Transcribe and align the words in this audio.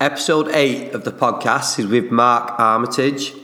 Episode 0.00 0.48
8 0.48 0.94
of 0.94 1.04
the 1.04 1.12
podcast 1.12 1.78
is 1.78 1.86
with 1.86 2.10
Mark 2.10 2.58
Armitage. 2.58 3.34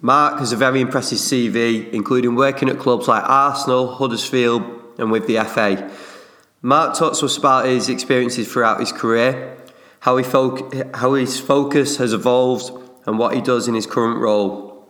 Mark 0.00 0.38
has 0.38 0.52
a 0.52 0.56
very 0.56 0.80
impressive 0.80 1.18
CV, 1.18 1.90
including 1.90 2.36
working 2.36 2.68
at 2.68 2.78
clubs 2.78 3.08
like 3.08 3.24
Arsenal, 3.24 3.92
Huddersfield, 3.92 4.62
and 4.98 5.10
with 5.10 5.26
the 5.26 5.42
FA. 5.42 5.90
Mark 6.62 6.96
talks 6.96 7.18
to 7.18 7.24
us 7.24 7.36
about 7.36 7.66
his 7.66 7.88
experiences 7.88 8.46
throughout 8.46 8.78
his 8.78 8.92
career, 8.92 9.56
how, 9.98 10.16
he 10.16 10.22
fo- 10.22 10.70
how 10.94 11.14
his 11.14 11.40
focus 11.40 11.96
has 11.96 12.12
evolved, 12.12 12.70
and 13.04 13.18
what 13.18 13.34
he 13.34 13.40
does 13.40 13.66
in 13.66 13.74
his 13.74 13.84
current 13.84 14.20
role. 14.20 14.86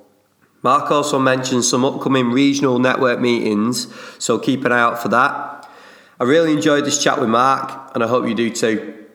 Mark 0.62 0.90
also 0.90 1.18
mentions 1.18 1.66
some 1.66 1.82
upcoming 1.82 2.30
regional 2.30 2.78
network 2.78 3.20
meetings, 3.20 3.90
so 4.18 4.38
keep 4.38 4.66
an 4.66 4.72
eye 4.72 4.80
out 4.80 5.00
for 5.00 5.08
that. 5.08 5.66
I 6.20 6.24
really 6.24 6.52
enjoyed 6.52 6.84
this 6.84 7.02
chat 7.02 7.18
with 7.18 7.30
Mark, 7.30 7.92
and 7.94 8.04
I 8.04 8.06
hope 8.06 8.28
you 8.28 8.34
do 8.34 8.50
too. 8.50 9.05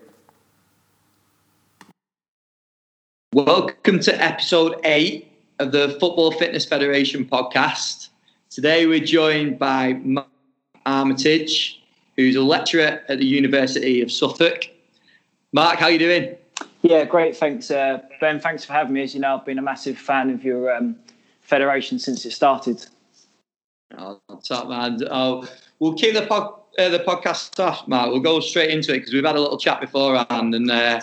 Welcome 3.34 4.02
to 4.02 4.21
episode 4.21 4.76
eight 4.84 5.32
of 5.60 5.71
the 5.71 5.96
Football 6.02 6.34
Fitness 6.34 6.66
Federation 6.66 7.24
podcast. 7.24 8.10
Today 8.50 8.88
we're 8.88 9.00
joined 9.00 9.57
by 9.57 9.94
Mark 10.04 10.28
Armitage, 10.86 11.82
who's 12.18 12.36
a 12.36 12.42
lecturer 12.42 13.02
at 13.07 13.20
the 13.20 13.26
University 13.26 14.02
of 14.02 14.12
Suffolk. 14.12 14.68
Mark, 15.54 15.80
how 15.80 15.86
are 15.86 15.92
you 15.92 15.98
doing? 15.98 16.36
Yeah, 16.82 17.06
great. 17.06 17.38
Thanks, 17.38 17.71
uh, 17.71 18.02
Ben. 18.20 18.38
Thanks 18.38 18.66
for 18.66 18.74
having 18.74 18.92
me. 18.92 19.04
As 19.04 19.14
you 19.14 19.21
know, 19.21 19.38
I've 19.38 19.46
been 19.46 19.60
a 19.60 19.62
massive 19.62 19.98
fan 19.98 20.29
of 20.29 20.43
your 20.43 20.76
um, 20.76 20.98
federation 21.40 22.00
since 22.00 22.26
it 22.26 22.32
started. 22.32 22.86
Oh, 23.98 24.20
top 24.43 24.68
man. 24.68 25.00
Oh, 25.10 25.48
we'll 25.79 25.93
keep 25.93 26.16
the 26.16 26.26
pod, 26.26 26.54
uh, 26.78 26.90
the 26.90 27.00
podcast 27.00 27.57
off, 27.64 27.88
Mark. 27.88 28.10
We'll 28.10 28.20
go 28.20 28.42
straight 28.42 28.71
into 28.71 28.93
it 28.93 29.00
because 29.00 29.14
we've 29.14 29.24
had 29.24 29.38
a 29.38 29.42
little 29.42 29.57
chat 29.57 29.79
beforehand, 29.79 30.54
and 30.54 30.70
uh, 30.70 31.00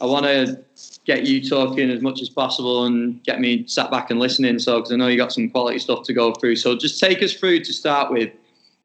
I 0.00 0.06
want 0.06 0.26
to 0.26 0.58
get 1.08 1.24
you 1.24 1.42
talking 1.42 1.90
as 1.90 2.02
much 2.02 2.20
as 2.20 2.28
possible 2.28 2.84
and 2.84 3.24
get 3.24 3.40
me 3.40 3.66
sat 3.66 3.90
back 3.90 4.10
and 4.10 4.20
listening. 4.20 4.58
So, 4.58 4.76
because 4.76 4.92
I 4.92 4.96
know 4.96 5.08
you 5.08 5.16
got 5.16 5.32
some 5.32 5.48
quality 5.48 5.78
stuff 5.78 6.02
to 6.04 6.12
go 6.12 6.34
through. 6.34 6.56
So, 6.56 6.76
just 6.76 7.00
take 7.00 7.22
us 7.22 7.32
through 7.32 7.64
to 7.64 7.72
start 7.72 8.12
with 8.12 8.30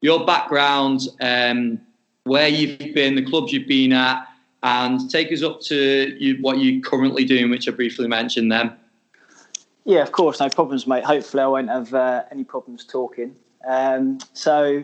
your 0.00 0.24
background, 0.24 1.02
um, 1.20 1.78
where 2.24 2.48
you've 2.48 2.94
been, 2.94 3.14
the 3.14 3.24
clubs 3.24 3.52
you've 3.52 3.68
been 3.68 3.92
at, 3.92 4.26
and 4.62 5.10
take 5.10 5.30
us 5.32 5.42
up 5.42 5.60
to 5.60 6.16
you, 6.18 6.38
what 6.40 6.58
you're 6.58 6.80
currently 6.80 7.26
doing, 7.26 7.50
which 7.50 7.68
I 7.68 7.72
briefly 7.72 8.08
mentioned 8.08 8.50
then. 8.50 8.74
Yeah, 9.84 10.00
of 10.00 10.12
course, 10.12 10.40
no 10.40 10.48
problems, 10.48 10.86
mate. 10.86 11.04
Hopefully, 11.04 11.42
I 11.42 11.46
won't 11.46 11.68
have 11.68 11.92
uh, 11.92 12.24
any 12.30 12.42
problems 12.42 12.86
talking. 12.86 13.36
Um, 13.68 14.18
so, 14.32 14.82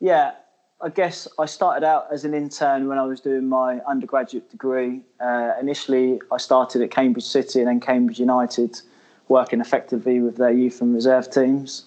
yeah, 0.00 0.32
I 0.80 0.90
guess 0.90 1.26
I 1.40 1.46
started 1.46 1.84
out 1.84 2.06
as 2.12 2.24
an 2.24 2.34
intern 2.34 2.86
when 2.86 2.98
I 2.98 3.04
was 3.04 3.20
doing 3.20 3.48
my 3.48 3.80
undergraduate 3.80 4.48
degree. 4.48 5.00
Uh, 5.18 5.54
initially, 5.60 6.20
I 6.30 6.36
started 6.36 6.82
at 6.82 6.92
Cambridge 6.92 7.24
City 7.24 7.58
and 7.58 7.66
then 7.66 7.80
Cambridge 7.80 8.20
United, 8.20 8.80
working 9.26 9.60
effectively 9.60 10.20
with 10.20 10.36
their 10.36 10.52
youth 10.52 10.80
and 10.80 10.94
reserve 10.94 11.32
teams. 11.32 11.86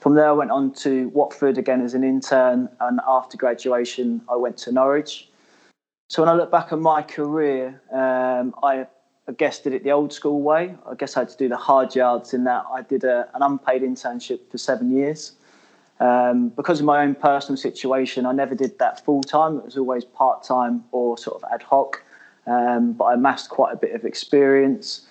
From 0.00 0.16
there, 0.16 0.28
I 0.28 0.32
went 0.32 0.50
on 0.50 0.72
to 0.74 1.08
Watford 1.10 1.58
again 1.58 1.80
as 1.80 1.94
an 1.94 2.02
intern, 2.02 2.68
and 2.80 3.00
after 3.06 3.36
graduation, 3.36 4.20
I 4.28 4.34
went 4.34 4.56
to 4.58 4.72
Norwich. 4.72 5.28
So 6.08 6.20
when 6.20 6.28
I 6.28 6.34
look 6.34 6.50
back 6.50 6.72
on 6.72 6.82
my 6.82 7.02
career, 7.02 7.80
um, 7.92 8.52
I, 8.64 8.86
I 9.28 9.32
guess 9.36 9.60
did 9.60 9.74
it 9.74 9.84
the 9.84 9.92
old 9.92 10.12
school 10.12 10.42
way. 10.42 10.74
I 10.90 10.94
guess 10.96 11.16
I 11.16 11.20
had 11.20 11.28
to 11.28 11.36
do 11.36 11.48
the 11.48 11.56
hard 11.56 11.94
yards 11.94 12.34
in 12.34 12.42
that 12.44 12.64
I 12.70 12.82
did 12.82 13.04
a, 13.04 13.28
an 13.34 13.42
unpaid 13.42 13.82
internship 13.82 14.40
for 14.50 14.58
seven 14.58 14.90
years. 14.90 15.36
Um, 16.00 16.48
because 16.48 16.80
of 16.80 16.86
my 16.86 17.02
own 17.02 17.14
personal 17.14 17.56
situation, 17.56 18.26
I 18.26 18.32
never 18.32 18.54
did 18.54 18.78
that 18.78 19.04
full 19.04 19.22
time. 19.22 19.58
It 19.58 19.64
was 19.64 19.76
always 19.76 20.04
part 20.04 20.42
time 20.42 20.84
or 20.92 21.16
sort 21.16 21.42
of 21.42 21.48
ad 21.52 21.62
hoc. 21.62 22.02
Um, 22.46 22.92
but 22.92 23.04
I 23.04 23.14
amassed 23.14 23.48
quite 23.48 23.72
a 23.72 23.76
bit 23.76 23.94
of 23.94 24.04
experience. 24.04 25.06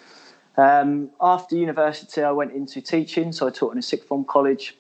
Um, 0.56 1.10
after 1.20 1.56
university, 1.56 2.22
I 2.22 2.32
went 2.32 2.52
into 2.54 2.80
teaching, 2.80 3.32
so 3.32 3.48
I 3.48 3.50
taught 3.50 3.74
in 3.74 3.80
a 3.80 3.82
sixth 3.82 4.08
form 4.08 4.26
college. 4.26 4.76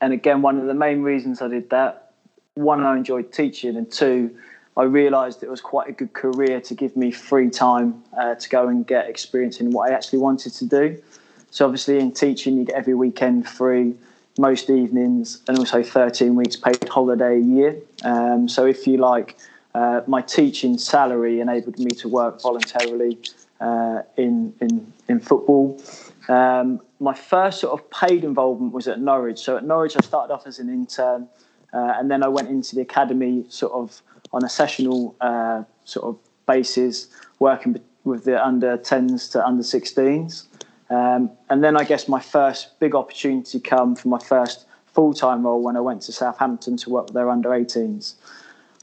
And 0.00 0.12
again, 0.12 0.42
one 0.42 0.58
of 0.58 0.66
the 0.66 0.74
main 0.74 1.02
reasons 1.02 1.40
I 1.40 1.48
did 1.48 1.70
that 1.70 2.06
one, 2.54 2.82
I 2.82 2.96
enjoyed 2.96 3.32
teaching, 3.32 3.76
and 3.76 3.90
two, 3.90 4.34
I 4.76 4.84
realised 4.84 5.42
it 5.42 5.50
was 5.50 5.60
quite 5.60 5.88
a 5.88 5.92
good 5.92 6.12
career 6.12 6.60
to 6.62 6.74
give 6.74 6.96
me 6.96 7.10
free 7.10 7.50
time 7.50 8.02
uh, 8.18 8.34
to 8.34 8.48
go 8.48 8.68
and 8.68 8.86
get 8.86 9.08
experience 9.08 9.60
in 9.60 9.70
what 9.70 9.90
I 9.90 9.94
actually 9.94 10.18
wanted 10.18 10.52
to 10.54 10.64
do. 10.64 11.02
So, 11.50 11.64
obviously, 11.64 11.98
in 11.98 12.12
teaching, 12.12 12.56
you 12.56 12.64
get 12.64 12.74
every 12.74 12.94
weekend 12.94 13.48
free 13.48 13.94
most 14.38 14.68
evenings 14.70 15.42
and 15.48 15.58
also 15.58 15.82
13 15.82 16.34
weeks 16.34 16.56
paid 16.56 16.88
holiday 16.88 17.36
a 17.36 17.40
year. 17.40 17.76
Um, 18.04 18.48
so 18.48 18.66
if 18.66 18.86
you 18.86 18.98
like, 18.98 19.36
uh, 19.74 20.02
my 20.06 20.22
teaching 20.22 20.78
salary 20.78 21.40
enabled 21.40 21.78
me 21.78 21.90
to 21.90 22.08
work 22.08 22.40
voluntarily 22.40 23.18
uh, 23.60 24.02
in, 24.16 24.54
in, 24.60 24.92
in 25.08 25.20
football. 25.20 25.80
Um, 26.28 26.80
my 26.98 27.14
first 27.14 27.60
sort 27.60 27.78
of 27.78 27.90
paid 27.90 28.24
involvement 28.24 28.72
was 28.72 28.88
at 28.88 29.00
Norwich. 29.00 29.38
So 29.38 29.56
at 29.56 29.64
Norwich, 29.64 29.96
I 29.96 30.00
started 30.00 30.32
off 30.32 30.46
as 30.46 30.58
an 30.58 30.68
intern, 30.68 31.28
uh, 31.72 31.94
and 31.96 32.10
then 32.10 32.22
I 32.22 32.28
went 32.28 32.48
into 32.48 32.74
the 32.74 32.82
academy 32.82 33.44
sort 33.48 33.72
of 33.72 34.02
on 34.32 34.44
a 34.44 34.48
sessional 34.48 35.14
uh, 35.20 35.62
sort 35.84 36.06
of 36.06 36.18
basis, 36.46 37.08
working 37.38 37.80
with 38.04 38.24
the 38.24 38.44
under 38.44 38.78
10s 38.78 39.30
to 39.32 39.44
under 39.44 39.62
16s. 39.62 40.46
Um, 40.88 41.30
and 41.50 41.64
then 41.64 41.76
I 41.76 41.84
guess 41.84 42.08
my 42.08 42.20
first 42.20 42.78
big 42.78 42.94
opportunity 42.94 43.58
come 43.60 43.96
for 43.96 44.08
my 44.08 44.18
first 44.18 44.66
full 44.86 45.12
time 45.12 45.44
role 45.44 45.62
when 45.62 45.76
I 45.76 45.80
went 45.80 46.02
to 46.02 46.12
Southampton 46.12 46.76
to 46.78 46.90
work 46.90 47.06
with 47.06 47.14
their 47.14 47.28
under 47.28 47.50
18s. 47.50 48.14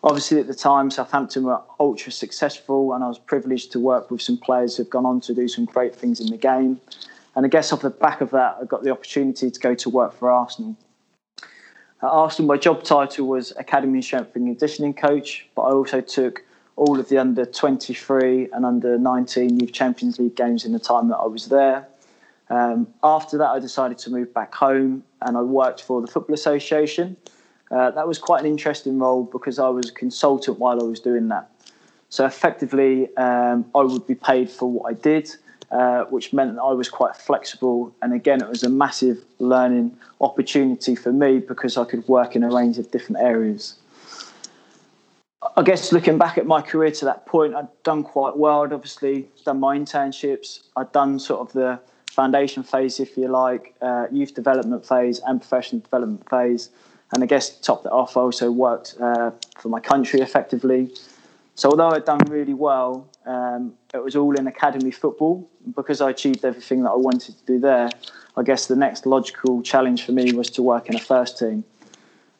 Obviously, 0.04 0.40
at 0.40 0.48
the 0.48 0.54
time, 0.54 0.92
Southampton 0.92 1.44
were 1.46 1.62
ultra 1.80 2.12
successful, 2.12 2.94
and 2.94 3.04
I 3.04 3.08
was 3.08 3.20
privileged 3.20 3.72
to 3.72 3.80
work 3.80 4.12
with 4.12 4.22
some 4.22 4.38
players 4.38 4.76
who've 4.76 4.90
gone 4.90 5.06
on 5.06 5.22
to 5.22 5.34
do 5.34 5.48
some 5.48 5.64
great 5.64 5.96
things 5.96 6.20
in 6.20 6.28
the 6.28 6.38
game. 6.38 6.82
And 7.36 7.46
I 7.46 7.50
guess 7.50 7.72
off 7.72 7.82
the 7.82 7.90
back 7.90 8.20
of 8.20 8.30
that, 8.32 8.58
I 8.62 8.66
got 8.66 8.84
the 8.84 8.92
opportunity 8.92 9.50
to 9.50 9.60
go 9.60 9.74
to 9.74 9.90
work 9.90 10.14
for 10.14 10.30
Arsenal. 10.30 10.76
At 12.04 12.10
Arsenal, 12.10 12.50
my 12.50 12.58
job 12.58 12.84
title 12.84 13.28
was 13.28 13.54
Academy 13.58 14.02
Strengthening 14.02 14.50
and 14.50 14.60
Conditioning 14.60 14.94
Coach, 14.94 15.48
but 15.56 15.62
I 15.64 15.72
also 15.72 16.02
took 16.02 16.44
all 16.76 17.00
of 17.00 17.08
the 17.08 17.18
under 17.18 17.46
23 17.46 18.50
and 18.52 18.66
under 18.66 18.98
19 18.98 19.60
Youth 19.60 19.72
Champions 19.72 20.20
League 20.20 20.36
games 20.36 20.66
in 20.66 20.74
the 20.74 20.80
time 20.80 21.08
that 21.08 21.18
I 21.18 21.28
was 21.28 21.48
there. 21.48 21.88
Um, 22.50 22.88
after 23.04 23.38
that, 23.38 23.50
I 23.50 23.60
decided 23.60 23.98
to 24.00 24.10
move 24.10 24.34
back 24.34 24.54
home 24.54 25.04
and 25.22 25.38
I 25.38 25.42
worked 25.42 25.82
for 25.82 26.02
the 26.02 26.08
Football 26.08 26.34
Association. 26.34 27.18
Uh, 27.72 27.92
that 27.92 28.08
was 28.08 28.20
quite 28.20 28.42
an 28.42 28.46
interesting 28.46 29.00
role 29.00 29.24
because 29.24 29.58
I 29.60 29.70
was 29.70 29.90
a 29.90 29.94
consultant 29.94 30.60
while 30.60 30.80
I 30.80 30.84
was 30.84 31.00
doing 31.00 31.30
that. 31.30 31.50
So 32.10 32.26
effectively, 32.26 33.16
um, 33.18 33.66
I 33.74 33.82
would 33.82 34.06
be 34.06 34.14
paid 34.14 34.52
for 34.52 34.70
what 34.70 34.92
I 34.92 34.94
did, 34.94 35.32
uh, 35.72 36.04
which 36.04 36.32
meant 36.32 36.56
that 36.56 36.62
I 36.62 36.74
was 36.74 36.88
quite 36.88 37.16
flexible. 37.16 37.96
And 38.04 38.14
again, 38.14 38.42
it 38.42 38.48
was 38.48 38.62
a 38.62 38.70
massive 38.70 39.24
learning 39.40 39.98
opportunity 40.22 40.96
for 40.96 41.12
me 41.12 41.40
because 41.40 41.76
I 41.76 41.86
could 41.86 42.08
work 42.08 42.36
in 42.36 42.44
a 42.44 42.50
range 42.50 42.78
of 42.78 42.92
different 42.92 43.24
areas. 43.24 43.80
I 45.58 45.64
guess 45.64 45.92
looking 45.92 46.18
back 46.18 46.38
at 46.38 46.46
my 46.46 46.62
career 46.62 46.92
to 46.92 47.06
that 47.06 47.26
point, 47.26 47.56
I'd 47.56 47.68
done 47.84 48.04
quite 48.04 48.38
well. 48.38 48.64
I'd 48.64 48.74
obviously 48.74 49.28
done 49.44 49.60
my 49.60 49.78
internships. 49.78 50.68
I'd 50.78 50.92
done 50.92 51.18
sort 51.18 51.42
of 51.42 51.54
the 51.54 51.80
foundation 52.14 52.62
phase, 52.62 53.00
if 53.00 53.18
you 53.18 53.28
like, 53.28 53.74
uh, 53.82 54.06
youth 54.12 54.36
development 54.36 54.86
phase, 54.86 55.20
and 55.26 55.42
professional 55.42 55.82
development 55.82 56.30
phase. 56.30 56.70
And 57.12 57.24
I 57.24 57.26
guess 57.26 57.58
top 57.60 57.84
that 57.84 57.92
off, 57.92 58.16
I 58.16 58.22
also 58.22 58.52
worked 58.52 58.96
uh, 59.00 59.32
for 59.58 59.70
my 59.70 59.80
country 59.80 60.22
effectively. 60.22 60.92
So 61.56 61.70
although 61.72 61.90
I'd 61.90 62.06
done 62.06 62.20
really 62.30 62.54
well, 62.54 63.08
um, 63.26 63.74
it 63.94 64.04
was 64.04 64.16
all 64.16 64.36
in 64.36 64.48
academy 64.48 64.92
football. 64.92 65.50
Because 65.76 66.02
I 66.02 66.10
achieved 66.10 66.44
everything 66.46 66.84
that 66.84 66.92
I 66.92 66.98
wanted 66.98 67.38
to 67.38 67.46
do 67.46 67.60
there, 67.60 67.90
I 68.38 68.44
guess 68.44 68.68
the 68.68 68.76
next 68.76 69.06
logical 69.06 69.62
challenge 69.62 70.06
for 70.06 70.12
me 70.12 70.34
was 70.34 70.50
to 70.52 70.62
work 70.62 70.90
in 70.90 70.96
a 70.96 71.00
first 71.00 71.40
team. 71.40 71.64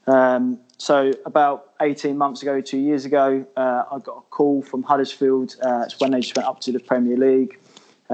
Um, 0.06 0.60
so 0.78 1.14
about 1.26 1.72
18 1.82 2.18
months 2.18 2.42
ago, 2.42 2.60
two 2.60 2.78
years 2.78 3.06
ago, 3.06 3.46
uh, 3.56 3.84
I 3.92 4.00
got 4.00 4.18
a 4.18 4.22
call 4.30 4.62
from 4.62 4.84
Huddersfield. 4.84 5.56
Uh, 5.64 5.84
it's 5.86 6.00
when 6.00 6.12
they 6.12 6.20
just 6.20 6.36
went 6.36 6.48
up 6.48 6.60
to 6.62 6.72
the 6.72 6.80
Premier 6.80 7.18
League. 7.18 7.58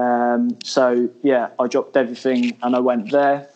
Um, 0.00 0.56
so 0.64 1.10
yeah, 1.22 1.48
I 1.58 1.66
dropped 1.66 1.96
everything 1.96 2.56
and 2.62 2.74
I 2.74 2.80
went 2.80 3.10
there. 3.10 3.48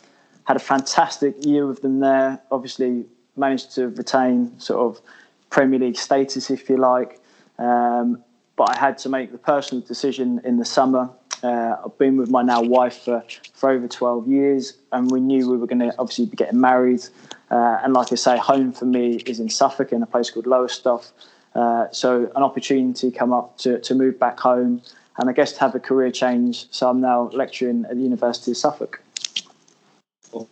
Had 0.44 0.56
a 0.56 0.60
fantastic 0.60 1.44
year 1.44 1.66
with 1.66 1.80
them 1.80 2.00
there. 2.00 2.40
Obviously, 2.50 3.06
managed 3.36 3.74
to 3.76 3.88
retain 3.88 4.58
sort 4.60 4.80
of 4.80 5.02
Premier 5.50 5.78
League 5.78 5.96
status, 5.96 6.50
if 6.50 6.68
you 6.68 6.76
like. 6.76 7.20
Um, 7.58 8.22
but 8.56 8.76
I 8.76 8.78
had 8.78 8.98
to 8.98 9.08
make 9.08 9.32
the 9.32 9.38
personal 9.38 9.82
decision 9.82 10.40
in 10.44 10.58
the 10.58 10.64
summer. 10.64 11.10
Uh, 11.42 11.76
I've 11.84 11.98
been 11.98 12.16
with 12.16 12.30
my 12.30 12.42
now 12.42 12.62
wife 12.62 12.98
for, 13.04 13.24
for 13.54 13.70
over 13.70 13.88
12 13.88 14.28
years, 14.28 14.78
and 14.92 15.10
we 15.10 15.20
knew 15.20 15.50
we 15.50 15.56
were 15.56 15.66
going 15.66 15.80
to 15.80 15.94
obviously 15.98 16.26
be 16.26 16.36
getting 16.36 16.60
married. 16.60 17.04
Uh, 17.50 17.78
and 17.82 17.92
like 17.92 18.12
I 18.12 18.16
say, 18.16 18.36
home 18.38 18.72
for 18.72 18.84
me 18.84 19.16
is 19.26 19.40
in 19.40 19.48
Suffolk 19.48 19.92
in 19.92 20.02
a 20.02 20.06
place 20.06 20.30
called 20.30 20.46
Lowestoft. 20.46 21.12
Uh, 21.54 21.86
so 21.90 22.30
an 22.36 22.42
opportunity 22.42 23.10
come 23.10 23.32
up 23.32 23.56
to, 23.58 23.80
to 23.80 23.94
move 23.94 24.18
back 24.18 24.38
home 24.40 24.82
and 25.18 25.30
I 25.30 25.32
guess 25.32 25.52
to 25.52 25.60
have 25.60 25.74
a 25.74 25.80
career 25.80 26.10
change. 26.10 26.66
So 26.70 26.88
I'm 26.88 27.00
now 27.00 27.30
lecturing 27.32 27.84
at 27.88 27.96
the 27.96 28.02
University 28.02 28.50
of 28.50 28.56
Suffolk. 28.56 29.00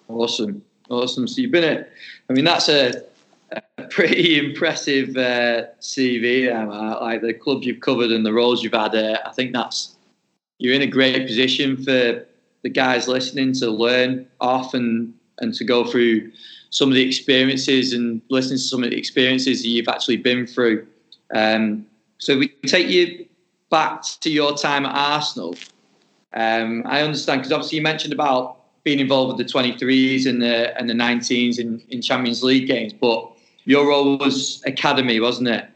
Awesome, 0.09 0.63
awesome. 0.89 1.27
So 1.27 1.41
you've 1.41 1.51
been 1.51 1.65
at, 1.65 1.91
I 2.31 2.33
mean, 2.33 2.45
that's 2.45 2.69
a 2.69 3.05
a 3.77 3.83
pretty 3.89 4.39
impressive 4.47 5.17
uh, 5.17 5.65
CV 5.81 6.47
there, 6.47 6.67
Like 6.67 7.23
the 7.23 7.35
clubs 7.35 7.67
you've 7.67 7.81
covered 7.81 8.11
and 8.11 8.25
the 8.25 8.33
roles 8.33 8.63
you've 8.63 8.73
had. 8.73 8.95
Uh, 8.95 9.19
I 9.25 9.33
think 9.33 9.53
that's 9.53 9.97
you're 10.59 10.75
in 10.75 10.83
a 10.83 10.87
great 10.87 11.27
position 11.27 11.77
for 11.77 12.25
the 12.63 12.69
guys 12.69 13.09
listening 13.09 13.53
to 13.55 13.71
learn 13.71 14.27
off 14.41 14.75
and 14.75 15.15
and 15.39 15.55
to 15.55 15.65
go 15.65 15.85
through 15.85 16.31
some 16.71 16.89
of 16.89 16.95
the 16.95 17.03
experiences 17.03 17.93
and 17.93 18.23
listen 18.31 18.57
to 18.57 18.63
some 18.63 18.83
of 18.83 18.91
the 18.91 18.97
experiences 18.97 19.63
that 19.63 19.69
you've 19.69 19.89
actually 19.89 20.17
been 20.17 20.47
through. 20.47 20.87
Um, 21.35 21.87
so 22.19 22.39
we 22.39 22.49
take 22.67 22.89
you 22.89 23.27
back 23.73 24.03
to 24.21 24.31
your 24.31 24.57
time 24.57 24.87
at 24.87 24.95
Arsenal. 24.95 25.57
Um, 26.35 26.85
I 26.87 27.01
understand 27.01 27.41
because 27.41 27.53
obviously 27.53 27.79
you 27.79 27.83
mentioned 27.83 28.13
about 28.13 28.59
being 28.85 29.01
involved 29.01 29.37
with 29.37 29.47
the 29.47 29.53
23s 29.53 30.27
and 30.27 30.41
the 30.41 30.79
and 30.79 30.89
the 30.89 30.95
19s 30.95 31.59
in, 31.59 31.83
in 31.89 32.01
Champions 32.01 32.45
League 32.45 32.69
games, 32.69 32.93
but 32.93 33.33
your 33.65 33.89
role 33.89 34.19
was 34.19 34.63
academy, 34.67 35.19
wasn't 35.19 35.49
it? 35.49 35.67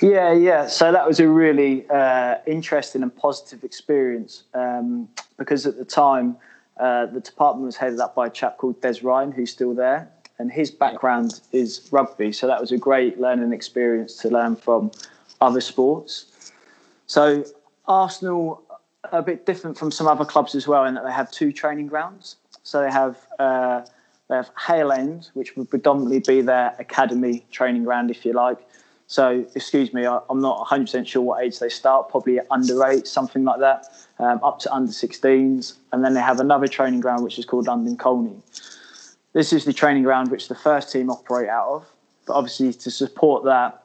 Yeah, 0.00 0.32
yeah. 0.32 0.66
So 0.66 0.92
that 0.92 1.06
was 1.06 1.20
a 1.20 1.28
really 1.28 1.88
uh, 1.90 2.36
interesting 2.46 3.02
and 3.02 3.14
positive 3.14 3.64
experience 3.64 4.44
um, 4.54 5.08
because 5.36 5.66
at 5.66 5.76
the 5.76 5.84
time 5.84 6.36
uh, 6.78 7.06
the 7.06 7.20
department 7.20 7.66
was 7.66 7.76
headed 7.76 8.00
up 8.00 8.14
by 8.14 8.28
a 8.28 8.30
chap 8.30 8.56
called 8.56 8.80
Des 8.80 9.00
Ryan, 9.02 9.30
who's 9.30 9.50
still 9.50 9.74
there, 9.74 10.10
and 10.38 10.50
his 10.50 10.70
background 10.70 11.40
is 11.52 11.86
rugby. 11.92 12.32
So 12.32 12.46
that 12.46 12.60
was 12.60 12.72
a 12.72 12.78
great 12.78 13.20
learning 13.20 13.52
experience 13.52 14.16
to 14.22 14.30
learn 14.30 14.56
from 14.56 14.90
other 15.42 15.60
sports. 15.60 16.29
So 17.10 17.44
Arsenal 17.88 18.62
are 19.10 19.18
a 19.18 19.22
bit 19.22 19.44
different 19.44 19.76
from 19.76 19.90
some 19.90 20.06
other 20.06 20.24
clubs 20.24 20.54
as 20.54 20.68
well 20.68 20.84
in 20.84 20.94
that 20.94 21.04
they 21.04 21.10
have 21.10 21.28
two 21.28 21.50
training 21.50 21.88
grounds. 21.88 22.36
So 22.62 22.82
they 22.82 22.90
have 22.92 23.18
uh, 23.40 23.80
they 24.28 24.36
have 24.36 24.50
Hale 24.64 24.92
End, 24.92 25.28
which 25.34 25.56
would 25.56 25.68
predominantly 25.68 26.20
be 26.20 26.40
their 26.40 26.72
academy 26.78 27.44
training 27.50 27.82
ground, 27.82 28.12
if 28.12 28.24
you 28.24 28.32
like. 28.32 28.58
So, 29.08 29.44
excuse 29.56 29.92
me, 29.92 30.06
I, 30.06 30.20
am 30.30 30.40
not 30.40 30.64
100% 30.68 31.04
sure 31.04 31.20
what 31.20 31.42
age 31.42 31.58
they 31.58 31.68
start, 31.68 32.10
probably 32.10 32.38
under 32.48 32.86
eight, 32.86 33.08
something 33.08 33.42
like 33.42 33.58
that, 33.58 33.86
um, 34.20 34.38
up 34.44 34.60
to 34.60 34.72
under 34.72 34.92
16s. 34.92 35.78
And 35.92 36.04
then 36.04 36.14
they 36.14 36.20
have 36.20 36.38
another 36.38 36.68
training 36.68 37.00
ground, 37.00 37.24
which 37.24 37.40
is 37.40 37.44
called 37.44 37.66
London 37.66 37.96
Colney. 37.96 38.40
This 39.32 39.52
is 39.52 39.64
the 39.64 39.72
training 39.72 40.04
ground 40.04 40.30
which 40.30 40.46
the 40.46 40.54
first 40.54 40.92
team 40.92 41.10
operate 41.10 41.48
out 41.48 41.68
of. 41.70 41.86
But 42.24 42.34
obviously, 42.34 42.72
to 42.72 42.88
support 42.88 43.42
that, 43.46 43.82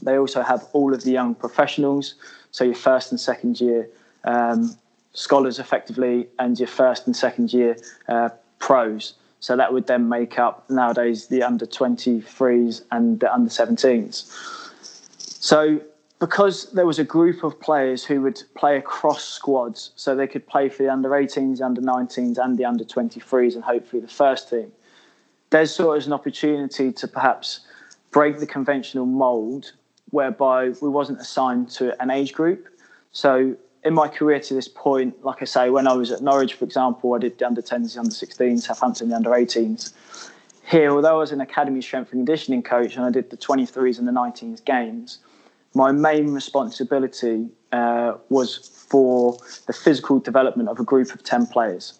they 0.00 0.16
also 0.16 0.40
have 0.40 0.66
all 0.72 0.94
of 0.94 1.04
the 1.04 1.10
young 1.10 1.34
professionals, 1.34 2.14
so 2.52 2.64
your 2.64 2.74
first 2.74 3.10
and 3.10 3.20
second 3.20 3.60
year 3.60 3.88
um, 4.24 4.76
scholars 5.14 5.58
effectively, 5.58 6.28
and 6.38 6.58
your 6.58 6.68
first 6.68 7.06
and 7.06 7.16
second 7.16 7.52
year 7.52 7.76
uh, 8.08 8.28
pros. 8.58 9.14
So 9.40 9.56
that 9.56 9.72
would 9.72 9.88
then 9.88 10.08
make 10.08 10.38
up 10.38 10.70
nowadays 10.70 11.26
the 11.26 11.42
under 11.42 11.66
23s 11.66 12.82
and 12.92 13.18
the 13.18 13.32
under 13.32 13.50
17s. 13.50 14.30
So 15.18 15.80
because 16.20 16.70
there 16.70 16.86
was 16.86 17.00
a 17.00 17.04
group 17.04 17.42
of 17.42 17.58
players 17.58 18.04
who 18.04 18.22
would 18.22 18.40
play 18.54 18.76
across 18.76 19.24
squads, 19.24 19.90
so 19.96 20.14
they 20.14 20.28
could 20.28 20.46
play 20.46 20.68
for 20.68 20.84
the 20.84 20.92
under 20.92 21.08
18s, 21.08 21.60
under 21.60 21.80
19s, 21.80 22.38
and 22.38 22.56
the 22.56 22.64
under 22.64 22.84
23s, 22.84 23.56
and 23.56 23.64
hopefully 23.64 24.00
the 24.00 24.06
first 24.06 24.48
team. 24.48 24.70
There's 25.50 25.74
sort 25.74 25.98
of 25.98 26.06
an 26.06 26.12
opportunity 26.12 26.92
to 26.92 27.08
perhaps 27.08 27.60
break 28.12 28.38
the 28.38 28.46
conventional 28.46 29.04
mould 29.04 29.72
whereby 30.12 30.68
we 30.80 30.88
wasn't 30.88 31.18
assigned 31.18 31.68
to 31.70 32.00
an 32.00 32.10
age 32.10 32.32
group. 32.32 32.68
So 33.12 33.56
in 33.82 33.94
my 33.94 34.08
career 34.08 34.38
to 34.38 34.54
this 34.54 34.68
point, 34.68 35.24
like 35.24 35.42
I 35.42 35.46
say, 35.46 35.70
when 35.70 35.88
I 35.88 35.94
was 35.94 36.12
at 36.12 36.20
Norwich, 36.20 36.54
for 36.54 36.64
example, 36.64 37.14
I 37.14 37.18
did 37.18 37.38
the 37.38 37.46
under 37.46 37.62
10s, 37.62 37.94
the 37.94 38.00
under 38.00 38.12
16s, 38.12 38.60
Southampton, 38.60 39.08
the 39.08 39.16
under 39.16 39.30
18s. 39.30 39.92
Here, 40.64 40.90
although 40.90 41.16
I 41.16 41.18
was 41.18 41.32
an 41.32 41.40
academy 41.40 41.82
strength 41.82 42.12
and 42.12 42.20
conditioning 42.20 42.62
coach 42.62 42.94
and 42.96 43.04
I 43.04 43.10
did 43.10 43.30
the 43.30 43.36
23s 43.36 43.98
and 43.98 44.06
the 44.06 44.12
19s 44.12 44.64
games, 44.64 45.18
my 45.74 45.90
main 45.90 46.32
responsibility 46.32 47.48
uh, 47.72 48.14
was 48.28 48.68
for 48.88 49.38
the 49.66 49.72
physical 49.72 50.20
development 50.20 50.68
of 50.68 50.78
a 50.78 50.84
group 50.84 51.12
of 51.14 51.24
10 51.24 51.46
players. 51.46 51.98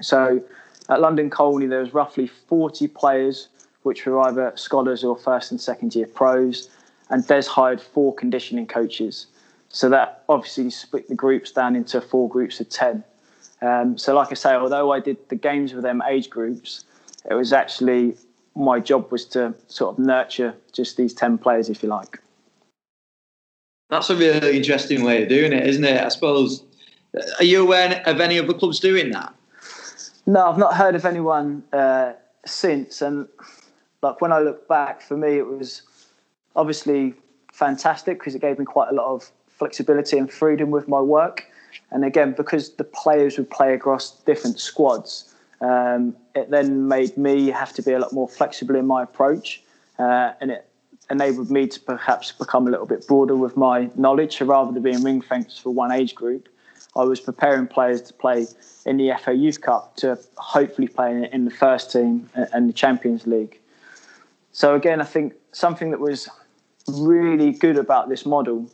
So 0.00 0.42
at 0.88 1.00
London 1.00 1.28
Colney, 1.28 1.66
there 1.66 1.80
was 1.80 1.92
roughly 1.92 2.26
40 2.26 2.88
players, 2.88 3.48
which 3.82 4.06
were 4.06 4.20
either 4.20 4.52
scholars 4.56 5.04
or 5.04 5.16
first 5.18 5.50
and 5.50 5.60
second 5.60 5.94
year 5.94 6.06
pros, 6.06 6.70
and 7.10 7.26
Des 7.26 7.46
hired 7.46 7.80
four 7.80 8.14
conditioning 8.14 8.66
coaches. 8.66 9.26
So 9.68 9.88
that 9.88 10.24
obviously 10.28 10.70
split 10.70 11.08
the 11.08 11.14
groups 11.14 11.50
down 11.50 11.76
into 11.76 12.00
four 12.00 12.28
groups 12.28 12.60
of 12.60 12.68
10. 12.68 13.02
Um, 13.62 13.96
so, 13.96 14.14
like 14.14 14.30
I 14.30 14.34
say, 14.34 14.54
although 14.54 14.92
I 14.92 15.00
did 15.00 15.16
the 15.28 15.36
games 15.36 15.72
with 15.72 15.84
them 15.84 16.02
age 16.08 16.28
groups, 16.28 16.84
it 17.30 17.34
was 17.34 17.52
actually 17.52 18.16
my 18.54 18.80
job 18.80 19.10
was 19.10 19.24
to 19.26 19.54
sort 19.68 19.94
of 19.94 20.04
nurture 20.04 20.54
just 20.72 20.96
these 20.96 21.14
10 21.14 21.38
players, 21.38 21.70
if 21.70 21.82
you 21.82 21.88
like. 21.88 22.20
That's 23.88 24.10
a 24.10 24.16
really 24.16 24.56
interesting 24.56 25.04
way 25.04 25.22
of 25.22 25.28
doing 25.28 25.52
it, 25.52 25.66
isn't 25.66 25.84
it? 25.84 26.02
I 26.02 26.08
suppose. 26.08 26.64
Are 27.38 27.44
you 27.44 27.62
aware 27.62 28.02
of 28.06 28.20
any 28.20 28.38
other 28.38 28.54
clubs 28.54 28.80
doing 28.80 29.10
that? 29.10 29.34
No, 30.26 30.48
I've 30.48 30.58
not 30.58 30.74
heard 30.74 30.94
of 30.94 31.04
anyone 31.04 31.62
uh, 31.72 32.14
since. 32.46 33.02
And 33.02 33.28
like 34.02 34.20
when 34.20 34.32
I 34.32 34.40
look 34.40 34.66
back, 34.66 35.02
for 35.02 35.16
me, 35.16 35.36
it 35.36 35.46
was 35.46 35.82
obviously 36.56 37.14
fantastic 37.52 38.18
because 38.18 38.34
it 38.34 38.40
gave 38.40 38.58
me 38.58 38.64
quite 38.64 38.90
a 38.90 38.94
lot 38.94 39.06
of 39.06 39.30
flexibility 39.48 40.18
and 40.18 40.30
freedom 40.32 40.70
with 40.70 40.88
my 40.88 41.00
work. 41.00 41.46
And 41.90 42.04
again, 42.04 42.32
because 42.36 42.74
the 42.74 42.84
players 42.84 43.38
would 43.38 43.50
play 43.50 43.74
across 43.74 44.18
different 44.20 44.58
squads, 44.58 45.34
um, 45.60 46.16
it 46.34 46.50
then 46.50 46.88
made 46.88 47.16
me 47.16 47.48
have 47.48 47.72
to 47.74 47.82
be 47.82 47.92
a 47.92 47.98
lot 47.98 48.12
more 48.12 48.28
flexible 48.28 48.76
in 48.76 48.86
my 48.86 49.02
approach. 49.02 49.62
Uh, 49.98 50.32
and 50.40 50.50
it 50.50 50.68
enabled 51.10 51.50
me 51.50 51.66
to 51.68 51.80
perhaps 51.80 52.32
become 52.32 52.66
a 52.66 52.70
little 52.70 52.86
bit 52.86 53.06
broader 53.06 53.36
with 53.36 53.56
my 53.56 53.90
knowledge. 53.94 54.38
So 54.38 54.46
rather 54.46 54.72
than 54.72 54.82
being 54.82 55.02
ring 55.02 55.20
fenced 55.20 55.62
for 55.62 55.70
one 55.70 55.92
age 55.92 56.14
group, 56.14 56.48
I 56.96 57.04
was 57.04 57.20
preparing 57.20 57.66
players 57.66 58.02
to 58.02 58.12
play 58.14 58.46
in 58.84 58.96
the 58.96 59.12
FA 59.22 59.32
Youth 59.32 59.60
Cup 59.60 59.96
to 59.96 60.18
hopefully 60.36 60.88
play 60.88 61.28
in 61.32 61.44
the 61.44 61.50
first 61.50 61.92
team 61.92 62.28
and 62.34 62.68
the 62.68 62.72
Champions 62.72 63.26
League. 63.26 63.60
So 64.52 64.74
again, 64.74 65.00
I 65.00 65.04
think 65.04 65.34
something 65.52 65.90
that 65.90 66.00
was 66.00 66.28
really 66.88 67.52
good 67.52 67.76
about 67.76 68.08
this 68.08 68.26
model 68.26 68.70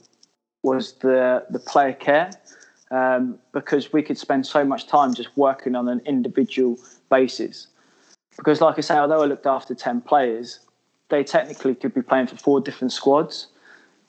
was 0.63 0.93
the 0.95 1.45
the 1.51 1.59
player 1.59 1.93
care 1.93 2.31
um, 2.91 3.39
because 3.53 3.93
we 3.93 4.03
could 4.03 4.19
spend 4.19 4.47
so 4.47 4.65
much 4.65 4.87
time 4.87 5.15
just 5.15 5.31
working 5.37 5.75
on 5.75 5.89
an 5.89 6.01
individual 6.07 6.79
basis. 7.11 7.69
Because, 8.37 8.61
like 8.61 8.79
I 8.79 8.83
say, 8.83 8.97
although 8.97 9.23
I 9.23 9.27
looked 9.27 9.47
after 9.47 9.75
ten 9.75 10.01
players, 10.01 10.61
they 11.09 11.25
technically 11.25 11.75
could 11.75 11.95
be 11.95 12.03
playing 12.03 12.29
for 12.29 12.37
four 12.37 12.61
different 12.61 12.93
squads. 12.93 13.49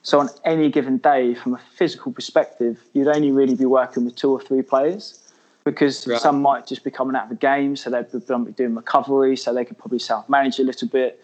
So 0.02 0.20
on 0.20 0.30
any 0.46 0.70
given 0.70 0.98
day, 0.98 1.36
from 1.36 1.56
a 1.56 1.62
physical 1.76 2.12
perspective, 2.12 2.80
you'd 2.94 3.08
only 3.08 3.32
really 3.32 3.56
be 3.56 3.66
working 3.66 4.06
with 4.06 4.16
two 4.16 4.32
or 4.32 4.40
three 4.40 4.62
players 4.62 5.30
because 5.66 6.08
right. 6.08 6.20
some 6.20 6.42
might 6.42 6.66
just 6.66 6.84
be 6.84 6.92
coming 6.92 7.16
out 7.16 7.26
of 7.26 7.32
a 7.32 7.36
game, 7.36 7.76
so 7.76 7.90
they'd 7.90 8.12
be 8.12 8.52
doing 8.54 8.76
recovery, 8.76 9.36
so 9.36 9.54
they 9.54 9.66
could 9.66 9.78
probably 9.78 10.00
self-manage 10.00 10.58
a 10.60 10.64
little 10.64 10.88
bit 10.88 11.22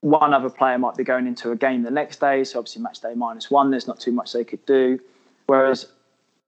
one 0.00 0.32
other 0.32 0.50
player 0.50 0.78
might 0.78 0.96
be 0.96 1.04
going 1.04 1.26
into 1.26 1.50
a 1.50 1.56
game 1.56 1.82
the 1.82 1.90
next 1.90 2.20
day, 2.20 2.44
so 2.44 2.58
obviously 2.58 2.82
match 2.82 3.00
day 3.00 3.14
minus 3.14 3.50
one, 3.50 3.70
there's 3.70 3.86
not 3.86 3.98
too 3.98 4.12
much 4.12 4.32
they 4.32 4.44
could 4.44 4.64
do. 4.66 4.98
Whereas 5.46 5.86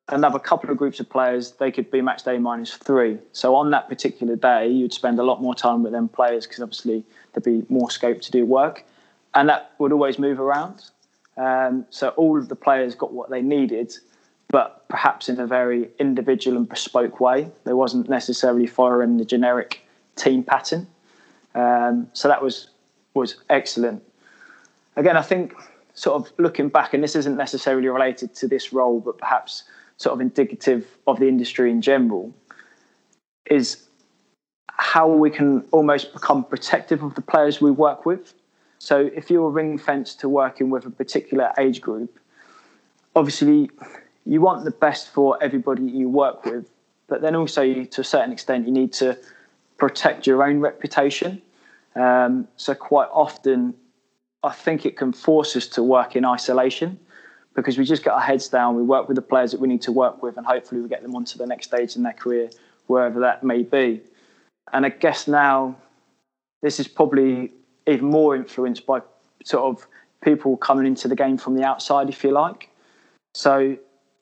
another 0.08 0.38
couple 0.38 0.70
of 0.70 0.76
groups 0.76 1.00
of 1.00 1.08
players, 1.08 1.52
they 1.52 1.70
could 1.70 1.90
be 1.90 2.00
match 2.00 2.22
day 2.22 2.38
minus 2.38 2.74
three. 2.74 3.18
So 3.32 3.54
on 3.56 3.70
that 3.70 3.88
particular 3.88 4.36
day, 4.36 4.68
you'd 4.68 4.92
spend 4.92 5.18
a 5.18 5.22
lot 5.22 5.42
more 5.42 5.54
time 5.54 5.82
with 5.82 5.92
them 5.92 6.08
players 6.08 6.46
because 6.46 6.62
obviously 6.62 7.04
there'd 7.32 7.44
be 7.44 7.66
more 7.72 7.90
scope 7.90 8.20
to 8.20 8.30
do 8.30 8.44
work. 8.44 8.84
And 9.34 9.48
that 9.48 9.72
would 9.78 9.92
always 9.92 10.18
move 10.18 10.40
around. 10.40 10.84
Um, 11.36 11.86
so 11.90 12.08
all 12.10 12.38
of 12.38 12.48
the 12.48 12.56
players 12.56 12.94
got 12.94 13.12
what 13.12 13.30
they 13.30 13.42
needed, 13.42 13.94
but 14.48 14.88
perhaps 14.88 15.28
in 15.28 15.38
a 15.40 15.46
very 15.46 15.88
individual 15.98 16.56
and 16.56 16.68
bespoke 16.68 17.20
way. 17.20 17.48
There 17.64 17.76
wasn't 17.76 18.08
necessarily 18.08 18.66
following 18.66 19.16
the 19.16 19.24
generic 19.24 19.86
team 20.16 20.42
pattern. 20.42 20.86
Um, 21.54 22.08
so 22.12 22.28
that 22.28 22.42
was 22.42 22.68
was 23.14 23.36
excellent. 23.48 24.02
Again, 24.96 25.16
I 25.16 25.22
think 25.22 25.54
sort 25.94 26.20
of 26.20 26.32
looking 26.38 26.68
back, 26.68 26.94
and 26.94 27.02
this 27.02 27.16
isn't 27.16 27.36
necessarily 27.36 27.88
related 27.88 28.34
to 28.36 28.48
this 28.48 28.72
role, 28.72 29.00
but 29.00 29.18
perhaps 29.18 29.64
sort 29.96 30.14
of 30.14 30.20
indicative 30.20 30.86
of 31.06 31.18
the 31.18 31.28
industry 31.28 31.70
in 31.70 31.82
general, 31.82 32.32
is 33.50 33.88
how 34.68 35.08
we 35.08 35.30
can 35.30 35.62
almost 35.72 36.12
become 36.12 36.42
protective 36.44 37.02
of 37.02 37.14
the 37.14 37.20
players 37.20 37.60
we 37.60 37.70
work 37.70 38.06
with. 38.06 38.34
So 38.78 39.10
if 39.14 39.30
you're 39.30 39.50
ring 39.50 39.76
fenced 39.76 40.20
to 40.20 40.28
working 40.28 40.70
with 40.70 40.86
a 40.86 40.90
particular 40.90 41.52
age 41.58 41.82
group, 41.82 42.18
obviously 43.14 43.70
you 44.24 44.40
want 44.40 44.64
the 44.64 44.70
best 44.70 45.12
for 45.12 45.36
everybody 45.42 45.82
you 45.82 46.08
work 46.08 46.46
with, 46.46 46.66
but 47.08 47.20
then 47.20 47.34
also 47.36 47.84
to 47.84 48.00
a 48.00 48.04
certain 48.04 48.32
extent 48.32 48.66
you 48.66 48.72
need 48.72 48.92
to 48.94 49.18
protect 49.76 50.26
your 50.26 50.42
own 50.42 50.60
reputation. 50.60 51.42
Um, 51.96 52.48
so 52.56 52.74
quite 52.74 53.08
often, 53.12 53.74
I 54.42 54.52
think 54.52 54.86
it 54.86 54.96
can 54.96 55.12
force 55.12 55.56
us 55.56 55.66
to 55.68 55.82
work 55.82 56.16
in 56.16 56.24
isolation 56.24 56.98
because 57.54 57.76
we 57.76 57.84
just 57.84 58.04
get 58.04 58.12
our 58.12 58.20
heads 58.20 58.48
down. 58.48 58.76
We 58.76 58.82
work 58.82 59.08
with 59.08 59.16
the 59.16 59.22
players 59.22 59.50
that 59.50 59.60
we 59.60 59.68
need 59.68 59.82
to 59.82 59.92
work 59.92 60.22
with, 60.22 60.36
and 60.36 60.46
hopefully 60.46 60.80
we 60.80 60.88
get 60.88 61.02
them 61.02 61.14
onto 61.14 61.36
the 61.36 61.46
next 61.46 61.66
stage 61.66 61.96
in 61.96 62.02
their 62.02 62.12
career, 62.12 62.50
wherever 62.86 63.20
that 63.20 63.42
may 63.42 63.62
be. 63.62 64.00
And 64.72 64.86
I 64.86 64.90
guess 64.90 65.26
now, 65.26 65.76
this 66.62 66.78
is 66.78 66.86
probably 66.86 67.52
even 67.86 68.06
more 68.06 68.36
influenced 68.36 68.86
by 68.86 69.00
sort 69.44 69.64
of 69.64 69.86
people 70.22 70.56
coming 70.56 70.86
into 70.86 71.08
the 71.08 71.16
game 71.16 71.38
from 71.38 71.56
the 71.56 71.64
outside, 71.64 72.08
if 72.08 72.22
you 72.22 72.30
like. 72.30 72.70
So 73.34 73.76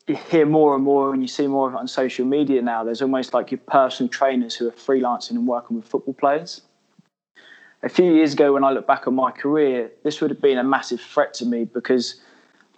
you 0.07 0.17
hear 0.17 0.47
more 0.47 0.75
and 0.75 0.85
more 0.85 1.13
and 1.13 1.23
you 1.23 1.29
see 1.29 1.47
more 1.47 1.69
of 1.69 1.75
it 1.75 1.79
on 1.79 1.89
social 1.89 2.25
media 2.25 2.63
now. 2.63 2.83
There's 2.85 3.03
almost 3.03 3.35
like 3.35 3.51
your 3.51 3.61
personal 3.67 4.09
trainers 4.09 4.55
who 4.55 4.69
are 4.69 4.73
freelancing 4.73 5.33
and 5.33 5.47
working 5.47 5.77
with 5.77 5.87
football 5.87 6.15
players. 6.15 6.63
A 7.83 7.89
few 7.89 8.13
years 8.13 8.33
ago, 8.33 8.53
when 8.53 8.65
I 8.65 8.71
look 8.71 8.87
back 8.87 9.07
on 9.07 9.15
my 9.15 9.31
career, 9.31 9.91
this 10.03 10.21
would 10.21 10.31
have 10.31 10.41
been 10.41 10.59
a 10.59 10.65
massive 10.65 11.01
threat 11.01 11.33
to 11.35 11.47
me 11.47 11.65
because 11.65 12.21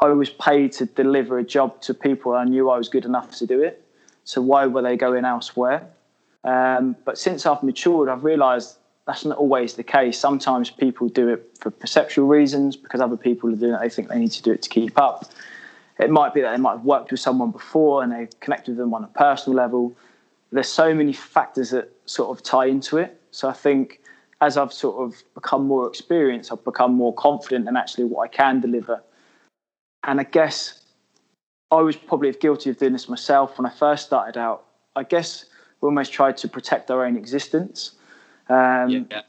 I 0.00 0.09
was 0.09 0.28
paid 0.28 0.73
to 0.73 0.87
deliver 0.87 1.38
a 1.38 1.45
job 1.45 1.80
to 1.83 1.95
people 1.95 2.35
I 2.35 2.45
knew 2.45 2.69
I 2.69 2.76
was 2.76 2.88
good 2.88 3.07
enough 3.07 3.37
to 3.38 3.47
do 3.47 3.62
it. 3.62 3.83
So 4.25 4.42
why 4.42 4.66
were 4.66 4.83
they 4.83 4.97
going 4.97 5.25
elsewhere? 5.25 5.87
Um, 6.45 6.97
but 7.04 7.19
since 7.19 7.47
I've 7.47 7.62
matured, 7.62 8.09
I've 8.11 8.25
realised 8.25 8.76
that's 9.07 9.25
not 9.25 9.38
always 9.38 9.75
the 9.75 9.83
case. 9.83 10.19
Sometimes 10.19 10.71
people 10.71 11.09
do 11.09 11.28
it 11.28 11.50
for 11.59 11.71
perceptual 11.71 12.26
reasons 12.26 12.76
because 12.76 13.00
other 13.00 13.16
people 13.16 13.50
are 13.52 13.57
doing 13.57 13.75
it. 13.75 13.80
They 13.80 13.88
think 13.88 14.09
they 14.09 14.19
need 14.19 14.33
to 14.33 14.42
do 14.42 14.52
it 14.52 14.62
to 14.62 14.69
keep 14.69 14.99
up. 14.99 15.25
It 15.99 16.11
might 16.11 16.35
be 16.35 16.42
that 16.42 16.52
they 16.52 16.59
might 16.61 16.73
have 16.73 16.85
worked 16.85 17.11
with 17.11 17.21
someone 17.21 17.50
before 17.50 18.02
and 18.02 18.12
they 18.12 18.28
connected 18.40 18.73
with 18.73 18.78
them 18.78 18.95
on 18.95 19.04
a 19.04 19.09
personal 19.09 19.57
level. 19.57 19.97
There's 20.52 20.69
so 20.69 20.95
many 20.95 21.12
factors 21.12 21.71
that 21.71 21.90
sort 22.04 22.37
of 22.37 22.42
tie 22.42 22.66
into 22.66 22.99
it. 22.99 23.21
So 23.30 23.49
I 23.49 23.52
think 23.52 24.00
as 24.41 24.57
I've 24.57 24.73
sort 24.73 25.07
of 25.07 25.23
become 25.35 25.67
more 25.67 25.87
experienced, 25.87 26.51
I've 26.53 26.65
become 26.65 26.95
more 26.95 27.15
confident 27.15 27.69
in 27.69 27.77
actually 27.77 28.05
what 28.05 28.23
I 28.23 28.29
can 28.29 28.61
deliver. 28.61 29.03
And 30.05 30.19
I 30.19 30.25
guess 30.25 30.83
I 31.71 31.77
was 31.77 31.97
probably 31.97 32.33
guilty 32.33 32.71
of 32.71 32.79
doing 32.79 32.93
this 32.93 33.09
myself 33.09 33.59
when 33.59 33.67
I 33.67 33.71
first 33.71 34.07
started 34.07 34.39
out. 34.39 34.65
I 34.97 35.03
guess 35.03 35.45
we 35.81 35.87
almost 35.87 36.13
tried 36.13 36.37
to 36.39 36.49
protect 36.49 36.91
our 36.91 37.05
own 37.05 37.17
existence. 37.17 37.93
Um, 38.49 39.07
yeah. 39.11 39.23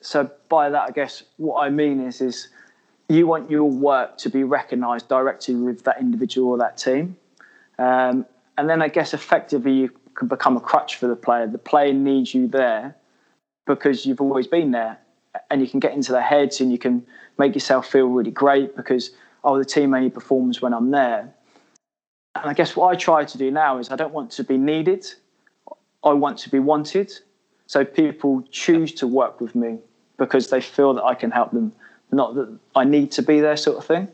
So 0.00 0.30
by 0.48 0.70
that, 0.70 0.82
I 0.82 0.90
guess 0.92 1.24
what 1.36 1.64
I 1.64 1.70
mean 1.70 2.00
is, 2.00 2.20
is 2.20 2.48
you 3.08 3.26
want 3.26 3.50
your 3.50 3.68
work 3.70 4.16
to 4.18 4.30
be 4.30 4.44
recognised 4.44 5.08
directly 5.08 5.56
with 5.56 5.82
that 5.84 6.00
individual 6.00 6.50
or 6.50 6.58
that 6.58 6.76
team. 6.76 7.16
Um, 7.78 8.24
and 8.56 8.70
then 8.70 8.82
I 8.82 8.88
guess 8.88 9.14
effectively 9.14 9.72
you 9.72 9.90
can 10.14 10.28
become 10.28 10.56
a 10.56 10.60
crutch 10.60 10.96
for 10.96 11.08
the 11.08 11.16
player. 11.16 11.46
The 11.46 11.58
player 11.58 11.92
needs 11.92 12.34
you 12.34 12.46
there 12.46 12.94
because 13.66 14.06
you've 14.06 14.20
always 14.20 14.46
been 14.46 14.70
there. 14.70 14.98
And 15.50 15.60
you 15.60 15.68
can 15.68 15.80
get 15.80 15.92
into 15.92 16.12
their 16.12 16.22
heads 16.22 16.60
and 16.60 16.70
you 16.70 16.78
can 16.78 17.04
make 17.38 17.54
yourself 17.54 17.90
feel 17.90 18.06
really 18.06 18.30
great 18.30 18.76
because, 18.76 19.10
oh, 19.42 19.58
the 19.58 19.64
team 19.64 19.92
only 19.92 20.10
performs 20.10 20.62
when 20.62 20.72
I'm 20.72 20.90
there. 20.90 21.34
And 22.36 22.50
I 22.50 22.54
guess 22.54 22.76
what 22.76 22.92
I 22.92 22.96
try 22.96 23.24
to 23.24 23.38
do 23.38 23.50
now 23.50 23.78
is 23.78 23.90
I 23.90 23.96
don't 23.96 24.12
want 24.12 24.30
to 24.32 24.44
be 24.44 24.56
needed, 24.56 25.06
I 26.04 26.12
want 26.12 26.38
to 26.38 26.50
be 26.50 26.60
wanted. 26.60 27.12
So 27.66 27.84
people 27.84 28.44
choose 28.50 28.92
to 28.94 29.06
work 29.06 29.40
with 29.40 29.54
me 29.54 29.78
because 30.18 30.50
they 30.50 30.60
feel 30.60 30.94
that 30.94 31.04
I 31.04 31.14
can 31.14 31.30
help 31.30 31.50
them 31.52 31.72
not 32.12 32.34
that 32.34 32.58
I 32.74 32.84
need 32.84 33.10
to 33.12 33.22
be 33.22 33.40
there, 33.40 33.56
sort 33.56 33.78
of 33.78 33.84
thing. 33.84 34.08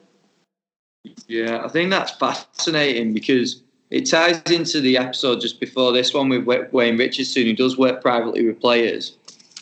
Yeah, 1.28 1.64
I 1.64 1.69
think 1.69 1.90
that's 1.90 2.12
fascinating 2.12 3.14
because 3.14 3.62
it 3.90 4.02
ties 4.02 4.40
into 4.50 4.80
the 4.80 4.97
episode 4.97 5.40
just 5.40 5.61
before 5.61 5.92
this 5.92 6.12
one 6.12 6.28
with 6.28 6.45
Wayne 6.73 6.97
Richardson, 6.97 7.45
who 7.45 7.54
does 7.54 7.78
work 7.78 8.02
privately 8.02 8.47
with 8.47 8.61
players. 8.61 9.16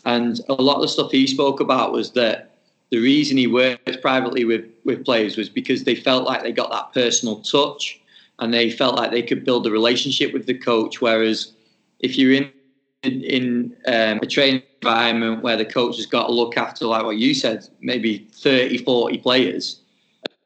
And 0.09 0.41
a 0.49 0.55
lot 0.55 0.77
of 0.77 0.83
the 0.83 0.89
stuff 0.89 1.11
he 1.11 1.27
spoke 1.27 1.61
about 1.61 1.93
was 1.93 2.13
that 2.13 2.53
the 2.91 2.99
reason 2.99 3.37
he 3.37 3.47
worked 3.47 4.01
privately 4.01 4.47
with, 4.47 4.65
with 4.87 5.05
players 5.05 5.37
was 5.37 5.51
because 5.51 5.85
they 5.85 5.95
felt 5.95 6.25
like 6.25 6.43
they 6.43 6.51
got 6.51 6.71
that 6.71 6.95
personal 6.95 7.43
touch 7.43 8.01
and 8.39 8.55
they 8.55 8.71
felt 8.71 8.97
like 8.97 9.11
they 9.11 9.23
could 9.23 9.45
build 9.45 9.67
a 9.67 9.71
relationship 9.71 10.33
with 10.33 10.47
the 10.47 10.55
coach. 10.55 11.03
Whereas 11.03 11.53
if 12.01 12.17
you're 12.17 12.33
in 12.33 12.51
in, 13.03 13.23
in 13.23 13.77
um, 13.87 14.19
a 14.23 14.27
training 14.27 14.63
environment 14.83 15.43
where 15.43 15.57
the 15.59 15.65
coach 15.65 15.97
has 15.97 16.07
got 16.07 16.27
to 16.27 16.33
look 16.33 16.57
after, 16.57 16.87
like 16.87 17.05
what 17.05 17.17
you 17.19 17.33
said, 17.33 17.69
maybe 17.81 18.27
30, 18.33 18.79
40 18.79 19.19
players, 19.19 19.81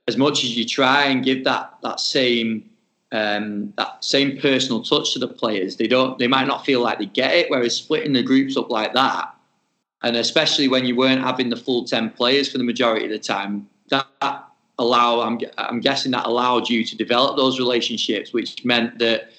as 0.08 0.18
much 0.18 0.44
as 0.44 0.54
you 0.54 0.66
try 0.66 1.04
and 1.04 1.24
give 1.24 1.44
that 1.44 1.78
that 1.82 2.00
same 2.00 2.68
um, 3.12 3.72
that 3.76 4.04
same 4.04 4.38
personal 4.38 4.82
touch 4.82 5.12
to 5.12 5.20
the 5.20 5.28
players, 5.28 5.76
they 5.76 5.86
don't 5.86 6.18
they 6.18 6.26
might 6.26 6.48
not 6.48 6.66
feel 6.66 6.80
like 6.80 6.98
they 6.98 7.06
get 7.06 7.32
it. 7.32 7.48
Whereas 7.48 7.76
splitting 7.76 8.12
the 8.12 8.24
groups 8.24 8.56
up 8.56 8.68
like 8.68 8.92
that, 8.94 9.32
and 10.02 10.16
especially 10.16 10.68
when 10.68 10.84
you 10.84 10.96
weren't 10.96 11.22
having 11.22 11.48
the 11.50 11.56
full 11.56 11.84
10 11.84 12.10
players 12.10 12.50
for 12.50 12.58
the 12.58 12.64
majority 12.64 13.04
of 13.04 13.10
the 13.10 13.18
time, 13.18 13.68
that, 13.88 14.06
that 14.20 14.44
allow 14.78 15.20
I'm, 15.20 15.38
I'm 15.58 15.80
guessing 15.80 16.12
that 16.12 16.26
allowed 16.26 16.68
you 16.68 16.84
to 16.84 16.96
develop 16.96 17.36
those 17.36 17.58
relationships, 17.58 18.32
which 18.32 18.64
meant 18.64 18.98
that 18.98 19.30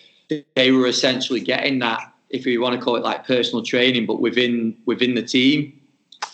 they 0.56 0.72
were 0.72 0.88
essentially 0.88 1.40
getting 1.40 1.80
that 1.80 2.14
if 2.30 2.46
you 2.46 2.60
want 2.62 2.78
to 2.78 2.84
call 2.84 2.96
it 2.96 3.04
like 3.04 3.26
personal 3.26 3.64
training, 3.64 4.06
but 4.06 4.20
within 4.20 4.76
within 4.86 5.16
the 5.16 5.22
team. 5.22 5.80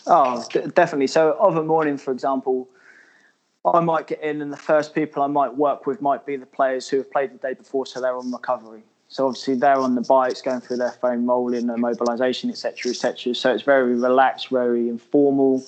Oh, 0.07 0.43
definitely. 0.50 1.07
So, 1.07 1.36
of 1.39 1.57
a 1.57 1.63
morning, 1.63 1.98
for 1.98 2.12
example, 2.12 2.69
I 3.65 3.81
might 3.81 4.07
get 4.07 4.21
in, 4.21 4.41
and 4.41 4.51
the 4.51 4.57
first 4.57 4.95
people 4.95 5.21
I 5.21 5.27
might 5.27 5.55
work 5.55 5.86
with 5.86 6.01
might 6.01 6.25
be 6.25 6.38
the 6.38 6.45
players 6.45 6.88
who 6.88 6.98
have 6.98 7.12
played 7.12 7.33
the 7.33 7.38
day 7.38 7.53
before, 7.53 7.86
so 7.86 8.00
they're 8.00 8.15
on 8.15 8.31
recovery. 8.31 8.83
So 9.10 9.25
obviously 9.25 9.56
they're 9.56 9.80
on 9.80 9.96
the 9.96 10.01
bikes, 10.01 10.42
going 10.42 10.62
through 10.62 10.78
their 10.78 10.92
foam 10.92 11.28
rolling, 11.28 11.66
their 11.66 11.78
mobilisation, 11.78 12.50
etc., 12.50 12.92
etc. 12.92 13.34
So 13.34 13.51
it's 13.51 13.63
very 13.63 13.96
relaxed, 13.96 14.50
very 14.50 14.88
informal, 14.88 15.66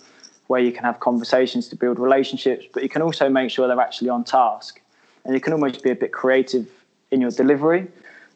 where 0.47 0.61
you 0.61 0.71
can 0.71 0.83
have 0.83 0.99
conversations 0.99 1.67
to 1.69 1.75
build 1.75 1.97
relationships, 1.97 2.65
but 2.71 2.83
you 2.83 2.89
can 2.89 3.01
also 3.01 3.29
make 3.29 3.49
sure 3.49 3.67
they're 3.67 3.79
actually 3.79 4.09
on 4.09 4.23
task, 4.23 4.79
and 5.25 5.33
you 5.33 5.41
can 5.41 5.53
almost 5.53 5.81
be 5.81 5.89
a 5.89 5.95
bit 5.95 6.11
creative 6.11 6.67
in 7.09 7.19
your 7.19 7.31
delivery. 7.31 7.87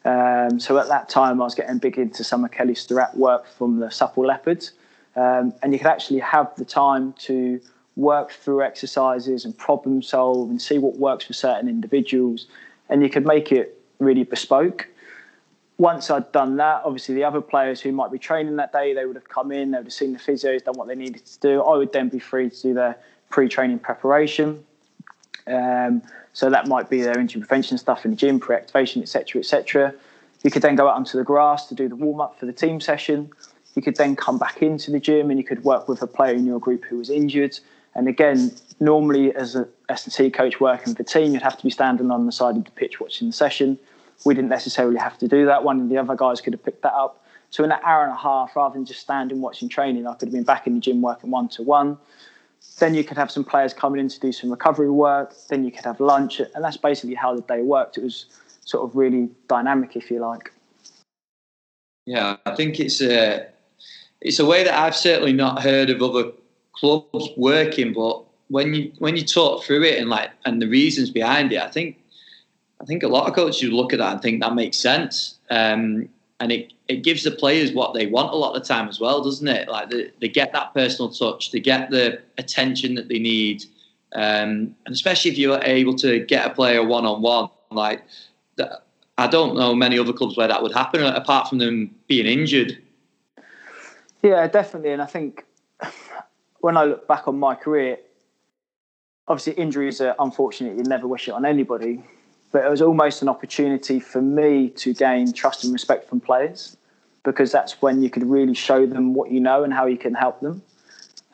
Um, 0.04 0.58
so 0.58 0.78
at 0.78 0.88
that 0.88 1.08
time, 1.08 1.40
I 1.40 1.44
was 1.44 1.54
getting 1.54 1.78
big 1.78 1.98
into 1.98 2.24
some 2.24 2.44
of 2.44 2.50
Kelly 2.50 2.74
Starrett 2.74 3.16
work 3.16 3.46
from 3.46 3.78
the 3.78 3.90
Supple 3.90 4.26
Leopards. 4.26 4.72
Um, 5.16 5.54
and 5.62 5.72
you 5.72 5.78
could 5.78 5.88
actually 5.88 6.20
have 6.20 6.54
the 6.56 6.64
time 6.64 7.12
to 7.20 7.60
work 7.96 8.30
through 8.30 8.62
exercises 8.62 9.44
and 9.44 9.56
problem 9.56 10.02
solve 10.02 10.50
and 10.50 10.60
see 10.60 10.78
what 10.78 10.96
works 10.96 11.24
for 11.24 11.32
certain 11.32 11.68
individuals. 11.68 12.46
And 12.88 13.02
you 13.02 13.08
could 13.08 13.26
make 13.26 13.50
it 13.50 13.80
really 13.98 14.24
bespoke. 14.24 14.88
Once 15.78 16.10
I'd 16.10 16.32
done 16.32 16.56
that, 16.56 16.82
obviously 16.84 17.14
the 17.14 17.24
other 17.24 17.40
players 17.40 17.80
who 17.80 17.92
might 17.92 18.10
be 18.10 18.18
training 18.18 18.56
that 18.56 18.72
day, 18.72 18.94
they 18.94 19.04
would 19.04 19.16
have 19.16 19.28
come 19.28 19.52
in, 19.52 19.72
they 19.72 19.78
would 19.78 19.86
have 19.86 19.92
seen 19.92 20.12
the 20.12 20.18
physios, 20.18 20.64
done 20.64 20.74
what 20.76 20.88
they 20.88 20.94
needed 20.94 21.24
to 21.26 21.38
do. 21.40 21.62
I 21.62 21.76
would 21.76 21.92
then 21.92 22.08
be 22.08 22.18
free 22.18 22.48
to 22.48 22.62
do 22.62 22.74
their 22.74 22.98
pre-training 23.28 23.80
preparation. 23.80 24.64
Um, 25.46 26.02
so 26.32 26.50
that 26.50 26.66
might 26.66 26.88
be 26.88 27.02
their 27.02 27.18
injury 27.18 27.40
prevention 27.40 27.76
stuff 27.78 28.04
in 28.04 28.12
the 28.12 28.16
gym, 28.16 28.40
pre-activation, 28.40 29.02
etc., 29.02 29.40
etc. 29.40 29.94
You 30.42 30.50
could 30.50 30.62
then 30.62 30.76
go 30.76 30.88
out 30.88 30.96
onto 30.96 31.18
the 31.18 31.24
grass 31.24 31.66
to 31.66 31.74
do 31.74 31.88
the 31.88 31.96
warm 31.96 32.20
up 32.20 32.38
for 32.38 32.46
the 32.46 32.52
team 32.52 32.80
session. 32.80 33.30
You 33.74 33.82
could 33.82 33.96
then 33.96 34.16
come 34.16 34.38
back 34.38 34.62
into 34.62 34.90
the 34.90 35.00
gym 35.00 35.30
and 35.30 35.38
you 35.38 35.44
could 35.44 35.62
work 35.62 35.88
with 35.88 36.00
a 36.02 36.06
player 36.06 36.34
in 36.34 36.46
your 36.46 36.58
group 36.58 36.84
who 36.84 36.96
was 36.96 37.10
injured. 37.10 37.58
And 37.94 38.08
again, 38.08 38.52
normally 38.80 39.34
as 39.34 39.56
a 39.56 39.68
S&C 39.88 40.30
coach 40.30 40.60
working 40.60 40.94
for 40.94 41.02
the 41.02 41.08
team, 41.08 41.32
you'd 41.32 41.42
have 41.42 41.56
to 41.56 41.62
be 41.62 41.70
standing 41.70 42.10
on 42.10 42.26
the 42.26 42.32
side 42.32 42.56
of 42.56 42.64
the 42.64 42.70
pitch 42.70 43.00
watching 43.00 43.28
the 43.28 43.32
session. 43.32 43.78
We 44.24 44.34
didn't 44.34 44.50
necessarily 44.50 44.98
have 44.98 45.18
to 45.18 45.28
do 45.28 45.46
that. 45.46 45.62
One 45.64 45.80
of 45.80 45.88
the 45.88 45.98
other 45.98 46.16
guys 46.16 46.40
could 46.40 46.52
have 46.52 46.64
picked 46.64 46.82
that 46.82 46.94
up. 46.94 47.24
So 47.50 47.64
in 47.64 47.70
an 47.70 47.78
hour 47.84 48.02
and 48.02 48.12
a 48.12 48.16
half, 48.16 48.56
rather 48.56 48.74
than 48.74 48.84
just 48.84 49.00
standing 49.00 49.40
watching 49.40 49.68
training, 49.68 50.06
I 50.06 50.14
could 50.14 50.28
have 50.28 50.32
been 50.32 50.44
back 50.44 50.66
in 50.66 50.74
the 50.74 50.80
gym 50.80 51.00
working 51.00 51.30
one 51.30 51.48
to 51.50 51.62
one. 51.62 51.96
Then 52.78 52.94
you 52.94 53.04
could 53.04 53.16
have 53.16 53.30
some 53.30 53.44
players 53.44 53.72
coming 53.72 54.00
in 54.00 54.08
to 54.08 54.20
do 54.20 54.32
some 54.32 54.50
recovery 54.50 54.90
work. 54.90 55.34
Then 55.48 55.64
you 55.64 55.70
could 55.70 55.84
have 55.84 56.00
lunch, 56.00 56.40
and 56.40 56.64
that's 56.64 56.76
basically 56.76 57.14
how 57.14 57.34
the 57.34 57.42
day 57.42 57.62
worked. 57.62 57.96
It 57.96 58.04
was 58.04 58.26
sort 58.64 58.88
of 58.88 58.96
really 58.96 59.30
dynamic, 59.48 59.96
if 59.96 60.10
you 60.10 60.20
like. 60.20 60.52
Yeah, 62.04 62.36
I 62.44 62.54
think 62.54 62.78
it's 62.80 63.00
a 63.00 63.46
it's 64.20 64.38
a 64.38 64.46
way 64.46 64.64
that 64.64 64.74
I've 64.74 64.96
certainly 64.96 65.32
not 65.32 65.62
heard 65.62 65.90
of 65.90 66.02
other 66.02 66.32
clubs 66.72 67.28
working, 67.36 67.92
but 67.92 68.22
when 68.48 68.74
you 68.74 68.92
when 68.98 69.16
you 69.16 69.24
talk 69.24 69.64
through 69.64 69.84
it 69.84 69.98
and 69.98 70.08
like 70.08 70.30
and 70.44 70.60
the 70.60 70.68
reasons 70.68 71.10
behind 71.10 71.52
it, 71.52 71.60
I 71.60 71.68
think 71.68 71.98
I 72.80 72.84
think 72.84 73.02
a 73.02 73.08
lot 73.08 73.28
of 73.28 73.34
coaches 73.34 73.70
look 73.70 73.92
at 73.92 73.98
that 73.98 74.12
and 74.12 74.22
think 74.22 74.42
that 74.42 74.54
makes 74.54 74.76
sense. 74.76 75.36
Um, 75.50 76.08
and 76.40 76.52
it, 76.52 76.72
it 76.88 77.02
gives 77.02 77.24
the 77.24 77.30
players 77.30 77.72
what 77.72 77.94
they 77.94 78.06
want 78.06 78.32
a 78.32 78.36
lot 78.36 78.54
of 78.54 78.62
the 78.62 78.68
time 78.68 78.88
as 78.88 79.00
well, 79.00 79.22
doesn't 79.22 79.48
it? 79.48 79.68
Like 79.68 79.90
they, 79.90 80.10
they 80.20 80.28
get 80.28 80.52
that 80.52 80.74
personal 80.74 81.10
touch, 81.10 81.50
they 81.50 81.60
get 81.60 81.90
the 81.90 82.20
attention 82.38 82.94
that 82.96 83.08
they 83.08 83.18
need, 83.18 83.64
um, 84.14 84.74
and 84.84 84.94
especially 84.94 85.30
if 85.30 85.38
you're 85.38 85.62
able 85.62 85.94
to 85.96 86.20
get 86.20 86.46
a 86.46 86.50
player 86.54 86.84
one 86.84 87.06
on 87.06 87.22
one, 87.22 87.48
like 87.70 88.02
I 89.18 89.26
don't 89.26 89.56
know 89.56 89.74
many 89.74 89.98
other 89.98 90.12
clubs 90.12 90.36
where 90.36 90.48
that 90.48 90.62
would 90.62 90.72
happen 90.72 91.02
apart 91.02 91.48
from 91.48 91.58
them 91.58 91.94
being 92.06 92.26
injured. 92.26 92.78
Yeah, 94.22 94.46
definitely, 94.46 94.90
and 94.90 95.00
I 95.00 95.06
think 95.06 95.44
when 96.60 96.76
I 96.76 96.84
look 96.84 97.08
back 97.08 97.26
on 97.28 97.38
my 97.38 97.54
career, 97.54 97.98
obviously 99.26 99.54
injuries 99.54 100.00
are 100.00 100.14
unfortunate. 100.18 100.76
You 100.76 100.82
never 100.82 101.08
wish 101.08 101.28
it 101.28 101.32
on 101.32 101.46
anybody, 101.46 102.02
but 102.56 102.64
it 102.64 102.70
was 102.70 102.80
almost 102.80 103.20
an 103.20 103.28
opportunity 103.28 104.00
for 104.00 104.22
me 104.22 104.70
to 104.70 104.94
gain 104.94 105.30
trust 105.30 105.62
and 105.62 105.74
respect 105.74 106.08
from 106.08 106.20
players 106.20 106.74
because 107.22 107.52
that's 107.52 107.82
when 107.82 108.00
you 108.00 108.08
could 108.08 108.22
really 108.22 108.54
show 108.54 108.86
them 108.86 109.12
what 109.12 109.30
you 109.30 109.38
know 109.40 109.62
and 109.62 109.74
how 109.74 109.84
you 109.84 109.98
can 109.98 110.14
help 110.14 110.40
them. 110.40 110.62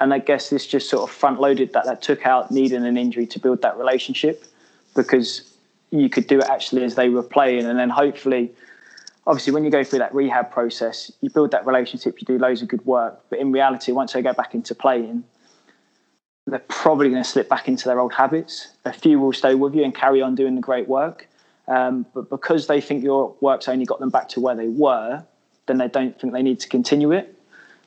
And 0.01 0.13
I 0.13 0.19
guess 0.19 0.51
this 0.51 0.67
just 0.67 0.91
sort 0.91 1.09
of 1.09 1.15
front 1.15 1.41
loaded 1.41 1.75
that, 1.75 1.85
that 1.85 2.03
took 2.03 2.27
out 2.27 2.51
needing 2.51 2.85
an 2.85 2.97
injury 2.97 3.25
to 3.29 3.39
build 3.39 3.63
that 3.63 3.79
relationship 3.79 4.43
because 4.97 5.49
you 5.93 6.09
could 6.09 6.27
do 6.27 6.41
it 6.41 6.47
actually 6.47 6.83
as 6.83 6.97
they 6.97 7.09
were 7.09 7.23
playing. 7.23 7.67
And 7.67 7.79
then 7.79 7.89
hopefully, 7.89 8.51
obviously, 9.25 9.53
when 9.53 9.63
you 9.63 9.71
go 9.71 9.85
through 9.85 10.01
that 10.01 10.13
rehab 10.13 10.51
process, 10.51 11.13
you 11.21 11.31
build 11.31 11.53
that 11.53 11.65
relationship, 11.65 12.21
you 12.21 12.27
do 12.27 12.37
loads 12.37 12.63
of 12.63 12.67
good 12.67 12.85
work. 12.85 13.21
But 13.31 13.39
in 13.39 13.53
reality, 13.53 13.93
once 13.93 14.13
they 14.13 14.23
go 14.23 14.33
back 14.33 14.57
into 14.57 14.75
playing, 14.75 15.23
they're 16.47 16.59
probably 16.69 17.09
going 17.09 17.23
to 17.23 17.29
slip 17.29 17.49
back 17.49 17.69
into 17.69 17.89
their 17.89 18.01
old 18.01 18.13
habits. 18.13 18.69
A 18.85 18.93
few 18.93 19.21
will 19.21 19.33
stay 19.33 19.55
with 19.55 19.75
you 19.75 19.85
and 19.85 19.95
carry 19.95 20.21
on 20.23 20.35
doing 20.35 20.55
the 20.55 20.61
great 20.61 20.89
work. 20.89 21.29
Um, 21.69 22.05
but 22.15 22.29
because 22.29 22.67
they 22.67 22.81
think 22.81 23.05
your 23.05 23.35
work's 23.41 23.69
only 23.69 23.85
got 23.85 24.01
them 24.01 24.11
back 24.11 24.29
to 24.31 24.41
where 24.41 24.57
they 24.57 24.69
were, 24.69 25.25
then 25.67 25.79
they 25.79 25.89
don't 25.89 26.19
think 26.21 26.33
they 26.33 26.43
need 26.43 26.59
to 26.61 26.69
continue 26.69 27.13
it. 27.13 27.39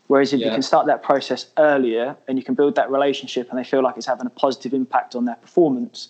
Whereas 0.08 0.34
if 0.34 0.40
yeah. 0.40 0.48
you 0.48 0.54
can 0.54 0.62
start 0.62 0.86
that 0.88 1.04
process 1.04 1.48
earlier 1.58 2.16
and 2.28 2.38
you 2.38 2.44
can 2.44 2.54
build 2.54 2.76
that 2.76 2.90
relationship 2.90 3.50
and 3.50 3.60
they 3.60 3.64
feel 3.64 3.84
like 3.84 3.98
it's 3.98 4.06
having 4.06 4.28
a 4.28 4.32
positive 4.32 4.74
impact 4.74 5.16
on 5.16 5.26
their 5.26 5.36
performance, 5.36 6.10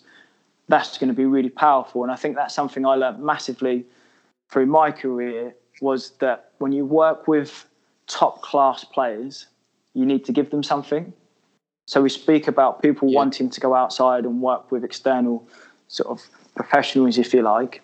that's 0.67 0.97
going 0.97 1.07
to 1.07 1.13
be 1.13 1.25
really 1.25 1.49
powerful. 1.49 2.03
And 2.03 2.11
I 2.11 2.15
think 2.15 2.35
that's 2.35 2.53
something 2.53 2.85
I 2.85 2.95
learned 2.95 3.23
massively 3.23 3.85
through 4.49 4.65
my 4.67 4.91
career 4.91 5.55
was 5.81 6.11
that 6.19 6.51
when 6.59 6.71
you 6.71 6.85
work 6.85 7.27
with 7.27 7.65
top 8.07 8.41
class 8.41 8.83
players, 8.83 9.47
you 9.93 10.05
need 10.05 10.25
to 10.25 10.31
give 10.31 10.51
them 10.51 10.61
something. 10.61 11.13
So 11.85 12.01
we 12.01 12.09
speak 12.09 12.47
about 12.47 12.81
people 12.81 13.09
yeah. 13.09 13.17
wanting 13.17 13.49
to 13.49 13.61
go 13.61 13.75
outside 13.75 14.25
and 14.25 14.41
work 14.41 14.71
with 14.71 14.83
external 14.83 15.47
sort 15.87 16.09
of 16.09 16.27
professionals, 16.55 17.17
if 17.17 17.33
you 17.33 17.43
like. 17.43 17.81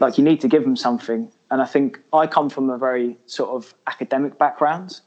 Like 0.00 0.18
you 0.18 0.24
need 0.24 0.40
to 0.40 0.48
give 0.48 0.64
them 0.64 0.76
something. 0.76 1.30
And 1.50 1.62
I 1.62 1.66
think 1.66 2.00
I 2.12 2.26
come 2.26 2.50
from 2.50 2.68
a 2.68 2.76
very 2.76 3.16
sort 3.26 3.50
of 3.50 3.74
academic 3.86 4.38
background. 4.38 5.00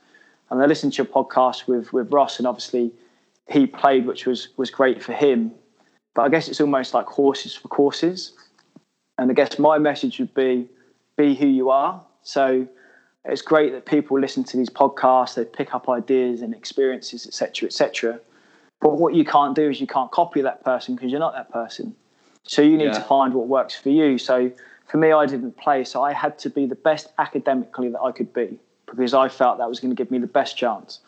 And 0.50 0.62
I 0.62 0.66
listened 0.66 0.94
to 0.94 1.04
your 1.04 1.12
podcast 1.12 1.68
with 1.68 1.92
with 1.92 2.12
Ross, 2.12 2.40
and 2.40 2.48
obviously 2.48 2.94
he 3.50 3.68
played, 3.68 4.06
which 4.06 4.26
was 4.26 4.50
was 4.56 4.70
great 4.70 5.04
for 5.04 5.12
him. 5.12 5.52
But 6.16 6.22
I 6.22 6.30
guess 6.30 6.48
it's 6.48 6.62
almost 6.62 6.94
like 6.94 7.06
horses 7.06 7.54
for 7.54 7.68
courses. 7.68 8.34
And 9.18 9.30
I 9.30 9.34
guess 9.34 9.60
my 9.60 9.78
message 9.78 10.20
would 10.20 10.34
be 10.34 10.70
be 11.18 11.36
who 11.36 11.48
you 11.48 11.70
are. 11.70 12.02
So 12.24 12.66
it's 13.26 13.42
great 13.42 13.74
that 13.74 13.86
people 13.86 14.18
listen 14.18 14.46
to 14.46 14.56
these 14.56 14.70
podcasts, 14.70 15.36
they 15.36 15.44
pick 15.44 15.76
up 15.76 15.90
ideas 15.90 16.42
and 16.42 16.54
experiences, 16.54 17.28
etc., 17.28 17.68
etc. 17.68 18.20
But 18.80 18.98
what 19.00 19.16
you 19.16 19.26
can't 19.26 19.56
do 19.56 19.70
is 19.70 19.82
you 19.82 19.88
can't 19.88 20.12
copy 20.12 20.42
that 20.42 20.64
person 20.64 20.96
because 20.96 21.12
you're 21.12 21.20
not 21.20 21.34
that 21.34 21.52
person. 21.52 21.96
So 22.44 22.62
you 22.62 22.78
need 22.78 22.86
yeah. 22.86 22.94
to 22.94 23.02
find 23.02 23.34
what 23.34 23.48
works 23.48 23.76
for 23.76 23.90
you. 23.90 24.18
So 24.18 24.52
for 24.86 24.98
me, 24.98 25.12
I 25.12 25.26
didn't 25.26 25.58
play, 25.58 25.84
so 25.84 26.04
I 26.04 26.14
had 26.14 26.40
to 26.40 26.50
be 26.50 26.66
the 26.66 26.76
best 26.76 27.12
academically 27.18 27.90
that 27.90 28.02
I 28.02 28.12
could 28.12 28.34
be 28.34 28.60
because 28.86 29.14
I 29.14 29.28
felt 29.28 29.58
that 29.58 29.68
was 29.68 29.80
going 29.80 29.94
to 29.94 29.96
give 29.96 30.12
me 30.12 30.20
the 30.20 30.28
best 30.28 30.58
chance. 30.58 31.00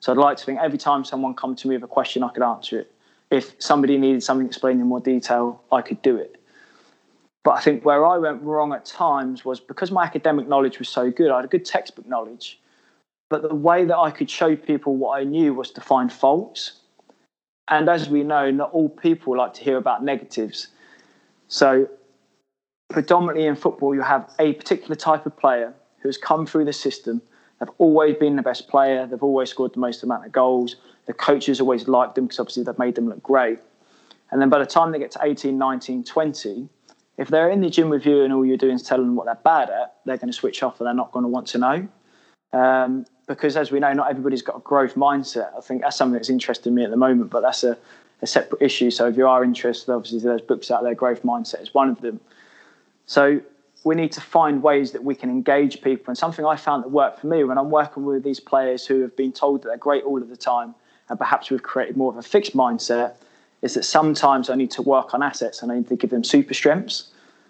So 0.00 0.12
I'd 0.12 0.18
like 0.18 0.36
to 0.36 0.44
think 0.44 0.58
every 0.60 0.78
time 0.78 1.04
someone 1.04 1.34
come 1.34 1.54
to 1.56 1.68
me 1.68 1.76
with 1.76 1.84
a 1.84 1.88
question, 1.88 2.22
I 2.22 2.28
could 2.28 2.42
answer 2.42 2.80
it. 2.80 2.92
If 3.30 3.54
somebody 3.58 3.96
needed 3.96 4.22
something 4.22 4.46
explained 4.46 4.80
in 4.80 4.86
more 4.86 5.00
detail, 5.00 5.62
I 5.72 5.80
could 5.80 6.02
do 6.02 6.16
it. 6.16 6.36
But 7.44 7.52
I 7.52 7.60
think 7.60 7.84
where 7.84 8.04
I 8.06 8.18
went 8.18 8.42
wrong 8.42 8.72
at 8.72 8.84
times 8.84 9.44
was 9.44 9.58
because 9.60 9.90
my 9.90 10.04
academic 10.04 10.46
knowledge 10.46 10.78
was 10.78 10.88
so 10.88 11.10
good, 11.10 11.30
I 11.30 11.36
had 11.36 11.44
a 11.44 11.48
good 11.48 11.64
textbook 11.64 12.06
knowledge. 12.06 12.60
But 13.30 13.42
the 13.42 13.54
way 13.54 13.84
that 13.86 13.96
I 13.96 14.10
could 14.10 14.28
show 14.28 14.54
people 14.54 14.96
what 14.96 15.18
I 15.18 15.24
knew 15.24 15.54
was 15.54 15.70
to 15.72 15.80
find 15.80 16.12
faults. 16.12 16.81
And 17.68 17.88
as 17.88 18.08
we 18.08 18.22
know, 18.22 18.50
not 18.50 18.72
all 18.72 18.88
people 18.88 19.36
like 19.36 19.54
to 19.54 19.64
hear 19.64 19.76
about 19.76 20.04
negatives. 20.04 20.68
So, 21.48 21.88
predominantly 22.88 23.46
in 23.46 23.56
football, 23.56 23.94
you 23.94 24.02
have 24.02 24.30
a 24.38 24.52
particular 24.54 24.96
type 24.96 25.26
of 25.26 25.36
player 25.36 25.74
who 26.00 26.08
has 26.08 26.18
come 26.18 26.46
through 26.46 26.64
the 26.64 26.72
system. 26.72 27.22
They've 27.60 27.70
always 27.78 28.16
been 28.16 28.36
the 28.36 28.42
best 28.42 28.68
player, 28.68 29.06
they've 29.06 29.22
always 29.22 29.50
scored 29.50 29.74
the 29.74 29.80
most 29.80 30.02
amount 30.02 30.26
of 30.26 30.32
goals. 30.32 30.76
The 31.06 31.12
coaches 31.12 31.60
always 31.60 31.88
liked 31.88 32.14
them 32.14 32.26
because 32.26 32.40
obviously 32.40 32.64
they've 32.64 32.78
made 32.78 32.94
them 32.94 33.08
look 33.08 33.22
great. 33.22 33.58
And 34.30 34.40
then 34.40 34.48
by 34.48 34.58
the 34.58 34.66
time 34.66 34.92
they 34.92 34.98
get 34.98 35.10
to 35.12 35.20
18, 35.22 35.56
19, 35.58 36.04
20, 36.04 36.68
if 37.18 37.28
they're 37.28 37.50
in 37.50 37.60
the 37.60 37.70
gym 37.70 37.90
with 37.90 38.06
you 38.06 38.22
and 38.22 38.32
all 38.32 38.44
you're 38.44 38.56
doing 38.56 38.74
is 38.74 38.82
telling 38.82 39.06
them 39.06 39.14
what 39.14 39.26
they're 39.26 39.34
bad 39.36 39.68
at, 39.70 39.96
they're 40.04 40.16
going 40.16 40.30
to 40.30 40.32
switch 40.32 40.62
off 40.62 40.80
and 40.80 40.86
they're 40.86 40.94
not 40.94 41.12
going 41.12 41.24
to 41.24 41.28
want 41.28 41.46
to 41.48 41.58
know. 41.58 41.88
Um, 42.52 43.04
because 43.26 43.56
as 43.56 43.70
we 43.70 43.80
know, 43.80 43.92
not 43.92 44.10
everybody's 44.10 44.42
got 44.42 44.56
a 44.56 44.60
growth 44.60 44.94
mindset. 44.94 45.56
I 45.56 45.60
think 45.60 45.82
that's 45.82 45.96
something 45.96 46.14
that's 46.14 46.30
interesting 46.30 46.74
me 46.74 46.84
at 46.84 46.90
the 46.90 46.96
moment, 46.96 47.30
but 47.30 47.40
that's 47.40 47.64
a, 47.64 47.78
a 48.20 48.26
separate 48.26 48.62
issue. 48.62 48.90
So 48.90 49.06
if 49.06 49.16
you 49.16 49.26
are 49.28 49.44
interested, 49.44 49.92
obviously 49.92 50.20
there's 50.20 50.40
books 50.40 50.70
out 50.70 50.82
there. 50.82 50.94
Growth 50.94 51.22
mindset 51.22 51.62
is 51.62 51.72
one 51.72 51.88
of 51.88 52.00
them. 52.00 52.20
So 53.06 53.40
we 53.84 53.94
need 53.94 54.12
to 54.12 54.20
find 54.20 54.62
ways 54.62 54.92
that 54.92 55.02
we 55.02 55.14
can 55.14 55.30
engage 55.30 55.82
people. 55.82 56.04
And 56.08 56.18
something 56.18 56.44
I 56.44 56.56
found 56.56 56.84
that 56.84 56.88
worked 56.88 57.20
for 57.20 57.26
me 57.26 57.44
when 57.44 57.58
I'm 57.58 57.70
working 57.70 58.04
with 58.04 58.22
these 58.22 58.40
players 58.40 58.86
who 58.86 59.00
have 59.02 59.16
been 59.16 59.32
told 59.32 59.62
that 59.62 59.68
they're 59.68 59.76
great 59.76 60.04
all 60.04 60.20
of 60.20 60.28
the 60.28 60.36
time, 60.36 60.74
and 61.08 61.18
perhaps 61.18 61.50
we've 61.50 61.62
created 61.62 61.96
more 61.96 62.10
of 62.10 62.16
a 62.16 62.22
fixed 62.22 62.56
mindset, 62.56 63.14
is 63.60 63.74
that 63.74 63.84
sometimes 63.84 64.50
I 64.50 64.54
need 64.56 64.70
to 64.72 64.82
work 64.82 65.14
on 65.14 65.22
assets 65.22 65.62
and 65.62 65.70
I 65.70 65.76
need 65.76 65.88
to 65.88 65.96
give 65.96 66.10
them 66.10 66.24
super 66.24 66.54
strengths. 66.54 67.08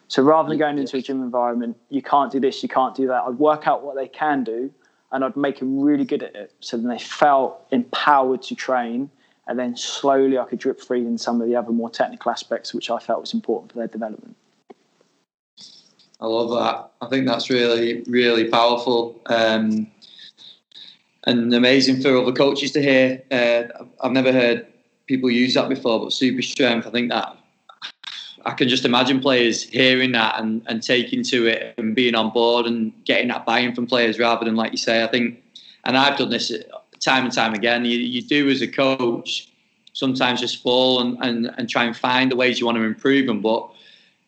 So 0.08 0.22
rather 0.22 0.48
than 0.48 0.58
going 0.58 0.78
into 0.78 0.98
a 0.98 1.02
gym 1.02 1.22
environment, 1.22 1.76
you 1.88 2.02
can't 2.02 2.30
do 2.30 2.38
this, 2.38 2.62
you 2.62 2.68
can't 2.68 2.94
do 2.94 3.06
that. 3.06 3.22
I'd 3.22 3.38
work 3.38 3.66
out 3.66 3.82
what 3.82 3.96
they 3.96 4.08
can 4.08 4.44
do 4.44 4.70
and 5.12 5.24
I'd 5.24 5.36
make 5.36 5.58
them 5.58 5.78
really 5.80 6.04
good 6.04 6.22
at 6.22 6.34
it. 6.34 6.52
So 6.60 6.76
then 6.76 6.88
they 6.88 6.98
felt 6.98 7.66
empowered 7.70 8.42
to 8.42 8.54
train. 8.54 9.10
And 9.46 9.58
then 9.58 9.76
slowly 9.76 10.38
I 10.38 10.44
could 10.44 10.58
drip 10.58 10.80
feed 10.80 11.06
in 11.06 11.18
some 11.18 11.40
of 11.40 11.48
the 11.48 11.56
other 11.56 11.72
more 11.72 11.90
technical 11.90 12.30
aspects, 12.30 12.72
which 12.72 12.90
I 12.90 12.98
felt 12.98 13.20
was 13.20 13.34
important 13.34 13.72
for 13.72 13.78
their 13.78 13.88
development. 13.88 14.36
I 16.20 16.26
love 16.26 16.50
that. 16.50 16.90
I 17.04 17.08
think 17.08 17.26
that's 17.26 17.50
really, 17.50 18.04
really 18.06 18.48
powerful. 18.48 19.20
Um, 19.26 19.88
and 21.24 21.52
amazing 21.52 22.00
for 22.00 22.16
other 22.16 22.32
coaches 22.32 22.70
to 22.72 22.82
hear. 22.82 23.22
Uh, 23.30 23.64
I've 24.00 24.12
never 24.12 24.32
heard 24.32 24.66
people 25.06 25.30
use 25.30 25.54
that 25.54 25.68
before, 25.68 26.00
but 26.00 26.12
super 26.12 26.42
strength, 26.42 26.86
I 26.86 26.90
think 26.90 27.10
that 27.10 27.36
I 28.44 28.52
can 28.52 28.68
just 28.68 28.84
imagine 28.84 29.20
players 29.20 29.62
hearing 29.62 30.12
that 30.12 30.40
and, 30.40 30.62
and 30.66 30.82
taking 30.82 31.22
to 31.24 31.46
it 31.46 31.74
and 31.78 31.94
being 31.94 32.14
on 32.14 32.30
board 32.30 32.66
and 32.66 32.92
getting 33.04 33.28
that 33.28 33.46
buy-in 33.46 33.74
from 33.74 33.86
players 33.86 34.18
rather 34.18 34.44
than 34.44 34.56
like 34.56 34.72
you 34.72 34.78
say. 34.78 35.04
I 35.04 35.06
think, 35.06 35.42
and 35.84 35.96
I've 35.96 36.18
done 36.18 36.30
this 36.30 36.52
time 37.00 37.24
and 37.24 37.32
time 37.32 37.54
again. 37.54 37.84
You, 37.84 37.98
you 37.98 38.22
do 38.22 38.48
as 38.50 38.62
a 38.62 38.68
coach 38.68 39.48
sometimes 39.92 40.40
just 40.40 40.62
fall 40.62 41.00
and, 41.00 41.18
and, 41.20 41.54
and 41.58 41.68
try 41.68 41.84
and 41.84 41.96
find 41.96 42.30
the 42.30 42.36
ways 42.36 42.58
you 42.58 42.66
want 42.66 42.78
to 42.78 42.84
improve 42.84 43.26
them, 43.26 43.42
but 43.42 43.68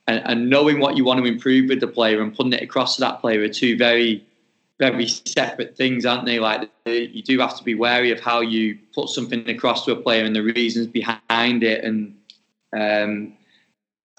and, 0.06 0.22
and 0.26 0.50
knowing 0.50 0.78
what 0.80 0.96
you 0.96 1.04
want 1.04 1.20
to 1.20 1.26
improve 1.26 1.68
with 1.68 1.80
the 1.80 1.86
player 1.86 2.20
and 2.20 2.36
putting 2.36 2.52
it 2.52 2.62
across 2.62 2.96
to 2.96 3.00
that 3.00 3.20
player 3.20 3.40
are 3.42 3.48
two 3.48 3.76
very 3.76 4.24
very 4.80 5.06
separate 5.06 5.76
things, 5.76 6.04
aren't 6.04 6.26
they? 6.26 6.40
Like 6.40 6.68
you 6.84 7.22
do 7.22 7.38
have 7.38 7.56
to 7.56 7.64
be 7.64 7.74
wary 7.74 8.10
of 8.10 8.18
how 8.20 8.40
you 8.40 8.76
put 8.92 9.08
something 9.08 9.48
across 9.48 9.84
to 9.84 9.92
a 9.92 9.96
player 9.96 10.24
and 10.24 10.34
the 10.34 10.42
reasons 10.42 10.88
behind 10.88 11.62
it 11.62 11.84
and 11.84 12.16
um, 12.76 13.34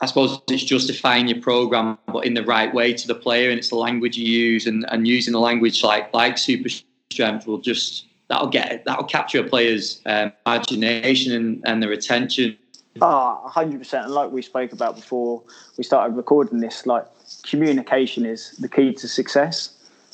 I 0.01 0.07
suppose 0.07 0.39
it's 0.49 0.63
justifying 0.63 1.27
your 1.27 1.41
program, 1.41 1.97
but 2.07 2.25
in 2.25 2.33
the 2.33 2.43
right 2.43 2.73
way 2.73 2.93
to 2.93 3.07
the 3.07 3.15
player, 3.15 3.49
and 3.49 3.57
it's 3.57 3.69
the 3.69 3.77
language 3.77 4.17
you 4.17 4.25
use, 4.25 4.67
and, 4.67 4.85
and 4.89 5.07
using 5.07 5.31
the 5.31 5.39
language 5.39 5.83
like 5.83 6.13
like 6.13 6.37
super 6.37 6.69
strength 7.11 7.47
will 7.47 7.59
just 7.59 8.05
that'll 8.27 8.47
get 8.47 8.83
that'll 8.85 9.05
capture 9.05 9.39
a 9.39 9.43
player's 9.43 10.01
um, 10.05 10.33
imagination 10.45 11.33
and, 11.33 11.63
and 11.65 11.81
their 11.81 11.91
attention. 11.91 12.57
Ah, 13.01 13.47
hundred 13.47 13.79
percent. 13.79 14.05
And 14.05 14.13
like 14.13 14.31
we 14.31 14.41
spoke 14.41 14.73
about 14.73 14.95
before 14.95 15.43
we 15.77 15.83
started 15.83 16.15
recording 16.15 16.59
this, 16.59 16.85
like 16.85 17.05
communication 17.43 18.25
is 18.25 18.51
the 18.57 18.67
key 18.67 18.93
to 18.93 19.07
success. 19.07 19.71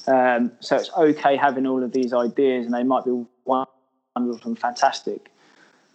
Um, 0.07 0.51
so 0.59 0.75
it's 0.75 0.91
okay 0.97 1.35
having 1.35 1.65
all 1.65 1.83
of 1.83 1.91
these 1.91 2.13
ideas, 2.13 2.65
and 2.65 2.73
they 2.73 2.83
might 2.83 3.05
be 3.05 3.11
of 4.15 4.41
them 4.41 4.55
fantastic. 4.55 5.30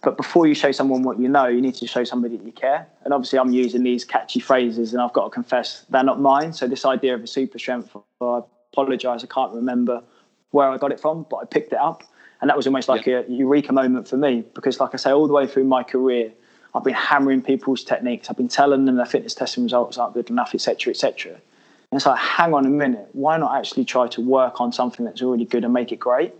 But 0.03 0.15
before 0.15 0.45
you 0.45 0.53
show 0.53 0.71
someone 0.71 1.01
what 1.01 1.19
you 1.19 1.27
know, 1.27 1.47
you 1.47 1.59
need 1.59 1.75
to 1.75 1.87
show 1.87 2.03
somebody 2.03 2.37
that 2.37 2.45
you 2.45 2.51
care. 2.51 2.87
And 3.03 3.13
obviously, 3.13 3.39
I'm 3.39 3.51
using 3.51 3.83
these 3.83 4.05
catchy 4.05 4.39
phrases, 4.39 4.93
and 4.93 5.01
I've 5.01 5.13
got 5.13 5.23
to 5.25 5.29
confess 5.29 5.85
they're 5.89 6.03
not 6.03 6.21
mine. 6.21 6.53
So 6.53 6.67
this 6.67 6.85
idea 6.85 7.15
of 7.15 7.23
a 7.23 7.27
super 7.27 7.57
strength, 7.57 7.95
I 8.21 8.41
apologise, 8.73 9.23
I 9.23 9.27
can't 9.27 9.53
remember 9.53 10.03
where 10.51 10.69
I 10.69 10.77
got 10.77 10.91
it 10.91 10.99
from, 10.99 11.25
but 11.29 11.37
I 11.37 11.45
picked 11.45 11.73
it 11.73 11.79
up, 11.79 12.03
and 12.41 12.49
that 12.49 12.55
was 12.55 12.67
almost 12.67 12.87
like 12.87 13.05
yeah. 13.05 13.23
a 13.27 13.31
eureka 13.31 13.73
moment 13.73 14.07
for 14.07 14.17
me 14.17 14.43
because, 14.53 14.79
like 14.79 14.93
I 14.93 14.97
say, 14.97 15.11
all 15.11 15.27
the 15.27 15.33
way 15.33 15.47
through 15.47 15.65
my 15.65 15.81
career, 15.83 16.31
I've 16.75 16.83
been 16.83 16.93
hammering 16.93 17.41
people's 17.41 17.83
techniques. 17.83 18.29
I've 18.29 18.37
been 18.37 18.47
telling 18.47 18.85
them 18.85 18.97
their 18.97 19.05
fitness 19.05 19.33
testing 19.33 19.63
results 19.63 19.97
aren't 19.97 20.13
good 20.13 20.29
enough, 20.29 20.53
etc., 20.53 20.91
etc. 20.91 21.33
And 21.33 21.97
it's 21.97 22.05
like, 22.05 22.19
hang 22.19 22.53
on 22.53 22.65
a 22.65 22.69
minute, 22.69 23.09
why 23.13 23.37
not 23.37 23.55
actually 23.55 23.85
try 23.85 24.07
to 24.09 24.21
work 24.21 24.61
on 24.61 24.71
something 24.71 25.05
that's 25.05 25.21
already 25.21 25.45
good 25.45 25.63
and 25.63 25.73
make 25.73 25.91
it 25.91 25.99
great? 25.99 26.33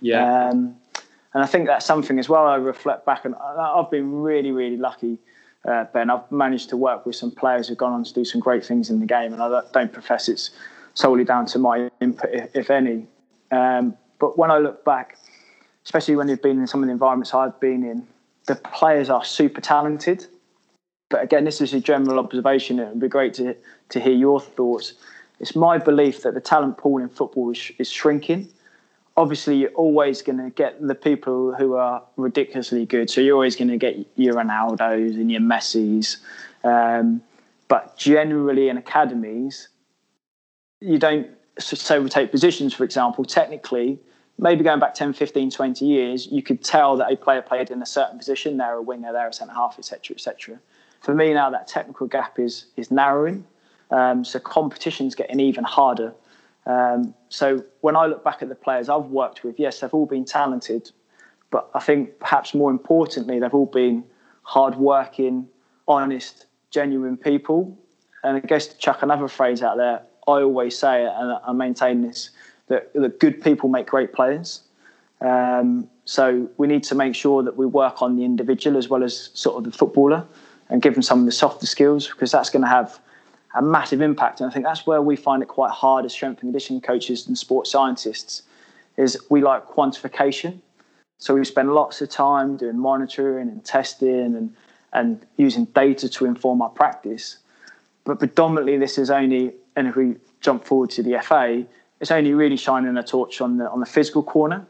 Yeah. 0.00 0.48
Um, 0.48 0.76
and 1.32 1.42
I 1.42 1.46
think 1.46 1.66
that's 1.66 1.86
something 1.86 2.18
as 2.18 2.28
well. 2.28 2.46
I 2.46 2.56
reflect 2.56 3.06
back, 3.06 3.24
and 3.24 3.34
I've 3.36 3.90
been 3.90 4.20
really, 4.20 4.50
really 4.50 4.76
lucky, 4.76 5.18
uh, 5.64 5.84
Ben. 5.92 6.10
I've 6.10 6.30
managed 6.32 6.70
to 6.70 6.76
work 6.76 7.06
with 7.06 7.14
some 7.14 7.30
players 7.30 7.68
who've 7.68 7.78
gone 7.78 7.92
on 7.92 8.04
to 8.04 8.12
do 8.12 8.24
some 8.24 8.40
great 8.40 8.64
things 8.64 8.90
in 8.90 9.00
the 9.00 9.06
game, 9.06 9.32
and 9.32 9.42
I 9.42 9.62
don't 9.72 9.92
profess 9.92 10.28
it's 10.28 10.50
solely 10.94 11.24
down 11.24 11.46
to 11.46 11.58
my 11.58 11.88
input, 12.00 12.30
if 12.54 12.70
any. 12.70 13.06
Um, 13.50 13.96
but 14.18 14.36
when 14.38 14.50
I 14.50 14.58
look 14.58 14.84
back, 14.84 15.18
especially 15.84 16.16
when 16.16 16.28
you've 16.28 16.42
been 16.42 16.58
in 16.58 16.66
some 16.66 16.82
of 16.82 16.88
the 16.88 16.92
environments 16.92 17.32
I've 17.32 17.58
been 17.60 17.84
in, 17.84 18.06
the 18.46 18.56
players 18.56 19.08
are 19.08 19.24
super 19.24 19.60
talented. 19.60 20.26
But 21.10 21.22
again, 21.22 21.44
this 21.44 21.60
is 21.60 21.74
a 21.74 21.80
general 21.80 22.18
observation. 22.18 22.78
It 22.78 22.88
would 22.88 23.00
be 23.00 23.08
great 23.08 23.34
to 23.34 23.56
to 23.90 24.00
hear 24.00 24.12
your 24.12 24.40
thoughts. 24.40 24.94
It's 25.38 25.56
my 25.56 25.78
belief 25.78 26.22
that 26.22 26.34
the 26.34 26.40
talent 26.40 26.76
pool 26.76 26.98
in 26.98 27.08
football 27.08 27.50
is, 27.50 27.72
is 27.78 27.90
shrinking 27.90 28.48
obviously 29.16 29.56
you're 29.56 29.70
always 29.70 30.22
going 30.22 30.38
to 30.38 30.50
get 30.50 30.80
the 30.86 30.94
people 30.94 31.54
who 31.54 31.74
are 31.74 32.02
ridiculously 32.16 32.86
good. 32.86 33.10
So 33.10 33.20
you're 33.20 33.34
always 33.34 33.56
going 33.56 33.68
to 33.68 33.76
get 33.76 33.96
your 34.16 34.34
Ronaldos 34.34 35.14
and 35.14 35.30
your 35.30 35.40
Messis. 35.40 36.18
Um, 36.64 37.22
but 37.68 37.96
generally 37.96 38.68
in 38.68 38.76
academies, 38.76 39.68
you 40.80 40.98
don't. 40.98 41.28
So 41.58 42.00
we 42.00 42.08
take 42.08 42.30
positions, 42.30 42.72
for 42.72 42.84
example. 42.84 43.24
Technically, 43.24 43.98
maybe 44.38 44.64
going 44.64 44.80
back 44.80 44.94
10, 44.94 45.12
15, 45.12 45.50
20 45.50 45.84
years, 45.84 46.26
you 46.26 46.42
could 46.42 46.64
tell 46.64 46.96
that 46.96 47.12
a 47.12 47.16
player 47.16 47.42
played 47.42 47.70
in 47.70 47.82
a 47.82 47.86
certain 47.86 48.18
position. 48.18 48.56
They're 48.56 48.74
a 48.74 48.82
winger, 48.82 49.12
they're 49.12 49.28
a 49.28 49.32
centre 49.32 49.54
half, 49.54 49.78
etc., 49.78 50.14
etc. 50.14 50.58
For 51.00 51.14
me 51.14 51.32
now, 51.34 51.50
that 51.50 51.68
technical 51.68 52.06
gap 52.06 52.38
is 52.38 52.66
is 52.76 52.90
narrowing. 52.90 53.44
Um, 53.90 54.24
so 54.24 54.38
competition's 54.38 55.14
getting 55.14 55.40
even 55.40 55.64
harder. 55.64 56.14
Um, 56.70 57.14
so 57.28 57.64
when 57.80 57.96
I 57.96 58.06
look 58.06 58.22
back 58.22 58.42
at 58.42 58.48
the 58.48 58.54
players 58.54 58.88
I've 58.88 59.06
worked 59.06 59.42
with, 59.42 59.58
yes, 59.58 59.80
they've 59.80 59.92
all 59.92 60.06
been 60.06 60.24
talented, 60.24 60.90
but 61.50 61.68
I 61.74 61.80
think 61.80 62.20
perhaps 62.20 62.54
more 62.54 62.70
importantly, 62.70 63.40
they've 63.40 63.52
all 63.52 63.66
been 63.66 64.04
hardworking, 64.42 65.48
honest, 65.88 66.46
genuine 66.70 67.16
people. 67.16 67.76
And 68.22 68.36
I 68.36 68.40
guess 68.40 68.68
to 68.68 68.78
chuck 68.78 69.02
another 69.02 69.26
phrase 69.26 69.62
out 69.62 69.78
there, 69.78 70.02
I 70.28 70.42
always 70.42 70.78
say 70.78 71.04
it, 71.04 71.12
and 71.16 71.38
I 71.44 71.52
maintain 71.52 72.02
this 72.02 72.30
that, 72.68 72.92
that 72.94 73.18
good 73.18 73.42
people 73.42 73.68
make 73.68 73.88
great 73.88 74.12
players. 74.12 74.62
Um, 75.20 75.90
so 76.04 76.48
we 76.56 76.68
need 76.68 76.84
to 76.84 76.94
make 76.94 77.16
sure 77.16 77.42
that 77.42 77.56
we 77.56 77.66
work 77.66 78.00
on 78.00 78.14
the 78.16 78.24
individual 78.24 78.78
as 78.78 78.88
well 78.88 79.02
as 79.02 79.30
sort 79.34 79.56
of 79.56 79.64
the 79.64 79.76
footballer 79.76 80.24
and 80.68 80.80
give 80.80 80.94
them 80.94 81.02
some 81.02 81.18
of 81.18 81.26
the 81.26 81.32
softer 81.32 81.66
skills 81.66 82.06
because 82.06 82.30
that's 82.30 82.48
going 82.48 82.62
to 82.62 82.68
have 82.68 83.00
a 83.54 83.62
massive 83.62 84.00
impact. 84.00 84.40
And 84.40 84.50
I 84.50 84.52
think 84.52 84.64
that's 84.64 84.86
where 84.86 85.02
we 85.02 85.16
find 85.16 85.42
it 85.42 85.46
quite 85.46 85.70
hard 85.70 86.04
as 86.04 86.12
strength 86.12 86.42
and 86.42 86.52
conditioning 86.52 86.80
coaches 86.80 87.26
and 87.26 87.36
sports 87.36 87.70
scientists 87.70 88.42
is 88.96 89.18
we 89.28 89.40
like 89.42 89.66
quantification. 89.66 90.60
So 91.18 91.34
we 91.34 91.44
spend 91.44 91.74
lots 91.74 92.00
of 92.00 92.08
time 92.08 92.56
doing 92.56 92.78
monitoring 92.78 93.48
and 93.48 93.64
testing 93.64 94.36
and, 94.36 94.54
and 94.92 95.26
using 95.36 95.64
data 95.66 96.08
to 96.08 96.26
inform 96.26 96.62
our 96.62 96.70
practice. 96.70 97.38
But 98.04 98.18
predominantly 98.18 98.78
this 98.78 98.98
is 98.98 99.10
only, 99.10 99.52
and 99.76 99.88
if 99.88 99.96
we 99.96 100.16
jump 100.40 100.64
forward 100.64 100.90
to 100.90 101.02
the 101.02 101.20
FA, 101.22 101.66
it's 102.00 102.10
only 102.10 102.32
really 102.32 102.56
shining 102.56 102.96
a 102.96 103.02
torch 103.02 103.40
on 103.40 103.58
the 103.58 103.70
on 103.70 103.80
the 103.80 103.86
physical 103.86 104.22
corner. 104.22 104.66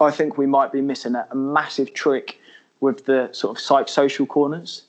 I 0.00 0.10
think 0.10 0.36
we 0.36 0.46
might 0.46 0.72
be 0.72 0.80
missing 0.80 1.14
a, 1.14 1.26
a 1.30 1.36
massive 1.36 1.94
trick 1.94 2.40
with 2.80 3.06
the 3.06 3.28
sort 3.32 3.56
of 3.56 3.62
psychosocial 3.62 4.26
corners. 4.26 4.82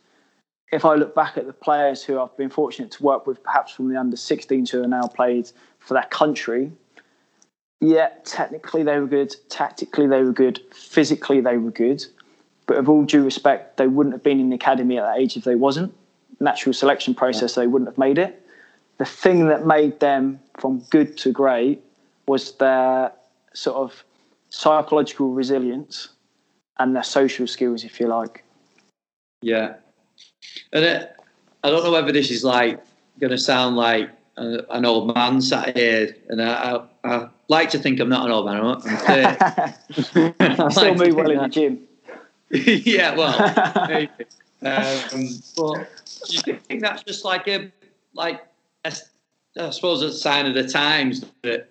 If 0.73 0.85
I 0.85 0.95
look 0.95 1.13
back 1.15 1.37
at 1.37 1.45
the 1.45 1.53
players 1.53 2.03
who 2.03 2.19
I've 2.19 2.35
been 2.35 2.49
fortunate 2.49 2.91
to 2.91 3.03
work 3.03 3.27
with, 3.27 3.43
perhaps 3.43 3.71
from 3.71 3.89
the 3.89 3.99
under 3.99 4.17
16s 4.17 4.69
who 4.69 4.83
are 4.83 4.87
now 4.87 5.07
played 5.07 5.51
for 5.79 5.93
their 5.93 6.03
country, 6.03 6.71
yeah, 7.79 8.09
technically 8.23 8.83
they 8.83 8.99
were 8.99 9.07
good, 9.07 9.35
tactically 9.49 10.07
they 10.07 10.23
were 10.23 10.31
good, 10.31 10.59
physically 10.73 11.41
they 11.41 11.57
were 11.57 11.71
good, 11.71 12.05
but 12.65 12.77
of 12.77 12.89
all 12.89 13.03
due 13.03 13.23
respect, 13.23 13.77
they 13.77 13.87
wouldn't 13.87 14.13
have 14.13 14.23
been 14.23 14.39
in 14.39 14.49
the 14.49 14.55
academy 14.55 14.97
at 14.97 15.03
that 15.03 15.19
age 15.19 15.37
if 15.37 15.43
they 15.43 15.55
wasn't. 15.55 15.93
Natural 16.39 16.73
selection 16.73 17.13
process, 17.13 17.55
yeah. 17.55 17.63
they 17.63 17.67
wouldn't 17.67 17.89
have 17.89 17.97
made 17.97 18.17
it 18.17 18.43
the 18.97 19.05
thing 19.05 19.47
that 19.47 19.65
made 19.65 19.99
them 19.99 20.39
from 20.59 20.79
good 20.89 21.17
to 21.17 21.31
great 21.31 21.83
was 22.27 22.53
their 22.53 23.11
sort 23.53 23.75
of 23.77 24.03
psychological 24.49 25.33
resilience 25.33 26.09
and 26.79 26.95
their 26.95 27.03
social 27.03 27.47
skills, 27.47 27.83
if 27.83 27.99
you 27.99 28.07
like. 28.07 28.43
Yeah, 29.41 29.73
and 30.71 30.85
it, 30.85 31.15
I 31.63 31.69
don't 31.69 31.83
know 31.83 31.91
whether 31.91 32.11
this 32.11 32.31
is 32.31 32.43
like 32.43 32.79
going 33.19 33.31
to 33.31 33.37
sound 33.37 33.75
like 33.75 34.09
a, 34.37 34.59
an 34.71 34.85
old 34.85 35.13
man 35.13 35.41
sat 35.41 35.77
here, 35.77 36.15
and 36.29 36.41
I, 36.41 36.79
I, 37.03 37.09
I, 37.09 37.29
like 37.49 37.69
to 37.71 37.79
think 37.79 37.99
I'm 37.99 38.09
not 38.09 38.25
an 38.25 38.31
old 38.31 38.45
man. 38.45 38.61
I'm, 38.61 40.33
I'm 40.39 40.71
still 40.71 40.95
move 40.95 41.15
well 41.15 41.29
in 41.29 41.37
the 41.37 41.47
gym. 41.49 41.79
yeah, 42.51 43.15
well, 43.15 43.87
maybe. 43.87 44.11
Um, 44.65 45.27
but 45.57 45.89
do 46.29 46.37
you 46.37 46.57
think 46.57 46.81
that's 46.81 47.03
just 47.03 47.25
like 47.25 47.49
a 47.49 47.69
like 48.13 48.47
I 48.85 49.69
suppose 49.69 50.01
it's 50.01 50.15
a 50.15 50.19
sign 50.19 50.45
of 50.45 50.53
the 50.53 50.65
times 50.65 51.25
that 51.41 51.69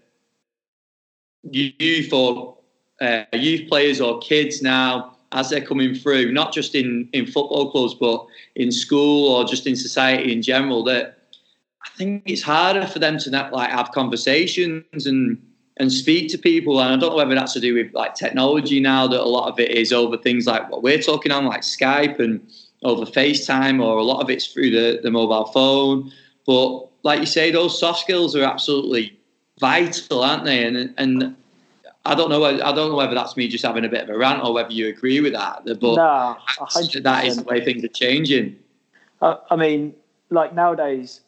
youth 1.42 2.12
or 2.12 2.58
uh, 3.00 3.24
youth 3.32 3.68
players 3.68 4.00
or 4.00 4.18
kids 4.20 4.62
now, 4.62 5.11
as 5.32 5.50
they're 5.50 5.64
coming 5.64 5.94
through, 5.94 6.32
not 6.32 6.52
just 6.52 6.74
in, 6.74 7.08
in 7.12 7.26
football 7.26 7.70
clubs, 7.70 7.94
but 7.94 8.26
in 8.54 8.70
school 8.70 9.34
or 9.34 9.44
just 9.44 9.66
in 9.66 9.76
society 9.76 10.32
in 10.32 10.42
general, 10.42 10.84
that 10.84 11.18
I 11.84 11.88
think 11.96 12.22
it's 12.26 12.42
harder 12.42 12.86
for 12.86 12.98
them 12.98 13.18
to 13.18 13.30
not, 13.30 13.52
like 13.52 13.70
have 13.70 13.90
conversations 13.92 15.06
and 15.06 15.40
and 15.78 15.90
speak 15.90 16.30
to 16.30 16.38
people. 16.38 16.80
And 16.80 16.92
I 16.92 16.96
don't 16.96 17.10
know 17.10 17.16
whether 17.16 17.34
that's 17.34 17.54
to 17.54 17.60
do 17.60 17.74
with 17.74 17.92
like 17.94 18.14
technology 18.14 18.78
now 18.78 19.06
that 19.06 19.20
a 19.20 19.24
lot 19.24 19.50
of 19.50 19.58
it 19.58 19.70
is 19.70 19.92
over 19.92 20.18
things 20.18 20.46
like 20.46 20.70
what 20.70 20.82
we're 20.82 21.00
talking 21.00 21.32
on, 21.32 21.46
like 21.46 21.62
Skype 21.62 22.18
and 22.18 22.46
over 22.82 23.04
FaceTime, 23.06 23.82
or 23.82 23.96
a 23.96 24.04
lot 24.04 24.20
of 24.20 24.28
it's 24.28 24.46
through 24.46 24.70
the, 24.70 25.00
the 25.02 25.10
mobile 25.10 25.46
phone. 25.46 26.12
But 26.46 26.88
like 27.04 27.20
you 27.20 27.26
say, 27.26 27.50
those 27.50 27.78
soft 27.78 28.00
skills 28.00 28.36
are 28.36 28.44
absolutely 28.44 29.18
vital, 29.60 30.22
aren't 30.22 30.44
they? 30.44 30.64
And 30.64 30.94
and 30.98 31.36
I 32.04 32.14
don't 32.14 32.30
know. 32.30 32.44
I 32.44 32.72
don't 32.72 32.90
know 32.90 32.96
whether 32.96 33.14
that's 33.14 33.36
me 33.36 33.46
just 33.48 33.64
having 33.64 33.84
a 33.84 33.88
bit 33.88 34.04
of 34.04 34.10
a 34.10 34.18
rant 34.18 34.42
or 34.42 34.52
whether 34.52 34.72
you 34.72 34.88
agree 34.88 35.20
with 35.20 35.34
that. 35.34 35.64
But 35.64 35.80
no, 35.80 36.36
that 37.00 37.24
is 37.24 37.36
the 37.36 37.44
way 37.44 37.64
things 37.64 37.84
are 37.84 37.88
changing. 37.88 38.58
Uh, 39.20 39.36
I 39.50 39.56
mean, 39.56 39.94
like 40.30 40.52
nowadays, 40.52 41.20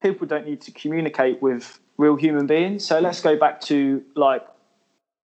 people 0.00 0.26
don't 0.26 0.46
need 0.46 0.62
to 0.62 0.70
communicate 0.70 1.42
with 1.42 1.78
real 1.98 2.16
human 2.16 2.46
beings. 2.46 2.84
So 2.84 2.98
let's 2.98 3.20
go 3.20 3.36
back 3.36 3.60
to 3.62 4.02
like 4.14 4.46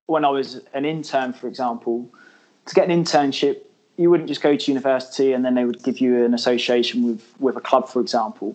when 0.06 0.24
I 0.24 0.28
was 0.28 0.60
an 0.74 0.84
intern, 0.84 1.32
for 1.32 1.48
example. 1.48 2.10
To 2.66 2.74
get 2.74 2.90
an 2.90 3.02
internship, 3.02 3.62
you 3.96 4.10
wouldn't 4.10 4.28
just 4.28 4.42
go 4.42 4.56
to 4.56 4.70
university 4.70 5.32
and 5.32 5.42
then 5.42 5.54
they 5.54 5.64
would 5.64 5.82
give 5.82 6.00
you 6.00 6.22
an 6.22 6.34
association 6.34 7.06
with 7.06 7.24
with 7.38 7.56
a 7.56 7.62
club, 7.62 7.88
for 7.88 8.00
example. 8.00 8.54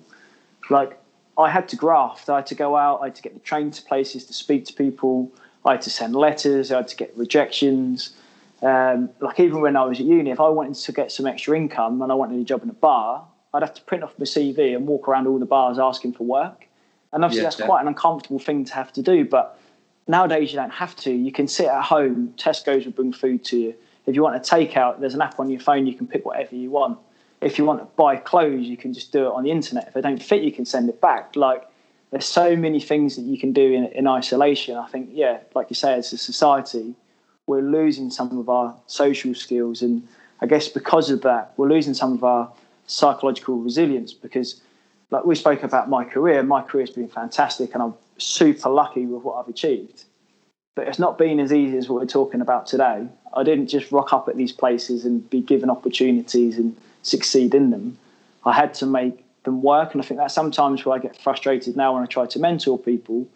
Like 0.69 0.99
I 1.37 1.49
had 1.49 1.67
to 1.69 1.75
graft. 1.75 2.29
I 2.29 2.37
had 2.37 2.45
to 2.47 2.55
go 2.55 2.75
out. 2.75 3.01
I 3.01 3.05
had 3.05 3.15
to 3.15 3.21
get 3.23 3.33
the 3.33 3.39
train 3.39 3.71
to 3.71 3.81
places 3.81 4.25
to 4.25 4.33
speak 4.33 4.65
to 4.65 4.73
people. 4.73 5.31
I 5.65 5.71
had 5.71 5.81
to 5.83 5.89
send 5.89 6.15
letters. 6.15 6.71
I 6.71 6.77
had 6.77 6.87
to 6.89 6.95
get 6.95 7.15
rejections. 7.17 8.15
Um, 8.61 9.09
like 9.19 9.39
even 9.39 9.61
when 9.61 9.75
I 9.75 9.83
was 9.85 9.99
at 9.99 10.05
uni, 10.05 10.31
if 10.31 10.39
I 10.39 10.49
wanted 10.49 10.75
to 10.75 10.91
get 10.91 11.11
some 11.11 11.25
extra 11.25 11.57
income 11.57 12.01
and 12.01 12.11
I 12.11 12.15
wanted 12.15 12.39
a 12.39 12.43
job 12.43 12.63
in 12.63 12.69
a 12.69 12.73
bar, 12.73 13.25
I'd 13.53 13.61
have 13.61 13.73
to 13.73 13.81
print 13.81 14.03
off 14.03 14.13
my 14.17 14.25
CV 14.25 14.75
and 14.75 14.87
walk 14.87 15.07
around 15.07 15.27
all 15.27 15.37
the 15.37 15.45
bars 15.45 15.77
asking 15.79 16.13
for 16.13 16.23
work. 16.23 16.67
And 17.11 17.23
obviously, 17.23 17.43
yeah, 17.43 17.49
that's 17.49 17.59
yeah. 17.59 17.65
quite 17.65 17.81
an 17.81 17.87
uncomfortable 17.87 18.39
thing 18.39 18.65
to 18.65 18.73
have 18.73 18.91
to 18.93 19.01
do. 19.01 19.25
But 19.25 19.59
nowadays, 20.07 20.51
you 20.51 20.57
don't 20.57 20.71
have 20.71 20.95
to. 20.97 21.11
You 21.11 21.31
can 21.31 21.47
sit 21.47 21.67
at 21.67 21.83
home. 21.83 22.33
Tesco's 22.37 22.85
will 22.85 22.93
bring 22.93 23.13
food 23.13 23.43
to 23.45 23.59
you. 23.59 23.75
If 24.05 24.15
you 24.15 24.23
want 24.23 24.35
a 24.35 24.39
takeout, 24.39 24.99
there's 24.99 25.13
an 25.13 25.21
app 25.21 25.39
on 25.39 25.49
your 25.49 25.59
phone. 25.59 25.85
You 25.85 25.95
can 25.95 26.07
pick 26.07 26.25
whatever 26.25 26.55
you 26.55 26.71
want 26.71 26.97
if 27.43 27.57
you 27.57 27.65
want 27.65 27.79
to 27.79 27.85
buy 27.95 28.15
clothes, 28.15 28.65
you 28.65 28.77
can 28.77 28.93
just 28.93 29.11
do 29.11 29.25
it 29.27 29.31
on 29.31 29.43
the 29.43 29.51
internet. 29.51 29.87
If 29.87 29.93
they 29.93 30.01
don't 30.01 30.21
fit, 30.21 30.43
you 30.43 30.51
can 30.51 30.65
send 30.65 30.89
it 30.89 31.01
back. 31.01 31.35
Like 31.35 31.67
there's 32.13 32.25
so 32.25 32.55
many 32.55 32.79
things 32.79 33.15
that 33.15 33.23
you 33.23 33.39
can 33.39 33.53
do 33.53 33.73
in, 33.73 33.85
in 33.85 34.07
isolation. 34.07 34.77
I 34.77 34.87
think, 34.87 35.09
yeah, 35.11 35.39
like 35.55 35.71
you 35.71 35.75
say, 35.75 35.95
as 35.95 36.13
a 36.13 36.17
society, 36.17 36.93
we're 37.47 37.61
losing 37.61 38.11
some 38.11 38.37
of 38.37 38.49
our 38.49 38.75
social 38.85 39.33
skills, 39.33 39.81
and 39.81 40.07
I 40.39 40.45
guess 40.45 40.67
because 40.67 41.09
of 41.09 41.23
that, 41.23 41.53
we're 41.57 41.69
losing 41.69 41.95
some 41.95 42.13
of 42.13 42.23
our 42.23 42.53
psychological 42.85 43.57
resilience. 43.57 44.13
Because, 44.13 44.61
like 45.09 45.25
we 45.25 45.33
spoke 45.33 45.63
about 45.63 45.89
my 45.89 46.03
career, 46.03 46.43
my 46.43 46.61
career's 46.61 46.91
been 46.91 47.07
fantastic, 47.07 47.73
and 47.73 47.81
I'm 47.81 47.95
super 48.19 48.69
lucky 48.69 49.07
with 49.07 49.23
what 49.23 49.37
I've 49.37 49.49
achieved. 49.49 50.03
But 50.75 50.87
it's 50.87 50.99
not 50.99 51.17
been 51.17 51.39
as 51.39 51.51
easy 51.51 51.77
as 51.77 51.89
what 51.89 52.01
we're 52.01 52.05
talking 52.05 52.41
about 52.41 52.67
today. 52.67 53.07
I 53.35 53.41
didn't 53.41 53.69
just 53.69 53.91
rock 53.91 54.13
up 54.13 54.29
at 54.29 54.37
these 54.37 54.51
places 54.51 55.03
and 55.03 55.27
be 55.31 55.41
given 55.41 55.71
opportunities 55.71 56.59
and 56.59 56.77
succeed 57.01 57.55
in 57.55 57.71
them. 57.71 57.97
I 58.45 58.53
had 58.53 58.75
to 58.75 58.85
make 58.85 59.22
them 59.43 59.61
work. 59.61 59.93
And 59.93 60.01
I 60.01 60.05
think 60.05 60.19
that's 60.19 60.33
sometimes 60.33 60.85
where 60.85 60.95
I 60.95 60.99
get 60.99 61.21
frustrated 61.21 61.75
now 61.75 61.93
when 61.93 62.03
I 62.03 62.05
try 62.05 62.25
to 62.25 62.39
mentor 62.39 62.77
people. 62.77 63.27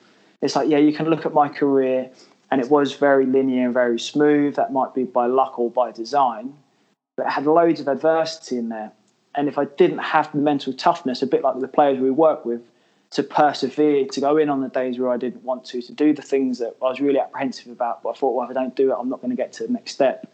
It's 0.41 0.56
like, 0.56 0.70
yeah, 0.70 0.78
you 0.78 0.93
can 0.93 1.10
look 1.10 1.26
at 1.26 1.34
my 1.34 1.50
career 1.50 2.10
and 2.52 2.62
it 2.62 2.70
was 2.70 2.93
very 2.93 3.26
linear 3.26 3.65
and 3.65 3.74
very 3.74 4.00
smooth. 4.00 4.56
That 4.56 4.72
might 4.72 4.93
be 4.93 5.04
by 5.04 5.26
luck 5.26 5.60
or 5.60 5.70
by 5.70 5.91
design, 5.91 6.54
but 7.15 7.26
it 7.26 7.32
had 7.32 7.46
loads 7.46 7.80
of 7.80 7.88
adversity 7.88 8.58
in 8.58 8.70
there. 8.70 8.91
And 9.36 9.48
if 9.48 9.58
I 9.58 9.65
didn't 9.65 10.00
have 10.00 10.32
the 10.32 10.39
mental 10.39 10.74
toughness, 10.74 11.22
a 11.22 11.28
bit 11.28 11.43
like 11.43 11.60
the 11.60 11.67
players 11.67 12.00
we 12.00 12.10
work 12.10 12.46
with, 12.46 12.62
to 13.12 13.24
persevere, 13.24 14.06
to 14.08 14.20
go 14.20 14.38
in 14.38 14.50
on 14.50 14.62
the 14.62 14.70
days 14.70 15.00
where 15.00 15.10
I 15.10 15.17
didn't 15.17 15.43
want 15.43 15.63
to, 15.65 15.82
to 15.82 15.93
do 15.93 16.13
the 16.13 16.22
things 16.22 16.60
that 16.60 16.76
I 16.82 16.86
was 16.86 17.00
really 17.00 17.20
apprehensive 17.20 17.72
about, 17.72 18.04
but 18.04 18.10
I 18.10 18.13
thought, 18.13 18.36
well, 18.36 18.46
if 18.46 18.50
I 18.50 18.60
don't 18.60 18.76
do 18.76 18.91
it, 18.91 18.96
I'm 19.00 19.10
not 19.10 19.22
going 19.22 19.30
to 19.30 19.36
get 19.36 19.54
to 19.54 19.67
the 19.67 19.72
next 19.72 19.91
step. 19.91 20.32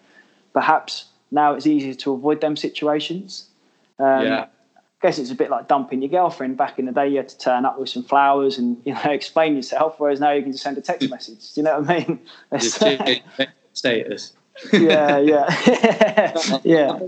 Perhaps 0.54 1.06
now 1.32 1.54
it's 1.54 1.68
easier 1.68 1.94
to 1.94 2.14
avoid 2.14 2.42
them 2.42 2.56
situations. 2.56 3.48
Um, 4.00 4.24
yeah. 4.24 4.46
I 5.04 5.08
guess 5.08 5.20
it's 5.20 5.32
a 5.32 5.36
bit 5.36 5.50
like 5.50 5.68
dumping 5.68 6.02
your 6.02 6.10
girlfriend. 6.10 6.56
Back 6.56 6.80
in 6.80 6.86
the 6.86 6.94
day, 6.94 7.10
you 7.10 7.18
had 7.18 7.28
to 7.28 7.38
turn 7.38 7.66
up 7.66 7.78
with 7.78 7.90
some 7.90 8.04
flowers 8.04 8.58
and 8.58 8.82
you 8.86 8.94
know 8.94 9.02
explain 9.12 9.56
yourself, 9.56 9.96
whereas 9.98 10.22
now 10.22 10.32
you 10.32 10.42
can 10.42 10.54
just 10.54 10.64
send 10.64 10.78
a 10.78 10.82
text 10.82 11.10
message. 11.10 11.54
Do 11.54 11.60
you 11.60 11.66
know 11.66 11.82
what 11.82 11.90
I 11.90 12.00
mean? 12.00 12.20
status. 13.74 14.34
yeah, 14.72 15.18
yeah, 15.18 16.60
yeah. 16.64 17.00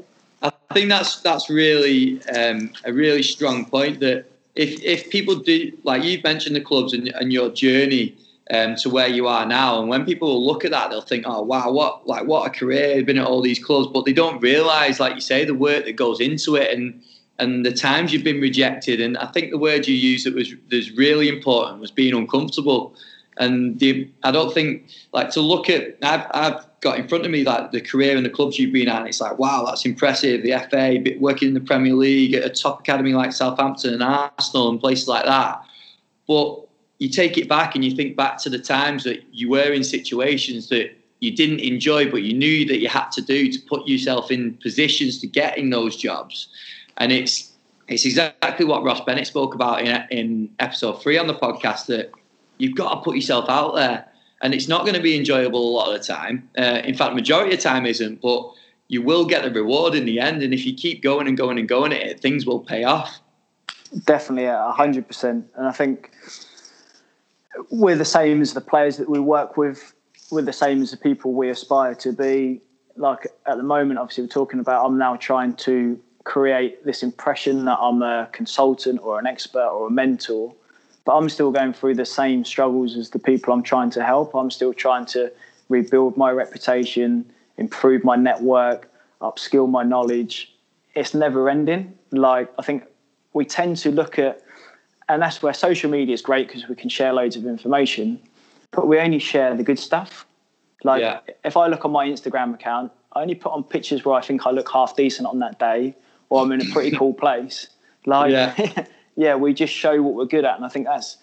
I 0.42 0.52
think 0.74 0.90
that's 0.90 1.22
that's 1.22 1.50
really 1.50 2.22
um, 2.28 2.74
a 2.84 2.92
really 2.92 3.24
strong 3.24 3.64
point. 3.64 4.02
That 4.02 4.26
if 4.56 4.84
if 4.84 5.10
people 5.10 5.36
do 5.36 5.72
like 5.84 6.04
you've 6.04 6.24
mentioned 6.24 6.58
the 6.58 6.62
clubs 6.62 6.92
and, 6.92 7.08
and 7.10 7.32
your 7.32 7.50
journey, 7.50 8.18
um, 8.52 8.76
to 8.78 8.90
where 8.90 9.08
you 9.08 9.28
are 9.28 9.46
now. 9.46 9.80
And 9.80 9.88
when 9.88 10.06
people 10.06 10.46
look 10.46 10.66
at 10.66 10.72
that, 10.72 10.90
they'll 10.90 11.02
think, 11.02 11.24
"Oh, 11.28 11.44
wow, 11.44 11.72
what 11.72 12.06
like 12.06 12.26
what 12.26 12.46
a 12.46 12.50
career! 12.50 12.98
You've 12.98 13.06
been 13.06 13.20
at 13.20 13.28
all 13.28 13.42
these 13.42 13.64
clubs," 13.64 13.88
but 13.88 14.04
they 14.04 14.14
don't 14.14 14.42
realise, 14.42 15.00
like 15.00 15.16
you 15.16 15.22
say, 15.22 15.46
the 15.46 15.56
work 15.56 15.86
that 15.86 15.94
goes 15.94 16.20
into 16.20 16.56
it 16.56 16.78
and 16.78 17.02
and 17.40 17.66
the 17.66 17.74
times 17.74 18.14
you've 18.14 18.24
been 18.24 18.42
rejected. 18.42 19.02
And 19.02 19.18
I 19.18 19.28
think 19.28 19.52
the 19.52 19.58
word 19.58 19.88
you 19.88 19.96
used 19.96 20.26
that 20.26 20.34
was 20.34 20.54
was 20.72 20.92
really 20.92 21.28
important 21.28 21.80
was 21.80 21.92
being 21.92 22.14
uncomfortable. 22.14 22.96
And 23.38 23.78
the, 23.80 24.10
I 24.24 24.32
don't 24.32 24.54
think 24.54 24.88
like 25.12 25.30
to 25.32 25.42
look 25.42 25.70
at. 25.70 25.98
I've, 26.02 26.26
I've 26.32 26.66
got 26.80 26.98
in 26.98 27.08
front 27.08 27.26
of 27.26 27.32
me 27.32 27.44
like 27.44 27.72
the 27.72 27.82
career 27.82 28.16
and 28.16 28.26
the 28.26 28.30
clubs 28.30 28.58
you've 28.58 28.72
been 28.72 28.88
at. 28.88 29.06
It's 29.08 29.20
like 29.20 29.38
wow, 29.38 29.66
that's 29.66 29.86
impressive. 29.86 30.44
The 30.44 30.54
FA, 30.70 31.18
working 31.20 31.50
in 31.50 31.54
the 31.54 31.60
Premier 31.60 31.94
League 31.94 32.34
at 32.34 32.46
a 32.46 32.50
top 32.50 32.80
academy 32.80 33.14
like 33.14 33.34
Southampton 33.34 33.94
and 33.94 34.04
Arsenal 34.04 34.70
and 34.70 34.80
places 34.80 35.08
like 35.08 35.26
that. 35.26 35.62
But 36.28 36.66
you 37.00 37.10
take 37.10 37.38
it 37.38 37.50
back 37.50 37.76
and 37.76 37.84
you 37.84 37.92
think 37.92 38.16
back 38.16 38.38
to 38.40 38.50
the 38.50 38.60
times 38.60 39.04
that 39.04 39.22
you 39.34 39.50
were 39.50 39.74
in 39.74 39.84
situations 39.84 40.70
that 40.70 40.96
you 41.20 41.36
didn't 41.36 41.60
enjoy, 41.60 42.10
but 42.10 42.22
you 42.24 42.34
knew 42.34 42.66
that 42.68 42.80
you 42.80 42.88
had 42.88 43.10
to 43.10 43.22
do 43.22 43.52
to 43.52 43.60
put 43.68 43.88
yourself 43.88 44.32
in 44.32 44.54
positions 44.62 45.20
to 45.20 45.28
get 45.28 45.58
in 45.58 45.70
those 45.70 45.98
jobs. 45.98 46.48
And 46.98 47.12
it's 47.12 47.52
it's 47.88 48.06
exactly 48.06 48.66
what 48.66 48.84
Ross 48.84 49.02
Bennett 49.02 49.28
spoke 49.28 49.56
about 49.56 49.82
in 49.82 50.04
in 50.10 50.50
episode 50.60 51.02
three 51.02 51.18
on 51.18 51.28
the 51.28 51.36
podcast 51.36 51.86
that 51.88 52.12
you've 52.58 52.76
got 52.76 52.96
to 52.96 53.02
put 53.02 53.16
yourself 53.16 53.50
out 53.50 53.76
there, 53.76 54.08
and 54.42 54.54
it's 54.54 54.68
not 54.68 54.82
going 54.82 54.96
to 54.96 55.02
be 55.02 55.16
enjoyable 55.16 55.60
a 55.60 55.72
lot 55.72 55.94
of 55.94 56.00
the 56.00 56.06
time. 56.06 56.50
Uh, 56.58 56.82
in 56.84 56.96
fact, 56.96 57.16
majority 57.16 57.54
of 57.54 57.60
the 57.60 57.64
time 57.64 57.86
isn't, 57.86 58.22
but 58.22 58.52
you 58.88 59.02
will 59.02 59.26
get 59.26 59.44
the 59.44 59.52
reward 59.52 59.96
in 59.96 60.06
the 60.06 60.20
end. 60.20 60.44
And 60.44 60.54
if 60.54 60.66
you 60.66 60.74
keep 60.74 61.02
going 61.02 61.28
and 61.28 61.38
going 61.38 61.58
and 61.58 61.68
going 61.68 61.92
at 61.92 62.02
it, 62.02 62.20
things 62.22 62.46
will 62.46 62.60
pay 62.60 62.84
off. 62.84 63.20
Definitely, 64.06 64.52
hundred 64.74 65.08
percent. 65.08 65.48
And 65.56 65.68
I 65.68 65.72
think 65.72 66.12
we're 67.72 67.96
the 67.96 68.06
same 68.06 68.42
as 68.42 68.54
the 68.54 68.62
players 68.62 68.98
that 68.98 69.10
we 69.10 69.20
work 69.20 69.58
with. 69.58 69.94
We're 70.32 70.42
the 70.42 70.54
same 70.54 70.82
as 70.82 70.92
the 70.92 70.98
people 70.98 71.34
we 71.34 71.50
aspire 71.50 71.96
to 71.96 72.12
be. 72.12 72.62
Like 72.98 73.28
at 73.46 73.58
the 73.58 73.64
moment, 73.64 74.00
obviously, 74.00 74.24
we're 74.24 74.30
talking 74.30 74.60
about. 74.60 74.86
I'm 74.86 74.98
now 74.98 75.16
trying 75.18 75.56
to 75.58 76.00
create 76.26 76.84
this 76.84 77.04
impression 77.04 77.66
that 77.66 77.78
I'm 77.80 78.02
a 78.02 78.28
consultant 78.34 79.00
or 79.02 79.18
an 79.18 79.26
expert 79.26 79.68
or 79.68 79.88
a 79.88 79.92
mentor, 79.92 80.54
but 81.06 81.16
I'm 81.16 81.30
still 81.30 81.52
going 81.52 81.72
through 81.72 81.96
the 81.96 82.06
same 82.06 82.44
struggles 82.44 82.98
as 82.98 83.12
the 83.12 83.20
people 83.20 83.54
I'm 83.54 83.64
trying 83.64 83.92
to 83.92 84.04
help. 84.04 84.36
I'm 84.36 84.52
still 84.52 84.74
trying 84.74 85.06
to 85.08 85.32
rebuild 85.70 86.18
my 86.18 86.32
reputation, 86.32 87.32
improve 87.58 88.04
my 88.04 88.16
network, 88.16 88.92
upskill 89.22 89.70
my 89.70 89.84
knowledge. 89.84 90.54
It's 90.96 91.14
never 91.14 91.50
ending. 91.50 91.94
Like 92.12 92.52
I 92.60 92.64
think 92.64 92.84
we 93.34 93.46
tend 93.46 93.78
to 93.78 93.92
look 93.92 94.20
at 94.20 94.42
and 95.08 95.22
that's 95.22 95.44
where 95.44 95.54
social 95.54 95.92
media 95.92 96.16
is 96.16 96.24
great 96.24 96.48
because 96.48 96.68
we 96.68 96.76
can 96.76 96.90
share 96.90 97.14
loads 97.14 97.36
of 97.36 97.46
information, 97.46 98.20
but 98.72 98.88
we 98.88 99.00
only 99.00 99.20
share 99.20 99.56
the 99.56 99.64
good 99.64 99.78
stuff. 99.78 100.26
Like 100.84 101.02
yeah. 101.02 101.20
if 101.44 101.56
I 101.56 101.68
look 101.68 101.86
on 101.86 101.92
my 101.92 102.08
Instagram 102.08 102.56
account, 102.56 102.92
I 103.14 103.22
only 103.22 103.36
put 103.36 103.52
on 103.52 103.64
pictures 103.64 104.04
where 104.04 104.16
I 104.16 104.22
think 104.22 104.48
I 104.48 104.52
look 104.52 104.72
half 104.72 104.96
decent 104.96 105.28
on 105.28 105.38
that 105.40 105.60
day, 105.60 105.96
or 106.30 106.44
I'm 106.44 106.52
in 106.52 106.62
a 106.62 106.72
pretty 106.72 106.96
cool 106.96 107.14
place. 107.14 107.70
Like, 108.06 108.32
yeah. 108.32 108.86
yeah, 109.16 109.36
we 109.36 109.54
just 109.54 109.74
show 109.74 110.02
what 110.02 110.14
we're 110.14 110.26
good 110.26 110.46
at, 110.46 110.56
and 110.56 110.66
I 110.66 110.70
think 110.70 110.86
that's 110.86 111.18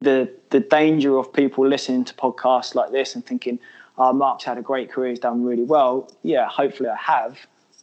the 0.00 0.30
the 0.50 0.60
danger 0.60 1.18
of 1.18 1.32
people 1.32 1.66
listening 1.66 2.04
to 2.04 2.14
podcasts 2.14 2.74
like 2.74 2.92
this 2.92 3.14
and 3.14 3.24
thinking, 3.24 3.58
"Oh, 3.98 4.12
Mark's 4.12 4.44
had 4.44 4.58
a 4.58 4.62
great 4.62 4.90
career, 4.90 5.10
he's 5.10 5.18
done 5.18 5.44
really 5.44 5.64
well." 5.64 6.10
Yeah, 6.22 6.48
hopefully 6.48 6.88
I 6.88 6.96
have, 6.96 7.38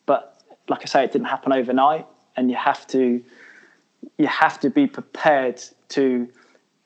but 0.05 0.41
like 0.69 0.81
I 0.81 0.85
say, 0.85 1.03
it 1.03 1.11
didn't 1.11 1.27
happen 1.27 1.53
overnight, 1.53 2.05
and 2.35 2.49
you 2.49 2.55
have 2.55 2.87
to 2.87 3.23
you 4.17 4.27
have 4.27 4.59
to 4.59 4.69
be 4.69 4.87
prepared 4.87 5.61
to 5.89 6.27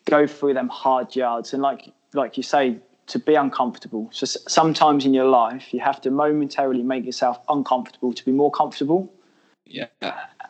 go 0.05 0.27
through 0.27 0.53
them 0.53 0.69
hard 0.69 1.15
yards 1.15 1.53
and 1.53 1.61
like 1.61 1.91
like 2.13 2.37
you 2.37 2.43
say 2.43 2.77
to 3.07 3.19
be 3.19 3.35
uncomfortable 3.35 4.09
so 4.11 4.25
sometimes 4.25 5.05
in 5.05 5.13
your 5.13 5.27
life 5.27 5.73
you 5.73 5.79
have 5.79 6.01
to 6.01 6.09
momentarily 6.11 6.83
make 6.83 7.05
yourself 7.05 7.39
uncomfortable 7.49 8.13
to 8.13 8.23
be 8.25 8.31
more 8.31 8.51
comfortable 8.51 9.11
yeah 9.65 9.87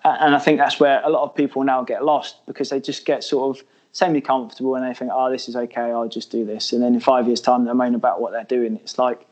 and 0.04 0.36
i 0.36 0.40
think 0.40 0.58
that's 0.58 0.80
where 0.80 1.02
a 1.04 1.10
lot 1.10 1.24
of 1.24 1.36
people 1.36 1.64
now 1.64 1.84
get 1.84 2.04
lost 2.04 2.46
because 2.46 2.70
they 2.70 2.80
just 2.80 3.06
get 3.06 3.24
sort 3.24 3.58
of 3.58 3.66
semi 3.92 4.22
comfortable 4.22 4.76
and 4.76 4.86
they 4.86 4.94
think 4.94 5.12
oh 5.14 5.32
this 5.32 5.48
is 5.48 5.56
okay 5.56 5.92
i'll 5.92 6.10
just 6.10 6.32
do 6.32 6.46
this 6.46 6.74
and 6.74 6.82
then 6.82 6.94
in 6.94 7.00
five 7.00 7.28
years 7.28 7.42
time 7.42 7.66
they're 7.66 7.74
moaning 7.74 7.96
about 7.96 8.20
what 8.20 8.32
they're 8.32 8.44
doing 8.44 8.76
it's 8.76 8.98
like 8.98 9.26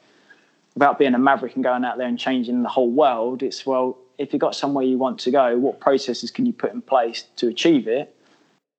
about 0.76 0.98
being 0.98 1.13
a 1.13 1.19
maverick 1.19 1.56
and 1.56 1.63
going 1.63 1.84
out 1.84 1.98
there 1.98 2.08
and 2.08 2.17
changing 2.17 2.63
the 2.63 2.69
whole 2.69 2.89
world 2.89 3.43
it's 3.43 3.65
well 3.65 3.98
if 4.17 4.34
you've 4.34 4.39
got 4.39 4.56
somewhere 4.56 4.86
you 4.86 4.98
want 4.98 5.19
to 5.19 5.32
go, 5.32 5.58
what 5.58 5.80
processes 5.80 6.32
can 6.32 6.46
you 6.46 6.54
put 6.54 6.74
in 6.74 6.82
place 6.82 7.26
to 7.38 7.48
achieve 7.48 7.88
it? 7.88 8.15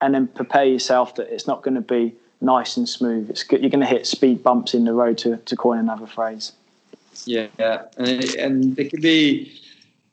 And 0.00 0.14
then 0.14 0.26
prepare 0.28 0.64
yourself 0.64 1.14
that 1.16 1.32
it's 1.32 1.46
not 1.46 1.62
going 1.62 1.74
to 1.74 1.80
be 1.80 2.14
nice 2.40 2.76
and 2.76 2.88
smooth. 2.88 3.30
It's 3.30 3.42
good. 3.42 3.60
You're 3.62 3.70
going 3.70 3.80
to 3.80 3.86
hit 3.86 4.06
speed 4.06 4.42
bumps 4.42 4.74
in 4.74 4.84
the 4.84 4.92
road, 4.92 5.18
to, 5.18 5.36
to 5.36 5.56
coin 5.56 5.78
another 5.78 6.06
phrase. 6.06 6.52
Yeah, 7.58 7.84
and 7.96 8.08
it, 8.08 8.34
and 8.34 8.78
it 8.78 8.90
can 8.90 9.00
be 9.00 9.60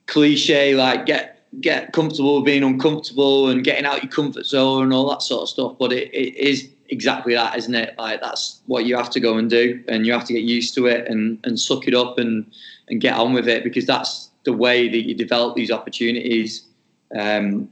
cliche 0.06 0.74
like 0.74 1.06
get 1.06 1.32
get 1.60 1.92
comfortable 1.92 2.36
with 2.36 2.46
being 2.46 2.62
uncomfortable 2.62 3.48
and 3.48 3.62
getting 3.62 3.84
out 3.84 4.02
your 4.02 4.10
comfort 4.10 4.46
zone 4.46 4.84
and 4.84 4.92
all 4.92 5.08
that 5.10 5.22
sort 5.22 5.42
of 5.42 5.48
stuff. 5.48 5.74
But 5.78 5.92
it, 5.92 6.12
it 6.14 6.34
is 6.36 6.68
exactly 6.88 7.34
that, 7.34 7.56
isn't 7.56 7.74
it? 7.74 7.94
Like 7.98 8.20
that's 8.20 8.60
what 8.66 8.84
you 8.86 8.96
have 8.96 9.10
to 9.10 9.20
go 9.20 9.36
and 9.36 9.50
do, 9.50 9.82
and 9.88 10.06
you 10.06 10.12
have 10.12 10.24
to 10.26 10.32
get 10.32 10.42
used 10.42 10.74
to 10.74 10.86
it 10.86 11.08
and 11.08 11.38
and 11.44 11.58
suck 11.58 11.86
it 11.88 11.94
up 11.94 12.18
and 12.18 12.50
and 12.88 13.00
get 13.00 13.14
on 13.14 13.32
with 13.32 13.48
it 13.48 13.64
because 13.64 13.86
that's 13.86 14.30
the 14.44 14.52
way 14.52 14.88
that 14.88 15.02
you 15.02 15.14
develop 15.14 15.56
these 15.56 15.70
opportunities. 15.70 16.64
Because 17.10 17.38
um, 17.38 17.68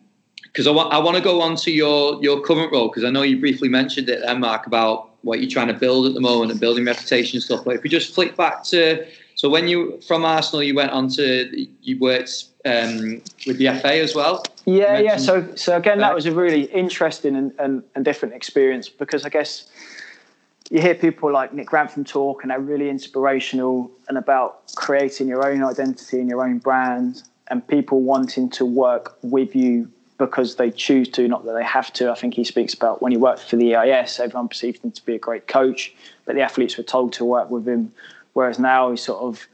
I 0.66 0.70
want 0.70 0.92
I 0.92 0.98
want 0.98 1.16
to 1.16 1.22
go 1.22 1.40
on 1.40 1.56
to 1.56 1.70
your 1.70 2.22
your 2.22 2.40
current 2.40 2.72
role 2.72 2.88
because 2.88 3.04
I 3.04 3.10
know 3.10 3.22
you 3.22 3.38
briefly 3.38 3.68
mentioned 3.68 4.08
it 4.08 4.20
there, 4.20 4.38
Mark, 4.38 4.66
about 4.66 5.10
what 5.22 5.40
you're 5.40 5.50
trying 5.50 5.68
to 5.68 5.74
build 5.74 6.06
at 6.06 6.14
the 6.14 6.20
moment 6.20 6.50
and 6.50 6.60
building 6.60 6.84
reputation 6.84 7.36
and 7.36 7.42
stuff. 7.42 7.64
But 7.64 7.76
if 7.76 7.82
we 7.82 7.90
just 7.90 8.14
flick 8.14 8.36
back 8.36 8.64
to 8.64 9.06
so 9.40 9.48
when 9.48 9.68
you 9.68 9.98
from 10.07 10.26
Arsenal, 10.26 10.62
you 10.62 10.74
went 10.74 10.90
on 10.90 11.09
to 11.12 11.66
you 11.81 11.98
worked 11.98 12.44
um, 12.66 13.22
with 13.46 13.57
the 13.57 13.68
FA 13.81 13.94
as 13.94 14.14
well. 14.14 14.44
Yeah, 14.66 14.98
yeah. 14.98 15.16
So 15.16 15.55
so 15.55 15.79
again, 15.79 15.96
that 16.00 16.14
was 16.14 16.26
a 16.26 16.33
really 16.33 16.64
interesting 16.64 17.35
and, 17.35 17.50
and, 17.59 17.83
and 17.94 18.05
different 18.05 18.35
experience 18.35 18.90
because 18.90 19.24
I 19.24 19.31
guess 19.31 19.70
you 20.68 20.83
hear 20.83 20.94
people 20.94 21.33
like 21.33 21.55
Nick 21.55 21.68
Grantham 21.68 22.05
talk, 22.05 22.42
and 22.42 22.50
they're 22.50 22.61
really 22.61 22.90
inspirational 22.90 23.90
and 24.09 24.18
about 24.18 24.74
creating 24.74 25.26
your 25.26 25.50
own 25.50 25.64
identity 25.64 26.20
and 26.20 26.29
your 26.29 26.44
own 26.44 26.59
brand, 26.59 27.22
and 27.48 27.66
people 27.66 28.03
wanting 28.03 28.50
to 28.50 28.66
work 28.66 29.16
with 29.22 29.57
you 29.57 29.90
because 30.18 30.57
they 30.57 30.70
choose 30.70 31.09
to, 31.09 31.26
not 31.26 31.46
that 31.46 31.55
they 31.55 31.64
have 31.64 31.90
to. 31.94 32.11
I 32.11 32.14
think 32.14 32.35
he 32.35 32.44
speaks 32.44 32.74
about 32.74 33.00
when 33.00 33.11
he 33.11 33.16
worked 33.16 33.40
for 33.40 33.57
the 33.57 33.74
EIS, 33.74 34.20
everyone 34.20 34.48
perceived 34.48 34.85
him 34.85 34.92
to 34.92 35.03
be 35.07 35.14
a 35.14 35.18
great 35.18 35.46
coach, 35.46 35.94
but 36.26 36.35
the 36.35 36.42
athletes 36.42 36.76
were 36.76 36.85
told 36.85 37.14
to 37.14 37.24
work 37.24 37.48
with 37.48 37.66
him. 37.66 37.90
Whereas 38.32 38.58
now 38.58 38.90
he 38.90 38.96
sort 38.96 39.22
of 39.22 39.46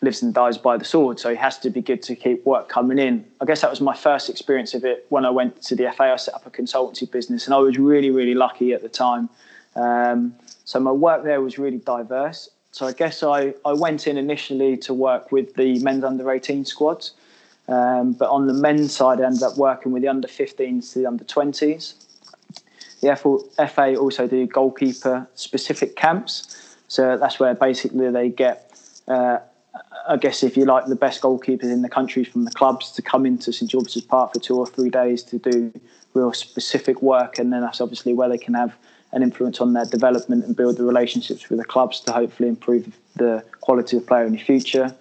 lives 0.00 0.22
and 0.22 0.32
dies 0.32 0.56
by 0.56 0.76
the 0.76 0.84
sword, 0.84 1.18
so 1.18 1.30
he 1.30 1.36
has 1.36 1.58
to 1.58 1.70
be 1.70 1.80
good 1.80 2.02
to 2.04 2.14
keep 2.14 2.46
work 2.46 2.68
coming 2.68 2.98
in. 2.98 3.24
I 3.40 3.44
guess 3.44 3.62
that 3.62 3.70
was 3.70 3.80
my 3.80 3.96
first 3.96 4.30
experience 4.30 4.74
of 4.74 4.84
it 4.84 5.06
when 5.08 5.24
I 5.24 5.30
went 5.30 5.60
to 5.62 5.74
the 5.74 5.90
FA. 5.92 6.04
I 6.04 6.16
set 6.16 6.34
up 6.34 6.46
a 6.46 6.50
consultancy 6.50 7.10
business, 7.10 7.46
and 7.46 7.54
I 7.54 7.58
was 7.58 7.78
really, 7.78 8.10
really 8.10 8.34
lucky 8.34 8.72
at 8.72 8.82
the 8.82 8.88
time 8.88 9.28
um, 9.78 10.34
so 10.64 10.80
my 10.80 10.90
work 10.90 11.24
there 11.24 11.40
was 11.40 11.58
really 11.58 11.78
diverse. 11.78 12.50
So 12.72 12.86
I 12.86 12.92
guess 12.92 13.22
I, 13.22 13.54
I 13.64 13.72
went 13.72 14.06
in 14.06 14.18
initially 14.18 14.76
to 14.78 14.94
work 14.94 15.32
with 15.32 15.54
the 15.54 15.78
men's 15.80 16.04
under 16.04 16.30
18 16.30 16.64
squads. 16.64 17.12
Um, 17.68 18.12
but 18.12 18.28
on 18.28 18.46
the 18.46 18.54
men's 18.54 18.94
side, 18.94 19.20
I 19.20 19.26
ended 19.26 19.42
up 19.42 19.56
working 19.56 19.92
with 19.92 20.02
the 20.02 20.08
under 20.08 20.28
15s 20.28 20.92
to 20.92 21.00
the 21.00 21.06
under 21.06 21.24
20s. 21.24 21.94
The 23.00 23.68
FA 23.68 23.96
also 23.96 24.26
do 24.26 24.46
goalkeeper 24.46 25.28
specific 25.34 25.96
camps. 25.96 26.67
So 26.88 27.16
that's 27.16 27.38
where 27.38 27.54
basically 27.54 28.10
they 28.10 28.30
get, 28.30 28.72
uh, 29.06 29.38
I 30.08 30.16
guess, 30.16 30.42
if 30.42 30.56
you 30.56 30.64
like, 30.64 30.86
the 30.86 30.96
best 30.96 31.20
goalkeepers 31.20 31.64
in 31.64 31.82
the 31.82 31.88
country 31.88 32.24
from 32.24 32.44
the 32.44 32.50
clubs 32.50 32.90
to 32.92 33.02
come 33.02 33.26
into 33.26 33.52
St 33.52 33.70
George's 33.70 34.02
Park 34.02 34.32
for 34.32 34.40
two 34.40 34.56
or 34.58 34.66
three 34.66 34.90
days 34.90 35.22
to 35.24 35.38
do 35.38 35.72
real 36.14 36.32
specific 36.32 37.02
work. 37.02 37.38
And 37.38 37.52
then 37.52 37.60
that's 37.60 37.80
obviously 37.80 38.14
where 38.14 38.28
they 38.28 38.38
can 38.38 38.54
have 38.54 38.74
an 39.12 39.22
influence 39.22 39.60
on 39.60 39.72
their 39.74 39.84
development 39.84 40.44
and 40.44 40.56
build 40.56 40.76
the 40.76 40.84
relationships 40.84 41.48
with 41.48 41.58
the 41.58 41.64
clubs 41.64 42.00
to 42.00 42.12
hopefully 42.12 42.48
improve 42.48 42.98
the 43.16 43.44
quality 43.60 43.96
of 43.96 44.06
player 44.06 44.24
in 44.24 44.32
the 44.32 44.38
future. 44.38 44.94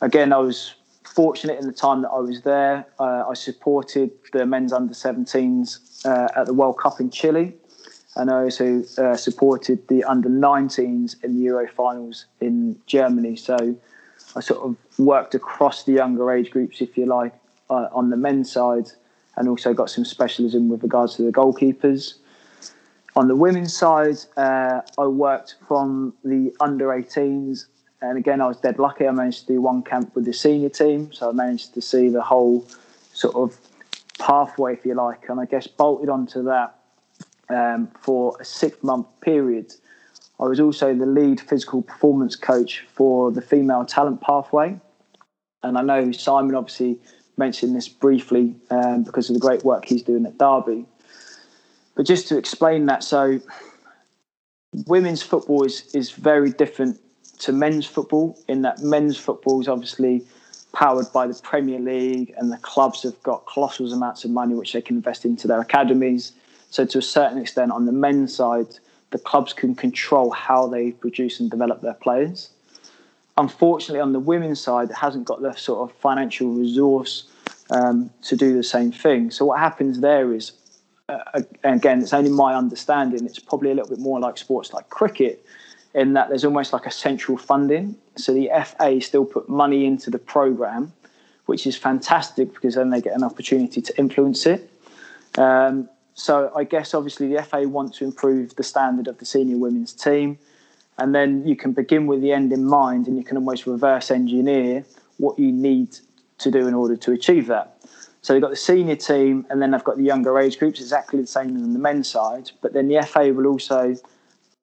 Again, 0.00 0.32
I 0.32 0.38
was 0.38 0.74
fortunate 1.04 1.60
in 1.60 1.66
the 1.66 1.72
time 1.72 2.02
that 2.02 2.10
I 2.10 2.18
was 2.18 2.42
there. 2.42 2.86
Uh, 2.98 3.24
I 3.28 3.34
supported 3.34 4.10
the 4.32 4.44
men's 4.46 4.72
under 4.72 4.94
17s 4.94 6.04
uh, 6.04 6.28
at 6.36 6.46
the 6.46 6.54
World 6.54 6.78
Cup 6.78 7.00
in 7.00 7.10
Chile, 7.10 7.54
and 8.16 8.30
I 8.30 8.44
also 8.44 8.84
uh, 8.98 9.16
supported 9.16 9.86
the 9.88 10.04
under 10.04 10.28
19s 10.28 11.22
in 11.24 11.36
the 11.36 11.42
Euro 11.44 11.66
finals 11.68 12.26
in 12.40 12.80
Germany. 12.86 13.36
So 13.36 13.76
I 14.36 14.40
sort 14.40 14.60
of 14.60 14.76
worked 14.98 15.34
across 15.34 15.84
the 15.84 15.92
younger 15.92 16.30
age 16.32 16.50
groups, 16.50 16.80
if 16.80 16.96
you 16.96 17.06
like, 17.06 17.34
uh, 17.70 17.88
on 17.92 18.10
the 18.10 18.16
men's 18.16 18.52
side, 18.52 18.90
and 19.36 19.48
also 19.48 19.74
got 19.74 19.90
some 19.90 20.04
specialism 20.04 20.68
with 20.68 20.82
regards 20.82 21.16
to 21.16 21.22
the 21.22 21.32
goalkeepers. 21.32 22.14
On 23.16 23.26
the 23.28 23.36
women's 23.36 23.76
side, 23.76 24.18
uh, 24.36 24.80
I 24.98 25.06
worked 25.06 25.56
from 25.66 26.14
the 26.24 26.54
under 26.60 26.88
18s, 26.88 27.66
and 28.00 28.18
again, 28.18 28.40
I 28.40 28.46
was 28.46 28.58
dead 28.58 28.78
lucky. 28.78 29.08
I 29.08 29.10
managed 29.10 29.46
to 29.46 29.54
do 29.54 29.60
one 29.60 29.82
camp 29.82 30.14
with 30.14 30.24
the 30.24 30.32
senior 30.32 30.68
team, 30.68 31.12
so 31.12 31.30
I 31.30 31.32
managed 31.32 31.74
to 31.74 31.80
see 31.80 32.08
the 32.08 32.22
whole 32.22 32.66
sort 33.12 33.34
of 33.34 33.56
pathway, 34.18 34.74
if 34.74 34.84
you 34.84 34.94
like, 34.94 35.28
and 35.28 35.40
I 35.40 35.46
guess 35.46 35.66
bolted 35.66 36.08
onto 36.08 36.44
that 36.44 36.76
um, 37.48 37.88
for 38.00 38.36
a 38.40 38.44
six 38.44 38.82
month 38.82 39.06
period. 39.20 39.72
I 40.40 40.44
was 40.44 40.60
also 40.60 40.94
the 40.94 41.06
lead 41.06 41.40
physical 41.40 41.82
performance 41.82 42.36
coach 42.36 42.84
for 42.92 43.30
the 43.30 43.42
female 43.42 43.84
talent 43.84 44.20
pathway. 44.20 44.78
And 45.62 45.78
I 45.78 45.82
know 45.82 46.12
Simon 46.12 46.54
obviously 46.54 46.98
mentioned 47.36 47.74
this 47.74 47.88
briefly 47.88 48.56
um, 48.70 49.04
because 49.04 49.30
of 49.30 49.34
the 49.34 49.40
great 49.40 49.64
work 49.64 49.84
he's 49.84 50.02
doing 50.02 50.26
at 50.26 50.38
Derby. 50.38 50.86
But 51.94 52.06
just 52.06 52.28
to 52.28 52.38
explain 52.38 52.86
that, 52.86 53.04
so 53.04 53.40
women's 54.86 55.22
football 55.22 55.64
is, 55.64 55.94
is 55.94 56.10
very 56.10 56.50
different 56.50 57.00
to 57.38 57.52
men's 57.52 57.86
football 57.86 58.38
in 58.48 58.62
that 58.62 58.80
men's 58.80 59.16
football 59.16 59.60
is 59.60 59.68
obviously 59.68 60.24
powered 60.72 61.12
by 61.12 61.26
the 61.26 61.34
Premier 61.42 61.78
League 61.78 62.34
and 62.36 62.52
the 62.52 62.56
clubs 62.58 63.02
have 63.02 63.20
got 63.22 63.46
colossal 63.46 63.92
amounts 63.92 64.24
of 64.24 64.30
money 64.30 64.54
which 64.54 64.72
they 64.72 64.82
can 64.82 64.96
invest 64.96 65.24
into 65.24 65.46
their 65.46 65.60
academies. 65.60 66.32
So 66.74 66.84
to 66.84 66.98
a 66.98 67.02
certain 67.02 67.38
extent 67.38 67.70
on 67.70 67.86
the 67.86 67.92
men's 67.92 68.34
side, 68.34 68.66
the 69.12 69.18
clubs 69.20 69.52
can 69.52 69.76
control 69.76 70.32
how 70.32 70.66
they 70.66 70.90
produce 70.90 71.38
and 71.38 71.48
develop 71.48 71.82
their 71.82 71.94
players. 71.94 72.50
Unfortunately, 73.38 74.00
on 74.00 74.12
the 74.12 74.18
women's 74.18 74.60
side, 74.60 74.90
it 74.90 74.96
hasn't 74.96 75.24
got 75.24 75.40
the 75.40 75.52
sort 75.52 75.88
of 75.88 75.96
financial 75.98 76.48
resource 76.48 77.30
um, 77.70 78.10
to 78.22 78.34
do 78.34 78.56
the 78.56 78.64
same 78.64 78.90
thing. 78.90 79.30
So 79.30 79.44
what 79.44 79.60
happens 79.60 80.00
there 80.00 80.34
is, 80.34 80.50
uh, 81.08 81.42
again, 81.62 82.02
it's 82.02 82.12
only 82.12 82.30
my 82.30 82.56
understanding. 82.56 83.24
It's 83.24 83.38
probably 83.38 83.70
a 83.70 83.74
little 83.74 83.90
bit 83.90 84.00
more 84.00 84.18
like 84.18 84.36
sports 84.36 84.72
like 84.72 84.90
cricket, 84.90 85.46
in 85.94 86.14
that 86.14 86.28
there's 86.28 86.44
almost 86.44 86.72
like 86.72 86.86
a 86.86 86.90
central 86.90 87.38
funding. 87.38 87.94
So 88.16 88.34
the 88.34 88.50
FA 88.64 89.00
still 89.00 89.24
put 89.24 89.48
money 89.48 89.86
into 89.86 90.10
the 90.10 90.18
program, 90.18 90.92
which 91.46 91.68
is 91.68 91.76
fantastic 91.76 92.52
because 92.52 92.74
then 92.74 92.90
they 92.90 93.00
get 93.00 93.14
an 93.14 93.22
opportunity 93.22 93.80
to 93.80 93.96
influence 93.96 94.44
it. 94.44 94.68
Um, 95.38 95.88
so 96.14 96.52
I 96.56 96.64
guess 96.64 96.94
obviously 96.94 97.34
the 97.34 97.42
FA 97.42 97.68
want 97.68 97.94
to 97.94 98.04
improve 98.04 98.56
the 98.56 98.62
standard 98.62 99.08
of 99.08 99.18
the 99.18 99.24
senior 99.24 99.58
women's 99.58 99.92
team, 99.92 100.38
and 100.98 101.14
then 101.14 101.46
you 101.46 101.56
can 101.56 101.72
begin 101.72 102.06
with 102.06 102.22
the 102.22 102.32
end 102.32 102.52
in 102.52 102.64
mind, 102.64 103.08
and 103.08 103.16
you 103.16 103.24
can 103.24 103.36
almost 103.36 103.66
reverse 103.66 104.10
engineer 104.10 104.84
what 105.18 105.38
you 105.38 105.52
need 105.52 105.98
to 106.38 106.50
do 106.50 106.66
in 106.66 106.74
order 106.74 106.96
to 106.96 107.12
achieve 107.12 107.46
that. 107.48 107.76
So 108.22 108.32
they've 108.32 108.40
got 108.40 108.50
the 108.50 108.56
senior 108.56 108.96
team, 108.96 109.44
and 109.50 109.60
then 109.60 109.72
they've 109.72 109.84
got 109.84 109.96
the 109.96 110.04
younger 110.04 110.38
age 110.38 110.58
groups, 110.58 110.80
exactly 110.80 111.20
the 111.20 111.26
same 111.26 111.56
as 111.56 111.62
on 111.62 111.72
the 111.72 111.78
men's 111.78 112.08
side. 112.08 112.50
But 112.62 112.72
then 112.72 112.88
the 112.88 113.02
FA 113.02 113.32
will 113.32 113.46
also 113.46 113.96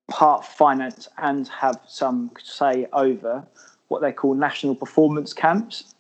part 0.09 0.45
finance 0.45 1.07
and 1.17 1.47
have 1.47 1.79
some 1.87 2.31
say 2.43 2.87
over 2.91 3.45
what 3.89 4.01
they 4.01 4.11
call 4.11 4.33
national 4.33 4.75
performance 4.75 5.33
camps. 5.33 5.93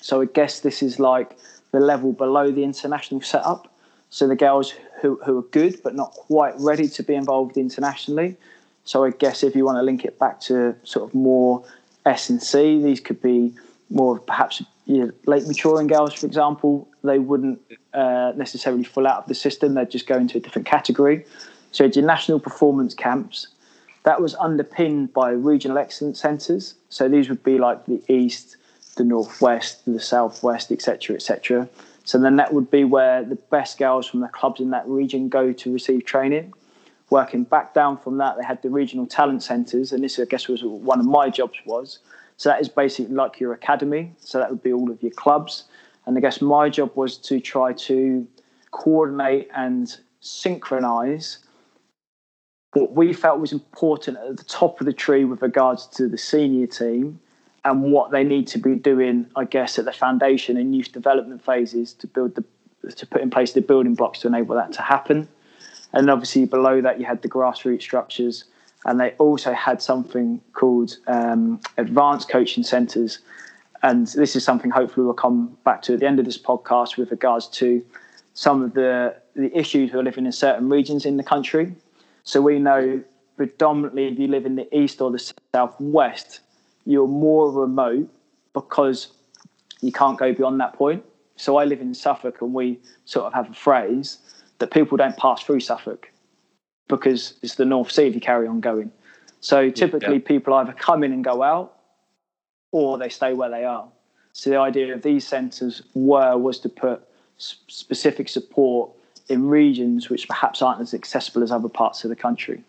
So 0.00 0.22
I 0.22 0.24
guess 0.26 0.60
this 0.60 0.82
is 0.82 0.98
like 0.98 1.36
the 1.72 1.80
level 1.80 2.12
below 2.12 2.50
the 2.50 2.64
international 2.64 3.20
setup. 3.20 3.72
So 4.10 4.26
the 4.26 4.36
girls 4.36 4.72
who, 5.00 5.20
who 5.24 5.38
are 5.38 5.42
good 5.42 5.82
but 5.82 5.94
not 5.94 6.12
quite 6.12 6.54
ready 6.58 6.88
to 6.88 7.02
be 7.02 7.14
involved 7.14 7.56
internationally. 7.56 8.36
So 8.84 9.04
I 9.04 9.10
guess 9.10 9.42
if 9.42 9.54
you 9.54 9.64
want 9.64 9.76
to 9.78 9.82
link 9.82 10.04
it 10.04 10.18
back 10.18 10.40
to 10.42 10.74
sort 10.84 11.08
of 11.08 11.14
more 11.14 11.64
S 12.06 12.30
and 12.30 12.42
C, 12.42 12.82
these 12.82 13.00
could 13.00 13.20
be 13.20 13.54
more 13.90 14.18
perhaps 14.18 14.62
you 14.86 15.04
know, 15.04 15.12
late 15.26 15.46
maturing 15.46 15.86
girls, 15.86 16.14
for 16.14 16.26
example. 16.26 16.88
They 17.04 17.18
wouldn't 17.18 17.60
uh, 17.92 18.32
necessarily 18.34 18.84
fall 18.84 19.06
out 19.06 19.22
of 19.22 19.26
the 19.26 19.34
system; 19.34 19.74
they'd 19.74 19.90
just 19.90 20.06
go 20.06 20.16
into 20.16 20.38
a 20.38 20.40
different 20.40 20.66
category. 20.66 21.26
So 21.72 21.84
your 21.84 22.04
national 22.04 22.40
performance 22.40 22.94
camps. 22.94 23.48
That 24.04 24.22
was 24.22 24.34
underpinned 24.36 25.12
by 25.12 25.30
regional 25.30 25.76
excellence 25.76 26.20
centres. 26.20 26.74
So 26.88 27.08
these 27.08 27.28
would 27.28 27.42
be 27.42 27.58
like 27.58 27.84
the 27.84 28.00
east, 28.08 28.56
the 28.96 29.04
northwest, 29.04 29.84
the 29.84 30.00
southwest, 30.00 30.72
etc., 30.72 31.16
etc. 31.16 31.68
So 32.08 32.16
then 32.16 32.36
that 32.36 32.54
would 32.54 32.70
be 32.70 32.84
where 32.84 33.22
the 33.22 33.34
best 33.34 33.76
girls 33.76 34.06
from 34.06 34.20
the 34.20 34.28
clubs 34.28 34.62
in 34.62 34.70
that 34.70 34.88
region 34.88 35.28
go 35.28 35.52
to 35.52 35.70
receive 35.70 36.06
training. 36.06 36.54
Working 37.10 37.44
back 37.44 37.74
down 37.74 37.98
from 37.98 38.16
that, 38.16 38.38
they 38.38 38.44
had 38.44 38.62
the 38.62 38.70
regional 38.70 39.06
talent 39.06 39.42
centres, 39.42 39.92
and 39.92 40.02
this 40.02 40.18
I 40.18 40.24
guess 40.24 40.48
was 40.48 40.64
one 40.64 41.00
of 41.00 41.04
my 41.04 41.28
jobs 41.28 41.58
was. 41.66 41.98
So 42.38 42.48
that 42.48 42.62
is 42.62 42.68
basically 42.70 43.14
like 43.14 43.38
your 43.38 43.52
academy. 43.52 44.14
So 44.20 44.38
that 44.38 44.48
would 44.48 44.62
be 44.62 44.72
all 44.72 44.90
of 44.90 45.02
your 45.02 45.12
clubs. 45.12 45.64
And 46.06 46.16
I 46.16 46.22
guess 46.22 46.40
my 46.40 46.70
job 46.70 46.92
was 46.94 47.18
to 47.18 47.40
try 47.40 47.74
to 47.74 48.26
coordinate 48.70 49.50
and 49.54 49.94
synchronise 50.22 51.40
what 52.72 52.92
we 52.92 53.12
felt 53.12 53.38
was 53.38 53.52
important 53.52 54.16
at 54.16 54.38
the 54.38 54.44
top 54.44 54.80
of 54.80 54.86
the 54.86 54.92
tree 54.94 55.26
with 55.26 55.42
regards 55.42 55.86
to 55.86 56.08
the 56.08 56.18
senior 56.18 56.66
team 56.66 57.20
and 57.68 57.82
what 57.92 58.10
they 58.10 58.24
need 58.24 58.46
to 58.48 58.58
be 58.58 58.74
doing, 58.74 59.26
I 59.36 59.44
guess, 59.44 59.78
at 59.78 59.84
the 59.84 59.92
foundation 59.92 60.56
and 60.56 60.74
youth 60.74 60.90
development 60.92 61.44
phases 61.44 61.92
to 61.94 62.06
build 62.06 62.34
the 62.34 62.44
to 62.90 63.06
put 63.06 63.20
in 63.20 63.28
place 63.28 63.52
the 63.52 63.60
building 63.60 63.94
blocks 63.94 64.20
to 64.20 64.28
enable 64.28 64.54
that 64.54 64.72
to 64.72 64.82
happen. 64.82 65.28
And 65.92 66.08
obviously 66.08 66.46
below 66.46 66.80
that 66.80 66.98
you 66.98 67.04
had 67.04 67.20
the 67.22 67.28
grassroots 67.28 67.82
structures, 67.82 68.44
and 68.86 68.98
they 68.98 69.10
also 69.18 69.52
had 69.52 69.82
something 69.82 70.40
called 70.54 70.96
um, 71.08 71.60
advanced 71.76 72.30
coaching 72.30 72.62
centres. 72.62 73.18
And 73.82 74.06
this 74.06 74.34
is 74.34 74.44
something 74.44 74.70
hopefully 74.70 75.04
we'll 75.04 75.14
come 75.14 75.58
back 75.64 75.82
to 75.82 75.94
at 75.94 76.00
the 76.00 76.06
end 76.06 76.18
of 76.18 76.24
this 76.24 76.38
podcast 76.38 76.96
with 76.96 77.10
regards 77.10 77.48
to 77.60 77.84
some 78.32 78.62
of 78.62 78.72
the 78.72 79.14
the 79.34 79.56
issues 79.56 79.90
who 79.90 79.98
are 79.98 80.04
living 80.04 80.24
in 80.24 80.32
certain 80.32 80.70
regions 80.70 81.04
in 81.04 81.16
the 81.18 81.22
country. 81.22 81.74
So 82.22 82.40
we 82.40 82.58
know 82.58 83.02
predominantly 83.36 84.06
if 84.06 84.18
you 84.18 84.28
live 84.28 84.46
in 84.46 84.56
the 84.56 84.68
east 84.74 85.00
or 85.00 85.10
the 85.10 85.32
southwest, 85.54 86.40
you're 86.88 87.06
more 87.06 87.52
remote 87.52 88.08
because 88.54 89.08
you 89.82 89.92
can't 89.92 90.18
go 90.18 90.32
beyond 90.32 90.58
that 90.58 90.72
point. 90.72 91.04
So 91.36 91.58
I 91.58 91.64
live 91.66 91.82
in 91.82 91.92
Suffolk, 91.92 92.40
and 92.40 92.54
we 92.54 92.80
sort 93.04 93.26
of 93.26 93.34
have 93.34 93.50
a 93.50 93.54
phrase 93.54 94.18
that 94.58 94.70
people 94.70 94.96
don't 94.96 95.16
pass 95.18 95.42
through 95.42 95.60
Suffolk 95.60 96.10
because 96.88 97.34
it's 97.42 97.56
the 97.56 97.66
North 97.66 97.92
Sea 97.92 98.06
if 98.06 98.14
you 98.14 98.22
carry 98.22 98.48
on 98.48 98.60
going. 98.60 98.90
So 99.40 99.68
typically, 99.68 100.14
yeah. 100.14 100.26
people 100.26 100.54
either 100.54 100.72
come 100.72 101.04
in 101.04 101.12
and 101.12 101.22
go 101.22 101.42
out, 101.42 101.76
or 102.72 102.96
they 102.96 103.10
stay 103.10 103.34
where 103.34 103.50
they 103.50 103.66
are. 103.66 103.86
So 104.32 104.48
the 104.48 104.56
idea 104.56 104.94
of 104.94 105.02
these 105.02 105.26
centres 105.26 105.82
were 105.92 106.38
was 106.38 106.58
to 106.60 106.70
put 106.70 107.06
specific 107.36 108.30
support 108.30 108.90
in 109.28 109.46
regions 109.46 110.08
which 110.08 110.26
perhaps 110.26 110.62
aren't 110.62 110.80
as 110.80 110.94
accessible 110.94 111.42
as 111.42 111.52
other 111.52 111.68
parts 111.68 112.02
of 112.02 112.08
the 112.08 112.16
country. 112.16 112.64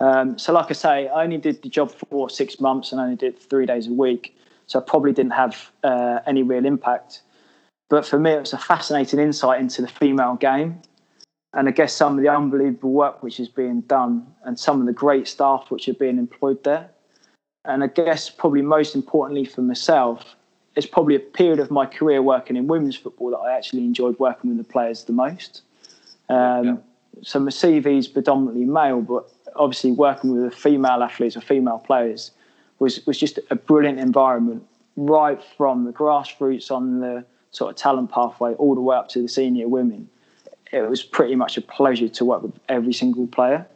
Um, 0.00 0.38
so, 0.38 0.52
like 0.52 0.66
I 0.70 0.74
say, 0.74 1.08
I 1.08 1.24
only 1.24 1.38
did 1.38 1.62
the 1.62 1.68
job 1.68 1.92
for 1.92 2.28
six 2.28 2.60
months 2.60 2.92
and 2.92 3.00
only 3.00 3.16
did 3.16 3.38
three 3.38 3.66
days 3.66 3.86
a 3.86 3.92
week. 3.92 4.36
So, 4.66 4.78
I 4.78 4.82
probably 4.82 5.12
didn't 5.12 5.32
have 5.32 5.70
uh, 5.84 6.20
any 6.26 6.42
real 6.42 6.66
impact. 6.66 7.22
But 7.88 8.04
for 8.04 8.18
me, 8.18 8.32
it 8.32 8.40
was 8.40 8.52
a 8.52 8.58
fascinating 8.58 9.20
insight 9.20 9.60
into 9.60 9.82
the 9.82 9.88
female 9.88 10.36
game. 10.36 10.82
And 11.52 11.68
I 11.68 11.70
guess 11.70 11.94
some 11.94 12.18
of 12.18 12.22
the 12.22 12.28
unbelievable 12.28 12.90
work 12.92 13.22
which 13.22 13.40
is 13.40 13.48
being 13.48 13.80
done 13.82 14.26
and 14.44 14.58
some 14.58 14.80
of 14.80 14.86
the 14.86 14.92
great 14.92 15.26
staff 15.26 15.70
which 15.70 15.88
are 15.88 15.94
being 15.94 16.18
employed 16.18 16.62
there. 16.64 16.90
And 17.64 17.82
I 17.82 17.86
guess 17.86 18.28
probably 18.28 18.62
most 18.62 18.94
importantly 18.94 19.44
for 19.44 19.62
myself, 19.62 20.36
it's 20.76 20.86
probably 20.86 21.14
a 21.14 21.20
period 21.20 21.58
of 21.58 21.70
my 21.70 21.86
career 21.86 22.22
working 22.22 22.56
in 22.56 22.66
women's 22.66 22.96
football 22.96 23.30
that 23.30 23.38
I 23.38 23.56
actually 23.56 23.84
enjoyed 23.84 24.18
working 24.18 24.50
with 24.50 24.58
the 24.58 24.70
players 24.70 25.04
the 25.04 25.12
most. 25.12 25.62
Um, 26.28 26.64
yeah. 26.64 26.76
So 27.22 27.40
my 27.40 27.50
CV 27.50 27.98
is 27.98 28.08
predominantly 28.08 28.66
male, 28.66 29.00
but 29.00 29.30
obviously 29.58 29.92
working 29.92 30.32
with 30.32 30.50
the 30.50 30.56
female 30.56 31.02
athletes 31.02 31.36
or 31.36 31.40
female 31.40 31.78
players 31.78 32.30
was 32.78 33.04
was 33.06 33.18
just 33.18 33.38
a 33.50 33.56
brilliant 33.56 33.98
environment, 33.98 34.66
right 34.96 35.42
from 35.56 35.84
the 35.84 35.92
grassroots 35.92 36.70
on 36.70 37.00
the 37.00 37.24
sort 37.50 37.70
of 37.70 37.76
talent 37.76 38.10
pathway 38.10 38.54
all 38.54 38.74
the 38.74 38.80
way 38.80 38.96
up 38.96 39.08
to 39.08 39.22
the 39.22 39.28
senior 39.28 39.68
women. 39.68 40.08
It 40.72 40.82
was 40.82 41.02
pretty 41.02 41.36
much 41.36 41.56
a 41.56 41.60
pleasure 41.60 42.08
to 42.08 42.24
work 42.24 42.42
with 42.42 42.58
every 42.68 42.92
single 42.92 43.26
player. 43.26 43.66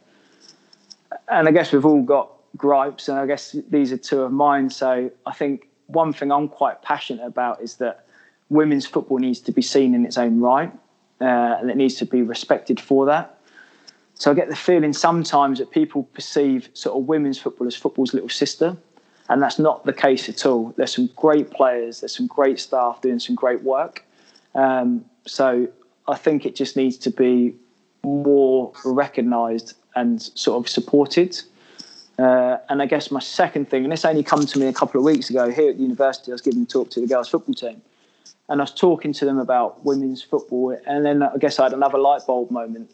And 1.27 1.47
I 1.47 1.51
guess 1.51 1.71
we've 1.71 1.85
all 1.85 2.03
got 2.03 2.31
gripes, 2.57 3.07
and 3.07 3.17
I 3.17 3.25
guess 3.25 3.55
these 3.69 3.91
are 3.91 3.97
two 3.97 4.21
of 4.21 4.31
mine. 4.31 4.69
So 4.69 5.09
I 5.25 5.33
think 5.33 5.67
one 5.87 6.13
thing 6.13 6.31
I'm 6.31 6.47
quite 6.47 6.81
passionate 6.81 7.25
about 7.25 7.61
is 7.61 7.77
that 7.77 8.05
women's 8.49 8.85
football 8.85 9.17
needs 9.17 9.39
to 9.41 9.51
be 9.51 9.61
seen 9.61 9.95
in 9.95 10.05
its 10.05 10.17
own 10.17 10.39
right, 10.39 10.71
uh, 11.21 11.57
and 11.59 11.69
it 11.71 11.77
needs 11.77 11.95
to 11.95 12.05
be 12.05 12.21
respected 12.21 12.79
for 12.79 13.05
that. 13.05 13.39
So 14.21 14.29
I 14.29 14.35
get 14.35 14.49
the 14.49 14.55
feeling 14.55 14.93
sometimes 14.93 15.57
that 15.57 15.71
people 15.71 16.03
perceive 16.13 16.69
sort 16.73 16.95
of 16.95 17.07
women's 17.07 17.39
football 17.39 17.65
as 17.65 17.75
football's 17.75 18.13
little 18.13 18.29
sister, 18.29 18.77
and 19.29 19.41
that's 19.41 19.57
not 19.57 19.83
the 19.83 19.93
case 19.93 20.29
at 20.29 20.45
all. 20.45 20.75
There's 20.77 20.93
some 20.93 21.09
great 21.15 21.49
players, 21.49 22.01
there's 22.01 22.17
some 22.17 22.27
great 22.27 22.59
staff 22.59 23.01
doing 23.01 23.17
some 23.17 23.33
great 23.33 23.63
work. 23.63 24.05
Um, 24.53 25.03
so 25.25 25.67
I 26.07 26.17
think 26.17 26.45
it 26.45 26.55
just 26.55 26.77
needs 26.77 26.97
to 26.97 27.09
be 27.09 27.55
more 28.03 28.71
recognised 28.85 29.73
and 29.95 30.21
sort 30.21 30.63
of 30.63 30.69
supported. 30.69 31.41
Uh, 32.19 32.57
and 32.69 32.79
I 32.79 32.85
guess 32.85 33.09
my 33.09 33.21
second 33.21 33.71
thing, 33.71 33.85
and 33.85 33.91
this 33.91 34.05
only 34.05 34.21
come 34.21 34.45
to 34.45 34.59
me 34.59 34.67
a 34.67 34.73
couple 34.73 34.99
of 34.99 35.03
weeks 35.03 35.31
ago 35.31 35.49
here 35.49 35.71
at 35.71 35.77
the 35.77 35.81
university, 35.81 36.31
I 36.31 36.33
was 36.33 36.41
giving 36.41 36.61
a 36.61 36.65
talk 36.67 36.91
to 36.91 37.01
the 37.01 37.07
girls' 37.07 37.29
football 37.29 37.55
team, 37.55 37.81
and 38.49 38.61
I 38.61 38.65
was 38.65 38.71
talking 38.75 39.13
to 39.13 39.25
them 39.25 39.39
about 39.39 39.83
women's 39.83 40.21
football, 40.21 40.77
and 40.85 41.03
then 41.03 41.23
I 41.23 41.37
guess 41.39 41.57
I 41.57 41.63
had 41.63 41.73
another 41.73 41.97
light 41.97 42.21
bulb 42.27 42.51
moment 42.51 42.91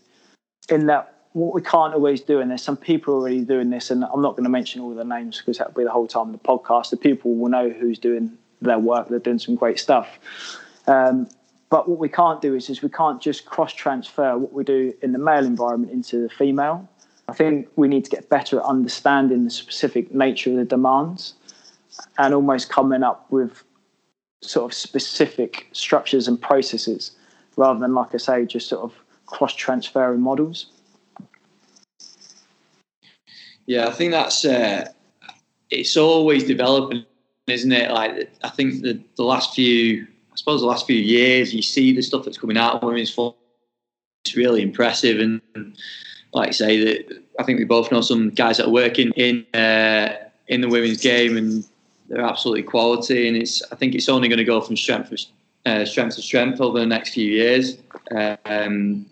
in 0.69 0.85
that 0.87 1.16
what 1.37 1.53
we 1.53 1.61
can't 1.61 1.93
always 1.93 2.21
do, 2.21 2.39
and 2.39 2.49
there's 2.49 2.63
some 2.63 2.77
people 2.77 3.13
already 3.13 3.41
doing 3.41 3.69
this, 3.69 3.91
and 3.91 4.03
I'm 4.03 4.23
not 4.23 4.31
going 4.31 4.45
to 4.45 4.49
mention 4.49 4.81
all 4.81 4.95
the 4.95 5.03
names 5.03 5.37
because 5.37 5.59
that'll 5.59 5.73
be 5.73 5.83
the 5.83 5.91
whole 5.91 6.07
time 6.07 6.27
of 6.27 6.31
the 6.31 6.39
podcast. 6.39 6.89
The 6.89 6.97
people 6.97 7.35
will 7.35 7.49
know 7.49 7.69
who's 7.69 7.99
doing 7.99 8.35
their 8.59 8.79
work. 8.79 9.07
They're 9.07 9.19
doing 9.19 9.37
some 9.37 9.53
great 9.53 9.79
stuff. 9.79 10.07
Um, 10.87 11.29
but 11.69 11.87
what 11.87 11.99
we 11.99 12.09
can't 12.09 12.41
do 12.41 12.55
is, 12.55 12.71
is 12.71 12.81
we 12.81 12.89
can't 12.89 13.21
just 13.21 13.45
cross 13.45 13.71
transfer 13.71 14.35
what 14.35 14.51
we 14.51 14.63
do 14.63 14.95
in 15.03 15.11
the 15.11 15.19
male 15.19 15.45
environment 15.45 15.91
into 15.91 16.23
the 16.23 16.29
female. 16.29 16.89
I 17.27 17.33
think 17.33 17.67
we 17.75 17.87
need 17.87 18.05
to 18.05 18.09
get 18.09 18.29
better 18.29 18.59
at 18.59 18.65
understanding 18.65 19.43
the 19.43 19.51
specific 19.51 20.11
nature 20.15 20.49
of 20.49 20.57
the 20.57 20.65
demands 20.65 21.35
and 22.17 22.33
almost 22.33 22.69
coming 22.69 23.03
up 23.03 23.29
with 23.29 23.63
sort 24.41 24.71
of 24.71 24.75
specific 24.75 25.67
structures 25.71 26.27
and 26.27 26.41
processes 26.41 27.11
rather 27.57 27.79
than, 27.79 27.93
like 27.93 28.15
I 28.15 28.17
say, 28.17 28.45
just 28.45 28.69
sort 28.69 28.81
of 28.81 28.95
cross 29.27 29.53
transferring 29.53 30.21
models. 30.21 30.71
Yeah, 33.67 33.87
I 33.87 33.91
think 33.91 34.13
that's 34.13 34.45
uh, 34.45 34.89
it's 35.69 35.97
always 35.97 36.45
developing, 36.45 37.05
isn't 37.47 37.71
it? 37.71 37.91
Like 37.91 38.31
I 38.43 38.49
think 38.49 38.81
the 38.81 38.99
the 39.17 39.23
last 39.23 39.53
few, 39.53 40.07
I 40.31 40.35
suppose 40.35 40.61
the 40.61 40.67
last 40.67 40.87
few 40.87 40.95
years, 40.95 41.53
you 41.53 41.61
see 41.61 41.93
the 41.93 42.01
stuff 42.01 42.23
that's 42.23 42.37
coming 42.37 42.57
out 42.57 42.75
of 42.75 42.83
women's 42.83 43.09
football. 43.09 43.37
It's 44.25 44.35
really 44.35 44.61
impressive, 44.61 45.19
and 45.19 45.41
like 46.33 46.49
I 46.49 46.51
say, 46.51 46.83
that 46.83 47.23
I 47.39 47.43
think 47.43 47.59
we 47.59 47.65
both 47.65 47.91
know 47.91 48.01
some 48.01 48.29
guys 48.29 48.57
that 48.57 48.67
are 48.67 48.71
working 48.71 49.11
in 49.11 49.45
uh, 49.53 50.15
in 50.47 50.61
the 50.61 50.69
women's 50.69 51.01
game, 51.01 51.35
and 51.35 51.65
they're 52.07 52.21
absolutely 52.21 52.63
quality. 52.63 53.27
And 53.27 53.35
it's 53.35 53.61
I 53.69 53.75
think 53.75 53.95
it's 53.95 54.07
only 54.07 54.29
going 54.29 54.37
to 54.37 54.45
go 54.45 54.61
from 54.61 54.77
strength 54.77 55.09
to 55.09 55.25
uh, 55.65 55.85
strength 55.85 56.15
to 56.15 56.21
strength 56.21 56.61
over 56.61 56.79
the 56.79 56.85
next 56.85 57.13
few 57.13 57.29
years. 57.29 57.77
Um, 58.45 59.07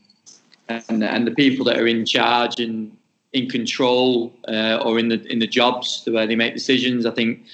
and 0.70 1.03
and 1.03 1.28
the 1.28 1.36
people 1.36 1.66
that 1.66 1.78
are 1.78 1.88
in 1.88 2.06
charge 2.06 2.62
and 2.62 2.95
in 3.36 3.49
control 3.49 4.33
uh, 4.47 4.81
or 4.83 4.97
in 4.97 5.09
the 5.09 5.21
in 5.31 5.39
the 5.39 5.47
jobs 5.47 6.03
where 6.05 6.25
they 6.25 6.36
make 6.36 6.53
decisions, 6.53 7.05
I 7.05 7.11
think 7.11 7.45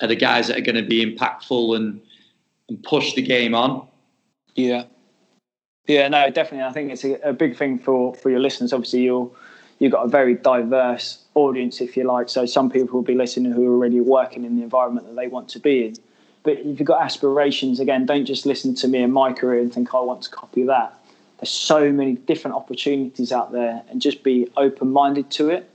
are 0.00 0.08
the 0.08 0.16
guys 0.16 0.48
that 0.48 0.56
are 0.56 0.62
going 0.62 0.76
to 0.76 0.88
be 0.88 1.04
impactful 1.04 1.76
and 1.76 2.00
and 2.68 2.82
push 2.82 3.14
the 3.14 3.22
game 3.22 3.54
on. 3.54 3.86
Yeah. 4.54 4.84
Yeah, 5.86 6.08
no, 6.08 6.28
definitely. 6.28 6.66
I 6.66 6.72
think 6.72 6.92
it's 6.92 7.04
a, 7.04 7.14
a 7.22 7.32
big 7.32 7.56
thing 7.56 7.78
for, 7.78 8.14
for 8.14 8.28
your 8.28 8.40
listeners. 8.40 8.74
Obviously, 8.74 9.02
you're 9.02 9.30
you've 9.78 9.92
got 9.92 10.04
a 10.04 10.08
very 10.08 10.34
diverse 10.34 11.24
audience, 11.34 11.80
if 11.80 11.96
you 11.96 12.04
like. 12.04 12.28
So 12.28 12.44
some 12.44 12.70
people 12.70 12.98
will 12.98 13.06
be 13.06 13.14
listening 13.14 13.52
who 13.52 13.66
are 13.66 13.74
already 13.74 14.00
working 14.00 14.44
in 14.44 14.56
the 14.56 14.62
environment 14.62 15.06
that 15.06 15.16
they 15.16 15.28
want 15.28 15.48
to 15.50 15.58
be 15.58 15.86
in. 15.86 15.94
But 16.42 16.58
if 16.58 16.78
you've 16.78 16.84
got 16.84 17.02
aspirations, 17.02 17.80
again, 17.80 18.06
don't 18.06 18.24
just 18.24 18.44
listen 18.44 18.74
to 18.76 18.88
me 18.88 19.02
and 19.02 19.12
my 19.12 19.32
career 19.32 19.60
and 19.60 19.72
think 19.72 19.94
I 19.94 20.00
want 20.00 20.22
to 20.22 20.30
copy 20.30 20.64
that. 20.64 20.97
There's 21.38 21.50
so 21.50 21.92
many 21.92 22.14
different 22.14 22.56
opportunities 22.56 23.32
out 23.32 23.52
there, 23.52 23.82
and 23.88 24.00
just 24.00 24.22
be 24.22 24.48
open 24.56 24.92
minded 24.92 25.30
to 25.32 25.50
it. 25.50 25.70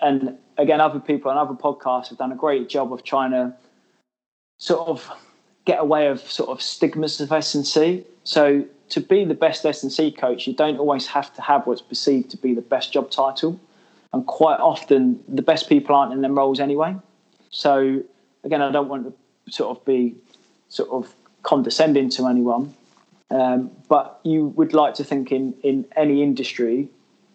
And 0.00 0.38
again, 0.56 0.80
other 0.80 1.00
people 1.00 1.30
and 1.30 1.38
other 1.38 1.54
podcasts 1.54 2.08
have 2.08 2.18
done 2.18 2.32
a 2.32 2.36
great 2.36 2.68
job 2.68 2.92
of 2.92 3.02
trying 3.02 3.32
to 3.32 3.54
sort 4.58 4.88
of 4.88 5.10
get 5.64 5.80
away 5.80 6.06
of 6.06 6.20
sort 6.20 6.50
of 6.50 6.62
stigmas 6.62 7.20
of 7.20 7.32
S&C. 7.32 8.04
So 8.22 8.64
to 8.90 9.00
be 9.00 9.24
the 9.24 9.34
best 9.34 9.64
S&C 9.64 10.12
coach, 10.12 10.46
you 10.46 10.54
don't 10.54 10.78
always 10.78 11.06
have 11.08 11.34
to 11.34 11.42
have 11.42 11.66
what's 11.66 11.82
perceived 11.82 12.30
to 12.30 12.36
be 12.36 12.54
the 12.54 12.62
best 12.62 12.92
job 12.92 13.10
title. 13.10 13.58
And 14.12 14.26
quite 14.26 14.60
often, 14.60 15.24
the 15.26 15.42
best 15.42 15.68
people 15.68 15.96
aren't 15.96 16.12
in 16.12 16.20
them 16.20 16.36
roles 16.36 16.60
anyway. 16.60 16.94
So 17.50 18.02
again, 18.44 18.62
I 18.62 18.70
don't 18.70 18.88
want 18.88 19.06
to 19.06 19.52
sort 19.52 19.76
of 19.76 19.84
be 19.84 20.14
sort 20.68 20.90
of 20.90 21.14
condescending 21.42 22.10
to 22.10 22.26
anyone, 22.26 22.74
um, 23.34 23.70
but 23.88 24.20
you 24.22 24.46
would 24.56 24.72
like 24.72 24.94
to 24.94 25.04
think 25.04 25.32
in 25.32 25.54
in 25.62 25.84
any 25.96 26.22
industry 26.22 26.88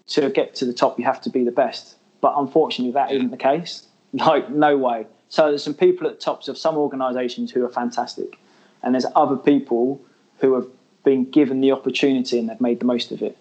to 0.08 0.30
get 0.30 0.56
to 0.56 0.66
the 0.66 0.74
top, 0.74 0.98
you 0.98 1.06
have 1.06 1.22
to 1.22 1.30
be 1.30 1.44
the 1.44 1.52
best. 1.52 1.96
But 2.22 2.34
unfortunately, 2.38 2.94
that 2.94 3.12
isn't 3.12 3.32
the 3.32 3.38
case. 3.38 3.86
Like 4.12 4.50
no 4.50 4.76
way. 4.76 5.06
So 5.30 5.50
there's 5.50 5.64
some 5.64 5.76
people 5.76 6.08
at 6.08 6.16
the 6.16 6.20
tops 6.20 6.48
of 6.48 6.58
some 6.58 6.78
organisations 6.78 7.52
who 7.52 7.64
are 7.64 7.70
fantastic, 7.70 8.40
and 8.82 8.96
there's 8.96 9.06
other 9.16 9.36
people 9.36 10.02
who 10.40 10.56
have 10.56 10.66
been 11.04 11.30
given 11.30 11.62
the 11.62 11.72
opportunity 11.72 12.40
and 12.40 12.50
they've 12.50 12.60
made 12.60 12.80
the 12.80 12.86
most 12.86 13.12
of 13.12 13.22
it. 13.22 13.38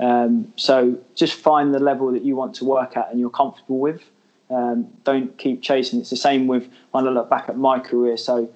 Um, 0.00 0.52
so 0.56 0.98
just 1.14 1.34
find 1.34 1.74
the 1.74 1.78
level 1.78 2.10
that 2.12 2.24
you 2.24 2.34
want 2.34 2.54
to 2.56 2.64
work 2.64 2.96
at 2.96 3.10
and 3.10 3.20
you're 3.20 3.30
comfortable 3.30 3.78
with. 3.78 4.02
Um, 4.50 4.88
don't 5.04 5.38
keep 5.38 5.62
chasing. 5.62 6.00
It's 6.00 6.10
the 6.10 6.16
same 6.16 6.46
with 6.46 6.68
when 6.90 7.06
I 7.06 7.10
look 7.10 7.30
back 7.30 7.48
at 7.48 7.56
my 7.56 7.78
career. 7.78 8.16
So 8.16 8.50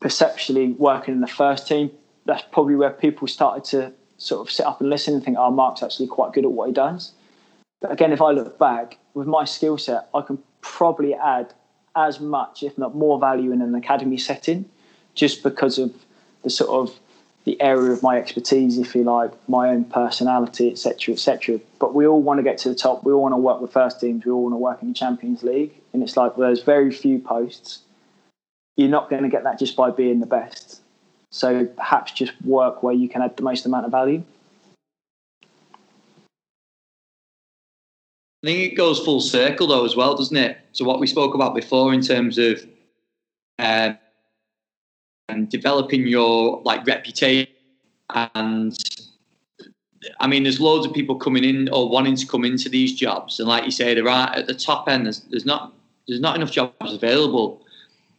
perceptually 0.00 0.72
working 0.72 1.14
in 1.14 1.20
the 1.20 1.26
first 1.26 1.66
team, 1.66 1.90
that's 2.26 2.44
probably 2.52 2.74
where 2.74 2.90
people 2.90 3.26
started 3.28 3.64
to 3.64 3.92
sort 4.18 4.46
of 4.46 4.52
sit 4.52 4.66
up 4.66 4.80
and 4.80 4.90
listen 4.90 5.14
and 5.14 5.24
think, 5.24 5.36
oh, 5.38 5.50
Mark's 5.50 5.82
actually 5.82 6.08
quite 6.08 6.32
good 6.32 6.44
at 6.44 6.52
what 6.52 6.68
he 6.68 6.74
does. 6.74 7.12
But 7.80 7.92
again, 7.92 8.12
if 8.12 8.20
I 8.20 8.30
look 8.30 8.58
back 8.58 8.98
with 9.14 9.26
my 9.26 9.44
skill 9.44 9.78
set, 9.78 10.08
I 10.14 10.22
can 10.22 10.38
probably 10.60 11.14
add 11.14 11.52
as 11.94 12.20
much, 12.20 12.62
if 12.62 12.76
not 12.76 12.94
more, 12.94 13.18
value 13.18 13.52
in 13.52 13.62
an 13.62 13.74
academy 13.74 14.18
setting, 14.18 14.68
just 15.14 15.42
because 15.42 15.78
of 15.78 15.94
the 16.42 16.50
sort 16.50 16.70
of 16.70 16.98
the 17.44 17.60
area 17.62 17.92
of 17.92 18.02
my 18.02 18.18
expertise, 18.18 18.76
if 18.76 18.94
you 18.94 19.04
like, 19.04 19.30
my 19.48 19.68
own 19.68 19.84
personality, 19.84 20.70
etc., 20.70 21.14
etc. 21.14 21.60
But 21.78 21.94
we 21.94 22.06
all 22.06 22.20
want 22.20 22.38
to 22.38 22.42
get 22.42 22.58
to 22.58 22.68
the 22.68 22.74
top. 22.74 23.04
We 23.04 23.12
all 23.12 23.22
want 23.22 23.34
to 23.34 23.38
work 23.38 23.60
with 23.60 23.72
first 23.72 24.00
teams. 24.00 24.24
We 24.24 24.32
all 24.32 24.42
want 24.42 24.54
to 24.54 24.58
work 24.58 24.82
in 24.82 24.88
the 24.88 24.94
Champions 24.94 25.44
League, 25.44 25.72
and 25.92 26.02
it's 26.02 26.16
like 26.16 26.36
there's 26.36 26.62
very 26.62 26.90
few 26.90 27.20
posts. 27.20 27.82
You're 28.76 28.88
not 28.88 29.08
going 29.08 29.22
to 29.22 29.28
get 29.28 29.44
that 29.44 29.58
just 29.58 29.76
by 29.76 29.90
being 29.90 30.20
the 30.20 30.26
best. 30.26 30.75
So 31.30 31.66
perhaps 31.66 32.12
just 32.12 32.32
work 32.44 32.82
where 32.82 32.94
you 32.94 33.08
can 33.08 33.22
add 33.22 33.36
the 33.36 33.42
most 33.42 33.66
amount 33.66 33.86
of 33.86 33.92
value. 33.92 34.22
I 38.42 38.46
think 38.46 38.72
it 38.72 38.76
goes 38.76 39.00
full 39.00 39.20
circle 39.20 39.66
though 39.66 39.84
as 39.84 39.96
well, 39.96 40.14
doesn't 40.14 40.36
it? 40.36 40.58
So 40.72 40.84
what 40.84 41.00
we 41.00 41.06
spoke 41.06 41.34
about 41.34 41.54
before 41.54 41.92
in 41.92 42.00
terms 42.00 42.38
of 42.38 42.64
um, 43.58 43.98
and 45.28 45.48
developing 45.48 46.06
your 46.06 46.62
like 46.64 46.86
reputation 46.86 47.52
and 48.14 48.76
I 50.20 50.26
mean, 50.26 50.44
there's 50.44 50.60
loads 50.60 50.86
of 50.86 50.92
people 50.92 51.16
coming 51.16 51.44
in 51.44 51.68
or 51.70 51.88
wanting 51.88 52.16
to 52.16 52.26
come 52.26 52.44
into 52.44 52.68
these 52.68 52.94
jobs, 52.94 53.40
and 53.40 53.48
like 53.48 53.64
you 53.64 53.70
say, 53.70 53.94
there 53.94 54.08
are 54.08 54.28
at 54.34 54.46
the 54.46 54.54
top 54.54 54.88
end. 54.88 55.06
There's, 55.06 55.20
there's 55.22 55.44
not 55.44 55.72
there's 56.06 56.20
not 56.20 56.36
enough 56.36 56.52
jobs 56.52 56.92
available. 56.92 57.65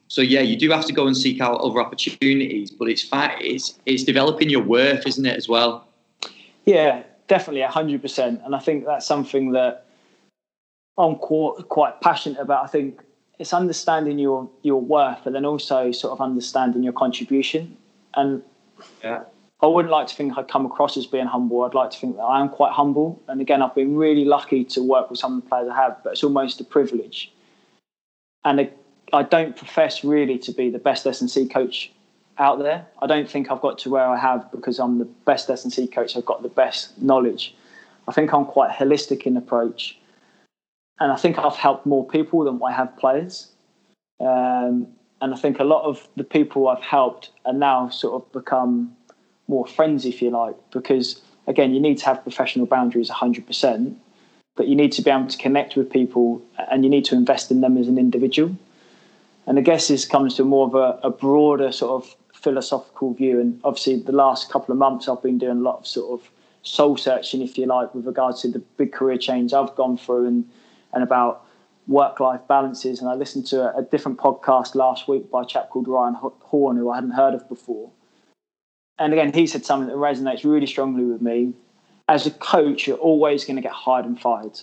So 0.08 0.22
yeah, 0.22 0.42
you 0.42 0.56
do 0.56 0.70
have 0.72 0.86
to 0.86 0.94
go 0.94 1.06
and 1.06 1.16
seek 1.16 1.42
out 1.42 1.60
other 1.60 1.82
opportunities, 1.82 2.72
but 2.72 2.88
it's 2.88 3.08
it's 3.12 3.80
it's 3.86 4.04
developing 4.04 4.50
your 4.50 4.64
worth, 4.64 5.06
isn't 5.06 5.26
it, 5.26 5.36
as 5.36 5.50
well? 5.50 5.88
Yeah, 6.66 7.04
definitely, 7.28 7.62
hundred 7.62 8.02
percent. 8.02 8.42
And 8.46 8.56
I 8.56 8.60
think 8.60 8.86
that's 8.86 9.06
something 9.06 9.52
that 9.52 9.86
I'm 10.98 11.16
quite, 11.16 11.68
quite 11.70 12.02
passionate 12.02 12.40
about. 12.40 12.64
I 12.64 12.68
think 12.68 13.02
it's 13.38 13.54
understanding 13.54 14.18
your 14.18 14.50
your 14.64 14.82
worth, 14.82 15.26
and 15.26 15.36
then 15.36 15.46
also 15.46 15.92
sort 15.92 16.14
of 16.14 16.22
understanding 16.22 16.84
your 16.84 16.94
contribution. 16.94 17.78
And 18.16 18.42
yeah. 19.04 19.24
I 19.60 19.66
wouldn't 19.66 19.92
like 19.92 20.08
to 20.08 20.16
think 20.16 20.38
I 20.38 20.44
come 20.44 20.68
across 20.68 20.98
as 20.98 21.08
being 21.08 21.26
humble. 21.26 21.64
I'd 21.64 21.74
like 21.74 21.90
to 21.90 21.98
think 21.98 22.18
that 22.18 22.24
I 22.24 22.40
am 22.40 22.50
quite 22.50 22.74
humble. 22.74 23.22
And 23.28 23.42
again, 23.42 23.64
I've 23.64 23.74
been 23.74 23.96
really 23.96 24.24
lucky 24.24 24.64
to 24.66 24.84
work 24.84 25.10
with 25.10 25.20
some 25.20 25.38
of 25.38 25.44
the 25.44 25.50
players 25.50 25.68
I 25.68 25.76
have, 25.76 25.98
but 26.04 26.14
it's 26.14 26.24
almost 26.24 26.62
a 26.62 26.64
privilege. 26.64 27.32
And 28.46 28.60
I 29.14 29.24
don't 29.24 29.56
profess 29.56 30.04
really 30.04 30.38
to 30.40 30.52
be 30.52 30.70
the 30.70 30.80
best 30.80 31.08
S&C 31.08 31.48
coach 31.48 31.92
out 32.38 32.60
there. 32.60 32.86
I 33.02 33.08
don't 33.08 33.30
think 33.30 33.50
I've 33.50 33.62
got 33.62 33.80
to 33.80 33.90
where 33.90 34.06
I 34.06 34.18
have 34.18 34.52
because 34.52 34.80
I'm 34.80 35.00
the 35.00 35.06
best 35.06 35.50
S&C 35.50 35.88
coach. 35.88 36.16
I've 36.16 36.26
got 36.26 36.44
the 36.44 36.50
best 36.50 37.02
knowledge. 37.02 37.56
I 38.08 38.12
think 38.12 38.34
I'm 38.34 38.46
quite 38.46 38.72
holistic 38.72 39.24
in 39.24 39.38
approach 39.38 39.98
and 41.00 41.12
I 41.12 41.16
think 41.16 41.38
I've 41.38 41.56
helped 41.56 41.86
more 41.86 42.06
people 42.06 42.44
than 42.44 42.62
I 42.64 42.72
have 42.72 42.98
players. 42.98 43.52
Um, 44.20 44.88
and 45.22 45.34
I 45.34 45.38
think 45.38 45.60
a 45.60 45.64
lot 45.64 45.84
of 45.84 46.08
the 46.16 46.24
people 46.24 46.68
I've 46.68 46.84
helped 46.84 47.32
are 47.46 47.54
now 47.54 47.90
sort 47.90 48.22
of 48.22 48.32
become 48.32 48.96
more 49.48 49.66
friends, 49.66 50.06
if 50.06 50.22
you 50.22 50.30
like, 50.30 50.56
because 50.72 51.22
again, 51.48 51.74
you 51.74 51.80
need 51.80 51.98
to 52.00 52.06
have 52.06 52.24
professional 52.24 52.66
boundaries 52.66 53.10
100%, 53.10 53.96
but 54.56 54.68
you 54.68 54.76
need 54.76 54.92
to 54.94 55.02
be 55.02 55.10
able 55.10 55.28
to 55.28 55.38
connect 55.38 55.76
with 55.76 55.92
people 55.92 56.42
and 56.72 56.84
you 56.84 56.90
need 56.90 57.06
to 57.06 57.16
invest 57.16 57.52
in 57.52 57.62
them 57.62 57.78
as 57.78 57.88
an 57.88 57.98
individual. 57.98 58.56
And 59.48 59.58
I 59.58 59.62
guess 59.62 59.88
this 59.88 60.06
comes 60.06 60.36
to 60.36 60.44
more 60.44 60.68
of 60.68 60.76
a, 60.76 61.00
a 61.08 61.10
broader 61.10 61.72
sort 61.72 62.04
of 62.04 62.16
philosophical 62.34 63.14
view. 63.14 63.40
And 63.40 63.60
obviously, 63.64 63.96
the 63.96 64.12
last 64.12 64.52
couple 64.52 64.74
of 64.74 64.78
months, 64.78 65.08
I've 65.08 65.24
been 65.24 65.38
doing 65.38 65.58
a 65.58 65.62
lot 65.62 65.80
of 65.80 65.88
sort 65.88 66.20
of 66.20 66.30
soul 66.62 66.98
searching, 66.98 67.42
if 67.42 67.58
you 67.58 67.66
like, 67.66 67.96
with 67.96 68.06
regards 68.06 68.42
to 68.42 68.50
the 68.50 68.60
big 68.60 68.92
career 68.92 69.18
change 69.18 69.54
I've 69.54 69.74
gone 69.76 69.98
through 69.98 70.28
and 70.28 70.50
and 70.94 71.04
about 71.04 71.46
work 71.88 72.20
life 72.20 72.42
balances. 72.48 73.00
And 73.00 73.10
I 73.10 73.14
listened 73.14 73.46
to 73.48 73.62
a, 73.62 73.80
a, 73.80 73.84
different 73.84 74.18
podcast 74.18 74.76
last 74.76 75.08
week 75.08 75.32
by 75.32 75.44
a 75.44 75.46
chap 75.46 75.70
called 75.70 75.88
Ryan 75.88 76.16
Horn, 76.16 76.78
who 76.78 76.90
I 76.90 76.96
hadn't 76.96 77.12
heard 77.12 77.34
of 77.34 77.48
before. 77.48 77.92
And 79.00 79.14
again, 79.14 79.32
he 79.32 79.48
said 79.48 79.66
something 79.66 79.88
that 79.88 79.96
resonates 79.96 80.44
really 80.44 80.66
strongly 80.66 81.06
with 81.06 81.22
me. 81.22 81.54
As 82.10 82.26
a 82.26 82.32
coach, 82.32 82.88
you're 82.88 82.98
always 82.98 83.46
going 83.46 83.58
to 83.58 83.62
get 83.62 83.72
hired 83.72 84.06
and 84.06 84.20
fired. 84.20 84.60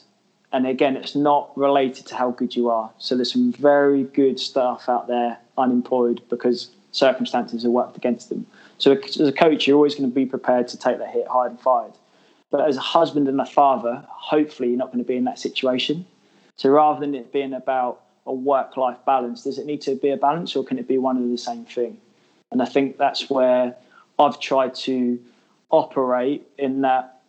And 0.54 0.68
again, 0.68 0.96
it's 0.96 1.16
not 1.16 1.50
related 1.58 2.06
to 2.06 2.14
how 2.14 2.30
good 2.30 2.54
you 2.54 2.70
are. 2.70 2.88
So 2.98 3.16
there's 3.16 3.32
some 3.32 3.50
very 3.50 4.04
good 4.04 4.38
staff 4.38 4.88
out 4.88 5.08
there 5.08 5.36
unemployed 5.58 6.22
because 6.30 6.70
circumstances 6.92 7.64
have 7.64 7.72
worked 7.72 7.96
against 7.96 8.28
them. 8.28 8.46
So 8.78 8.92
as 8.92 9.18
a 9.18 9.32
coach, 9.32 9.66
you're 9.66 9.74
always 9.74 9.96
going 9.96 10.08
to 10.08 10.14
be 10.14 10.26
prepared 10.26 10.68
to 10.68 10.78
take 10.78 10.98
that 10.98 11.10
hit, 11.10 11.26
hired 11.26 11.50
and 11.50 11.60
fired. 11.60 11.94
But 12.52 12.68
as 12.68 12.76
a 12.76 12.80
husband 12.80 13.26
and 13.26 13.40
a 13.40 13.44
father, 13.44 14.04
hopefully 14.08 14.68
you're 14.68 14.78
not 14.78 14.92
going 14.92 15.02
to 15.02 15.08
be 15.08 15.16
in 15.16 15.24
that 15.24 15.40
situation. 15.40 16.06
So 16.54 16.70
rather 16.70 17.00
than 17.00 17.16
it 17.16 17.32
being 17.32 17.52
about 17.52 18.02
a 18.24 18.32
work 18.32 18.76
life 18.76 18.98
balance, 19.04 19.42
does 19.42 19.58
it 19.58 19.66
need 19.66 19.80
to 19.82 19.96
be 19.96 20.10
a 20.10 20.16
balance 20.16 20.54
or 20.54 20.64
can 20.64 20.78
it 20.78 20.86
be 20.86 20.98
one 20.98 21.16
and 21.16 21.32
the 21.32 21.42
same 21.42 21.64
thing? 21.64 21.98
And 22.52 22.62
I 22.62 22.66
think 22.66 22.96
that's 22.96 23.28
where 23.28 23.74
I've 24.20 24.38
tried 24.38 24.76
to 24.86 25.18
operate 25.70 26.46
in 26.58 26.82
that 26.82 27.22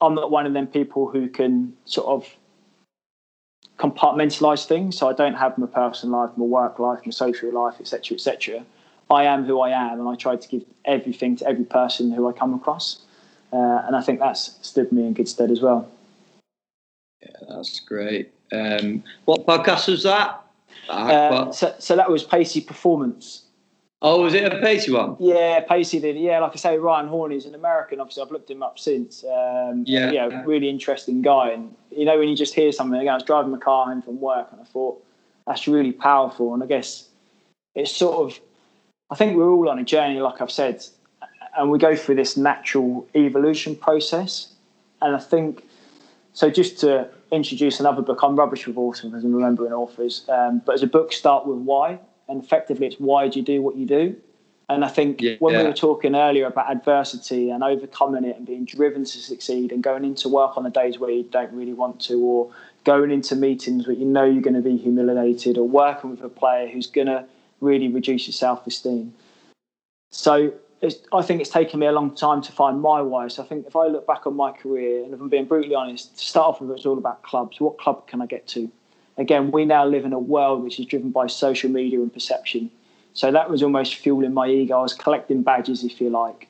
I'm 0.00 0.16
not 0.16 0.32
one 0.32 0.44
of 0.44 0.54
them 0.54 0.66
people 0.66 1.08
who 1.08 1.28
can 1.28 1.72
sort 1.84 2.08
of 2.08 2.36
compartmentalize 3.78 4.66
things. 4.66 4.96
So 4.96 5.08
I 5.08 5.12
don't 5.12 5.34
have 5.34 5.58
my 5.58 5.66
personal 5.66 6.20
life, 6.20 6.30
my 6.36 6.44
work 6.44 6.78
life, 6.78 7.00
my 7.04 7.10
social 7.10 7.52
life, 7.52 7.74
etc., 7.80 8.14
etc. 8.16 8.64
I 9.10 9.24
am 9.24 9.44
who 9.44 9.60
I 9.60 9.70
am, 9.70 10.00
and 10.00 10.08
I 10.08 10.14
try 10.14 10.36
to 10.36 10.48
give 10.48 10.64
everything 10.84 11.36
to 11.36 11.46
every 11.46 11.64
person 11.64 12.10
who 12.10 12.28
I 12.28 12.32
come 12.32 12.54
across. 12.54 13.02
Uh, 13.52 13.82
and 13.86 13.94
I 13.94 14.02
think 14.02 14.18
that's 14.18 14.58
stood 14.62 14.90
me 14.90 15.06
in 15.06 15.12
good 15.12 15.28
stead 15.28 15.50
as 15.50 15.60
well. 15.60 15.88
Yeah, 17.22 17.30
That's 17.48 17.80
great. 17.80 18.32
Um, 18.52 19.04
what 19.24 19.46
podcast 19.46 19.88
was 19.88 20.02
that? 20.02 20.42
Uh, 20.88 21.50
so, 21.52 21.74
so 21.78 21.96
that 21.96 22.10
was 22.10 22.24
Pacey 22.24 22.60
Performance. 22.60 23.43
Oh, 24.06 24.20
was 24.20 24.34
it 24.34 24.44
a 24.44 24.60
Pacey 24.60 24.92
one? 24.92 25.16
Yeah, 25.18 25.60
Pacey 25.60 25.98
did. 25.98 26.18
Yeah, 26.18 26.40
like 26.40 26.52
I 26.52 26.56
say, 26.56 26.76
Ryan 26.76 27.08
Horn 27.08 27.32
is 27.32 27.46
an 27.46 27.54
American. 27.54 28.00
Obviously, 28.00 28.22
I've 28.22 28.30
looked 28.30 28.50
him 28.50 28.62
up 28.62 28.78
since. 28.78 29.24
Um, 29.24 29.84
yeah, 29.86 30.10
yeah, 30.10 30.42
really 30.44 30.68
interesting 30.68 31.22
guy. 31.22 31.52
And 31.52 31.74
you 31.90 32.04
know, 32.04 32.18
when 32.18 32.28
you 32.28 32.36
just 32.36 32.54
hear 32.54 32.70
something, 32.70 33.00
again, 33.00 33.12
I 33.12 33.14
was 33.14 33.22
driving 33.22 33.50
my 33.50 33.58
car 33.58 33.86
home 33.86 34.02
from 34.02 34.20
work, 34.20 34.48
and 34.52 34.60
I 34.60 34.64
thought 34.64 35.02
that's 35.46 35.66
really 35.66 35.90
powerful. 35.90 36.52
And 36.52 36.62
I 36.62 36.66
guess 36.66 37.08
it's 37.74 37.96
sort 37.96 38.30
of, 38.30 38.38
I 39.10 39.14
think 39.14 39.38
we're 39.38 39.50
all 39.50 39.70
on 39.70 39.78
a 39.78 39.84
journey, 39.84 40.20
like 40.20 40.42
I've 40.42 40.50
said, 40.50 40.84
and 41.56 41.70
we 41.70 41.78
go 41.78 41.96
through 41.96 42.16
this 42.16 42.36
natural 42.36 43.08
evolution 43.14 43.74
process. 43.74 44.52
And 45.00 45.16
I 45.16 45.18
think 45.18 45.64
so. 46.34 46.50
Just 46.50 46.78
to 46.80 47.08
introduce 47.32 47.80
another 47.80 48.02
book, 48.02 48.20
I'm 48.22 48.36
rubbish 48.36 48.66
with 48.66 48.76
authors 48.76 49.24
and 49.24 49.34
remembering 49.34 49.72
authors, 49.72 50.28
um, 50.28 50.60
but 50.66 50.74
as 50.74 50.82
a 50.82 50.86
book, 50.86 51.10
start 51.14 51.46
with 51.46 51.56
why 51.56 52.00
and 52.28 52.42
effectively 52.42 52.86
it's 52.86 52.96
why 52.96 53.28
do 53.28 53.38
you 53.38 53.44
do 53.44 53.62
what 53.62 53.76
you 53.76 53.86
do 53.86 54.16
and 54.68 54.84
i 54.84 54.88
think 54.88 55.20
yeah, 55.20 55.34
when 55.38 55.54
yeah. 55.54 55.62
we 55.62 55.68
were 55.68 55.74
talking 55.74 56.14
earlier 56.14 56.46
about 56.46 56.70
adversity 56.70 57.50
and 57.50 57.62
overcoming 57.62 58.24
it 58.24 58.36
and 58.36 58.46
being 58.46 58.64
driven 58.64 59.04
to 59.04 59.18
succeed 59.18 59.72
and 59.72 59.82
going 59.82 60.04
into 60.04 60.28
work 60.28 60.56
on 60.56 60.64
the 60.64 60.70
days 60.70 60.98
where 60.98 61.10
you 61.10 61.24
don't 61.24 61.52
really 61.52 61.74
want 61.74 62.00
to 62.00 62.20
or 62.20 62.50
going 62.84 63.10
into 63.10 63.34
meetings 63.34 63.86
where 63.86 63.96
you 63.96 64.04
know 64.04 64.24
you're 64.24 64.42
going 64.42 64.54
to 64.54 64.60
be 64.60 64.76
humiliated 64.76 65.56
or 65.56 65.66
working 65.66 66.10
with 66.10 66.22
a 66.22 66.28
player 66.28 66.68
who's 66.68 66.86
going 66.86 67.06
to 67.06 67.24
really 67.60 67.88
reduce 67.88 68.26
your 68.26 68.32
self-esteem 68.32 69.12
so 70.10 70.52
I 71.12 71.22
think 71.22 71.40
it's 71.40 71.50
taken 71.50 71.80
me 71.80 71.86
a 71.86 71.92
long 71.92 72.14
time 72.14 72.42
to 72.42 72.52
find 72.52 72.80
my 72.80 73.00
why. 73.00 73.28
So 73.28 73.42
I 73.42 73.46
think 73.46 73.66
if 73.66 73.76
I 73.76 73.86
look 73.86 74.06
back 74.06 74.26
on 74.26 74.36
my 74.36 74.52
career, 74.52 75.04
and 75.04 75.14
if 75.14 75.20
I'm 75.20 75.28
being 75.28 75.46
brutally 75.46 75.74
honest, 75.74 76.18
to 76.18 76.24
start 76.24 76.48
off 76.48 76.60
with, 76.60 76.70
it's 76.70 76.86
all 76.86 76.98
about 76.98 77.22
clubs. 77.22 77.60
What 77.60 77.78
club 77.78 78.06
can 78.06 78.20
I 78.20 78.26
get 78.26 78.46
to? 78.48 78.70
Again, 79.16 79.50
we 79.50 79.64
now 79.64 79.86
live 79.86 80.04
in 80.04 80.12
a 80.12 80.18
world 80.18 80.62
which 80.62 80.78
is 80.78 80.86
driven 80.86 81.10
by 81.10 81.26
social 81.26 81.70
media 81.70 82.00
and 82.00 82.12
perception. 82.12 82.70
So 83.12 83.30
that 83.30 83.48
was 83.48 83.62
almost 83.62 83.94
fueling 83.94 84.34
my 84.34 84.48
ego. 84.48 84.78
I 84.78 84.82
was 84.82 84.94
collecting 84.94 85.42
badges, 85.42 85.84
if 85.84 86.00
you 86.00 86.10
like. 86.10 86.48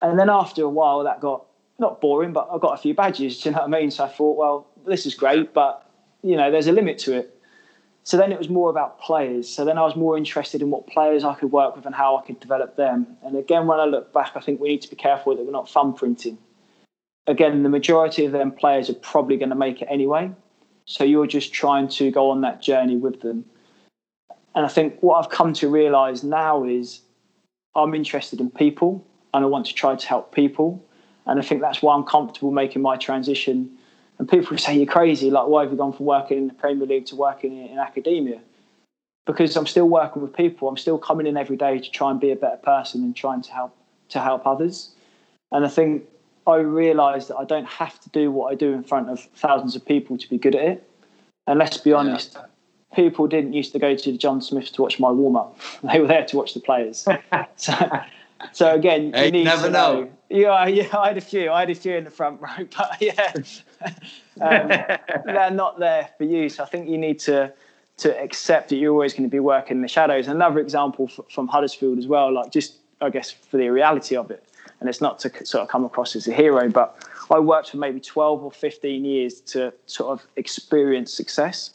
And 0.00 0.18
then 0.18 0.28
after 0.28 0.62
a 0.64 0.68
while, 0.68 1.04
that 1.04 1.20
got 1.20 1.46
not 1.78 2.00
boring, 2.00 2.32
but 2.32 2.48
I 2.52 2.58
got 2.58 2.74
a 2.74 2.82
few 2.82 2.94
badges. 2.94 3.44
You 3.44 3.52
know 3.52 3.58
what 3.58 3.74
I 3.74 3.80
mean? 3.80 3.90
So 3.90 4.04
I 4.04 4.08
thought, 4.08 4.36
well, 4.36 4.66
this 4.86 5.06
is 5.06 5.14
great, 5.14 5.54
but 5.54 5.88
you 6.22 6.36
know, 6.36 6.50
there's 6.50 6.66
a 6.66 6.72
limit 6.72 6.98
to 6.98 7.16
it. 7.16 7.38
So 8.04 8.16
then 8.16 8.32
it 8.32 8.38
was 8.38 8.48
more 8.48 8.68
about 8.68 9.00
players. 9.00 9.48
So 9.48 9.64
then 9.64 9.78
I 9.78 9.82
was 9.82 9.94
more 9.94 10.16
interested 10.16 10.60
in 10.60 10.70
what 10.70 10.88
players 10.88 11.22
I 11.22 11.34
could 11.34 11.52
work 11.52 11.76
with 11.76 11.86
and 11.86 11.94
how 11.94 12.16
I 12.16 12.22
could 12.26 12.40
develop 12.40 12.76
them. 12.76 13.06
And 13.24 13.36
again, 13.36 13.66
when 13.66 13.78
I 13.78 13.84
look 13.84 14.12
back, 14.12 14.32
I 14.34 14.40
think 14.40 14.60
we 14.60 14.68
need 14.70 14.82
to 14.82 14.90
be 14.90 14.96
careful 14.96 15.36
that 15.36 15.44
we're 15.44 15.52
not 15.52 15.70
thumb 15.70 15.94
printing. 15.94 16.38
Again, 17.28 17.62
the 17.62 17.68
majority 17.68 18.24
of 18.24 18.32
them 18.32 18.50
players 18.50 18.90
are 18.90 18.94
probably 18.94 19.36
going 19.36 19.50
to 19.50 19.56
make 19.56 19.80
it 19.80 19.88
anyway. 19.88 20.32
So 20.92 21.04
you're 21.04 21.26
just 21.26 21.54
trying 21.54 21.88
to 21.88 22.10
go 22.10 22.28
on 22.28 22.42
that 22.42 22.60
journey 22.60 22.96
with 22.96 23.22
them. 23.22 23.46
And 24.54 24.66
I 24.66 24.68
think 24.68 25.02
what 25.02 25.14
I've 25.14 25.30
come 25.30 25.54
to 25.54 25.68
realize 25.70 26.22
now 26.22 26.64
is 26.64 27.00
I'm 27.74 27.94
interested 27.94 28.40
in 28.40 28.50
people 28.50 29.02
and 29.32 29.42
I 29.42 29.48
want 29.48 29.64
to 29.68 29.74
try 29.74 29.96
to 29.96 30.06
help 30.06 30.34
people. 30.34 30.84
And 31.24 31.40
I 31.40 31.42
think 31.42 31.62
that's 31.62 31.80
why 31.80 31.94
I'm 31.94 32.04
comfortable 32.04 32.50
making 32.50 32.82
my 32.82 32.98
transition. 32.98 33.70
And 34.18 34.28
people 34.28 34.58
say, 34.58 34.76
You're 34.76 34.84
crazy. 34.84 35.30
Like, 35.30 35.46
why 35.46 35.62
have 35.62 35.70
you 35.70 35.78
gone 35.78 35.94
from 35.94 36.04
working 36.04 36.36
in 36.36 36.48
the 36.48 36.54
Premier 36.54 36.86
League 36.86 37.06
to 37.06 37.16
working 37.16 37.56
in, 37.56 37.68
in 37.68 37.78
academia? 37.78 38.42
Because 39.24 39.56
I'm 39.56 39.66
still 39.66 39.88
working 39.88 40.20
with 40.20 40.36
people. 40.36 40.68
I'm 40.68 40.76
still 40.76 40.98
coming 40.98 41.26
in 41.26 41.38
every 41.38 41.56
day 41.56 41.78
to 41.78 41.90
try 41.90 42.10
and 42.10 42.20
be 42.20 42.32
a 42.32 42.36
better 42.36 42.58
person 42.58 43.02
and 43.02 43.16
trying 43.16 43.40
to 43.40 43.50
help 43.50 43.74
to 44.10 44.20
help 44.20 44.46
others. 44.46 44.90
And 45.52 45.64
I 45.64 45.68
think 45.68 46.04
I 46.46 46.56
realised 46.56 47.28
that 47.28 47.36
I 47.36 47.44
don't 47.44 47.66
have 47.66 48.00
to 48.00 48.08
do 48.10 48.30
what 48.30 48.52
I 48.52 48.54
do 48.54 48.72
in 48.72 48.82
front 48.82 49.08
of 49.08 49.20
thousands 49.36 49.76
of 49.76 49.84
people 49.84 50.18
to 50.18 50.28
be 50.28 50.38
good 50.38 50.54
at 50.54 50.62
it. 50.62 50.90
And 51.46 51.58
let's 51.58 51.76
be 51.76 51.92
honest, 51.92 52.34
yeah. 52.34 52.46
people 52.94 53.26
didn't 53.26 53.52
used 53.52 53.72
to 53.72 53.78
go 53.78 53.94
to 53.94 54.12
the 54.12 54.18
John 54.18 54.40
Smith 54.40 54.72
to 54.72 54.82
watch 54.82 54.98
my 54.98 55.10
warm 55.10 55.36
up. 55.36 55.58
They 55.82 56.00
were 56.00 56.06
there 56.06 56.24
to 56.24 56.36
watch 56.36 56.54
the 56.54 56.60
players. 56.60 57.06
so, 57.56 57.74
so 58.52 58.74
again, 58.74 59.12
hey, 59.12 59.26
you 59.26 59.32
need 59.32 59.44
never 59.44 59.66
to 59.66 59.70
know. 59.70 60.02
know. 60.02 60.10
Yeah, 60.30 60.66
yeah, 60.66 60.88
I 60.96 61.08
had 61.08 61.18
a 61.18 61.20
few. 61.20 61.50
I 61.50 61.60
had 61.60 61.70
a 61.70 61.74
few 61.74 61.94
in 61.94 62.04
the 62.04 62.10
front 62.10 62.40
row, 62.40 62.66
but 62.76 62.96
yeah, 63.00 63.32
um, 64.40 64.68
they're 65.26 65.50
not 65.50 65.78
there 65.78 66.08
for 66.16 66.24
you. 66.24 66.48
So 66.48 66.62
I 66.62 66.66
think 66.66 66.88
you 66.88 66.98
need 66.98 67.18
to 67.20 67.52
to 67.98 68.20
accept 68.20 68.70
that 68.70 68.76
you're 68.76 68.92
always 68.92 69.12
going 69.12 69.28
to 69.28 69.30
be 69.30 69.40
working 69.40 69.76
in 69.76 69.82
the 69.82 69.88
shadows. 69.88 70.26
Another 70.26 70.58
example 70.58 71.08
from 71.30 71.46
Huddersfield 71.46 71.98
as 71.98 72.06
well, 72.06 72.32
like 72.32 72.50
just 72.50 72.76
I 73.00 73.10
guess 73.10 73.30
for 73.30 73.58
the 73.58 73.68
reality 73.68 74.16
of 74.16 74.30
it 74.30 74.44
and 74.82 74.88
it's 74.88 75.00
not 75.00 75.20
to 75.20 75.30
sort 75.46 75.62
of 75.62 75.68
come 75.68 75.84
across 75.84 76.16
as 76.16 76.26
a 76.26 76.32
hero, 76.32 76.68
but 76.68 77.08
I 77.30 77.38
worked 77.38 77.70
for 77.70 77.76
maybe 77.76 78.00
12 78.00 78.42
or 78.42 78.50
15 78.50 79.04
years 79.04 79.40
to 79.42 79.72
sort 79.86 80.10
of 80.10 80.26
experience 80.34 81.14
success. 81.14 81.74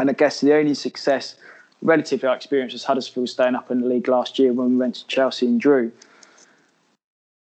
And 0.00 0.10
I 0.10 0.14
guess 0.14 0.40
the 0.40 0.52
only 0.52 0.74
success 0.74 1.36
relatively 1.80 2.28
I 2.28 2.34
experienced 2.34 2.72
was 2.72 2.82
Huddersfield 2.82 3.28
staying 3.28 3.54
up 3.54 3.70
in 3.70 3.82
the 3.82 3.86
league 3.86 4.08
last 4.08 4.36
year 4.40 4.52
when 4.52 4.70
we 4.70 4.76
went 4.76 4.96
to 4.96 5.06
Chelsea 5.06 5.46
and 5.46 5.60
drew. 5.60 5.92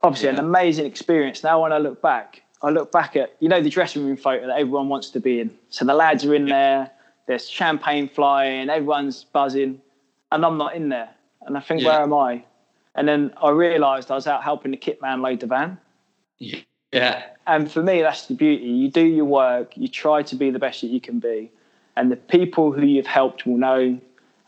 Obviously, 0.03 0.28
yeah. 0.28 0.34
an 0.34 0.39
amazing 0.39 0.87
experience. 0.87 1.43
Now, 1.43 1.61
when 1.61 1.72
I 1.72 1.78
look 1.78 2.01
back, 2.01 2.43
I 2.62 2.70
look 2.70 2.93
back 2.93 3.16
at, 3.16 3.34
you 3.41 3.49
know, 3.49 3.61
the 3.61 3.70
dressing 3.70 4.07
room 4.07 4.16
photo 4.16 4.47
that 4.47 4.57
everyone 4.57 4.89
wants 4.89 5.11
to 5.11 5.20
be 5.20 5.41
in. 5.41 5.51
So 5.70 5.84
the 5.84 5.95
lads 5.95 6.24
are 6.24 6.32
in 6.32 6.47
there, 6.47 6.93
there's 7.26 7.49
champagne 7.49 8.09
flying, 8.09 8.70
everyone's 8.70 9.24
buzzing, 9.24 9.80
and 10.30 10.47
I'm 10.47 10.59
not 10.59 10.76
in 10.76 10.91
there. 10.91 11.11
And 11.43 11.57
I 11.57 11.61
think, 11.61 11.80
yeah. 11.80 11.89
where 11.89 12.03
am 12.03 12.14
I? 12.14 12.45
And 12.97 13.07
then 13.07 13.32
I 13.40 13.51
realised 13.51 14.11
I 14.11 14.14
was 14.14 14.26
out 14.26 14.42
helping 14.42 14.72
the 14.72 14.76
kit 14.76 15.01
man 15.01 15.22
load 15.22 15.40
the 15.40 15.47
van. 15.47 15.78
Yeah. 16.38 17.22
And 17.47 17.70
for 17.70 17.82
me, 17.82 18.01
that's 18.01 18.26
the 18.26 18.34
beauty. 18.34 18.64
You 18.64 18.90
do 18.90 19.05
your 19.05 19.26
work, 19.26 19.76
you 19.76 19.86
try 19.86 20.22
to 20.22 20.34
be 20.34 20.51
the 20.51 20.59
best 20.59 20.80
that 20.80 20.88
you 20.88 21.01
can 21.01 21.20
be. 21.20 21.53
And 21.94 22.11
the 22.11 22.16
people 22.16 22.72
who 22.72 22.82
you've 22.82 23.07
helped 23.07 23.47
will 23.47 23.59
know, 23.59 23.99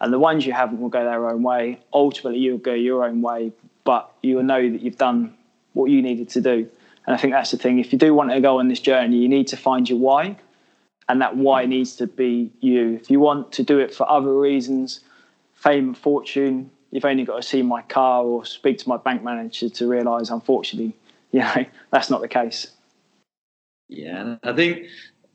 and 0.01 0.13
the 0.13 0.19
ones 0.19 0.47
you 0.47 0.53
haven't 0.53 0.81
will 0.81 0.89
go 0.89 1.05
their 1.05 1.29
own 1.29 1.43
way. 1.43 1.79
Ultimately, 1.93 2.41
you'll 2.41 2.59
go 2.59 2.75
your 2.75 3.05
own 3.05 3.23
way, 3.23 3.53
but 3.85 4.11
you 4.23 4.37
will 4.37 4.43
know 4.43 4.71
that 4.71 4.81
you've 4.81 4.99
done 4.99 5.35
what 5.75 5.91
you 5.91 6.03
needed 6.03 6.29
to 6.31 6.41
do. 6.41 6.69
And 7.07 7.15
I 7.15 7.19
think 7.19 7.33
that's 7.33 7.51
the 7.51 7.57
thing. 7.57 7.79
If 7.79 7.93
you 7.93 7.99
do 7.99 8.13
want 8.15 8.31
to 8.31 8.41
go 8.41 8.59
on 8.59 8.69
this 8.69 8.81
journey, 8.81 9.17
you 9.17 9.29
need 9.29 9.47
to 9.49 9.57
find 9.57 9.89
your 9.89 9.99
why. 9.99 10.37
And 11.09 11.23
that 11.23 11.37
why 11.37 11.65
needs 11.65 11.97
to 11.97 12.07
be 12.07 12.51
you. 12.61 12.95
If 12.95 13.11
you 13.11 13.19
want 13.19 13.53
to 13.53 13.63
do 13.63 13.79
it 13.79 13.95
for 13.95 14.09
other 14.11 14.39
reasons, 14.39 15.01
fame 15.55 15.89
and 15.89 15.99
fortune, 15.99 16.71
you've 16.91 17.05
only 17.05 17.25
got 17.25 17.37
to 17.37 17.43
see 17.43 17.63
my 17.63 17.83
car 17.83 18.25
or 18.25 18.45
speak 18.45 18.79
to 18.79 18.89
my 18.89 18.97
bank 18.97 19.23
manager 19.23 19.69
to 19.69 19.89
realise, 19.89 20.31
unfortunately, 20.31 20.97
you 21.33 21.41
know, 21.41 21.65
that's 21.91 22.11
not 22.11 22.21
the 22.21 22.29
case. 22.29 22.69
Yeah, 23.89 24.37
I 24.43 24.53
think 24.53 24.87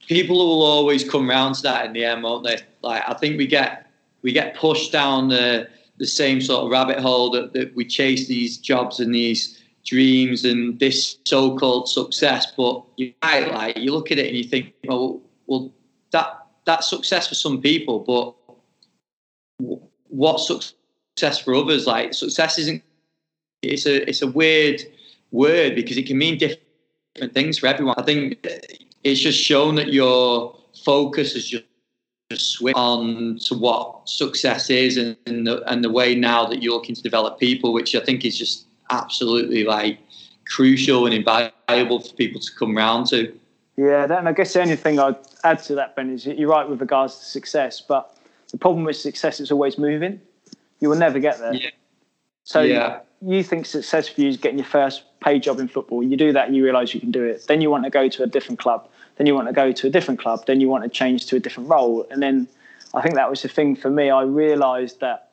people 0.08 0.38
will 0.38 0.64
always 0.64 1.08
come 1.08 1.30
round 1.30 1.56
to 1.56 1.62
that 1.64 1.86
in 1.86 1.93
the 1.93 2.06
end, 2.06 2.24
won't 2.24 2.45
they? 2.45 2.58
Like, 2.82 3.04
I 3.08 3.14
think 3.14 3.38
we 3.38 3.47
get 3.47 3.88
we 4.22 4.32
get 4.32 4.56
pushed 4.56 4.91
down 4.91 5.28
the 5.30 5.68
the 5.97 6.08
same 6.08 6.41
sort 6.41 6.66
of 6.66 6.72
rabbit 6.72 6.99
hole 6.99 7.30
that, 7.32 7.54
that 7.54 7.76
we 7.76 7.86
chase 7.86 8.28
these 8.28 8.58
jobs 8.58 8.99
and 8.99 9.14
these 9.14 9.60
dreams 9.86 10.43
and 10.45 10.80
this 10.80 11.18
so-called 11.26 11.88
success. 11.88 12.51
But 12.56 12.84
you 12.97 13.14
might 13.22 13.51
like 13.51 13.78
you 13.78 13.91
look 13.91 14.12
at 14.12 14.18
it 14.18 14.28
and 14.28 14.38
you 14.38 14.43
think, 14.43 14.74
well, 14.86 15.22
well, 15.47 15.72
that 16.12 16.45
that's 16.66 16.89
success 16.89 17.28
for 17.28 17.36
some 17.36 17.62
people, 17.62 17.99
but 17.99 19.76
what 20.10 20.39
success? 20.39 20.74
Success 21.16 21.39
for 21.39 21.55
others. 21.55 21.86
Like 21.86 22.14
success 22.14 22.57
isn't 22.57 22.84
it's 23.61 23.86
a 23.86 24.07
it's 24.09 24.22
a 24.22 24.28
weird 24.28 24.82
word 25.32 25.76
because 25.76 25.97
it 25.97 26.05
can 26.05 26.18
mean 26.18 26.38
different 26.38 27.34
things 27.34 27.57
for 27.57 27.68
everyone. 27.68 27.95
I 27.97 28.03
think 28.03 28.45
it's 29.03 29.20
just 29.20 29.39
shown 29.39 29.76
that 29.76 29.93
your 29.93 30.57
focus 30.84 31.36
is 31.36 31.47
just, 31.49 31.64
on 32.74 33.38
to 33.38 33.53
what 33.53 34.09
success 34.09 34.72
is 34.72 34.97
and, 34.97 35.16
and 35.28 35.45
the, 35.45 35.61
and 35.72 35.84
the 35.84 35.91
way 35.91 36.16
now 36.16 36.47
that 36.47 36.64
you're 36.64 36.74
looking 36.74 36.95
to 36.95 37.03
develop 37.03 37.39
people, 37.39 37.74
which 37.74 37.93
I 37.95 37.99
think 37.99 38.26
is 38.26 38.36
just 38.36 38.66
absolutely 38.89 39.66
like 39.66 39.99
crucial 40.47 41.05
and 41.05 41.14
invaluable 41.14 41.99
for 41.99 42.16
people 42.16 42.41
to 42.41 42.51
come 42.57 42.76
round 42.76 43.05
to. 43.07 43.38
Yeah, 43.78 44.05
and 44.05 44.28
I 44.28 44.32
guess 44.32 44.53
the 44.53 44.61
only 44.61 44.76
thing 44.76 44.97
I'd 44.99 45.18
add 45.43 45.61
to 45.64 45.76
that, 45.76 45.95
Ben, 45.95 46.09
is 46.09 46.26
you're 46.26 46.49
right 46.49 46.68
with 46.68 46.82
regards 46.82 47.20
to 47.20 47.26
success, 47.26 47.82
but 47.82 48.18
the 48.49 48.57
problem 48.57 48.84
with 48.84 48.95
success 48.95 49.39
is 49.39 49.51
always 49.51 49.78
moving. 49.78 50.20
You 50.84 50.89
will 50.89 50.97
never 50.97 51.17
get 51.17 51.39
there. 51.39 51.53
Yeah. 51.53 51.69
So 52.43 52.61
yeah. 52.61 52.99
you 53.21 53.41
think 53.41 53.65
success 53.65 54.09
for 54.09 54.19
you 54.19 54.27
is 54.27 54.36
getting 54.36 54.57
your 54.57 54.67
first 54.67 55.03
paid 55.21 55.41
job 55.41 55.61
in 55.61 55.69
football. 55.69 56.03
You 56.03 56.17
do 56.17 56.34
that 56.34 56.45
and 56.45 56.57
you 56.57 56.65
realise 56.65 56.93
you 56.93 56.99
can 56.99 57.09
do 57.09 57.23
it. 57.23 57.47
Then 57.47 57.61
you 57.61 57.71
want 57.71 57.86
to 57.86 57.89
go 57.89 58.09
to 58.09 58.23
a 58.23 58.27
different 58.27 58.59
club. 58.59 58.89
Then 59.15 59.25
you 59.25 59.34
want 59.34 59.47
to 59.47 59.53
go 59.53 59.71
to 59.71 59.88
a 59.88 59.89
different 59.89 60.19
club. 60.19 60.45
Then 60.45 60.59
you 60.59 60.67
want 60.67 60.84
to 60.84 60.89
change 60.89 61.27
to 61.27 61.38
a 61.38 61.39
different 61.39 61.69
role. 61.69 62.05
And 62.11 62.21
then 62.21 62.49
I 62.93 63.01
think 63.01 63.15
that 63.15 63.29
was 63.29 63.43
the 63.43 63.47
thing 63.47 63.77
for 63.77 63.89
me. 63.89 64.09
I 64.09 64.23
realised 64.23 64.99
that 64.99 65.29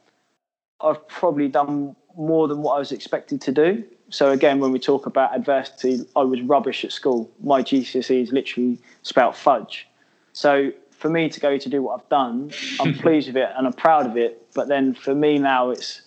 I've 0.80 1.09
probably 1.09 1.48
done 1.48 1.96
more 2.16 2.46
than 2.46 2.62
what 2.62 2.76
I 2.76 2.78
was 2.78 2.92
expected 2.92 3.40
to 3.40 3.51
do. 3.51 3.82
So 4.11 4.30
again, 4.30 4.61
when 4.61 4.70
we 4.70 4.78
talk 4.78 5.07
about 5.07 5.34
adversity, 5.34 6.07
I 6.14 6.22
was 6.22 6.40
rubbish 6.42 6.84
at 6.84 6.92
school. 6.92 7.28
My 7.42 7.61
GCSEs 7.61 8.30
literally 8.30 8.78
spout 9.03 9.36
fudge. 9.36 9.88
So 10.32 10.70
for 11.01 11.09
me 11.09 11.30
to 11.30 11.40
go 11.40 11.57
to 11.57 11.68
do 11.68 11.82
what 11.82 12.01
I've 12.01 12.09
done, 12.11 12.53
I'm 12.78 12.94
pleased 13.05 13.28
with 13.28 13.36
it 13.36 13.48
and 13.57 13.66
I'm 13.66 13.72
proud 13.72 14.07
of 14.07 14.16
it. 14.16 14.46
But 14.55 14.68
then 14.68 14.94
for 14.94 15.14
me 15.14 15.38
now, 15.38 15.70
it's 15.70 16.03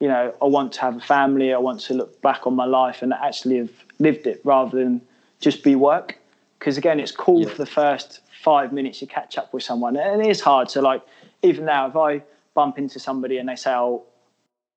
you 0.00 0.08
know 0.08 0.34
I 0.42 0.44
want 0.46 0.72
to 0.74 0.80
have 0.82 0.96
a 0.96 1.00
family. 1.00 1.54
I 1.54 1.58
want 1.58 1.80
to 1.82 1.94
look 1.94 2.20
back 2.20 2.46
on 2.46 2.54
my 2.54 2.66
life 2.66 3.02
and 3.02 3.12
actually 3.12 3.58
have 3.58 3.70
lived 4.00 4.26
it 4.26 4.40
rather 4.44 4.76
than 4.76 5.00
just 5.40 5.62
be 5.62 5.74
work. 5.76 6.18
because 6.58 6.76
again, 6.76 7.00
it's 7.00 7.12
cool 7.12 7.42
yeah. 7.42 7.48
for 7.48 7.58
the 7.58 7.66
first 7.66 8.20
five 8.42 8.72
minutes 8.72 8.98
to 8.98 9.06
catch 9.06 9.38
up 9.38 9.52
with 9.54 9.62
someone, 9.62 9.96
and 9.96 10.20
it 10.20 10.28
is 10.28 10.40
hard. 10.40 10.70
So 10.70 10.82
like 10.82 11.02
even 11.42 11.64
now, 11.64 11.88
if 11.88 11.96
I 11.96 12.22
bump 12.54 12.78
into 12.78 12.98
somebody 12.98 13.38
and 13.38 13.48
they 13.48 13.56
say, 13.56 13.72
"Oh, 13.72 14.02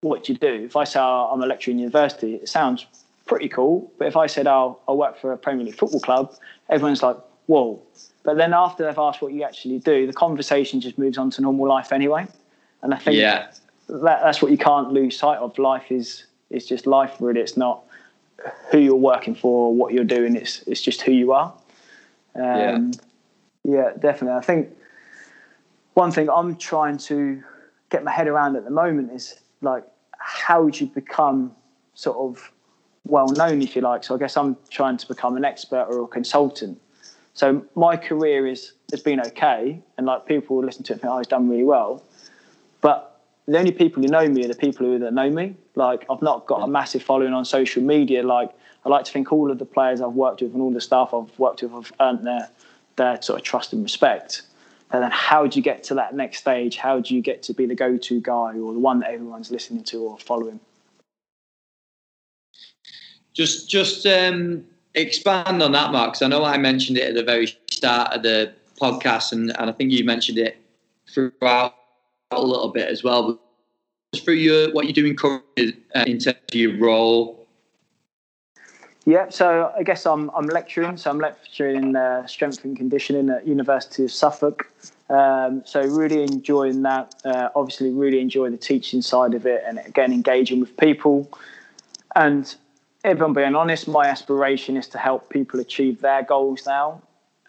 what 0.01 0.23
do 0.23 0.33
you 0.33 0.37
do?" 0.37 0.65
If 0.65 0.75
I 0.75 0.83
say, 0.83 0.99
oh, 0.99 1.29
"I'm 1.31 1.41
a 1.41 1.47
lecturer 1.47 1.71
in 1.71 1.79
university," 1.79 2.35
it 2.35 2.49
sounds 2.49 2.85
pretty 3.25 3.49
cool. 3.49 3.91
But 3.97 4.07
if 4.07 4.15
I 4.15 4.27
said, 4.27 4.45
"Oh, 4.45 4.79
I 4.87 4.91
work 4.91 5.17
for 5.19 5.33
a 5.33 5.37
Premier 5.37 5.65
League 5.65 5.79
football 5.81 6.01
club," 6.01 6.35
everyone's 6.69 7.01
like, 7.01 7.17
"Whoa!" 7.47 7.81
But 8.25 8.37
then 8.37 8.53
after 8.53 8.83
they've 8.83 8.97
asked 8.97 9.21
what 9.21 9.33
you 9.33 9.43
actually 9.43 9.79
do, 9.79 10.07
the 10.07 10.13
conversation 10.13 10.81
just 10.81 10.97
moves 10.97 11.17
on 11.17 11.29
to 11.31 11.41
normal 11.41 11.67
life 11.67 11.93
anyway. 11.93 12.27
And 12.81 12.93
I 12.93 12.97
think 12.97 13.17
yeah. 13.17 13.51
that, 13.87 14.21
that's 14.23 14.41
what 14.41 14.51
you 14.51 14.57
can't 14.57 14.91
lose 14.91 15.17
sight 15.17 15.37
of. 15.37 15.57
Life 15.57 15.91
is 15.91 16.25
is 16.49 16.65
just 16.65 16.87
life, 16.87 17.15
really. 17.19 17.39
It's 17.39 17.55
not 17.55 17.83
who 18.71 18.79
you're 18.79 18.95
working 18.95 19.35
for 19.35 19.67
or 19.67 19.75
what 19.75 19.93
you're 19.93 20.03
doing. 20.03 20.35
It's 20.35 20.61
it's 20.63 20.81
just 20.81 21.03
who 21.03 21.11
you 21.11 21.31
are. 21.31 21.53
Um, 22.35 22.43
yeah. 22.43 22.81
yeah, 23.63 23.91
definitely. 23.99 24.37
I 24.37 24.41
think 24.41 24.69
one 25.93 26.11
thing 26.11 26.29
I'm 26.29 26.55
trying 26.57 26.97
to 26.97 27.43
get 27.89 28.03
my 28.03 28.11
head 28.11 28.27
around 28.27 28.55
at 28.55 28.65
the 28.65 28.71
moment 28.71 29.11
is 29.11 29.39
like 29.61 29.85
how 30.17 30.63
would 30.63 30.79
you 30.79 30.87
become 30.87 31.55
sort 31.93 32.17
of 32.17 32.51
well 33.05 33.29
known, 33.29 33.61
if 33.61 33.75
you 33.75 33.81
like. 33.81 34.03
So 34.03 34.15
I 34.15 34.17
guess 34.17 34.35
I'm 34.35 34.57
trying 34.69 34.97
to 34.97 35.07
become 35.07 35.37
an 35.37 35.45
expert 35.45 35.85
or 35.89 36.03
a 36.03 36.07
consultant. 36.07 36.81
So 37.35 37.63
my 37.75 37.97
career 37.97 38.47
is 38.47 38.73
has 38.91 39.01
been 39.01 39.19
okay, 39.19 39.81
and 39.97 40.07
like 40.07 40.25
people 40.25 40.63
listen 40.63 40.83
to 40.83 40.93
it 40.93 40.95
and 40.95 41.01
think, 41.01 41.13
"Oh, 41.13 41.17
he's 41.19 41.27
done 41.27 41.49
really 41.49 41.63
well," 41.63 42.01
but 42.81 43.21
the 43.45 43.59
only 43.59 43.71
people 43.71 44.01
who 44.01 44.09
know 44.09 44.27
me 44.27 44.43
are 44.45 44.47
the 44.47 44.55
people 44.55 44.87
who 44.87 44.97
that 44.99 45.13
know 45.13 45.29
me. 45.29 45.55
Like 45.75 46.05
I've 46.09 46.21
not 46.21 46.47
got 46.47 46.63
a 46.63 46.67
massive 46.67 47.03
following 47.03 47.33
on 47.33 47.45
social 47.45 47.83
media. 47.83 48.23
Like 48.23 48.51
I 48.85 48.89
like 48.89 49.05
to 49.05 49.11
think 49.11 49.31
all 49.31 49.51
of 49.51 49.59
the 49.59 49.65
players 49.65 50.01
I've 50.01 50.13
worked 50.13 50.41
with 50.41 50.53
and 50.53 50.61
all 50.61 50.71
the 50.71 50.81
staff 50.81 51.13
I've 51.13 51.37
worked 51.37 51.61
with 51.61 51.71
have 51.71 51.91
earned 51.99 52.25
their 52.25 52.49
their 52.95 53.21
sort 53.21 53.39
of 53.39 53.45
trust 53.45 53.73
and 53.73 53.83
respect. 53.83 54.43
And 54.91 55.03
then 55.03 55.11
how 55.11 55.45
do 55.45 55.59
you 55.59 55.63
get 55.63 55.83
to 55.85 55.95
that 55.95 56.15
next 56.15 56.37
stage? 56.37 56.77
How 56.77 57.01
do 57.01 57.15
you 57.15 57.21
get 57.21 57.43
to 57.43 57.53
be 57.53 57.65
the 57.65 57.75
go-to 57.75 58.21
guy 58.21 58.57
or 58.57 58.71
the 58.71 58.79
one 58.79 58.99
that 58.99 59.11
everyone's 59.11 59.51
listening 59.51 59.83
to 59.85 60.03
or 60.03 60.17
following? 60.19 60.59
Just, 63.33 63.69
just 63.69 64.05
um, 64.05 64.63
expand 64.95 65.61
on 65.61 65.71
that, 65.73 65.91
Mark. 65.91 66.13
Because 66.13 66.21
I 66.21 66.27
know 66.27 66.43
I 66.43 66.57
mentioned 66.57 66.97
it 66.97 67.09
at 67.09 67.15
the 67.15 67.23
very 67.23 67.47
start 67.69 68.13
of 68.13 68.23
the 68.23 68.53
podcast, 68.81 69.31
and, 69.31 69.55
and 69.57 69.69
I 69.69 69.73
think 69.73 69.91
you 69.91 70.03
mentioned 70.03 70.37
it 70.37 70.57
throughout 71.09 71.75
a 72.31 72.41
little 72.41 72.69
bit 72.69 72.89
as 72.89 73.03
well. 73.03 73.39
For 74.23 74.33
your 74.33 74.71
what 74.73 74.85
you're 74.85 74.93
doing 74.93 75.15
currently 75.15 75.77
uh, 75.93 76.05
in 76.07 76.19
terms 76.19 76.37
of 76.49 76.55
your 76.55 76.77
role. 76.77 77.45
Yeah, 79.05 79.29
so 79.29 79.71
I 79.77 79.83
guess 79.83 80.05
I'm 80.05 80.31
I'm 80.31 80.47
lecturing. 80.47 80.97
So 80.97 81.11
I'm 81.11 81.19
lecturing 81.19 81.75
in 81.75 81.95
uh, 81.95 82.25
strength 82.25 82.63
and 82.63 82.75
conditioning 82.75 83.29
at 83.29 83.47
University 83.47 84.05
of 84.05 84.11
Suffolk. 84.11 84.71
Um, 85.09 85.61
so 85.65 85.81
really 85.81 86.23
enjoying 86.23 86.81
that. 86.83 87.13
Uh, 87.23 87.49
obviously, 87.55 87.91
really 87.91 88.19
enjoy 88.19 88.49
the 88.49 88.57
teaching 88.57 89.01
side 89.01 89.33
of 89.33 89.45
it, 89.45 89.63
and 89.67 89.79
again 89.79 90.11
engaging 90.11 90.59
with 90.59 90.75
people. 90.77 91.29
And 92.15 92.55
if 93.05 93.21
I'm 93.21 93.33
being 93.33 93.55
honest, 93.55 93.87
my 93.87 94.07
aspiration 94.07 94.75
is 94.77 94.87
to 94.87 94.97
help 94.97 95.29
people 95.29 95.59
achieve 95.59 96.01
their 96.01 96.23
goals 96.23 96.65
now. 96.65 97.01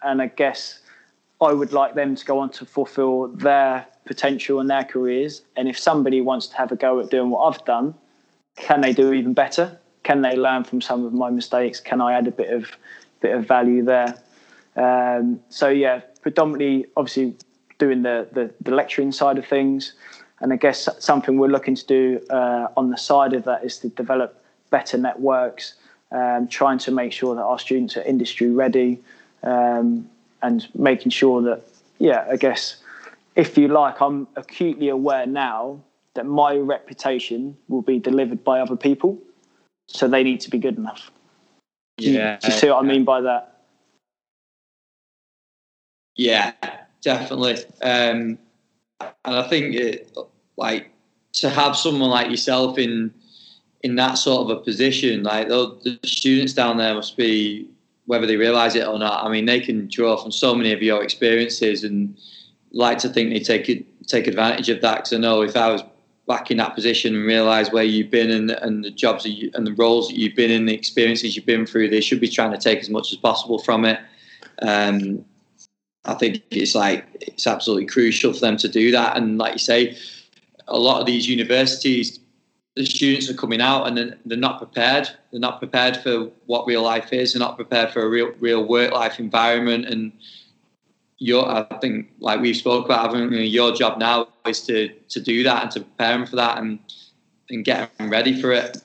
And 0.03 0.21
I 0.21 0.27
guess 0.27 0.79
I 1.41 1.51
would 1.51 1.73
like 1.73 1.95
them 1.95 2.15
to 2.15 2.25
go 2.25 2.39
on 2.39 2.51
to 2.51 2.65
fulfill 2.65 3.29
their 3.29 3.87
potential 4.05 4.59
and 4.59 4.69
their 4.69 4.83
careers. 4.83 5.41
And 5.55 5.67
if 5.67 5.77
somebody 5.77 6.21
wants 6.21 6.47
to 6.47 6.57
have 6.57 6.71
a 6.71 6.75
go 6.75 6.99
at 6.99 7.09
doing 7.09 7.31
what 7.31 7.41
I've 7.41 7.65
done, 7.65 7.95
can 8.55 8.81
they 8.81 8.93
do 8.93 9.13
even 9.13 9.33
better? 9.33 9.79
Can 10.03 10.21
they 10.21 10.35
learn 10.35 10.63
from 10.63 10.79
some 10.79 11.05
of 11.05 11.13
my 11.13 11.29
mistakes? 11.31 11.79
Can 11.79 12.01
I 12.01 12.13
add 12.13 12.27
a 12.27 12.31
bit 12.31 12.51
of 12.51 12.69
bit 13.19 13.35
of 13.35 13.47
value 13.47 13.83
there? 13.83 14.15
Um, 14.75 15.39
so 15.49 15.69
yeah, 15.69 16.01
predominantly, 16.21 16.85
obviously, 16.95 17.35
doing 17.79 18.03
the, 18.03 18.27
the, 18.31 18.53
the 18.61 18.71
lecturing 18.71 19.11
side 19.11 19.37
of 19.37 19.45
things, 19.45 19.93
and 20.39 20.53
I 20.53 20.55
guess 20.55 20.87
something 20.99 21.37
we're 21.37 21.47
looking 21.47 21.75
to 21.75 21.85
do 21.85 22.25
uh, 22.29 22.67
on 22.77 22.89
the 22.91 22.97
side 22.97 23.33
of 23.33 23.43
that 23.45 23.63
is 23.63 23.79
to 23.79 23.89
develop 23.89 24.43
better 24.69 24.97
networks, 24.97 25.75
um, 26.11 26.47
trying 26.47 26.77
to 26.79 26.91
make 26.91 27.11
sure 27.11 27.35
that 27.35 27.41
our 27.41 27.59
students 27.59 27.97
are 27.97 28.03
industry 28.03 28.49
ready, 28.49 28.99
um, 29.43 30.09
and 30.41 30.67
making 30.75 31.11
sure 31.11 31.41
that, 31.41 31.63
yeah, 31.99 32.25
I 32.29 32.37
guess, 32.37 32.77
if 33.35 33.57
you 33.57 33.67
like, 33.67 34.01
I'm 34.01 34.27
acutely 34.35 34.89
aware 34.89 35.25
now 35.25 35.79
that 36.13 36.25
my 36.25 36.55
reputation 36.55 37.55
will 37.67 37.81
be 37.81 37.99
delivered 37.99 38.43
by 38.43 38.59
other 38.59 38.75
people, 38.75 39.17
so 39.87 40.07
they 40.07 40.23
need 40.23 40.41
to 40.41 40.49
be 40.49 40.57
good 40.57 40.77
enough. 40.77 41.11
Yeah, 41.97 42.37
do 42.37 42.47
you 42.47 42.53
see 42.53 42.69
what 42.69 42.83
I 42.83 42.87
mean 42.87 43.03
by 43.03 43.21
that? 43.21 43.61
Yeah, 46.15 46.53
definitely. 47.01 47.57
Um, 47.81 48.39
and 48.99 49.35
I 49.35 49.47
think 49.47 49.75
it, 49.75 50.17
like 50.57 50.91
to 51.33 51.49
have 51.49 51.77
someone 51.77 52.09
like 52.09 52.29
yourself 52.29 52.77
in 52.77 53.13
in 53.81 53.95
that 53.95 54.17
sort 54.17 54.41
of 54.41 54.57
a 54.57 54.61
position, 54.61 55.23
like 55.23 55.47
the 55.47 55.99
students 56.03 56.53
down 56.53 56.77
there 56.77 56.93
must 56.93 57.15
be, 57.15 57.69
whether 58.05 58.25
they 58.25 58.37
realise 58.37 58.75
it 58.75 58.87
or 58.87 58.97
not. 58.97 59.23
I 59.23 59.29
mean, 59.29 59.45
they 59.45 59.59
can 59.59 59.87
draw 59.87 60.17
from 60.17 60.31
so 60.31 60.55
many 60.55 60.71
of 60.71 60.81
your 60.81 61.03
experiences, 61.03 61.83
and 61.83 62.17
like 62.71 62.97
to 62.99 63.09
think 63.09 63.31
they 63.31 63.39
take 63.39 63.69
it, 63.69 63.85
take 64.07 64.27
advantage 64.27 64.69
of 64.69 64.81
that. 64.81 64.95
Because 64.97 65.13
I 65.13 65.17
know 65.17 65.41
if 65.41 65.55
I 65.55 65.71
was 65.71 65.83
back 66.27 66.51
in 66.51 66.57
that 66.57 66.75
position 66.75 67.15
and 67.15 67.25
realise 67.25 67.71
where 67.71 67.83
you've 67.83 68.11
been 68.11 68.29
and, 68.31 68.51
and 68.51 68.83
the 68.83 68.91
jobs 68.91 69.25
you, 69.25 69.49
and 69.53 69.65
the 69.65 69.73
roles 69.73 70.09
that 70.09 70.17
you've 70.17 70.35
been 70.35 70.51
in, 70.51 70.65
the 70.65 70.73
experiences 70.73 71.35
you've 71.35 71.45
been 71.45 71.65
through, 71.65 71.89
they 71.89 72.01
should 72.01 72.19
be 72.19 72.27
trying 72.27 72.51
to 72.51 72.57
take 72.57 72.79
as 72.79 72.89
much 72.89 73.11
as 73.13 73.17
possible 73.17 73.59
from 73.59 73.85
it. 73.85 73.99
Um, 74.61 75.23
I 76.05 76.15
think 76.15 76.41
it's 76.51 76.75
like 76.75 77.05
it's 77.21 77.47
absolutely 77.47 77.85
crucial 77.85 78.33
for 78.33 78.39
them 78.39 78.57
to 78.57 78.67
do 78.67 78.91
that. 78.91 79.17
And 79.17 79.37
like 79.37 79.53
you 79.53 79.59
say, 79.59 79.97
a 80.67 80.77
lot 80.77 80.99
of 80.99 81.05
these 81.05 81.27
universities 81.27 82.19
the 82.77 82.85
students 82.85 83.29
are 83.29 83.33
coming 83.33 83.59
out 83.59 83.85
and 83.85 84.15
they're 84.25 84.37
not 84.37 84.59
prepared. 84.59 85.09
They're 85.31 85.39
not 85.39 85.59
prepared 85.59 85.97
for 85.97 86.29
what 86.45 86.67
real 86.67 86.83
life 86.83 87.11
is. 87.11 87.33
They're 87.33 87.39
not 87.39 87.55
prepared 87.55 87.91
for 87.91 88.03
a 88.03 88.09
real 88.09 88.31
real 88.39 88.63
work 88.63 88.91
life 88.91 89.19
environment. 89.19 89.85
And 89.85 90.11
your, 91.17 91.47
I 91.49 91.63
think, 91.79 92.09
like 92.19 92.39
we've 92.39 92.55
spoke 92.55 92.85
about, 92.85 93.13
having 93.13 93.33
your 93.33 93.73
job 93.73 93.97
now 93.97 94.27
is 94.45 94.61
to 94.67 94.89
to 95.09 95.19
do 95.19 95.43
that 95.43 95.63
and 95.63 95.71
to 95.71 95.79
prepare 95.81 96.17
them 96.17 96.27
for 96.27 96.35
that 96.35 96.59
and 96.59 96.79
and 97.49 97.65
get 97.65 97.97
them 97.97 98.09
ready 98.09 98.39
for 98.39 98.51
it. 98.51 98.77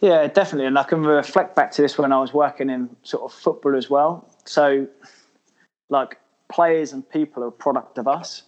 Yeah, 0.00 0.26
definitely. 0.28 0.66
And 0.66 0.78
I 0.78 0.82
can 0.84 1.02
reflect 1.02 1.56
back 1.56 1.72
to 1.72 1.82
this 1.82 1.98
when 1.98 2.12
I 2.12 2.20
was 2.20 2.32
working 2.32 2.70
in 2.70 2.94
sort 3.02 3.22
of 3.24 3.32
football 3.32 3.76
as 3.76 3.90
well. 3.90 4.30
So, 4.44 4.86
like 5.88 6.18
players 6.50 6.92
and 6.92 7.08
people 7.08 7.42
are 7.42 7.48
a 7.48 7.52
product 7.52 7.98
of 7.98 8.06
us. 8.06 8.42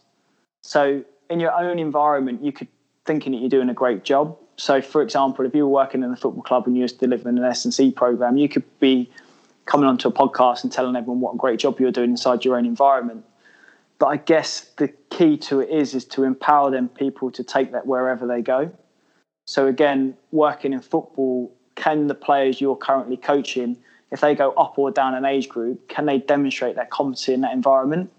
So, 0.62 1.04
in 1.30 1.40
your 1.40 1.52
own 1.52 1.78
environment, 1.78 2.44
you 2.44 2.52
could 2.52 2.68
thinking 3.04 3.32
that 3.32 3.38
you're 3.38 3.50
doing 3.50 3.68
a 3.68 3.74
great 3.74 4.04
job, 4.04 4.36
so, 4.62 4.80
for 4.80 5.02
example, 5.02 5.44
if 5.44 5.56
you 5.56 5.64
were 5.64 5.72
working 5.72 6.04
in 6.04 6.12
a 6.12 6.16
football 6.16 6.44
club 6.44 6.68
and 6.68 6.76
you 6.76 6.84
were 6.84 6.88
delivering 6.88 7.36
an 7.36 7.42
S 7.42 7.64
and 7.64 7.74
C 7.74 7.90
program, 7.90 8.36
you 8.36 8.48
could 8.48 8.62
be 8.78 9.10
coming 9.66 9.88
onto 9.88 10.06
a 10.06 10.12
podcast 10.12 10.62
and 10.62 10.70
telling 10.70 10.94
everyone 10.94 11.18
what 11.18 11.34
a 11.34 11.36
great 11.36 11.58
job 11.58 11.80
you're 11.80 11.90
doing 11.90 12.10
inside 12.10 12.44
your 12.44 12.56
own 12.56 12.64
environment. 12.64 13.24
But 13.98 14.06
I 14.06 14.18
guess 14.18 14.70
the 14.76 14.86
key 15.10 15.36
to 15.38 15.58
it 15.58 15.68
is 15.68 15.96
is 15.96 16.04
to 16.14 16.22
empower 16.22 16.70
them 16.70 16.88
people 16.88 17.32
to 17.32 17.42
take 17.42 17.72
that 17.72 17.88
wherever 17.88 18.24
they 18.24 18.40
go. 18.40 18.70
So 19.46 19.66
again, 19.66 20.16
working 20.30 20.72
in 20.72 20.80
football, 20.80 21.52
can 21.74 22.06
the 22.06 22.14
players 22.14 22.60
you're 22.60 22.76
currently 22.76 23.16
coaching, 23.16 23.76
if 24.12 24.20
they 24.20 24.36
go 24.36 24.52
up 24.52 24.78
or 24.78 24.92
down 24.92 25.16
an 25.16 25.24
age 25.24 25.48
group, 25.48 25.88
can 25.88 26.06
they 26.06 26.18
demonstrate 26.18 26.76
their 26.76 26.86
competency 26.86 27.34
in 27.34 27.40
that 27.40 27.52
environment? 27.52 28.12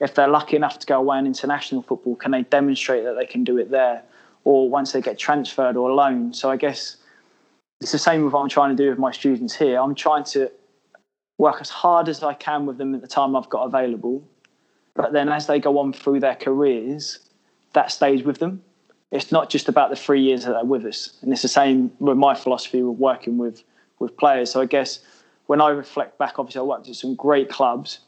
If 0.00 0.14
they're 0.14 0.28
lucky 0.28 0.56
enough 0.56 0.78
to 0.80 0.86
go 0.86 0.98
away 0.98 1.18
in 1.20 1.24
international 1.24 1.80
football, 1.80 2.16
can 2.16 2.32
they 2.32 2.42
demonstrate 2.42 3.04
that 3.04 3.16
they 3.16 3.24
can 3.24 3.44
do 3.44 3.56
it 3.56 3.70
there? 3.70 4.02
Or 4.46 4.70
once 4.70 4.92
they 4.92 5.00
get 5.00 5.18
transferred 5.18 5.76
or 5.76 5.90
loaned. 5.90 6.36
So 6.36 6.48
I 6.48 6.56
guess 6.56 6.98
it's 7.80 7.90
the 7.90 7.98
same 7.98 8.22
with 8.22 8.32
what 8.32 8.42
I'm 8.42 8.48
trying 8.48 8.76
to 8.76 8.80
do 8.80 8.88
with 8.88 8.98
my 8.98 9.10
students 9.10 9.56
here. 9.56 9.80
I'm 9.80 9.96
trying 9.96 10.22
to 10.36 10.52
work 11.36 11.56
as 11.60 11.68
hard 11.68 12.08
as 12.08 12.22
I 12.22 12.32
can 12.32 12.64
with 12.64 12.78
them 12.78 12.94
at 12.94 13.00
the 13.00 13.08
time 13.08 13.34
I've 13.34 13.48
got 13.48 13.64
available. 13.64 14.22
But 14.94 15.12
then 15.12 15.28
as 15.28 15.48
they 15.48 15.58
go 15.58 15.80
on 15.80 15.92
through 15.92 16.20
their 16.20 16.36
careers, 16.36 17.18
that 17.72 17.90
stays 17.90 18.22
with 18.22 18.38
them. 18.38 18.62
It's 19.10 19.32
not 19.32 19.50
just 19.50 19.68
about 19.68 19.90
the 19.90 19.96
three 19.96 20.22
years 20.22 20.44
that 20.44 20.52
they're 20.52 20.64
with 20.64 20.84
us. 20.84 21.18
And 21.22 21.32
it's 21.32 21.42
the 21.42 21.48
same 21.48 21.90
with 21.98 22.16
my 22.16 22.36
philosophy 22.36 22.84
with 22.84 22.98
working 23.00 23.38
with, 23.38 23.64
with 23.98 24.16
players. 24.16 24.52
So 24.52 24.60
I 24.60 24.66
guess 24.66 25.00
when 25.46 25.60
I 25.60 25.70
reflect 25.70 26.18
back, 26.18 26.38
obviously 26.38 26.60
I 26.60 26.62
worked 26.62 26.88
at 26.88 26.94
some 26.94 27.16
great 27.16 27.48
clubs, 27.48 27.98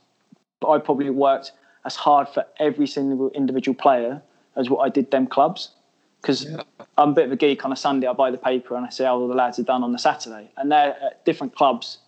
but 0.60 0.70
I 0.70 0.78
probably 0.78 1.10
worked 1.10 1.50
as 1.84 1.96
hard 1.96 2.28
for 2.28 2.46
every 2.60 2.86
single 2.86 3.30
individual 3.30 3.74
player 3.74 4.22
as 4.56 4.70
what 4.70 4.86
I 4.86 4.88
did 4.88 5.10
them 5.10 5.26
clubs 5.26 5.72
because 6.20 6.44
yeah. 6.44 6.62
I'm 6.96 7.10
a 7.10 7.12
bit 7.12 7.26
of 7.26 7.32
a 7.32 7.36
geek 7.36 7.64
on 7.64 7.72
a 7.72 7.76
Sunday. 7.76 8.06
I 8.06 8.12
buy 8.12 8.30
the 8.30 8.38
paper 8.38 8.76
and 8.76 8.84
I 8.84 8.90
see 8.90 9.04
how 9.04 9.18
all 9.18 9.28
the 9.28 9.34
lads 9.34 9.58
are 9.58 9.64
done 9.64 9.82
on 9.82 9.92
the 9.92 9.98
Saturday, 9.98 10.50
and 10.56 10.70
they're 10.70 10.96
at 11.02 11.24
different 11.24 11.54
clubs 11.54 11.98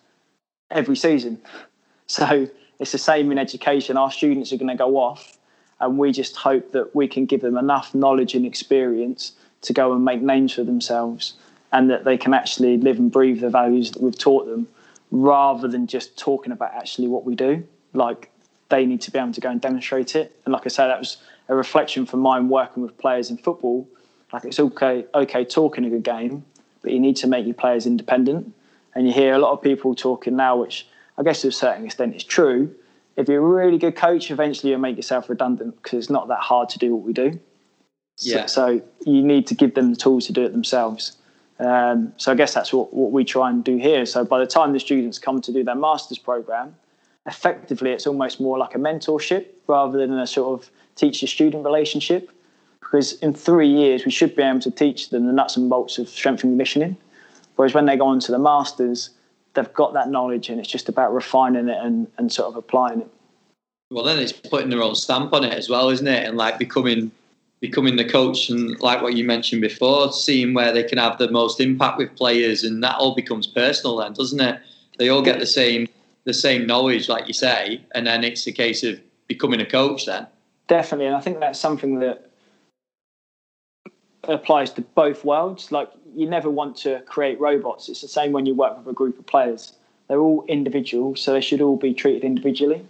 every 0.71 0.97
season. 0.97 1.41
So 2.07 2.49
it's 2.81 2.91
the 2.91 2.99
same 2.99 3.31
in 3.31 3.39
education. 3.39 3.97
Our 3.97 4.11
students 4.11 4.53
are 4.53 4.57
going 4.57 4.67
to 4.67 4.75
go 4.75 4.97
off, 4.97 5.39
and 5.79 5.97
we 5.97 6.11
just 6.11 6.35
hope 6.35 6.73
that 6.73 6.93
we 6.93 7.07
can 7.07 7.25
give 7.25 7.41
them 7.41 7.57
enough 7.57 7.95
knowledge 7.95 8.35
and 8.35 8.45
experience 8.45 9.31
to 9.63 9.73
go 9.73 9.93
and 9.93 10.05
make 10.05 10.21
names 10.21 10.55
for 10.55 10.65
themselves, 10.65 11.35
and 11.71 11.89
that 11.89 12.05
they 12.05 12.19
can 12.19 12.35
actually 12.35 12.79
live 12.79 12.99
and 12.99 13.13
breathe 13.13 13.43
the 13.43 13.49
values 13.49 13.93
that 13.93 14.03
we've 14.03 14.19
taught 14.19 14.47
them 14.47 14.67
rather 15.11 15.69
than 15.69 15.87
just 15.87 16.19
talking 16.19 16.53
about 16.53 16.75
actually 16.75 17.07
what 17.07 17.25
we 17.25 17.37
do. 17.37 17.65
Like 17.93 18.31
they 18.71 18.87
need 18.87 19.01
to 19.03 19.11
be 19.11 19.19
able 19.19 19.33
to 19.33 19.41
go 19.41 19.51
and 19.51 19.61
demonstrate 19.61 20.17
it. 20.17 20.37
And 20.45 20.53
like 20.53 20.63
I 20.65 20.69
say, 20.69 20.87
that 20.87 20.99
was 20.99 21.19
a 21.49 21.55
reflection 21.55 22.07
from 22.07 22.21
mine 22.21 22.49
working 22.49 22.83
with 22.83 22.97
players 22.99 23.31
in 23.31 23.37
football. 23.37 23.87
Like 24.33 24.45
it's 24.45 24.61
okay, 24.61 25.07
okay 25.15 25.45
talking 25.45 25.85
a 25.85 25.91
good 25.91 26.05
game, 26.05 26.45
but 26.83 26.93
you 26.93 27.01
need 27.01 27.17
to 27.17 27.27
make 27.27 27.47
your 27.47 27.55
players 27.55 27.87
independent. 27.87 28.55
And 28.95 29.07
you 29.07 29.13
hear 29.13 29.35
a 29.35 29.39
lot 29.39 29.53
of 29.53 29.63
people 29.63 29.95
talking 29.95 30.37
now, 30.37 30.57
which 30.57 30.87
I 31.17 31.23
guess 31.23 31.43
to 31.43 31.49
a 31.49 31.53
certain 31.53 31.85
extent 31.85 32.17
is 32.17 32.25
true. 32.25 32.75
If 33.17 33.29
you're 33.29 33.45
a 33.45 33.65
really 33.65 33.79
good 33.79 33.97
coach, 33.97 34.31
eventually 34.31 34.71
you'll 34.71 34.81
make 34.81 34.97
yourself 34.97 35.29
redundant 35.29 35.81
because 35.83 35.99
it's 35.99 36.11
not 36.11 36.29
that 36.29 36.41
hard 36.41 36.69
to 36.71 36.79
do 36.79 36.95
what 36.95 37.05
we 37.05 37.13
do. 37.13 37.39
Yeah. 38.19 38.47
So, 38.47 38.79
so 38.79 39.11
you 39.11 39.23
need 39.23 39.47
to 39.49 39.55
give 39.55 39.75
them 39.75 39.91
the 39.91 39.97
tools 39.97 40.27
to 40.27 40.33
do 40.33 40.45
it 40.45 40.53
themselves. 40.53 41.17
Um, 41.59 42.15
so 42.17 42.33
I 42.33 42.35
guess 42.35 42.55
that's 42.55 42.73
what, 42.73 42.93
what 42.95 43.13
we 43.13 43.25
try 43.25 43.51
and 43.51 43.63
do 43.63 43.77
here. 43.77 44.07
So 44.07 44.25
by 44.25 44.39
the 44.39 44.47
time 44.47 44.73
the 44.73 44.81
students 44.81 45.19
come 45.19 45.41
to 45.43 45.53
do 45.53 45.63
their 45.63 45.75
master's 45.75 46.19
program, 46.19 46.75
effectively 47.27 47.91
it's 47.91 48.07
almost 48.07 48.41
more 48.41 48.59
like 48.59 48.75
a 48.75 48.79
mentorship 48.79 49.47
rather 49.67 49.99
than 49.99 50.19
a 50.19 50.27
sort 50.27 50.61
of 50.61 50.71
teacher-student 50.97 51.65
relationship. 51.65 52.31
Because 52.91 53.13
in 53.15 53.33
three 53.33 53.69
years 53.69 54.05
we 54.05 54.11
should 54.11 54.35
be 54.35 54.43
able 54.43 54.61
to 54.61 54.71
teach 54.71 55.11
them 55.11 55.27
the 55.27 55.33
nuts 55.33 55.57
and 55.57 55.71
bolts 55.71 55.99
of 55.99 56.09
strength 56.09 56.43
and 56.43 56.51
conditioning. 56.51 56.97
Whereas 57.57 57.75
when 57.75 57.87
they 57.87 57.97
go 57.97 58.07
on 58.07 58.21
to 58.21 58.33
the 58.33 58.39
masters, 58.39 59.11
they've 59.55 59.73
got 59.75 59.93
that 59.93 60.11
knowledge 60.11 60.49
and 60.49 60.59
it's 60.59 60.69
just 60.69 60.89
about 60.89 61.15
refining 61.15 61.69
it 61.69 61.79
and, 61.81 62.09
and 62.19 62.33
sort 62.33 62.49
of 62.49 62.57
applying 62.57 63.03
it. 63.03 63.09
Well, 63.91 64.05
then 64.05 64.19
it's 64.19 64.33
putting 64.33 64.71
their 64.71 64.83
own 64.83 64.95
stamp 64.95 65.33
on 65.33 65.45
it 65.45 65.53
as 65.53 65.69
well, 65.69 65.89
isn't 65.91 66.07
it? 66.07 66.27
And 66.27 66.37
like 66.37 66.59
becoming 66.59 67.11
becoming 67.61 67.97
the 67.97 68.05
coach 68.05 68.49
and 68.49 68.81
like 68.81 69.03
what 69.03 69.15
you 69.15 69.25
mentioned 69.25 69.61
before, 69.61 70.13
seeing 70.13 70.55
where 70.55 70.73
they 70.73 70.83
can 70.83 70.97
have 70.97 71.19
the 71.19 71.31
most 71.31 71.61
impact 71.61 71.99
with 71.99 72.15
players, 72.17 72.65
and 72.65 72.83
that 72.83 72.97
all 72.97 73.15
becomes 73.15 73.47
personal 73.47 73.97
then, 73.97 74.15
doesn't 74.15 74.41
it? 74.41 74.61
They 74.99 75.09
all 75.09 75.23
get 75.23 75.39
the 75.41 75.47
same 75.47 75.89
the 76.25 76.33
same 76.33 76.67
knowledge, 76.67 77.09
like 77.09 77.27
you 77.27 77.35
say, 77.35 77.83
and 77.95 78.07
then 78.07 78.25
it's 78.25 78.47
a 78.47 78.53
case 78.53 78.83
of 78.83 79.01
becoming 79.27 79.61
a 79.61 79.67
coach 79.67 80.07
then. 80.07 80.27
Definitely, 80.69 81.07
and 81.07 81.17
I 81.17 81.21
think 81.21 81.41
that's 81.41 81.59
something 81.59 81.99
that 81.99 82.30
applies 84.25 84.71
to 84.73 84.83
both 84.83 85.25
worlds. 85.25 85.73
Like 85.73 85.91
you 86.15 86.29
never 86.29 86.51
want 86.51 86.77
to 86.79 87.01
create 87.03 87.41
robots. 87.41 87.89
It's 87.89 88.01
the 88.01 88.09
same 88.09 88.33
when 88.33 88.47
you 88.47 88.55
work 88.55 88.79
with 88.79 88.87
a 88.87 88.93
group 88.93 89.19
of 89.19 89.27
players. 89.27 89.73
They're 90.09 90.21
all 90.21 90.45
individual, 90.49 91.15
so 91.15 91.33
they 91.33 91.41
should 91.41 91.61
all 91.61 91.77
be 91.77 91.95
treated 91.95 92.25
individually. 92.25 92.85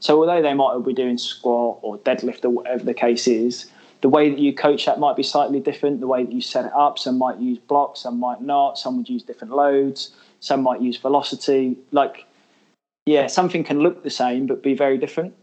So 0.00 0.20
although 0.20 0.42
they 0.42 0.52
might 0.52 0.74
all 0.74 0.80
be 0.80 0.92
doing 0.92 1.16
squat 1.16 1.78
or 1.80 1.98
deadlift 1.98 2.44
or 2.44 2.50
whatever 2.50 2.84
the 2.84 2.92
case 2.92 3.26
is, 3.26 3.70
the 4.02 4.08
way 4.10 4.28
that 4.28 4.38
you 4.38 4.54
coach 4.54 4.86
that 4.86 4.98
might 4.98 5.16
be 5.16 5.22
slightly 5.22 5.60
different. 5.60 6.00
The 6.00 6.06
way 6.06 6.24
that 6.24 6.32
you 6.32 6.40
set 6.40 6.66
it 6.66 6.72
up, 6.74 6.98
some 6.98 7.18
might 7.18 7.38
use 7.38 7.58
blocks, 7.58 8.00
some 8.00 8.20
might 8.20 8.42
not. 8.42 8.78
Some 8.78 8.98
would 8.98 9.08
use 9.08 9.22
different 9.22 9.54
loads. 9.54 10.14
Some 10.40 10.62
might 10.62 10.82
use 10.82 10.96
velocity. 10.96 11.78
Like, 11.92 12.26
yeah, 13.06 13.26
something 13.26 13.64
can 13.64 13.80
look 13.80 14.02
the 14.02 14.10
same 14.10 14.46
but 14.46 14.62
be 14.62 14.74
very 14.74 14.98
different. 14.98 15.34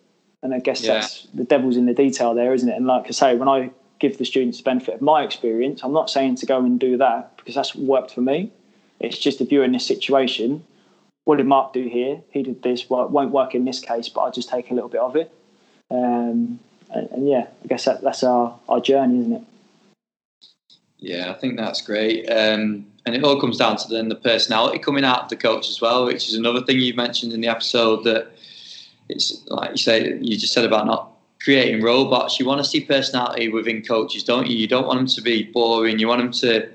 And 0.43 0.53
I 0.53 0.59
guess 0.59 0.83
yeah. 0.83 0.95
that's 0.95 1.27
the 1.33 1.45
devil's 1.45 1.77
in 1.77 1.85
the 1.85 1.93
detail 1.93 2.33
there, 2.35 2.53
isn't 2.53 2.69
it? 2.69 2.75
And 2.75 2.85
like 2.85 3.05
I 3.07 3.11
say, 3.11 3.35
when 3.35 3.47
I 3.47 3.71
give 3.99 4.17
the 4.17 4.25
students 4.25 4.57
the 4.57 4.63
benefit 4.63 4.95
of 4.95 5.01
my 5.01 5.23
experience, 5.23 5.81
I'm 5.83 5.93
not 5.93 6.09
saying 6.09 6.35
to 6.37 6.45
go 6.45 6.59
and 6.59 6.79
do 6.79 6.97
that 6.97 7.37
because 7.37 7.55
that's 7.55 7.75
worked 7.75 8.13
for 8.13 8.21
me. 8.21 8.51
It's 8.99 9.17
just 9.17 9.41
if 9.41 9.51
you're 9.51 9.63
in 9.63 9.71
this 9.71 9.85
situation, 9.85 10.63
what 11.25 11.37
did 11.37 11.47
Mark 11.47 11.73
do 11.73 11.87
here? 11.87 12.21
He 12.31 12.43
did 12.43 12.63
this. 12.63 12.89
Well, 12.89 13.05
it 13.05 13.11
won't 13.11 13.31
work 13.31 13.55
in 13.55 13.65
this 13.65 13.79
case, 13.79 14.09
but 14.09 14.21
I'll 14.21 14.31
just 14.31 14.49
take 14.49 14.71
a 14.71 14.73
little 14.73 14.89
bit 14.89 15.01
of 15.01 15.15
it. 15.15 15.33
Um, 15.89 16.59
and, 16.89 17.09
and 17.11 17.29
yeah, 17.29 17.47
I 17.63 17.67
guess 17.67 17.85
that, 17.85 18.01
that's 18.01 18.23
our, 18.23 18.59
our 18.67 18.79
journey, 18.79 19.19
isn't 19.19 19.33
it? 19.33 19.43
Yeah, 20.97 21.31
I 21.31 21.33
think 21.33 21.57
that's 21.57 21.81
great. 21.81 22.29
Um, 22.29 22.85
and 23.05 23.15
it 23.15 23.23
all 23.23 23.39
comes 23.39 23.57
down 23.57 23.75
to 23.77 23.87
then 23.89 24.07
the 24.07 24.15
personality 24.15 24.79
coming 24.79 25.03
out 25.03 25.23
of 25.23 25.29
the 25.29 25.35
coach 25.35 25.69
as 25.69 25.81
well, 25.81 26.05
which 26.05 26.29
is 26.29 26.35
another 26.35 26.61
thing 26.61 26.79
you 26.79 26.93
mentioned 26.93 27.33
in 27.33 27.41
the 27.41 27.49
episode 27.49 28.03
that 28.05 28.31
it's 29.09 29.43
like 29.47 29.71
you 29.71 29.77
say, 29.77 30.17
you 30.21 30.37
just 30.37 30.53
said 30.53 30.63
about 30.63 30.85
not 30.85 31.12
creating 31.43 31.83
robots. 31.83 32.39
You 32.39 32.45
want 32.45 32.63
to 32.63 32.69
see 32.69 32.81
personality 32.81 33.49
within 33.49 33.83
coaches, 33.83 34.23
don't 34.23 34.47
you? 34.47 34.57
You 34.57 34.67
don't 34.67 34.87
want 34.87 34.99
them 34.99 35.07
to 35.07 35.21
be 35.21 35.43
boring. 35.43 35.99
You 35.99 36.07
want 36.07 36.21
them 36.21 36.31
to 36.31 36.69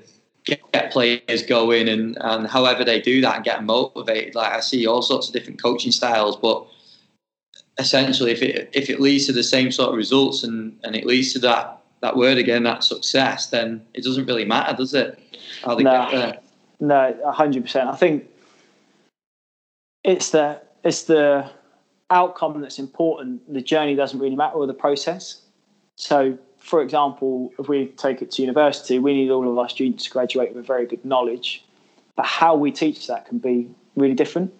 get, 0.45 0.71
get 0.71 0.91
players 0.91 1.43
going 1.47 1.89
and, 1.89 2.17
and 2.21 2.47
however 2.47 2.83
they 2.83 3.01
do 3.01 3.19
that 3.21 3.37
and 3.37 3.43
get 3.43 3.57
them 3.57 3.65
motivated. 3.65 4.35
Like 4.35 4.53
I 4.53 4.59
see 4.59 4.85
all 4.85 5.01
sorts 5.01 5.27
of 5.27 5.33
different 5.33 5.61
coaching 5.61 5.91
styles, 5.91 6.35
but 6.35 6.67
essentially, 7.79 8.31
if 8.31 8.41
it 8.41 8.69
if 8.73 8.89
it 8.89 8.99
leads 8.99 9.25
to 9.25 9.33
the 9.33 9.43
same 9.43 9.71
sort 9.71 9.89
of 9.89 9.95
results 9.95 10.43
and 10.43 10.77
and 10.83 10.95
it 10.95 11.05
leads 11.05 11.33
to 11.33 11.39
that 11.39 11.81
that 12.01 12.15
word 12.15 12.37
again, 12.37 12.63
that 12.63 12.83
success, 12.83 13.47
then 13.47 13.85
it 13.93 14.03
doesn't 14.03 14.25
really 14.25 14.45
matter, 14.45 14.75
does 14.75 14.93
it? 14.93 15.19
How 15.63 15.75
they 15.75 15.83
no, 15.83 15.91
get 15.91 16.11
there. 16.11 16.39
No, 16.79 17.31
hundred 17.31 17.63
percent. 17.63 17.89
I 17.89 17.95
think 17.95 18.29
it's 20.03 20.29
the 20.29 20.61
it's 20.83 21.03
the 21.03 21.49
outcome 22.09 22.61
that's 22.61 22.79
important. 22.79 23.51
The 23.51 23.61
journey 23.61 23.95
doesn't 23.95 24.19
really 24.19 24.35
matter, 24.35 24.55
or 24.55 24.67
the 24.67 24.73
process. 24.73 25.41
So, 25.95 26.37
for 26.57 26.81
example, 26.81 27.51
if 27.59 27.67
we 27.67 27.87
take 27.87 28.21
it 28.21 28.31
to 28.31 28.41
university, 28.41 28.99
we 28.99 29.13
need 29.13 29.29
all 29.29 29.49
of 29.49 29.57
our 29.57 29.69
students 29.69 30.05
to 30.05 30.09
graduate 30.09 30.55
with 30.55 30.65
very 30.65 30.85
good 30.85 31.03
knowledge, 31.03 31.65
but 32.15 32.25
how 32.25 32.55
we 32.55 32.71
teach 32.71 33.07
that 33.07 33.25
can 33.25 33.37
be 33.37 33.69
really 33.95 34.15
different 34.15 34.53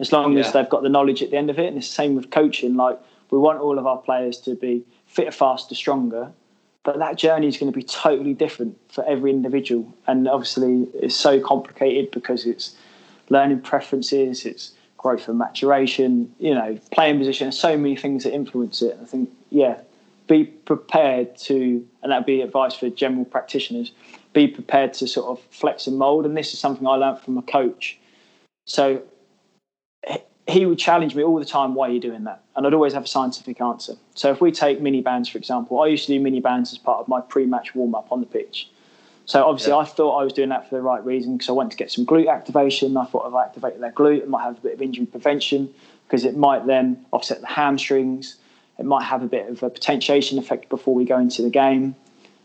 as 0.00 0.12
long 0.12 0.32
yeah. 0.32 0.40
as 0.40 0.52
they've 0.52 0.68
got 0.68 0.82
the 0.82 0.88
knowledge 0.88 1.22
at 1.22 1.30
the 1.30 1.36
end 1.36 1.50
of 1.50 1.58
it. 1.58 1.66
And 1.66 1.76
it's 1.76 1.88
the 1.88 1.94
same 1.94 2.14
with 2.14 2.30
coaching. 2.30 2.74
Like 2.74 2.98
we 3.30 3.38
want 3.38 3.60
all 3.60 3.78
of 3.78 3.86
our 3.86 3.98
players 3.98 4.38
to 4.42 4.54
be 4.54 4.84
fitter, 5.06 5.30
faster, 5.30 5.74
stronger, 5.74 6.32
but 6.82 6.98
that 6.98 7.16
journey 7.16 7.48
is 7.48 7.56
going 7.56 7.72
to 7.72 7.76
be 7.76 7.82
totally 7.84 8.34
different 8.34 8.76
for 8.92 9.04
every 9.06 9.30
individual. 9.30 9.92
And 10.06 10.28
obviously, 10.28 10.88
it's 10.94 11.16
so 11.16 11.40
complicated 11.40 12.10
because 12.10 12.46
it's 12.46 12.76
learning 13.30 13.62
preferences, 13.62 14.44
it's 14.44 14.72
growth 15.04 15.28
and 15.28 15.36
maturation, 15.36 16.34
you 16.38 16.54
know, 16.54 16.78
playing 16.90 17.18
position, 17.18 17.52
so 17.52 17.76
many 17.76 17.94
things 17.94 18.24
that 18.24 18.32
influence 18.32 18.80
it. 18.80 18.98
I 19.02 19.04
think, 19.04 19.28
yeah, 19.50 19.82
be 20.28 20.44
prepared 20.44 21.36
to, 21.40 21.86
and 22.02 22.10
that'd 22.10 22.24
be 22.24 22.40
advice 22.40 22.72
for 22.74 22.88
general 22.88 23.26
practitioners, 23.26 23.92
be 24.32 24.48
prepared 24.48 24.94
to 24.94 25.06
sort 25.06 25.26
of 25.26 25.44
flex 25.50 25.86
and 25.86 25.98
mold. 25.98 26.24
And 26.24 26.34
this 26.34 26.54
is 26.54 26.58
something 26.58 26.86
I 26.86 26.94
learned 26.94 27.20
from 27.20 27.36
a 27.36 27.42
coach. 27.42 27.98
So 28.66 29.02
he 30.48 30.64
would 30.64 30.78
challenge 30.78 31.14
me 31.14 31.22
all 31.22 31.38
the 31.38 31.44
time, 31.44 31.74
why 31.74 31.90
are 31.90 31.92
you 31.92 32.00
doing 32.00 32.24
that? 32.24 32.42
And 32.56 32.66
I'd 32.66 32.72
always 32.72 32.94
have 32.94 33.04
a 33.04 33.06
scientific 33.06 33.60
answer. 33.60 33.96
So 34.14 34.30
if 34.30 34.40
we 34.40 34.52
take 34.52 34.80
mini 34.80 35.02
bands, 35.02 35.28
for 35.28 35.36
example, 35.36 35.82
I 35.82 35.88
used 35.88 36.06
to 36.06 36.14
do 36.14 36.20
mini 36.20 36.40
bands 36.40 36.72
as 36.72 36.78
part 36.78 37.00
of 37.00 37.08
my 37.08 37.20
pre-match 37.20 37.74
warm-up 37.74 38.10
on 38.10 38.20
the 38.20 38.26
pitch. 38.26 38.70
So 39.26 39.44
obviously 39.44 39.72
yeah. 39.72 39.78
I 39.78 39.84
thought 39.84 40.20
I 40.20 40.24
was 40.24 40.32
doing 40.32 40.50
that 40.50 40.68
for 40.68 40.74
the 40.74 40.82
right 40.82 41.04
reason 41.04 41.36
because 41.36 41.48
I 41.48 41.52
wanted 41.52 41.70
to 41.72 41.76
get 41.76 41.90
some 41.90 42.04
glute 42.04 42.30
activation. 42.30 42.96
I 42.96 43.06
thought 43.06 43.26
if 43.26 43.34
I 43.34 43.44
activated 43.44 43.80
their 43.80 43.92
glute, 43.92 44.18
it 44.18 44.28
might 44.28 44.42
have 44.42 44.58
a 44.58 44.60
bit 44.60 44.74
of 44.74 44.82
injury 44.82 45.06
prevention 45.06 45.72
because 46.06 46.24
it 46.24 46.36
might 46.36 46.66
then 46.66 47.04
offset 47.10 47.40
the 47.40 47.46
hamstrings. 47.46 48.36
It 48.78 48.84
might 48.84 49.04
have 49.04 49.22
a 49.22 49.26
bit 49.26 49.48
of 49.48 49.62
a 49.62 49.70
potentiation 49.70 50.38
effect 50.38 50.68
before 50.68 50.94
we 50.94 51.04
go 51.04 51.18
into 51.18 51.42
the 51.42 51.50
game. 51.50 51.94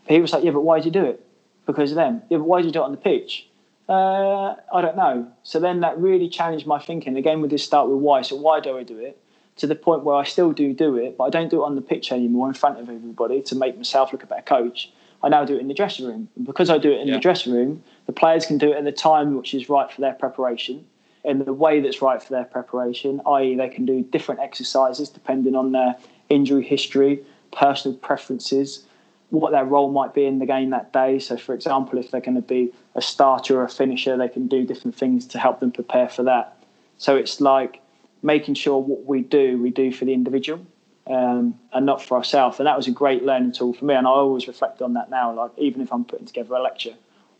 But 0.06 0.14
he 0.14 0.20
was 0.20 0.32
like, 0.32 0.44
yeah, 0.44 0.52
but 0.52 0.62
why 0.62 0.78
did 0.78 0.86
you 0.86 0.92
do 0.92 1.04
it? 1.04 1.26
Because 1.66 1.90
of 1.92 1.96
them. 1.96 2.22
Yeah, 2.30 2.38
but 2.38 2.44
why 2.44 2.58
did 2.58 2.66
you 2.66 2.72
do 2.72 2.80
it 2.80 2.84
on 2.84 2.92
the 2.92 2.96
pitch? 2.96 3.46
Uh, 3.88 4.54
I 4.72 4.80
don't 4.80 4.96
know. 4.96 5.30
So 5.42 5.58
then 5.58 5.80
that 5.80 5.98
really 5.98 6.28
challenged 6.28 6.66
my 6.66 6.78
thinking. 6.78 7.16
Again, 7.16 7.40
with 7.40 7.50
this 7.50 7.64
start 7.64 7.88
with 7.88 7.98
why. 7.98 8.22
So 8.22 8.36
why 8.36 8.60
do 8.60 8.78
I 8.78 8.84
do 8.84 8.98
it? 8.98 9.20
To 9.56 9.66
the 9.66 9.74
point 9.74 10.04
where 10.04 10.16
I 10.16 10.24
still 10.24 10.52
do 10.52 10.72
do 10.72 10.96
it, 10.96 11.18
but 11.18 11.24
I 11.24 11.30
don't 11.30 11.50
do 11.50 11.62
it 11.62 11.66
on 11.66 11.74
the 11.74 11.82
pitch 11.82 12.12
anymore 12.12 12.48
in 12.48 12.54
front 12.54 12.78
of 12.78 12.88
everybody 12.88 13.42
to 13.42 13.56
make 13.56 13.76
myself 13.76 14.12
look 14.12 14.22
a 14.22 14.26
better 14.26 14.42
coach. 14.42 14.90
I 15.22 15.28
now 15.28 15.44
do 15.44 15.56
it 15.56 15.60
in 15.60 15.68
the 15.68 15.74
dressing 15.74 16.06
room. 16.06 16.28
And 16.36 16.46
because 16.46 16.70
I 16.70 16.78
do 16.78 16.92
it 16.92 17.00
in 17.00 17.08
yeah. 17.08 17.14
the 17.14 17.20
dressing 17.20 17.52
room, 17.52 17.82
the 18.06 18.12
players 18.12 18.46
can 18.46 18.58
do 18.58 18.72
it 18.72 18.78
in 18.78 18.84
the 18.84 18.92
time 18.92 19.36
which 19.36 19.54
is 19.54 19.68
right 19.68 19.90
for 19.90 20.00
their 20.00 20.14
preparation, 20.14 20.86
in 21.24 21.44
the 21.44 21.52
way 21.52 21.80
that's 21.80 22.00
right 22.00 22.22
for 22.22 22.32
their 22.32 22.44
preparation, 22.44 23.20
i.e., 23.26 23.54
they 23.54 23.68
can 23.68 23.84
do 23.84 24.02
different 24.02 24.40
exercises 24.40 25.08
depending 25.08 25.54
on 25.54 25.72
their 25.72 25.96
injury 26.30 26.64
history, 26.64 27.22
personal 27.52 27.96
preferences, 27.98 28.84
what 29.28 29.52
their 29.52 29.64
role 29.64 29.90
might 29.90 30.14
be 30.14 30.24
in 30.24 30.38
the 30.38 30.46
game 30.46 30.70
that 30.70 30.92
day. 30.92 31.18
So, 31.18 31.36
for 31.36 31.54
example, 31.54 31.98
if 31.98 32.10
they're 32.10 32.20
going 32.20 32.36
to 32.36 32.40
be 32.40 32.72
a 32.94 33.02
starter 33.02 33.60
or 33.60 33.64
a 33.64 33.68
finisher, 33.68 34.16
they 34.16 34.28
can 34.28 34.48
do 34.48 34.64
different 34.64 34.96
things 34.96 35.26
to 35.28 35.38
help 35.38 35.60
them 35.60 35.70
prepare 35.70 36.08
for 36.08 36.22
that. 36.22 36.56
So, 36.98 37.16
it's 37.16 37.40
like 37.40 37.80
making 38.22 38.54
sure 38.54 38.78
what 38.78 39.04
we 39.04 39.20
do, 39.20 39.60
we 39.60 39.70
do 39.70 39.92
for 39.92 40.06
the 40.06 40.14
individual 40.14 40.64
um, 41.10 41.58
and 41.72 41.84
not 41.84 42.00
for 42.02 42.16
ourselves. 42.16 42.58
And 42.58 42.66
that 42.66 42.76
was 42.76 42.86
a 42.86 42.92
great 42.92 43.24
learning 43.24 43.52
tool 43.52 43.74
for 43.74 43.84
me. 43.84 43.94
And 43.94 44.06
I 44.06 44.10
always 44.10 44.46
reflect 44.46 44.80
on 44.80 44.94
that 44.94 45.10
now. 45.10 45.32
Like, 45.32 45.50
even 45.58 45.80
if 45.80 45.92
I'm 45.92 46.04
putting 46.04 46.26
together 46.26 46.54
a 46.54 46.62
lecture, 46.62 46.94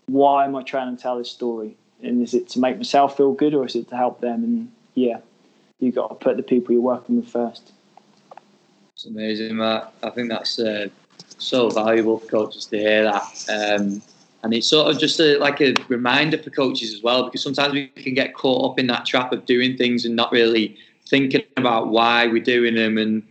why 0.06 0.44
am 0.44 0.56
I 0.56 0.62
trying 0.62 0.96
to 0.96 1.00
tell 1.00 1.18
this 1.18 1.30
story? 1.30 1.76
And 2.02 2.22
is 2.22 2.34
it 2.34 2.48
to 2.50 2.58
make 2.58 2.76
myself 2.76 3.16
feel 3.16 3.32
good 3.32 3.54
or 3.54 3.64
is 3.64 3.76
it 3.76 3.88
to 3.90 3.96
help 3.96 4.20
them? 4.20 4.42
And 4.42 4.72
yeah, 4.94 5.18
you've 5.78 5.94
got 5.94 6.08
to 6.08 6.14
put 6.16 6.36
the 6.36 6.42
people 6.42 6.72
you're 6.72 6.82
working 6.82 7.16
with 7.16 7.28
first. 7.28 7.72
It's 8.94 9.06
amazing, 9.06 9.56
Matt. 9.56 9.92
I 10.02 10.10
think 10.10 10.28
that's 10.30 10.58
uh, 10.58 10.88
so 11.38 11.70
valuable 11.70 12.18
for 12.18 12.26
coaches 12.26 12.66
to 12.66 12.78
hear 12.78 13.04
that. 13.04 13.46
Um, 13.48 14.02
and 14.42 14.54
it's 14.54 14.66
sort 14.66 14.90
of 14.90 14.98
just 14.98 15.20
a, 15.20 15.38
like 15.38 15.60
a 15.60 15.74
reminder 15.88 16.38
for 16.38 16.50
coaches 16.50 16.94
as 16.94 17.02
well, 17.02 17.24
because 17.24 17.42
sometimes 17.42 17.74
we 17.74 17.88
can 17.88 18.14
get 18.14 18.34
caught 18.34 18.72
up 18.72 18.78
in 18.78 18.86
that 18.88 19.06
trap 19.06 19.32
of 19.32 19.46
doing 19.46 19.76
things 19.76 20.04
and 20.04 20.16
not 20.16 20.32
really 20.32 20.76
thinking 21.06 21.42
about 21.56 21.88
why 21.88 22.26
we're 22.26 22.42
doing 22.42 22.74
them. 22.74 22.96
And 22.96 23.22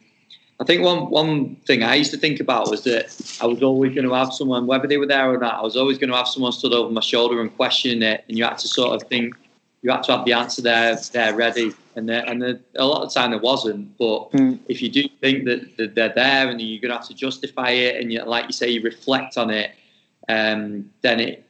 I 0.61 0.65
think 0.65 0.83
one 0.83 1.09
one 1.09 1.55
thing 1.67 1.83
I 1.83 1.95
used 1.95 2.11
to 2.11 2.17
think 2.17 2.39
about 2.41 2.69
was 2.69 2.83
that 2.83 3.37
I 3.41 3.45
was 3.45 3.63
always 3.63 3.95
going 3.95 4.07
to 4.07 4.13
have 4.13 4.33
someone, 4.33 4.67
whether 4.67 4.87
they 4.87 4.97
were 4.97 5.05
there 5.05 5.33
or 5.33 5.37
not, 5.37 5.55
I 5.55 5.61
was 5.61 5.77
always 5.77 5.97
going 5.97 6.09
to 6.09 6.17
have 6.17 6.27
someone 6.27 6.51
stood 6.51 6.73
over 6.73 6.91
my 6.91 7.01
shoulder 7.01 7.41
and 7.41 7.55
questioning 7.55 8.01
it, 8.01 8.25
and 8.27 8.37
you 8.37 8.43
had 8.43 8.57
to 8.57 8.67
sort 8.67 9.01
of 9.01 9.07
think 9.07 9.35
you 9.81 9.89
had 9.89 10.03
to 10.03 10.11
have 10.11 10.25
the 10.25 10.33
answer 10.33 10.61
there 10.61 10.97
there 11.13 11.33
ready, 11.33 11.73
and 11.95 12.09
there, 12.09 12.23
and 12.27 12.41
there, 12.41 12.59
a 12.75 12.85
lot 12.85 13.03
of 13.03 13.13
the 13.13 13.17
time 13.17 13.31
there 13.31 13.39
wasn't. 13.39 13.97
But 13.97 14.31
Mm. 14.31 14.59
if 14.67 14.81
you 14.81 14.89
do 14.89 15.07
think 15.21 15.45
that, 15.45 15.77
that 15.77 15.95
they're 15.95 16.13
there 16.13 16.49
and 16.49 16.59
you're 16.59 16.81
going 16.81 16.91
to 16.91 16.97
have 16.97 17.07
to 17.07 17.13
justify 17.13 17.69
it, 17.69 18.01
and 18.01 18.11
you, 18.11 18.21
like 18.23 18.45
you 18.47 18.53
say, 18.53 18.69
you 18.69 18.81
reflect 18.81 19.37
on 19.37 19.49
it, 19.49 19.71
um, 20.27 20.89
then 21.01 21.21
it 21.21 21.45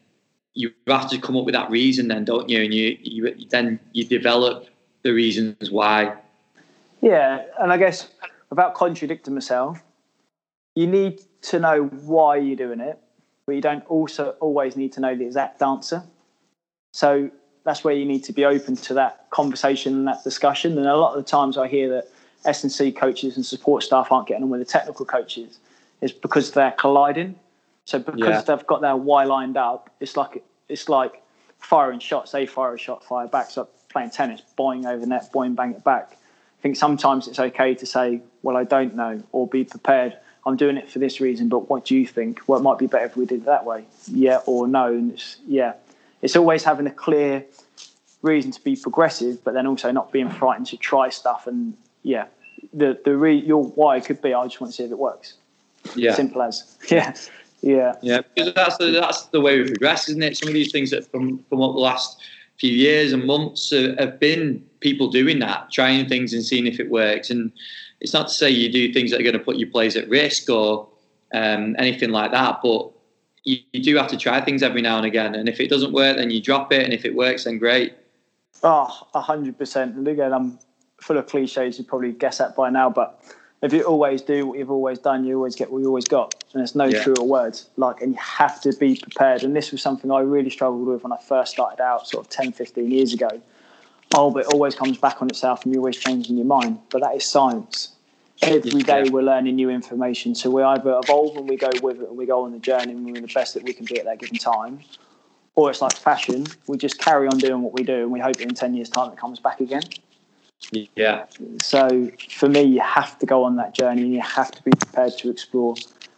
you 0.53 0.71
have 0.87 1.09
to 1.09 1.17
come 1.19 1.37
up 1.37 1.45
with 1.45 1.53
that 1.53 1.69
reason, 1.69 2.09
then 2.09 2.25
don't 2.25 2.49
you? 2.49 2.61
And 2.63 2.73
you, 2.73 2.97
you 3.01 3.35
then 3.49 3.79
you 3.93 4.03
develop 4.03 4.67
the 5.03 5.11
reasons 5.11 5.71
why. 5.71 6.13
Yeah, 7.01 7.43
and 7.59 7.71
I 7.71 7.77
guess 7.77 8.09
without 8.49 8.73
contradicting 8.73 9.33
myself, 9.33 9.81
you 10.75 10.87
need 10.87 11.21
to 11.41 11.59
know 11.59 11.83
why 11.85 12.37
you're 12.37 12.55
doing 12.55 12.79
it, 12.79 12.99
but 13.45 13.55
you 13.55 13.61
don't 13.61 13.85
also 13.87 14.35
always 14.39 14.75
need 14.75 14.91
to 14.93 14.99
know 14.99 15.15
the 15.15 15.25
exact 15.25 15.61
answer. 15.61 16.03
So 16.93 17.29
that's 17.63 17.83
where 17.83 17.93
you 17.93 18.05
need 18.05 18.23
to 18.25 18.33
be 18.33 18.45
open 18.45 18.75
to 18.75 18.93
that 18.95 19.29
conversation 19.29 19.93
and 19.93 20.07
that 20.07 20.23
discussion. 20.23 20.77
And 20.77 20.87
a 20.87 20.95
lot 20.97 21.15
of 21.17 21.23
the 21.23 21.29
times 21.29 21.57
I 21.57 21.67
hear 21.67 21.89
that 21.89 22.07
S 22.45 22.63
and 22.63 22.71
C 22.71 22.91
coaches 22.91 23.35
and 23.35 23.45
support 23.45 23.83
staff 23.83 24.11
aren't 24.11 24.27
getting 24.27 24.43
on 24.43 24.49
with 24.49 24.61
the 24.61 24.65
technical 24.65 25.05
coaches 25.05 25.59
is 26.01 26.11
because 26.11 26.51
they're 26.51 26.71
colliding. 26.71 27.35
So 27.85 27.99
because 27.99 28.19
Yeah. 28.19 28.41
they've 28.41 28.67
got 28.67 28.81
their 28.81 28.95
why 28.95 29.25
lined 29.25 29.57
up, 29.57 29.89
it's 29.99 30.15
like 30.15 30.43
it's 30.69 30.87
like 30.87 31.21
firing 31.59 31.99
shots. 31.99 32.31
They 32.31 32.45
fire 32.45 32.73
a 32.75 32.77
shot, 32.77 33.03
fire 33.03 33.27
back. 33.27 33.55
Like 33.57 33.67
playing 33.89 34.11
tennis, 34.11 34.41
boing 34.57 34.85
over 34.85 35.05
net, 35.05 35.31
boing, 35.33 35.55
bang 35.55 35.71
it 35.73 35.83
back. 35.83 36.17
I 36.59 36.61
think 36.61 36.75
sometimes 36.75 37.27
it's 37.27 37.39
okay 37.39 37.73
to 37.75 37.85
say, 37.85 38.21
"Well, 38.43 38.57
I 38.57 38.65
don't 38.65 38.95
know," 38.95 39.21
or 39.31 39.47
be 39.47 39.63
prepared. 39.63 40.17
I'm 40.45 40.57
doing 40.57 40.77
it 40.77 40.89
for 40.89 40.99
this 40.99 41.21
reason, 41.21 41.47
but 41.47 41.69
what 41.69 41.85
do 41.85 41.95
you 41.95 42.05
think? 42.05 42.41
Well, 42.47 42.59
it 42.59 42.63
might 42.63 42.77
be 42.77 42.87
better 42.87 43.05
if 43.05 43.15
we 43.15 43.25
did 43.25 43.41
it 43.41 43.45
that 43.45 43.65
way. 43.65 43.85
Yeah 44.07 44.39
or 44.45 44.67
no? 44.67 44.87
And 44.87 45.11
it's, 45.11 45.37
yeah, 45.45 45.73
it's 46.21 46.35
always 46.35 46.63
having 46.63 46.87
a 46.87 46.91
clear 46.91 47.45
reason 48.21 48.51
to 48.51 48.63
be 48.63 48.75
progressive, 48.75 49.43
but 49.43 49.53
then 49.53 49.67
also 49.67 49.91
not 49.91 50.11
being 50.11 50.29
frightened 50.29 50.67
to 50.67 50.77
try 50.77 51.09
stuff. 51.09 51.47
And 51.47 51.75
yeah, 52.03 52.25
the 52.73 52.99
the 53.03 53.15
re, 53.15 53.35
your 53.35 53.63
why 53.63 53.99
could 53.99 54.21
be, 54.21 54.33
I 54.33 54.43
just 54.45 54.59
want 54.59 54.73
to 54.73 54.77
see 54.77 54.83
if 54.83 54.91
it 54.91 54.97
works. 54.97 55.35
Yeah. 55.95 56.13
Simple 56.13 56.41
as. 56.41 56.77
Yeah, 56.89 57.13
yeah, 57.61 57.95
Yeah, 58.01 58.21
because 58.33 58.53
that's 58.53 58.77
the, 58.77 58.91
that's 58.91 59.23
the 59.25 59.41
way 59.41 59.59
we 59.59 59.67
progress, 59.67 60.07
isn't 60.09 60.23
it? 60.23 60.37
Some 60.37 60.47
of 60.47 60.53
these 60.53 60.71
things 60.71 60.91
that 60.91 61.11
come, 61.11 61.43
come 61.49 61.61
up 61.61 61.73
the 61.73 61.79
last 61.79 62.21
few 62.59 62.71
years 62.71 63.13
and 63.13 63.25
months 63.25 63.71
have 63.71 64.19
been 64.19 64.63
people 64.81 65.09
doing 65.09 65.39
that, 65.39 65.71
trying 65.71 66.07
things 66.07 66.33
and 66.33 66.43
seeing 66.43 66.67
if 66.67 66.79
it 66.79 66.89
works. 66.89 67.29
And 67.29 67.51
it's 68.01 68.13
not 68.13 68.27
to 68.27 68.33
say 68.33 68.49
you 68.49 68.71
do 68.71 68.93
things 68.93 69.11
that 69.11 69.19
are 69.19 69.23
going 69.23 69.37
to 69.37 69.43
put 69.43 69.57
your 69.57 69.69
players 69.69 69.95
at 69.95 70.09
risk 70.09 70.49
or 70.49 70.87
um, 71.33 71.75
anything 71.79 72.09
like 72.09 72.31
that, 72.31 72.59
but 72.61 72.91
you, 73.43 73.59
you 73.71 73.81
do 73.81 73.95
have 73.95 74.07
to 74.07 74.17
try 74.17 74.41
things 74.41 74.61
every 74.63 74.81
now 74.81 74.97
and 74.97 75.05
again. 75.05 75.35
And 75.35 75.47
if 75.47 75.59
it 75.59 75.69
doesn't 75.69 75.93
work, 75.93 76.17
then 76.17 76.29
you 76.31 76.41
drop 76.41 76.71
it. 76.73 76.83
And 76.83 76.93
if 76.93 77.05
it 77.05 77.15
works, 77.15 77.45
then 77.45 77.57
great. 77.57 77.93
Oh, 78.63 79.07
a 79.13 79.21
hundred 79.21 79.57
percent. 79.57 79.95
And 79.95 80.07
again, 80.07 80.33
I'm 80.33 80.59
full 81.01 81.17
of 81.17 81.27
cliches. 81.27 81.77
You 81.77 81.85
probably 81.85 82.11
guess 82.11 82.39
that 82.39 82.55
by 82.55 82.69
now, 82.69 82.89
but 82.89 83.23
if 83.61 83.73
you 83.73 83.83
always 83.83 84.21
do 84.21 84.47
what 84.47 84.57
you've 84.57 84.71
always 84.71 84.99
done, 84.99 85.25
you 85.25 85.35
always 85.35 85.55
get 85.55 85.71
what 85.71 85.79
you 85.79 85.87
always 85.87 86.05
got. 86.05 86.43
And 86.53 86.59
there's 86.59 86.75
no 86.75 86.85
Yeah. 86.85 87.03
truer 87.03 87.23
words. 87.23 87.69
Like, 87.77 88.01
and 88.01 88.13
you 88.13 88.19
have 88.19 88.61
to 88.61 88.73
be 88.73 88.95
prepared. 88.95 89.43
And 89.43 89.55
this 89.55 89.71
was 89.71 89.81
something 89.81 90.11
I 90.11 90.21
really 90.21 90.49
struggled 90.49 90.87
with 90.87 91.03
when 91.03 91.11
I 91.11 91.17
first 91.17 91.51
started 91.51 91.81
out, 91.81 92.07
sort 92.07 92.25
of 92.25 92.29
10, 92.29 92.51
15 92.53 92.91
years 92.91 93.13
ago. 93.13 93.41
Oh, 94.13 94.31
but 94.31 94.45
it 94.45 94.53
always 94.53 94.73
comes 94.75 94.97
back 94.97 95.21
on 95.21 95.29
itself, 95.29 95.63
and 95.63 95.73
you're 95.73 95.81
always 95.81 95.97
changing 95.97 96.37
your 96.37 96.45
mind. 96.45 96.79
But 96.89 97.01
that 97.01 97.15
is 97.15 97.25
science. 97.25 97.91
Every 98.41 98.81
day 98.81 99.03
Yeah. 99.03 99.11
we're 99.11 99.21
learning 99.21 99.55
new 99.57 99.69
information. 99.69 100.33
So 100.33 100.49
we 100.49 100.63
either 100.63 100.97
evolve 101.03 101.35
and 101.37 101.47
we 101.47 101.57
go 101.57 101.69
with 101.83 102.01
it, 102.01 102.07
and 102.07 102.17
we 102.17 102.25
go 102.25 102.43
on 102.45 102.53
the 102.53 102.59
journey, 102.59 102.93
and 102.93 103.05
we're 103.05 103.21
the 103.21 103.27
best 103.27 103.53
that 103.53 103.63
we 103.63 103.73
can 103.73 103.85
be 103.85 103.99
at 103.99 104.05
that 104.05 104.17
given 104.17 104.37
time, 104.37 104.79
or 105.55 105.69
it's 105.69 105.81
like 105.81 105.93
fashion. 105.93 106.47
We 106.67 106.77
just 106.77 106.97
carry 106.99 107.27
on 107.27 107.37
doing 107.37 107.61
what 107.61 107.73
we 107.73 107.83
do, 107.83 108.01
and 108.03 108.11
we 108.11 108.19
hope 108.19 108.39
in 108.39 108.55
10 108.55 108.73
years' 108.73 108.89
time 108.89 109.11
it 109.11 109.17
comes 109.17 109.39
back 109.39 109.59
again. 109.59 109.83
Yeah, 110.71 111.25
So 111.61 112.11
for 112.29 112.49
me, 112.49 112.61
you 112.61 112.81
have 112.81 113.17
to 113.19 113.25
go 113.25 113.43
on 113.43 113.55
that 113.55 113.73
journey 113.73 114.03
and 114.03 114.13
you 114.13 114.21
have 114.21 114.51
to 114.51 114.63
be 114.63 114.71
prepared 114.71 115.17
to 115.19 115.29
explore. 115.29 115.75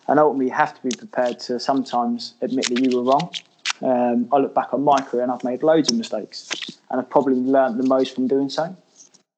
And 0.07 0.19
ultimately, 0.19 0.47
you 0.47 0.53
have 0.53 0.73
to 0.75 0.81
be 0.81 0.95
prepared 0.95 1.39
to 1.41 1.59
sometimes 1.59 2.33
admit 2.41 2.67
that 2.67 2.79
you 2.79 2.97
were 2.97 3.03
wrong. 3.03 3.31
Um, 3.81 4.27
I 4.31 4.37
look 4.37 4.53
back 4.53 4.73
on 4.73 4.83
my 4.83 4.99
career 5.01 5.23
and 5.23 5.31
I've 5.31 5.43
made 5.43 5.63
loads 5.63 5.91
of 5.91 5.97
mistakes, 5.97 6.49
and 6.89 6.99
I've 6.99 7.09
probably 7.09 7.35
learned 7.35 7.79
the 7.79 7.87
most 7.87 8.13
from 8.15 8.27
doing 8.27 8.49
so. 8.49 8.75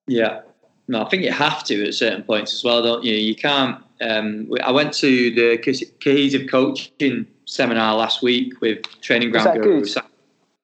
yeah. 0.07 0.41
No, 0.87 1.05
I 1.05 1.09
think 1.09 1.23
you 1.23 1.31
have 1.31 1.63
to 1.65 1.87
at 1.87 1.93
certain 1.93 2.23
points 2.23 2.53
as 2.53 2.63
well, 2.63 2.83
don't 2.83 3.05
you? 3.05 3.15
You 3.15 3.35
can't. 3.35 3.81
Um, 4.01 4.51
I 4.63 4.71
went 4.71 4.93
to 4.95 5.31
the 5.33 5.57
co- 5.57 5.95
cohesive 6.03 6.49
coaching 6.49 7.25
seminar 7.45 7.95
last 7.95 8.21
week 8.21 8.59
with 8.59 8.81
training 8.99 9.31
ground 9.31 9.61
guru 9.61 9.85
good? 9.85 10.03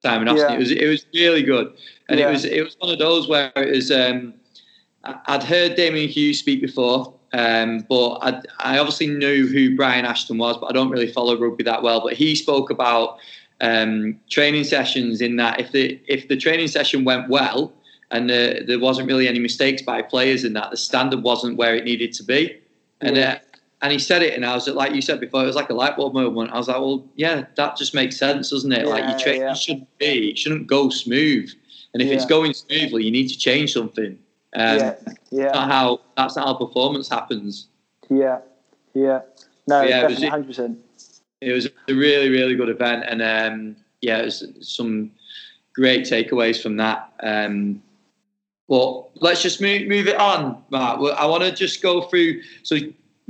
Simon 0.02 0.28
Austin. 0.28 0.50
Yeah. 0.50 0.56
It 0.56 0.60
was 0.60 0.72
it 0.72 0.88
was 0.88 1.06
really 1.14 1.44
good, 1.44 1.74
and 2.08 2.20
Yeah. 2.20 2.30
it 2.30 2.32
was 2.32 2.46
it 2.46 2.64
was 2.64 2.76
one 2.80 2.92
of 2.92 3.00
those 3.00 3.28
where 3.28 3.52
it 3.56 3.76
was. 3.76 3.92
Um, 3.92 4.34
I'd 5.04 5.44
heard 5.44 5.76
Damian 5.76 6.10
Hughes 6.10 6.40
speak 6.40 6.62
before, 6.62 7.14
um, 7.32 7.86
but 7.88 8.16
I, 8.18 8.42
I 8.60 8.80
obviously 8.80 9.08
knew 9.08 9.48
who 9.48 9.76
Brian 9.76 10.04
Ashton 10.06 10.38
was, 10.38 10.58
but 10.58 10.68
I 10.68 10.74
don't 10.74 10.90
really 10.90 11.12
follow 11.12 11.40
rugby 11.40 11.64
that 11.64 11.84
well. 11.84 12.02
But 12.02 12.14
he 12.14 12.36
spoke 12.36 12.70
about 12.70 13.18
um, 13.62 14.20
training 14.30 14.66
sessions 14.66 15.22
in 15.22 15.38
that 15.38 15.60
if 15.60 15.72
the 15.72 16.00
if 16.08 16.28
the 16.28 16.36
training 16.38 16.68
session 16.68 17.06
went 17.06 17.30
well 17.30 17.72
and 18.12 18.30
uh, 18.30 18.56
there 18.68 18.80
wasn't 18.80 19.08
really 19.08 19.28
any 19.28 19.40
mistakes 19.40 19.82
by 19.82 20.02
players 20.02 20.44
in 20.44 20.54
that, 20.54 20.72
the 20.72 20.78
standard 20.78 21.24
wasn't 21.24 21.56
where 21.58 21.76
it 21.76 21.84
needed 21.84 22.14
to 22.14 22.24
be, 22.24 22.60
and. 23.02 23.18
Uh, 23.18 23.38
and 23.82 23.92
he 23.92 24.00
said 24.00 24.22
it, 24.22 24.34
and 24.36 24.46
I 24.46 24.54
was 24.56 24.68
like 24.68 24.94
you 24.94 25.02
said 25.02 25.20
before, 25.20 25.44
it 25.44 25.48
was 25.48 25.56
like 25.56 25.70
a 25.70 25.74
light 25.74 25.96
bulb 25.98 26.14
moment. 26.14 26.52
I 26.52 26.58
was 26.58 26.68
like, 26.68 26.78
well, 26.78 27.06
yeah, 27.16 27.46
that 27.56 27.78
just 27.78 27.94
makes 27.94 28.18
sense, 28.18 28.50
doesn't 28.50 28.72
it? 28.72 28.86
like 28.88 29.04
Yeah, 29.04 29.10
your 29.12 29.20
training 29.20 29.42
yeah. 29.42 29.54
shouldn't 29.54 29.98
be, 29.98 30.32
it 30.32 30.38
shouldn't 30.38 30.68
go 30.68 30.90
smooth, 30.90 31.50
and 31.94 32.02
if 32.04 32.10
it's 32.12 32.26
going 32.26 32.54
smoothly, 32.54 33.06
you 33.06 33.12
need 33.12 33.28
to 33.30 33.38
change 33.38 33.74
something. 33.74 34.20
Um, 34.56 34.78
yeah, 34.80 34.96
yeah, 35.32 35.52
not 35.52 35.70
how 35.72 36.02
that's 36.18 36.36
not 36.36 36.48
how 36.48 36.54
performance 36.56 37.08
happens. 37.10 37.68
yeah, 38.10 38.40
yeah. 38.94 39.22
No, 39.68 39.82
Yeah, 39.84 40.02
it 40.02 40.04
was- 40.04 40.14
definitely, 40.14 40.28
hundred 40.28 40.48
percent. 40.48 40.80
It 41.42 41.54
was 41.54 41.68
a 41.68 41.94
really, 41.94 42.30
really 42.30 42.56
good 42.56 42.68
event, 42.70 43.06
and 43.08 43.22
um, 43.22 43.76
yeah, 44.02 44.18
it 44.18 44.26
was 44.26 44.44
some 44.62 45.12
great 45.74 46.02
takeaways 46.02 46.62
from 46.62 46.76
that. 46.78 47.14
Um, 47.22 47.82
but 48.68 49.10
let's 49.22 49.42
just 49.42 49.62
move, 49.62 49.88
move 49.88 50.08
it 50.08 50.20
on, 50.20 50.62
Mark. 50.70 51.00
I 51.18 51.26
want 51.26 51.44
to 51.44 51.52
just 51.52 51.82
go 51.82 52.02
through. 52.02 52.42
So 52.64 52.78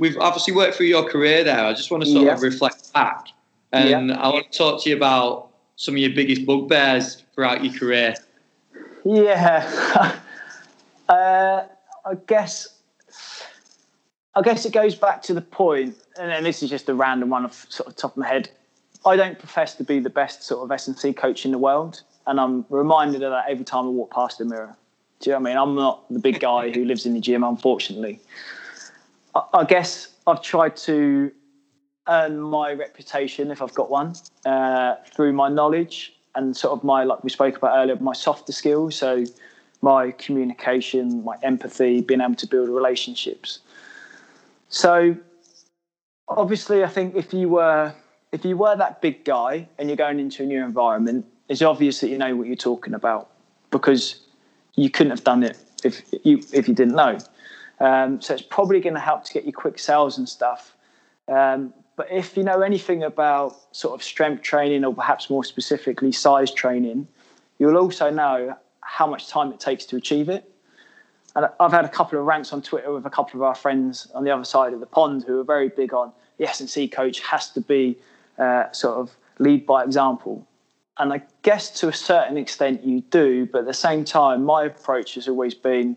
we've 0.00 0.16
obviously 0.18 0.54
worked 0.54 0.76
through 0.76 0.86
your 0.86 1.04
career 1.04 1.44
there. 1.44 1.64
I 1.64 1.72
just 1.74 1.90
want 1.92 2.02
to 2.02 2.10
sort 2.10 2.24
Yeah. 2.24 2.32
of 2.32 2.42
reflect 2.42 2.92
back, 2.92 3.28
and 3.70 4.10
I 4.10 4.28
want 4.30 4.50
to 4.50 4.58
talk 4.58 4.82
to 4.82 4.90
you 4.90 4.96
about 4.96 5.50
some 5.76 5.94
of 5.94 5.98
your 5.98 6.10
biggest 6.10 6.44
bugbears 6.44 7.22
throughout 7.34 7.62
your 7.62 7.72
career. 7.72 8.16
Yeah, 9.04 10.18
uh, 11.08 11.64
I 12.04 12.14
guess. 12.26 12.68
I 14.34 14.42
guess 14.42 14.64
it 14.64 14.72
goes 14.72 14.94
back 14.94 15.22
to 15.24 15.34
the 15.34 15.40
point, 15.40 15.96
and, 16.18 16.32
and 16.32 16.46
this 16.46 16.62
is 16.62 16.70
just 16.70 16.88
a 16.88 16.94
random 16.94 17.30
one 17.30 17.44
off 17.44 17.66
sort 17.68 17.88
of 17.88 17.96
top 17.96 18.12
of 18.12 18.16
my 18.16 18.28
head. 18.28 18.48
I 19.04 19.16
don't 19.16 19.38
profess 19.38 19.74
to 19.76 19.84
be 19.84 19.98
the 19.98 20.10
best 20.10 20.44
sort 20.44 20.62
of 20.62 20.70
S 20.70 20.86
and 20.86 20.96
C 20.96 21.12
coach 21.12 21.44
in 21.44 21.50
the 21.50 21.58
world, 21.58 22.02
and 22.26 22.40
I'm 22.40 22.64
reminded 22.70 23.22
of 23.22 23.32
that 23.32 23.46
every 23.48 23.64
time 23.64 23.84
I 23.86 23.88
walk 23.88 24.12
past 24.12 24.38
the 24.38 24.44
mirror. 24.44 24.76
Do 25.18 25.30
you 25.30 25.34
know 25.34 25.40
what 25.40 25.50
I 25.50 25.52
mean? 25.52 25.62
I'm 25.62 25.74
not 25.74 26.08
the 26.10 26.20
big 26.20 26.40
guy 26.40 26.70
who 26.70 26.84
lives 26.84 27.04
in 27.04 27.12
the 27.12 27.20
gym, 27.20 27.44
unfortunately. 27.44 28.20
I, 29.34 29.64
guess 29.64 30.14
I've 30.26 30.42
tried 30.42 30.76
to 30.78 31.30
earn 32.08 32.40
my 32.40 32.72
reputation, 32.72 33.50
if 33.50 33.62
I've 33.62 33.74
got 33.74 33.90
one, 33.90 34.14
uh, 34.44 34.96
through 35.12 35.32
my 35.32 35.48
knowledge 35.48 36.14
and 36.34 36.56
sort 36.56 36.72
of 36.72 36.84
my, 36.84 37.04
like 37.04 37.22
we 37.22 37.30
spoke 37.30 37.56
about 37.56 37.76
earlier, 37.76 37.96
my 37.96 38.12
softer 38.12 38.52
skills. 38.52 38.96
So 38.96 39.24
my 39.82 40.10
communication, 40.12 41.24
my 41.24 41.36
empathy, 41.42 42.00
being 42.00 42.20
able 42.20 42.34
to 42.36 42.46
build 42.46 42.68
relationships. 42.68 43.60
So 44.68 45.16
obviously, 46.28 46.84
I 46.84 46.88
think 46.88 47.16
if 47.16 47.32
you 47.32 47.48
were 47.48 47.94
if 48.32 48.44
you 48.44 48.56
were 48.56 48.76
that 48.76 49.00
big 49.00 49.24
guy 49.24 49.68
and 49.78 49.88
you're 49.88 49.96
going 49.96 50.20
into 50.20 50.44
a 50.44 50.46
new 50.46 50.64
environment, 50.64 51.26
it's 51.48 51.62
obvious 51.62 52.00
that 52.00 52.10
you 52.10 52.18
know 52.18 52.36
what 52.36 52.46
you're 52.46 52.54
talking 52.54 52.94
about 52.94 53.28
because 53.72 54.20
you 54.76 54.88
couldn't 54.88 55.10
have 55.10 55.24
done 55.24 55.42
it 55.42 55.58
if 55.82 56.02
you 56.24 56.42
if 56.52 56.68
you 56.68 56.74
didn't 56.74 56.94
know. 56.94 57.18
Um, 57.80 58.20
so 58.20 58.34
it's 58.34 58.42
probably 58.42 58.80
going 58.80 58.94
to 58.94 59.00
help 59.00 59.24
to 59.24 59.32
get 59.32 59.44
you 59.44 59.52
quick 59.52 59.78
sales 59.78 60.18
and 60.18 60.28
stuff. 60.28 60.76
Um, 61.28 61.72
but 61.96 62.08
if 62.10 62.36
you 62.36 62.42
know 62.42 62.60
anything 62.60 63.02
about 63.02 63.56
sort 63.74 63.94
of 63.94 64.02
strength 64.02 64.42
training 64.42 64.84
or 64.84 64.94
perhaps 64.94 65.30
more 65.30 65.44
specifically 65.44 66.12
size 66.12 66.52
training, 66.52 67.08
you'll 67.58 67.76
also 67.76 68.10
know 68.10 68.56
how 68.80 69.06
much 69.06 69.28
time 69.28 69.52
it 69.52 69.60
takes 69.60 69.84
to 69.86 69.96
achieve 69.96 70.28
it. 70.28 70.50
And 71.36 71.46
I've 71.60 71.72
had 71.72 71.84
a 71.84 71.88
couple 71.88 72.18
of 72.18 72.26
rants 72.26 72.52
on 72.52 72.60
Twitter 72.60 72.92
with 72.92 73.06
a 73.06 73.10
couple 73.10 73.40
of 73.40 73.44
our 73.44 73.54
friends 73.54 74.08
on 74.14 74.24
the 74.24 74.30
other 74.30 74.44
side 74.44 74.72
of 74.72 74.80
the 74.80 74.86
pond 74.86 75.24
who 75.24 75.40
are 75.40 75.44
very 75.44 75.68
big 75.68 75.94
on 75.94 76.12
the 76.40 76.48
S&C 76.48 76.88
coach 76.88 77.20
has 77.20 77.50
to 77.50 77.60
be 77.60 77.98
uh, 78.38 78.72
sort 78.72 78.96
of 78.96 79.14
lead 79.38 79.66
by 79.66 79.84
example. 79.84 80.46
And 80.98 81.12
I 81.12 81.22
guess 81.42 81.70
to 81.80 81.88
a 81.88 81.92
certain 81.92 82.36
extent 82.36 82.82
you 82.82 83.02
do, 83.10 83.46
but 83.46 83.60
at 83.60 83.66
the 83.66 83.74
same 83.74 84.04
time, 84.04 84.44
my 84.44 84.64
approach 84.64 85.14
has 85.14 85.28
always 85.28 85.54
been 85.54 85.96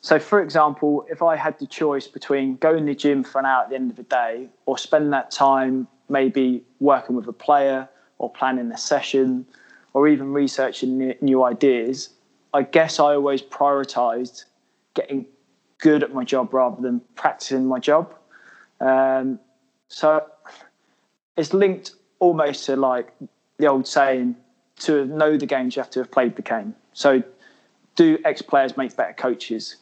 so, 0.00 0.18
for 0.18 0.40
example, 0.40 1.06
if 1.10 1.22
I 1.22 1.36
had 1.36 1.58
the 1.58 1.66
choice 1.66 2.06
between 2.06 2.56
going 2.56 2.86
to 2.86 2.92
the 2.92 2.94
gym 2.94 3.24
for 3.24 3.38
an 3.38 3.46
hour 3.46 3.64
at 3.64 3.70
the 3.70 3.74
end 3.74 3.90
of 3.90 3.96
the 3.96 4.04
day 4.04 4.48
or 4.66 4.78
spend 4.78 5.12
that 5.12 5.30
time 5.30 5.88
maybe 6.08 6.62
working 6.78 7.16
with 7.16 7.26
a 7.26 7.32
player 7.32 7.88
or 8.18 8.30
planning 8.30 8.70
a 8.70 8.78
session 8.78 9.46
or 9.94 10.08
even 10.08 10.32
researching 10.32 11.14
new 11.20 11.42
ideas, 11.42 12.10
I 12.54 12.62
guess 12.62 13.00
I 13.00 13.14
always 13.14 13.42
prioritized 13.42 14.44
getting 14.94 15.26
good 15.78 16.02
at 16.02 16.14
my 16.14 16.24
job 16.24 16.54
rather 16.54 16.80
than 16.80 17.00
practicing 17.14 17.66
my 17.66 17.78
job. 17.78 18.14
Um, 18.80 19.40
so 19.88 20.24
it's 21.36 21.52
linked 21.52 21.92
almost 22.18 22.64
to 22.66 22.76
like 22.76 23.12
the 23.58 23.66
old 23.66 23.86
saying 23.86 24.36
to 24.80 25.06
know 25.06 25.36
the 25.36 25.46
games, 25.46 25.76
you 25.76 25.82
have 25.82 25.90
to 25.90 26.00
have 26.00 26.10
played 26.10 26.36
the 26.36 26.42
game. 26.42 26.74
So 26.92 27.22
do 27.94 28.18
ex 28.24 28.42
players 28.42 28.76
make 28.76 28.94
better 28.94 29.14
coaches? 29.14 29.76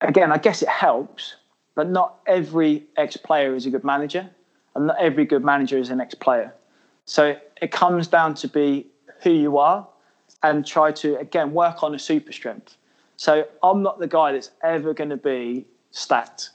Again, 0.00 0.30
I 0.30 0.38
guess 0.38 0.62
it 0.62 0.68
helps, 0.68 1.36
but 1.74 1.88
not 1.88 2.16
every 2.26 2.84
ex 2.96 3.16
player 3.16 3.54
is 3.54 3.66
a 3.66 3.70
good 3.70 3.84
manager, 3.84 4.28
and 4.74 4.88
not 4.88 4.96
every 4.98 5.24
good 5.24 5.44
manager 5.44 5.78
is 5.78 5.90
an 5.90 6.00
ex 6.00 6.14
player. 6.14 6.52
So 7.06 7.36
it 7.62 7.70
comes 7.70 8.08
down 8.08 8.34
to 8.34 8.48
be 8.48 8.86
who 9.22 9.30
you 9.30 9.58
are 9.58 9.86
and 10.42 10.66
try 10.66 10.92
to, 10.92 11.16
again, 11.18 11.52
work 11.52 11.82
on 11.82 11.94
a 11.94 11.98
super 11.98 12.32
strength. 12.32 12.76
So 13.16 13.46
I'm 13.62 13.82
not 13.82 13.98
the 13.98 14.06
guy 14.06 14.32
that's 14.32 14.50
ever 14.62 14.92
going 14.92 15.10
to 15.10 15.16
be 15.16 15.66
stacked. 15.92 16.50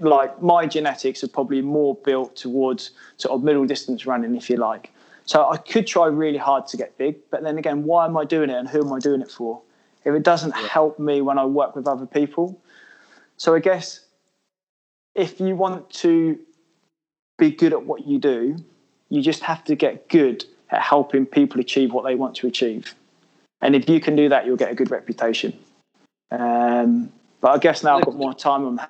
Like 0.00 0.42
my 0.42 0.66
genetics 0.66 1.22
are 1.22 1.28
probably 1.28 1.62
more 1.62 1.94
built 1.94 2.34
towards 2.34 2.90
sort 3.18 3.32
of 3.32 3.44
middle 3.44 3.64
distance 3.64 4.04
running, 4.04 4.34
if 4.34 4.50
you 4.50 4.56
like. 4.56 4.92
So 5.26 5.48
I 5.48 5.58
could 5.58 5.86
try 5.86 6.06
really 6.06 6.38
hard 6.38 6.66
to 6.68 6.76
get 6.76 6.98
big, 6.98 7.16
but 7.30 7.44
then 7.44 7.56
again, 7.56 7.84
why 7.84 8.06
am 8.06 8.16
I 8.16 8.24
doing 8.24 8.50
it 8.50 8.56
and 8.56 8.68
who 8.68 8.84
am 8.84 8.92
I 8.92 8.98
doing 8.98 9.20
it 9.20 9.30
for? 9.30 9.62
If 10.04 10.14
it 10.14 10.22
doesn't 10.22 10.54
yeah. 10.56 10.68
help 10.68 10.98
me 10.98 11.20
when 11.20 11.38
I 11.38 11.44
work 11.44 11.76
with 11.76 11.86
other 11.86 12.06
people. 12.06 12.60
So 13.36 13.54
I 13.54 13.60
guess 13.60 14.00
if 15.14 15.40
you 15.40 15.56
want 15.56 15.90
to 15.90 16.38
be 17.38 17.50
good 17.50 17.72
at 17.72 17.84
what 17.84 18.06
you 18.06 18.18
do, 18.18 18.56
you 19.08 19.22
just 19.22 19.42
have 19.42 19.64
to 19.64 19.74
get 19.74 20.08
good 20.08 20.44
at 20.70 20.80
helping 20.82 21.26
people 21.26 21.60
achieve 21.60 21.92
what 21.92 22.04
they 22.04 22.14
want 22.14 22.36
to 22.36 22.46
achieve. 22.46 22.94
And 23.60 23.74
if 23.74 23.88
you 23.88 24.00
can 24.00 24.16
do 24.16 24.28
that, 24.28 24.46
you'll 24.46 24.56
get 24.56 24.70
a 24.70 24.74
good 24.74 24.90
reputation. 24.90 25.58
Um, 26.30 27.12
but 27.40 27.50
I 27.50 27.58
guess 27.58 27.82
now 27.82 27.98
I've 27.98 28.04
got 28.04 28.14
more 28.14 28.34
time 28.34 28.64
on 28.66 28.80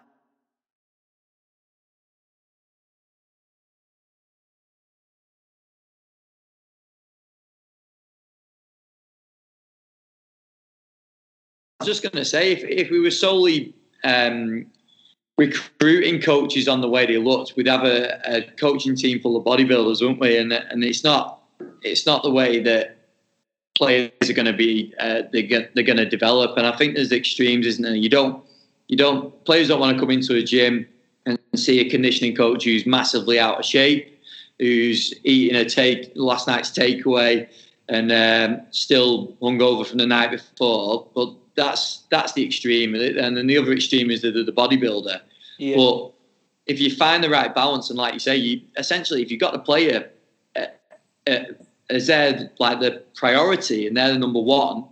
was 11.80 11.88
just 11.88 12.02
going 12.02 12.22
to 12.22 12.24
say, 12.24 12.52
if, 12.52 12.62
if 12.64 12.90
we 12.90 13.00
were 13.00 13.10
solely 13.10 13.74
um, 14.04 14.66
recruiting 15.38 16.20
coaches 16.20 16.68
on 16.68 16.80
the 16.80 16.88
way 16.88 17.06
they 17.06 17.16
looked, 17.16 17.54
we'd 17.56 17.66
have 17.66 17.84
a, 17.84 18.20
a, 18.26 18.42
coaching 18.52 18.94
team 18.94 19.20
full 19.20 19.36
of 19.36 19.44
bodybuilders, 19.44 20.00
wouldn't 20.00 20.20
we? 20.20 20.36
And 20.36 20.52
and 20.52 20.84
it's 20.84 21.02
not 21.02 21.42
it's 21.82 22.06
not 22.06 22.22
the 22.22 22.30
way 22.30 22.60
that 22.62 22.98
players 23.74 24.10
are 24.28 24.34
going 24.34 24.46
to 24.46 24.52
be 24.52 24.94
uh, 24.98 25.22
they're, 25.32 25.68
they're 25.74 25.84
going 25.84 25.96
to 25.96 26.08
develop. 26.08 26.56
And 26.58 26.66
I 26.66 26.76
think 26.76 26.94
there's 26.94 27.12
extremes, 27.12 27.66
isn't 27.66 27.82
there? 27.82 27.94
You 27.94 28.10
don't 28.10 28.44
you 28.88 28.96
don't 28.96 29.44
players 29.44 29.68
don't 29.68 29.80
want 29.80 29.96
to 29.96 30.00
come 30.00 30.10
into 30.10 30.36
a 30.36 30.42
gym 30.42 30.86
and 31.24 31.38
see 31.54 31.80
a 31.80 31.88
conditioning 31.88 32.36
coach 32.36 32.64
who's 32.64 32.84
massively 32.84 33.38
out 33.38 33.58
of 33.58 33.64
shape, 33.64 34.22
who's 34.58 35.14
eating 35.24 35.56
a 35.56 35.64
take 35.64 36.12
last 36.14 36.46
night's 36.46 36.70
takeaway 36.70 37.48
and 37.88 38.12
um, 38.12 38.60
still 38.70 39.36
hungover 39.42 39.84
from 39.84 39.98
the 39.98 40.06
night 40.06 40.30
before, 40.30 41.08
but 41.14 41.34
that's 41.60 42.04
that's 42.10 42.32
the 42.32 42.44
extreme, 42.44 42.94
and 42.94 43.36
then 43.36 43.46
the 43.46 43.58
other 43.58 43.72
extreme 43.72 44.10
is 44.10 44.22
the, 44.22 44.30
the, 44.30 44.42
the 44.42 44.52
bodybuilder. 44.52 45.20
Yeah. 45.58 45.76
But 45.76 46.12
if 46.66 46.80
you 46.80 46.94
find 46.94 47.22
the 47.22 47.30
right 47.30 47.54
balance, 47.54 47.90
and 47.90 47.98
like 47.98 48.14
you 48.14 48.20
say, 48.20 48.36
you 48.36 48.62
essentially 48.78 49.22
if 49.22 49.30
you've 49.30 49.40
got 49.40 49.52
the 49.52 49.58
player 49.58 50.10
as 51.90 52.06
their 52.06 52.50
like 52.58 52.80
the 52.80 53.02
priority 53.14 53.86
and 53.86 53.96
they're 53.96 54.12
the 54.12 54.18
number 54.18 54.40
one, 54.40 54.84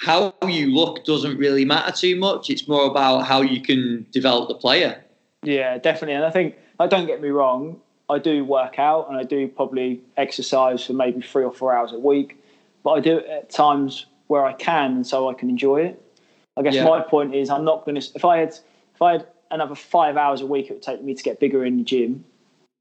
how 0.00 0.32
you 0.46 0.72
look 0.74 1.04
doesn't 1.04 1.36
really 1.36 1.64
matter 1.64 1.92
too 1.92 2.16
much. 2.16 2.50
It's 2.50 2.68
more 2.68 2.86
about 2.86 3.26
how 3.26 3.42
you 3.42 3.60
can 3.60 4.06
develop 4.12 4.48
the 4.48 4.54
player. 4.54 5.02
Yeah, 5.42 5.78
definitely. 5.78 6.14
And 6.14 6.24
I 6.24 6.30
think, 6.30 6.54
like, 6.78 6.90
don't 6.90 7.06
get 7.06 7.20
me 7.20 7.30
wrong, 7.30 7.80
I 8.10 8.18
do 8.18 8.44
work 8.44 8.78
out 8.78 9.08
and 9.08 9.16
I 9.16 9.22
do 9.22 9.48
probably 9.48 10.00
exercise 10.16 10.84
for 10.84 10.92
maybe 10.92 11.22
three 11.22 11.44
or 11.44 11.52
four 11.52 11.74
hours 11.74 11.92
a 11.92 11.98
week, 11.98 12.42
but 12.84 12.90
I 12.90 13.00
do 13.00 13.18
it 13.18 13.26
at 13.26 13.50
times 13.50 14.06
where 14.30 14.44
I 14.44 14.52
can, 14.52 14.92
and 14.92 15.06
so 15.06 15.28
I 15.28 15.34
can 15.34 15.50
enjoy 15.50 15.82
it. 15.82 16.00
I 16.56 16.62
guess 16.62 16.74
yeah. 16.74 16.84
my 16.84 17.00
point 17.00 17.34
is, 17.34 17.50
I'm 17.50 17.64
not 17.64 17.84
going 17.84 18.00
to. 18.00 18.10
If 18.14 18.24
I 18.24 18.38
had, 18.38 18.50
if 18.94 19.02
I 19.02 19.12
had 19.12 19.26
another 19.50 19.74
five 19.74 20.16
hours 20.16 20.40
a 20.40 20.46
week, 20.46 20.70
it 20.70 20.74
would 20.74 20.82
take 20.82 21.02
me 21.02 21.14
to 21.14 21.22
get 21.22 21.40
bigger 21.40 21.64
in 21.64 21.78
the 21.78 21.82
gym. 21.82 22.24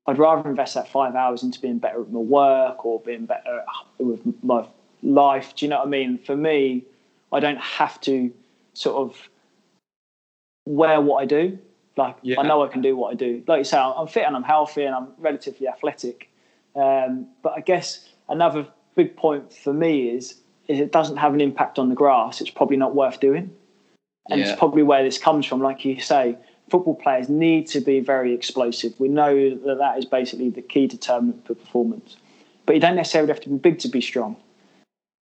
I'd 0.06 0.20
rather 0.20 0.48
invest 0.48 0.76
that 0.76 0.88
five 0.88 1.16
hours 1.16 1.42
into 1.42 1.60
being 1.60 1.80
better 1.80 2.02
at 2.02 2.12
my 2.12 2.20
work 2.20 2.86
or 2.86 3.00
being 3.00 3.26
better 3.26 3.64
with 3.98 4.22
my 4.44 4.64
life. 5.02 5.56
Do 5.56 5.66
you 5.66 5.70
know 5.72 5.80
what 5.80 5.88
I 5.88 5.90
mean? 5.90 6.20
For 6.20 6.36
me, 6.36 6.84
I 7.34 7.40
don't 7.40 7.60
have 7.60 8.00
to 8.02 8.32
sort 8.74 8.98
of 8.98 9.30
wear 10.68 11.02
what 11.02 11.24
I 11.24 11.26
do. 11.26 11.58
Like 11.98 12.16
yeah. 12.22 12.40
I 12.40 12.44
know 12.44 12.64
I 12.64 12.68
can 12.68 12.82
do 12.82 12.96
what 12.96 13.12
I 13.12 13.16
do. 13.16 13.44
Like 13.48 13.58
you 13.58 13.64
say, 13.64 13.78
I'm 13.78 14.08
fit 14.08 14.26
and 14.26 14.36
I'm 14.36 14.44
healthy 14.44 14.84
and 14.84 14.94
I'm 14.94 15.08
relatively 15.18 15.68
athletic. 15.68 16.30
Um, 16.76 17.28
but 17.42 17.54
I 17.54 17.62
guess 17.62 18.08
another 18.30 18.68
big 18.96 19.16
point 19.16 19.52
for 19.52 19.74
me 19.74 20.10
is 20.10 20.42
if 20.70 20.80
it 20.80 20.92
doesn't 20.92 21.18
have 21.18 21.34
an 21.34 21.42
impact 21.42 21.80
on 21.80 21.90
the 21.90 21.96
grass, 21.96 22.40
it's 22.40 22.52
probably 22.52 22.78
not 22.78 22.96
worth 22.96 23.20
doing. 23.20 23.52
And 24.30 24.40
yeah. 24.40 24.50
it's 24.50 24.60
probably 24.60 24.84
where 24.84 25.04
this 25.04 25.18
comes 25.18 25.46
from. 25.48 25.60
Like 25.60 25.84
you 25.84 26.00
say, 26.00 26.38
football 26.70 26.94
players 26.94 27.28
need 27.28 27.66
to 27.70 27.82
be 27.82 28.00
very 28.00 28.34
explosive. 28.34 28.98
We 29.00 29.08
know 29.08 29.56
that 29.56 29.78
that 29.80 29.98
is 29.98 30.06
basically 30.06 30.52
the 30.52 30.62
key 30.62 30.86
determinant 30.86 31.48
for 31.48 31.56
performance. 31.56 32.16
But 32.68 32.76
you 32.76 32.82
don't 32.82 32.96
necessarily 32.96 33.34
have 33.34 33.42
to 33.42 33.50
be 33.50 33.58
big 33.58 33.80
to 33.80 33.88
be 33.88 34.00
strong. 34.00 34.38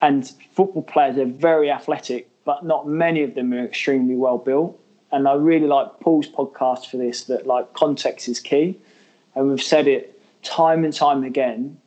And 0.01 0.29
football 0.53 0.83
players 0.83 1.17
are 1.17 1.25
very 1.25 1.71
athletic, 1.71 2.29
but 2.43 2.65
not 2.65 2.85
many 2.85 3.23
of 3.23 3.33
them 3.33 3.53
are 3.53 3.63
extremely 3.63 4.15
well 4.15 4.37
built. 4.37 4.77
And 5.13 5.29
I 5.29 5.35
really 5.35 5.67
like 5.67 6.01
Paul's 6.01 6.27
podcast 6.27 6.87
for 6.87 6.97
this 6.97 7.23
that 7.25 7.47
like 7.47 7.73
context 7.73 8.27
is 8.27 8.41
key. 8.41 8.77
And 9.33 9.49
we've 9.49 9.63
said 9.63 9.87
it 9.87 10.21
time 10.43 10.83
and 10.83 10.93
time 10.93 11.23
again. 11.23 11.77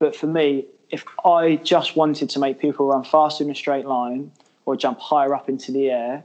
But 0.00 0.16
for 0.16 0.26
me, 0.26 0.66
if 0.94 1.04
I 1.24 1.56
just 1.56 1.96
wanted 1.96 2.30
to 2.30 2.38
make 2.38 2.60
people 2.60 2.86
run 2.86 3.02
faster 3.02 3.42
in 3.42 3.50
a 3.50 3.54
straight 3.54 3.84
line 3.84 4.30
or 4.64 4.76
jump 4.76 5.00
higher 5.00 5.34
up 5.34 5.48
into 5.48 5.72
the 5.72 5.90
air, 5.90 6.22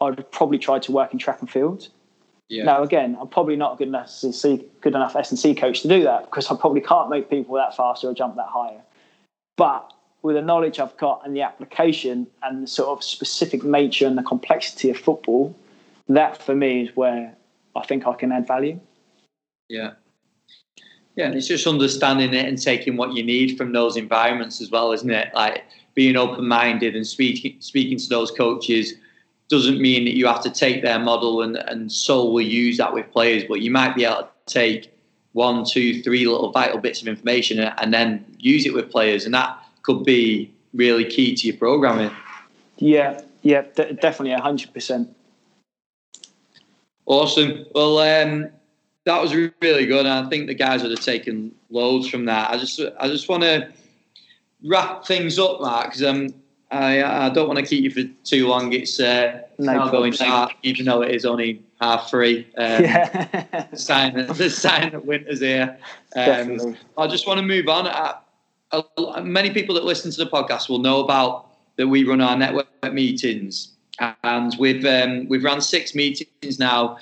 I'd 0.00 0.30
probably 0.30 0.58
try 0.58 0.78
to 0.78 0.92
work 0.92 1.12
in 1.12 1.18
track 1.18 1.40
and 1.40 1.50
field. 1.50 1.88
Yeah. 2.48 2.62
Now, 2.64 2.84
again, 2.84 3.18
I'm 3.20 3.26
probably 3.26 3.56
not 3.56 3.78
good 3.78 3.88
enough 3.88 4.06
S&C, 4.06 4.64
good 4.80 4.94
enough 4.94 5.16
S 5.16 5.30
and 5.30 5.38
C 5.38 5.56
coach 5.56 5.82
to 5.82 5.88
do 5.88 6.04
that 6.04 6.26
because 6.26 6.48
I 6.52 6.56
probably 6.56 6.82
can't 6.82 7.10
make 7.10 7.30
people 7.30 7.56
that 7.56 7.76
faster 7.76 8.06
or 8.08 8.14
jump 8.14 8.36
that 8.36 8.46
higher. 8.48 8.80
But 9.56 9.92
with 10.22 10.36
the 10.36 10.42
knowledge 10.42 10.78
I've 10.78 10.96
got 10.98 11.26
and 11.26 11.34
the 11.34 11.42
application 11.42 12.28
and 12.44 12.62
the 12.62 12.68
sort 12.68 12.90
of 12.90 13.02
specific 13.02 13.64
nature 13.64 14.06
and 14.06 14.16
the 14.16 14.22
complexity 14.22 14.88
of 14.90 14.98
football, 14.98 15.56
that 16.08 16.40
for 16.40 16.54
me 16.54 16.82
is 16.82 16.94
where 16.94 17.34
I 17.74 17.84
think 17.84 18.06
I 18.06 18.14
can 18.14 18.30
add 18.30 18.46
value. 18.46 18.78
Yeah. 19.68 19.94
Yeah, 21.16 21.26
and 21.26 21.34
it's 21.34 21.46
just 21.46 21.66
understanding 21.66 22.32
it 22.32 22.46
and 22.46 22.60
taking 22.60 22.96
what 22.96 23.12
you 23.12 23.22
need 23.22 23.58
from 23.58 23.72
those 23.72 23.96
environments 23.96 24.60
as 24.60 24.70
well, 24.70 24.92
isn't 24.92 25.10
it? 25.10 25.28
Like 25.34 25.64
being 25.94 26.16
open 26.16 26.48
minded 26.48 26.96
and 26.96 27.06
speaking 27.06 27.56
speaking 27.60 27.98
to 27.98 28.08
those 28.08 28.30
coaches 28.30 28.94
doesn't 29.48 29.80
mean 29.80 30.06
that 30.06 30.16
you 30.16 30.26
have 30.26 30.42
to 30.42 30.50
take 30.50 30.82
their 30.82 30.98
model 30.98 31.42
and, 31.42 31.56
and 31.56 31.92
solely 31.92 32.44
use 32.44 32.78
that 32.78 32.94
with 32.94 33.10
players, 33.12 33.44
but 33.46 33.60
you 33.60 33.70
might 33.70 33.94
be 33.94 34.04
able 34.04 34.22
to 34.22 34.28
take 34.46 34.90
one, 35.32 35.64
two, 35.64 36.02
three 36.02 36.26
little 36.26 36.50
vital 36.50 36.78
bits 36.78 37.02
of 37.02 37.08
information 37.08 37.58
and 37.58 37.92
then 37.92 38.24
use 38.38 38.64
it 38.64 38.72
with 38.72 38.90
players, 38.90 39.26
and 39.26 39.34
that 39.34 39.58
could 39.82 40.04
be 40.04 40.52
really 40.72 41.04
key 41.04 41.34
to 41.34 41.46
your 41.46 41.56
programming. 41.56 42.10
Yeah, 42.78 43.20
yeah, 43.42 43.62
d- 43.76 43.92
definitely, 44.00 44.32
hundred 44.32 44.72
percent. 44.72 45.14
Awesome. 47.04 47.66
Well, 47.74 47.98
um, 47.98 48.48
that 49.04 49.20
was 49.20 49.34
really 49.34 49.86
good. 49.86 50.06
And 50.06 50.26
I 50.26 50.28
think 50.28 50.46
the 50.46 50.54
guys 50.54 50.82
would 50.82 50.90
have 50.90 51.04
taken 51.04 51.54
loads 51.70 52.08
from 52.08 52.24
that. 52.26 52.50
I 52.50 52.56
just 52.56 52.80
I 52.98 53.08
just 53.08 53.28
want 53.28 53.42
to 53.42 53.72
wrap 54.64 55.04
things 55.04 55.38
up, 55.38 55.60
Mark, 55.60 55.86
because 55.86 56.02
um, 56.02 56.34
I 56.70 57.02
I 57.02 57.28
don't 57.30 57.48
want 57.48 57.58
to 57.58 57.66
keep 57.66 57.84
you 57.84 57.90
for 57.90 58.08
too 58.24 58.46
long. 58.46 58.72
It's 58.72 59.00
uh, 59.00 59.42
no 59.58 59.72
now 59.72 59.88
going 59.90 60.12
dark, 60.12 60.52
even 60.62 60.86
though 60.86 61.02
it 61.02 61.14
is 61.14 61.24
only 61.24 61.62
half 61.80 62.08
three. 62.08 62.46
Um, 62.56 62.84
yeah. 62.84 63.74
sign 63.74 64.14
the 64.14 64.50
sign 64.50 64.92
that 64.92 65.04
winter's 65.04 65.40
here. 65.40 65.76
Um, 66.14 66.76
I 66.96 67.06
just 67.06 67.26
want 67.26 67.38
to 67.40 67.46
move 67.46 67.68
on. 67.68 67.88
I, 67.88 68.14
I, 68.72 69.20
many 69.20 69.50
people 69.50 69.74
that 69.74 69.84
listen 69.84 70.10
to 70.12 70.24
the 70.24 70.30
podcast 70.30 70.68
will 70.68 70.78
know 70.78 71.00
about 71.00 71.48
that 71.76 71.88
we 71.88 72.04
run 72.04 72.20
our 72.20 72.36
network 72.36 72.68
meetings, 72.92 73.72
and 74.22 74.54
we've 74.58 74.84
um, 74.84 75.28
we've 75.28 75.42
run 75.42 75.60
six 75.60 75.94
meetings 75.94 76.58
now 76.58 76.98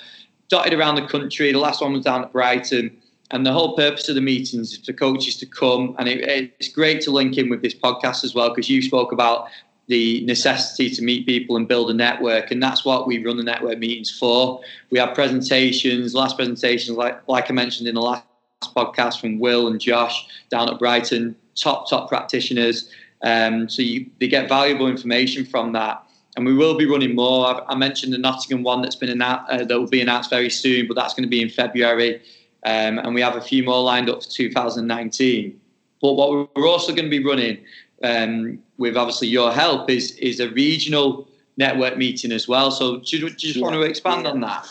dotted 0.51 0.73
around 0.77 0.95
the 0.95 1.07
country. 1.07 1.51
The 1.51 1.57
last 1.57 1.81
one 1.81 1.93
was 1.93 2.03
down 2.03 2.23
at 2.23 2.31
Brighton. 2.31 2.95
And 3.31 3.45
the 3.45 3.53
whole 3.53 3.77
purpose 3.77 4.09
of 4.09 4.15
the 4.15 4.21
meetings 4.21 4.73
is 4.73 4.85
for 4.85 4.91
coaches 4.91 5.37
to 5.37 5.45
come. 5.45 5.95
And 5.97 6.09
it, 6.09 6.51
it's 6.59 6.67
great 6.67 6.99
to 7.03 7.11
link 7.11 7.37
in 7.37 7.49
with 7.49 7.61
this 7.61 7.73
podcast 7.73 8.25
as 8.25 8.35
well, 8.35 8.49
because 8.49 8.69
you 8.69 8.81
spoke 8.81 9.13
about 9.13 9.47
the 9.87 10.23
necessity 10.25 10.89
to 10.89 11.01
meet 11.01 11.25
people 11.25 11.55
and 11.55 11.65
build 11.67 11.89
a 11.89 11.93
network. 11.93 12.51
And 12.51 12.61
that's 12.61 12.83
what 12.83 13.07
we 13.07 13.23
run 13.23 13.37
the 13.37 13.43
network 13.43 13.79
meetings 13.79 14.11
for. 14.11 14.61
We 14.89 14.99
have 14.99 15.15
presentations, 15.15 16.13
last 16.13 16.35
presentations, 16.35 16.97
like, 16.97 17.25
like 17.27 17.49
I 17.49 17.53
mentioned 17.53 17.87
in 17.87 17.95
the 17.95 18.01
last 18.01 18.25
podcast 18.75 19.21
from 19.21 19.39
Will 19.39 19.67
and 19.67 19.79
Josh 19.79 20.27
down 20.49 20.69
at 20.69 20.77
Brighton, 20.77 21.35
top 21.55 21.89
top 21.89 22.09
practitioners. 22.09 22.89
Um, 23.23 23.69
so 23.69 23.81
you, 23.81 24.07
they 24.19 24.27
get 24.27 24.49
valuable 24.49 24.87
information 24.87 25.45
from 25.45 25.71
that. 25.73 26.03
And 26.35 26.45
we 26.45 26.53
will 26.53 26.77
be 26.77 26.85
running 26.85 27.15
more. 27.15 27.47
I, 27.47 27.73
I 27.73 27.75
mentioned 27.75 28.13
the 28.13 28.17
Nottingham 28.17 28.63
one 28.63 28.81
that's 28.81 28.95
been 28.95 29.09
announced, 29.09 29.51
uh, 29.51 29.65
that 29.65 29.79
will 29.79 29.87
be 29.87 30.01
announced 30.01 30.29
very 30.29 30.49
soon, 30.49 30.87
but 30.87 30.95
that's 30.95 31.13
going 31.13 31.23
to 31.23 31.29
be 31.29 31.41
in 31.41 31.49
February. 31.49 32.21
Um, 32.65 32.99
and 32.99 33.13
we 33.13 33.21
have 33.21 33.35
a 33.35 33.41
few 33.41 33.63
more 33.63 33.81
lined 33.83 34.09
up 34.09 34.23
for 34.23 34.29
2019. 34.29 35.59
But 36.01 36.13
what 36.13 36.55
we're 36.55 36.67
also 36.67 36.93
going 36.93 37.09
to 37.09 37.09
be 37.09 37.23
running 37.23 37.63
um, 38.03 38.59
with 38.77 38.97
obviously 38.97 39.27
your 39.27 39.51
help 39.51 39.89
is 39.89 40.11
is 40.17 40.39
a 40.39 40.49
regional 40.49 41.27
network 41.57 41.97
meeting 41.97 42.31
as 42.31 42.47
well. 42.47 42.71
So 42.71 42.99
do 42.99 43.17
you, 43.17 43.19
do 43.19 43.25
you 43.25 43.31
just 43.31 43.55
yeah. 43.57 43.63
want 43.63 43.75
to 43.75 43.81
expand 43.81 44.25
on 44.25 44.41
that? 44.41 44.67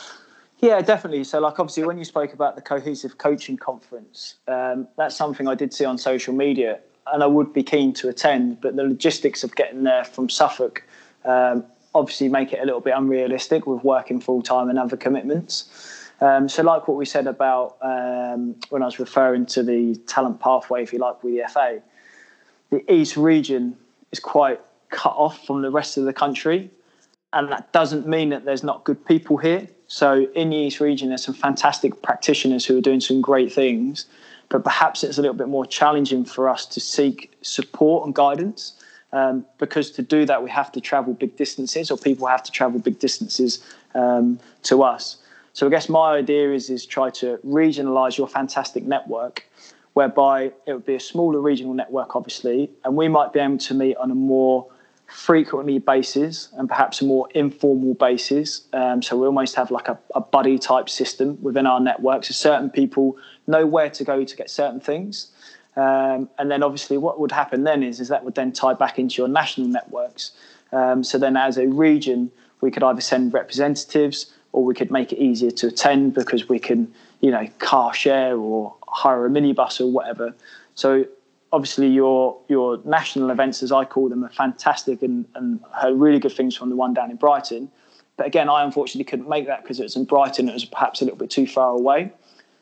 Yeah, 0.61 0.83
definitely. 0.83 1.25
So, 1.25 1.41
like, 1.41 1.59
obviously, 1.59 1.85
when 1.85 1.97
you 1.97 2.05
spoke 2.05 2.35
about 2.35 2.55
the 2.55 2.61
cohesive 2.61 3.17
coaching 3.17 3.57
conference, 3.57 4.35
um, 4.47 4.87
that's 4.99 5.17
something 5.17 5.49
I 5.49 5.55
did 5.55 5.73
see 5.73 5.87
on 5.87 5.97
social 5.97 6.35
media, 6.35 6.81
and 7.13 7.23
I 7.23 7.27
would 7.27 7.55
be 7.55 7.63
keen 7.63 7.95
to 7.95 8.09
attend. 8.11 8.61
But 8.61 8.77
the 8.77 8.83
logistics 8.83 9.43
of 9.43 9.55
getting 9.57 9.85
there 9.85 10.05
from 10.05 10.29
Suffolk 10.29 10.85
um, 11.25 11.65
obviously 11.95 12.29
make 12.29 12.53
it 12.53 12.61
a 12.61 12.65
little 12.65 12.81
bit 12.81 12.95
unrealistic 12.97 13.67
with 13.67 13.83
working 13.85 14.21
full 14.21 14.43
time 14.43 14.69
and 14.71 14.79
other 14.79 14.97
commitments. 14.97 15.99
Um, 16.21 16.49
so, 16.49 16.63
like 16.63 16.87
what 16.87 16.97
we 16.97 17.07
said 17.07 17.27
about 17.27 17.77
um, 17.81 18.55
when 18.69 18.83
I 18.83 18.85
was 18.85 18.99
referring 18.99 19.47
to 19.47 19.63
the 19.63 19.97
talent 20.07 20.41
pathway, 20.41 20.83
if 20.83 20.93
you 20.93 20.99
like, 20.99 21.23
with 21.25 21.35
the 21.35 21.45
FA, 21.49 21.81
the 22.71 22.93
East 22.93 23.17
region 23.17 23.77
is 24.13 24.21
quite 24.21 24.61
cut 24.91 25.15
off 25.17 25.47
from 25.47 25.63
the 25.63 25.71
rest 25.71 25.97
of 25.97 26.05
the 26.05 26.13
country. 26.13 26.71
And 27.33 27.51
that 27.53 27.73
doesn't 27.73 28.09
mean 28.09 28.31
that 28.31 28.45
there's 28.45 28.65
not 28.65 28.85
good 28.85 29.05
people 29.07 29.37
here. 29.37 29.69
So, 29.87 30.27
in 30.35 30.51
the 30.51 30.57
East 30.57 30.81
region, 30.81 31.09
there's 31.09 31.25
some 31.25 31.35
fantastic 31.35 32.03
practitioners 32.03 32.67
who 32.67 32.77
are 32.77 32.83
doing 32.83 33.01
some 33.01 33.21
great 33.23 33.53
things. 33.53 34.07
But 34.51 34.65
perhaps 34.65 35.05
it's 35.05 35.17
a 35.17 35.23
little 35.23 35.37
bit 35.37 35.49
more 35.49 35.65
challenging 35.65 36.25
for 36.25 36.49
us 36.49 36.67
to 36.67 36.81
seek 36.81 37.33
support 37.41 38.05
and 38.05 38.15
guidance. 38.15 38.75
Um, 39.13 39.45
because 39.59 39.91
to 39.93 40.03
do 40.03 40.25
that, 40.27 40.43
we 40.43 40.51
have 40.51 40.71
to 40.73 40.81
travel 40.81 41.15
big 41.15 41.37
distances, 41.37 41.91
or 41.91 41.99
people 41.99 42.27
have 42.29 42.45
to 42.45 42.53
travel 42.53 42.79
big 42.79 42.99
distances 43.01 43.65
um, 43.95 44.39
to 44.65 44.83
us. 44.83 45.17
So 45.53 45.67
I 45.67 45.71
guess 45.71 45.89
my 45.89 46.13
idea 46.13 46.53
is 46.53 46.71
is 46.71 46.87
try 46.87 47.11
to 47.11 47.39
regionalize 47.39 48.17
your 48.17 48.29
fantastic 48.29 48.85
network 48.85 49.45
whereby 49.95 50.53
it 50.67 50.73
would 50.73 50.87
be 50.87 50.95
a 50.95 51.01
smaller 51.01 51.41
regional 51.41 51.75
network, 51.75 52.15
obviously, 52.15 52.71
and 52.85 52.97
we 52.97 53.09
might 53.09 53.33
be 53.33 53.41
able 53.41 53.59
to 53.59 53.75
meet 53.75 53.97
on 53.97 54.11
a 54.11 54.15
more 54.15 54.67
frequently 55.09 55.79
basis 55.79 56.49
and 56.57 56.69
perhaps 56.69 57.03
a 57.03 57.05
more 57.05 57.29
informal 57.35 57.95
basis. 57.95 58.63
Um, 58.73 59.03
so 59.03 59.17
we 59.17 59.27
almost 59.27 59.57
have 59.57 59.73
like 59.73 59.89
a, 59.89 59.99
a, 60.15 60.21
buddy 60.21 60.57
type 60.57 60.89
system 60.89 61.37
within 61.43 61.67
our 61.67 61.81
network. 61.81 62.25
So 62.25 62.33
certain 62.33 62.71
people 62.71 63.17
know 63.49 63.67
where 63.67 63.91
to 63.91 64.05
go 64.05 64.25
to 64.25 64.37
get 64.37 64.49
certain 64.49 64.79
things. 64.79 65.33
Um, 65.77 66.29
and 66.39 66.51
then 66.51 66.63
obviously 66.63 66.99
what 66.99 67.21
would 67.21 67.33
happen 67.33 67.65
then 67.65 67.83
is, 67.83 68.01
is 68.01 68.09
that 68.09 68.25
would 68.25 68.35
then 68.35 68.53
tie 68.53 68.75
back 68.75 68.99
into 68.99 69.23
your 69.23 69.29
national 69.29 69.69
networks. 69.69 70.33
Um, 70.73 71.05
so 71.05 71.19
then 71.19 71.37
as 71.37 71.57
a 71.59 71.69
region, 71.69 72.31
we 72.61 72.71
could 72.71 72.83
either 72.83 73.01
send 73.01 73.33
representatives 73.33 74.33
or 74.53 74.65
we 74.65 74.75
could 74.75 74.91
make 74.91 75.13
it 75.13 75.19
easier 75.19 75.51
to 75.51 75.69
attend 75.69 76.15
because 76.15 76.49
we 76.49 76.59
can, 76.59 76.93
you 77.21 77.31
know, 77.31 77.47
car 77.59 77.95
share 77.95 78.37
or 78.37 78.75
hire 78.89 79.27
a 79.27 79.31
minibus 79.31 79.81
or 79.81 79.87
whatever. 79.87 80.35
So 80.75 81.07
obviously 81.53 81.89
your 81.89 82.37
your 82.49 82.81
national 82.85 83.31
events, 83.31 83.63
as 83.63 83.73
I 83.73 83.85
call 83.85 84.09
them, 84.09 84.25
are 84.25 84.31
fantastic 84.31 85.03
and, 85.03 85.25
and 85.35 85.61
heard 85.73 85.95
really 85.95 86.19
good 86.19 86.33
things 86.33 86.57
from 86.57 86.69
the 86.69 86.77
one 86.77 86.95
down 86.95 87.11
in 87.11 87.17
Brighton. 87.17 87.71
But 88.17 88.27
again, 88.27 88.49
I 88.49 88.65
unfortunately 88.65 89.05
couldn't 89.05 89.29
make 89.29 89.47
that 89.47 89.63
because 89.63 89.81
it 89.81 89.85
was 89.85 89.97
in 89.97 90.05
Brighton. 90.05 90.49
It 90.49 90.53
was 90.53 90.65
perhaps 90.65 91.01
a 91.01 91.05
little 91.05 91.19
bit 91.19 91.31
too 91.31 91.47
far 91.47 91.71
away. 91.71 92.13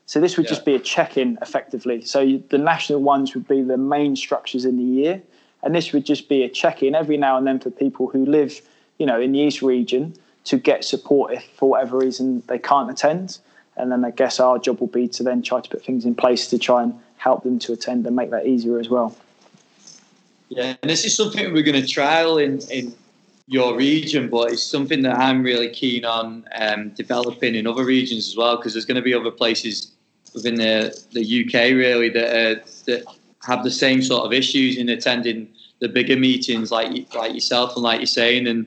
So 0.08 0.22
this 0.22 0.38
would 0.38 0.46
yeah. 0.46 0.50
just 0.52 0.64
be 0.64 0.74
a 0.74 0.78
check-in, 0.78 1.36
effectively. 1.42 2.00
So 2.00 2.20
you, 2.20 2.42
the 2.48 2.56
national 2.56 3.02
ones 3.02 3.34
would 3.34 3.46
be 3.46 3.60
the 3.60 3.76
main 3.76 4.16
structures 4.16 4.64
in 4.64 4.78
the 4.78 4.82
year, 4.82 5.22
and 5.62 5.74
this 5.74 5.92
would 5.92 6.06
just 6.06 6.30
be 6.30 6.42
a 6.44 6.48
check-in 6.48 6.94
every 6.94 7.18
now 7.18 7.36
and 7.36 7.46
then 7.46 7.60
for 7.60 7.70
people 7.70 8.08
who 8.08 8.24
live, 8.24 8.62
you 8.98 9.04
know, 9.04 9.20
in 9.20 9.32
the 9.32 9.38
East 9.38 9.60
region 9.60 10.14
to 10.44 10.56
get 10.56 10.82
support 10.82 11.34
if 11.34 11.44
for 11.56 11.68
whatever 11.68 11.98
reason 11.98 12.42
they 12.46 12.58
can't 12.58 12.90
attend. 12.90 13.38
And 13.76 13.92
then 13.92 14.02
I 14.02 14.10
guess 14.10 14.40
our 14.40 14.58
job 14.58 14.80
will 14.80 14.86
be 14.86 15.08
to 15.08 15.22
then 15.22 15.42
try 15.42 15.60
to 15.60 15.68
put 15.68 15.84
things 15.84 16.06
in 16.06 16.14
place 16.14 16.48
to 16.48 16.58
try 16.58 16.84
and 16.84 16.94
help 17.18 17.42
them 17.42 17.58
to 17.58 17.74
attend 17.74 18.06
and 18.06 18.16
make 18.16 18.30
that 18.30 18.46
easier 18.46 18.78
as 18.78 18.88
well. 18.88 19.14
Yeah, 20.48 20.74
and 20.80 20.88
this 20.88 21.04
is 21.04 21.14
something 21.14 21.52
we're 21.52 21.62
going 21.62 21.82
to 21.82 21.86
trial 21.86 22.38
in, 22.38 22.60
in 22.70 22.94
your 23.46 23.76
region, 23.76 24.30
but 24.30 24.52
it's 24.52 24.62
something 24.62 25.02
that 25.02 25.18
I'm 25.18 25.42
really 25.42 25.68
keen 25.68 26.06
on 26.06 26.48
um, 26.56 26.88
developing 26.90 27.54
in 27.54 27.66
other 27.66 27.84
regions 27.84 28.26
as 28.26 28.36
well, 28.38 28.56
because 28.56 28.72
there's 28.72 28.86
going 28.86 28.96
to 28.96 29.02
be 29.02 29.12
other 29.12 29.30
places 29.30 29.92
within 30.38 30.56
the, 30.56 30.96
the 31.12 31.44
UK 31.44 31.72
really 31.74 32.08
that, 32.08 32.28
uh, 32.28 32.64
that 32.86 33.04
have 33.46 33.64
the 33.64 33.70
same 33.70 34.02
sort 34.02 34.24
of 34.24 34.32
issues 34.32 34.76
in 34.76 34.88
attending 34.88 35.48
the 35.80 35.88
bigger 35.88 36.16
meetings 36.16 36.72
like 36.72 37.14
like 37.14 37.32
yourself 37.32 37.74
and 37.76 37.84
like 37.84 38.00
you're 38.00 38.06
saying 38.06 38.48
and 38.48 38.66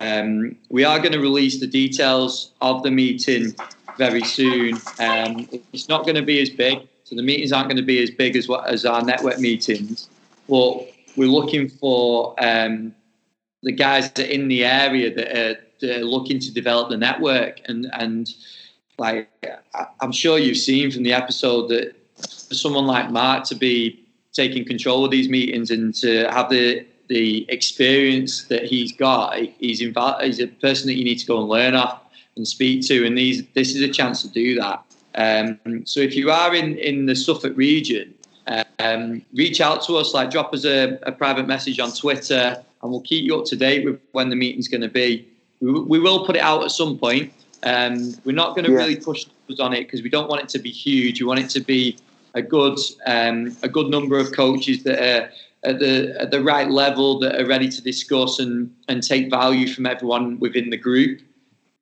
um, 0.00 0.56
we 0.68 0.84
are 0.84 0.98
going 0.98 1.12
to 1.12 1.20
release 1.20 1.60
the 1.60 1.66
details 1.66 2.52
of 2.60 2.82
the 2.82 2.90
meeting 2.90 3.54
very 3.98 4.24
soon. 4.24 4.74
Um, 4.98 5.48
it's 5.72 5.88
not 5.88 6.04
going 6.04 6.16
to 6.16 6.22
be 6.22 6.40
as 6.40 6.50
big, 6.50 6.88
so 7.04 7.14
the 7.14 7.22
meetings 7.22 7.52
aren't 7.52 7.68
going 7.68 7.76
to 7.76 7.82
be 7.82 8.02
as 8.02 8.10
big 8.10 8.36
as 8.36 8.48
what 8.48 8.66
as 8.66 8.84
our 8.84 9.02
network 9.02 9.38
meetings. 9.38 10.08
But 10.48 10.90
we're 11.16 11.28
looking 11.28 11.68
for 11.68 12.34
um, 12.38 12.94
the 13.62 13.72
guys 13.72 14.10
that 14.12 14.26
are 14.26 14.30
in 14.30 14.48
the 14.48 14.64
area 14.64 15.14
that 15.14 15.38
are, 15.38 15.60
that 15.80 15.98
are, 15.98 16.04
looking 16.04 16.38
to 16.40 16.52
develop 16.52 16.88
the 16.88 16.96
network, 16.96 17.60
and 17.66 17.86
and 17.92 18.28
like 19.00 19.30
I'm 20.00 20.12
sure 20.12 20.38
you've 20.38 20.58
seen 20.58 20.90
from 20.90 21.02
the 21.02 21.12
episode 21.12 21.68
that 21.68 21.96
for 22.48 22.54
someone 22.54 22.86
like 22.86 23.10
Mark 23.10 23.44
to 23.44 23.54
be 23.54 24.06
taking 24.32 24.64
control 24.64 25.04
of 25.04 25.10
these 25.10 25.28
meetings 25.28 25.70
and 25.70 25.94
to 25.96 26.28
have 26.30 26.50
the 26.50 26.86
the 27.08 27.44
experience 27.48 28.44
that 28.44 28.66
he's 28.66 28.92
got, 28.92 29.36
he's, 29.58 29.80
inv- 29.80 30.22
he's 30.22 30.38
a 30.38 30.46
person 30.46 30.86
that 30.86 30.94
you 30.94 31.02
need 31.02 31.18
to 31.18 31.26
go 31.26 31.40
and 31.40 31.48
learn 31.48 31.74
off 31.74 32.02
and 32.36 32.46
speak 32.46 32.86
to, 32.86 33.04
and 33.04 33.18
these, 33.18 33.44
this 33.54 33.74
is 33.74 33.82
a 33.82 33.88
chance 33.88 34.22
to 34.22 34.28
do 34.28 34.54
that. 34.54 34.84
Um, 35.16 35.84
so 35.84 35.98
if 35.98 36.14
you 36.14 36.30
are 36.30 36.54
in, 36.54 36.78
in 36.78 37.06
the 37.06 37.16
Suffolk 37.16 37.56
region, 37.56 38.14
um, 38.78 39.22
reach 39.34 39.60
out 39.60 39.82
to 39.86 39.96
us, 39.96 40.14
like 40.14 40.30
drop 40.30 40.54
us 40.54 40.64
a, 40.64 41.00
a, 41.02 41.10
private 41.10 41.48
message 41.48 41.80
on 41.80 41.90
Twitter, 41.90 42.62
and 42.80 42.90
we'll 42.92 43.00
keep 43.00 43.24
you 43.24 43.36
up 43.36 43.44
to 43.46 43.56
date 43.56 43.84
with 43.84 44.00
when 44.12 44.28
the 44.30 44.36
meeting's 44.36 44.68
going 44.68 44.80
to 44.80 44.88
be. 44.88 45.28
We, 45.60 45.80
we, 45.80 45.98
will 45.98 46.24
put 46.24 46.36
it 46.36 46.42
out 46.42 46.62
at 46.62 46.70
some 46.70 46.96
point. 46.96 47.32
Um, 47.62 48.14
we're 48.24 48.34
not 48.34 48.54
going 48.54 48.64
to 48.64 48.72
yeah. 48.72 48.78
really 48.78 48.96
push 48.96 49.26
on 49.58 49.72
it 49.74 49.84
because 49.84 50.02
we 50.02 50.08
don't 50.08 50.28
want 50.28 50.42
it 50.42 50.48
to 50.50 50.58
be 50.58 50.70
huge. 50.70 51.20
We 51.20 51.26
want 51.26 51.40
it 51.40 51.50
to 51.50 51.60
be 51.60 51.98
a 52.34 52.42
good 52.42 52.78
um, 53.06 53.56
a 53.62 53.68
good 53.68 53.88
number 53.88 54.18
of 54.18 54.32
coaches 54.32 54.82
that 54.84 54.98
are 54.98 55.30
at 55.64 55.78
the 55.78 56.14
at 56.18 56.30
the 56.30 56.42
right 56.42 56.70
level 56.70 57.18
that 57.18 57.40
are 57.40 57.46
ready 57.46 57.68
to 57.68 57.82
discuss 57.82 58.38
and 58.38 58.74
and 58.88 59.02
take 59.02 59.30
value 59.30 59.66
from 59.68 59.86
everyone 59.86 60.38
within 60.40 60.70
the 60.70 60.76
group. 60.76 61.20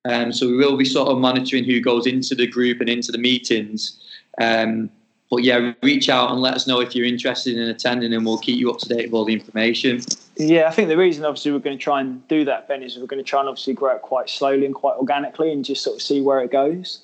Um, 0.04 0.32
so 0.32 0.46
we 0.46 0.56
will 0.56 0.76
be 0.76 0.84
sort 0.84 1.08
of 1.08 1.18
monitoring 1.18 1.64
who 1.64 1.80
goes 1.80 2.06
into 2.06 2.34
the 2.34 2.46
group 2.46 2.80
and 2.80 2.88
into 2.88 3.12
the 3.12 3.18
meetings. 3.18 4.00
Um, 4.40 4.90
but 5.30 5.44
yeah, 5.44 5.74
reach 5.82 6.08
out 6.08 6.30
and 6.30 6.40
let 6.40 6.54
us 6.54 6.66
know 6.66 6.80
if 6.80 6.94
you're 6.94 7.04
interested 7.04 7.56
in 7.56 7.68
attending, 7.68 8.14
and 8.14 8.24
we'll 8.24 8.38
keep 8.38 8.58
you 8.58 8.70
up 8.70 8.78
to 8.78 8.88
date 8.88 9.06
with 9.06 9.14
all 9.14 9.24
the 9.26 9.34
information. 9.34 10.00
Yeah, 10.38 10.68
I 10.68 10.70
think 10.70 10.88
the 10.88 10.96
reason 10.96 11.24
obviously 11.24 11.50
we're 11.50 11.58
going 11.58 11.76
to 11.76 11.82
try 11.82 12.00
and 12.00 12.26
do 12.28 12.44
that, 12.44 12.68
Ben, 12.68 12.82
is 12.84 12.96
we're 12.96 13.06
going 13.06 13.22
to 13.22 13.28
try 13.28 13.40
and 13.40 13.48
obviously 13.48 13.74
grow 13.74 13.96
it 13.96 14.02
quite 14.02 14.30
slowly 14.30 14.66
and 14.66 14.74
quite 14.74 14.96
organically, 14.96 15.52
and 15.52 15.64
just 15.64 15.82
sort 15.82 15.96
of 15.96 16.02
see 16.02 16.20
where 16.20 16.40
it 16.40 16.52
goes. 16.52 17.00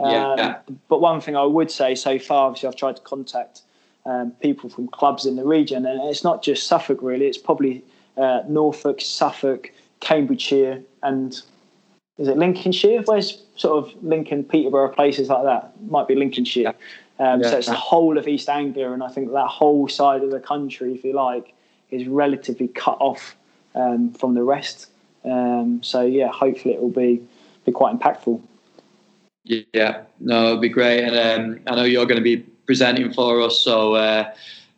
Um, 0.00 0.10
yeah. 0.10 0.58
But 0.88 1.00
one 1.00 1.20
thing 1.20 1.36
I 1.36 1.44
would 1.44 1.70
say 1.70 1.94
so 1.94 2.18
far, 2.18 2.46
obviously, 2.46 2.68
I've 2.68 2.76
tried 2.76 2.96
to 2.96 3.02
contact 3.02 3.62
um, 4.06 4.30
people 4.40 4.70
from 4.70 4.88
clubs 4.88 5.26
in 5.26 5.36
the 5.36 5.44
region. 5.44 5.84
And 5.84 6.00
it's 6.08 6.24
not 6.24 6.42
just 6.42 6.66
Suffolk, 6.66 7.00
really. 7.02 7.26
It's 7.26 7.36
probably 7.36 7.84
uh, 8.16 8.42
Norfolk, 8.48 9.00
Suffolk, 9.02 9.70
Cambridgeshire, 10.00 10.82
and 11.02 11.32
is 12.16 12.28
it 12.28 12.38
Lincolnshire? 12.38 13.02
Where's 13.04 13.42
sort 13.56 13.84
of 13.84 14.02
Lincoln, 14.02 14.44
Peterborough, 14.44 14.88
places 14.88 15.28
like 15.28 15.44
that? 15.44 15.72
Might 15.88 16.08
be 16.08 16.14
Lincolnshire. 16.14 16.74
Um, 17.18 17.42
yeah. 17.42 17.50
So 17.50 17.58
it's 17.58 17.66
the 17.66 17.74
whole 17.74 18.16
of 18.16 18.26
East 18.26 18.48
Anglia, 18.48 18.92
and 18.92 19.02
I 19.02 19.08
think 19.08 19.32
that 19.32 19.46
whole 19.46 19.88
side 19.88 20.22
of 20.22 20.30
the 20.30 20.40
country, 20.40 20.94
if 20.94 21.04
you 21.04 21.12
like, 21.12 21.52
is 21.90 22.06
relatively 22.06 22.68
cut 22.68 22.96
off 23.00 23.36
um, 23.74 24.12
from 24.12 24.34
the 24.34 24.42
rest. 24.42 24.90
Um, 25.24 25.82
so 25.82 26.02
yeah, 26.02 26.28
hopefully 26.28 26.74
it 26.74 26.80
will 26.80 26.90
be 26.90 27.22
be 27.64 27.72
quite 27.72 27.98
impactful. 27.98 28.40
Yeah, 29.44 30.02
no, 30.20 30.46
it'll 30.46 30.60
be 30.60 30.68
great, 30.68 31.04
and 31.04 31.16
um, 31.16 31.60
I 31.66 31.74
know 31.74 31.84
you're 31.84 32.06
going 32.06 32.18
to 32.18 32.22
be 32.22 32.38
presenting 32.66 33.12
for 33.12 33.40
us. 33.40 33.58
So 33.58 33.94
uh, 33.94 34.30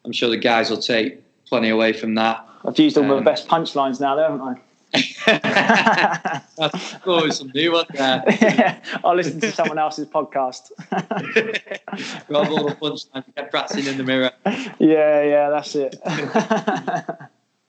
I'm 0.05 0.13
sure 0.13 0.31
the 0.31 0.37
guys 0.37 0.71
will 0.71 0.79
take 0.79 1.21
plenty 1.47 1.71
away 1.71 1.93
from 1.93 2.15
that. 2.15 2.47
I've 2.65 2.79
used 2.79 2.97
all 2.97 3.05
um, 3.05 3.11
my 3.11 3.21
best 3.21 3.49
punchlines 3.49 4.01
now, 4.01 4.15
though, 4.15 4.23
haven't 4.23 4.41
I? 4.41 4.61
That's 4.93 6.97
always 7.07 7.37
some 7.37 7.53
new 7.55 7.73
ones 7.73 7.89
there. 7.95 8.25
yeah, 8.41 8.83
I'll 9.05 9.15
listen 9.15 9.41
to 9.41 9.53
someone 9.53 9.79
else's 9.79 10.07
podcast. 10.07 10.73
Grab 12.27 12.51
all 12.51 12.69
the 12.69 12.75
punchlines, 12.75 13.25
get 13.37 13.51
practicing 13.51 13.87
in 13.87 13.99
the 13.99 14.05
mirror. 14.05 14.33
Yeah, 14.79 15.23
yeah, 15.23 15.51
that's 15.51 15.75
it. 15.77 15.97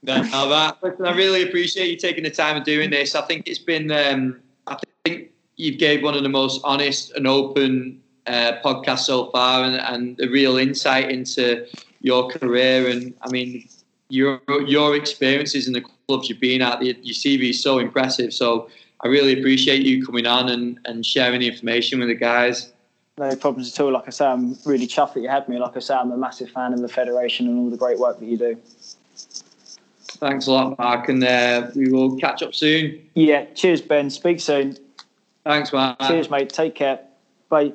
no, 0.04 0.22
no, 0.24 0.50
that, 0.50 0.78
listen, 0.82 1.06
I 1.06 1.16
really 1.16 1.44
appreciate 1.44 1.90
you 1.90 1.98
taking 1.98 2.24
the 2.24 2.32
time 2.32 2.56
and 2.56 2.66
doing 2.66 2.90
this. 2.90 3.14
I 3.14 3.22
think 3.22 3.48
it's 3.48 3.60
been, 3.60 3.92
um, 3.92 4.40
I 4.66 4.78
think 5.06 5.30
you've 5.58 5.78
gave 5.78 6.04
one 6.04 6.16
of 6.16 6.24
the 6.24 6.30
most 6.30 6.62
honest 6.64 7.12
and 7.12 7.28
open 7.28 8.02
uh, 8.26 8.54
podcast 8.64 9.00
so 9.00 9.30
far 9.30 9.64
and, 9.64 9.76
and 9.76 10.18
the 10.18 10.28
real 10.28 10.58
insight 10.58 11.12
into 11.12 11.68
your 12.02 12.30
career. 12.30 12.90
And 12.90 13.14
I 13.22 13.30
mean, 13.30 13.68
your 14.10 14.42
your 14.66 14.96
experiences 14.96 15.68
in 15.68 15.74
the 15.74 15.84
clubs 16.12 16.30
you've 16.30 16.40
been 16.40 16.62
at, 16.62 16.84
your 16.84 16.96
CV 16.96 17.52
is 17.52 17.64
so 17.64 17.80
impressive. 17.80 18.34
So 18.34 18.70
I 19.00 19.08
really 19.08 19.40
appreciate 19.40 19.84
you 19.84 20.06
coming 20.06 20.28
on 20.28 20.50
and, 20.50 20.80
and 20.86 21.06
sharing 21.06 21.40
the 21.40 21.48
information 21.48 22.00
with 22.00 22.10
the 22.10 22.16
guys. 22.16 22.74
No 23.18 23.34
problems 23.36 23.72
at 23.72 23.80
all. 23.84 23.94
Like 23.94 24.08
I 24.08 24.10
say, 24.10 24.26
I'm 24.26 24.58
really 24.66 24.88
chuffed 24.88 25.14
that 25.14 25.22
you 25.22 25.30
had 25.30 25.48
me. 25.48 25.58
Like 25.58 25.78
I 25.78 25.80
say, 25.80 25.94
I'm 25.94 26.12
a 26.12 26.18
massive 26.18 26.50
fan 26.50 26.74
of 26.74 26.82
the 26.82 26.90
federation 26.90 27.48
and 27.48 27.58
all 27.60 27.70
the 27.70 27.78
great 27.78 27.98
work 27.98 28.20
that 28.20 28.26
you 28.26 28.38
do. 28.38 28.58
Thanks 30.20 30.48
a 30.48 30.52
lot, 30.52 30.78
Mark, 30.78 31.10
and 31.10 31.24
uh, 31.24 31.72
we 31.76 31.90
will 31.90 32.18
catch 32.18 32.44
up 32.44 32.54
soon. 32.54 33.02
Yeah, 33.16 33.46
cheers, 33.56 33.82
Ben. 33.82 34.10
Speak 34.10 34.40
soon. 34.40 34.78
Thanks, 35.44 35.72
Mark. 35.74 36.00
Cheers, 36.02 36.30
mate. 36.30 36.50
Take 36.50 36.76
care. 36.76 37.00
Bye. 37.50 37.74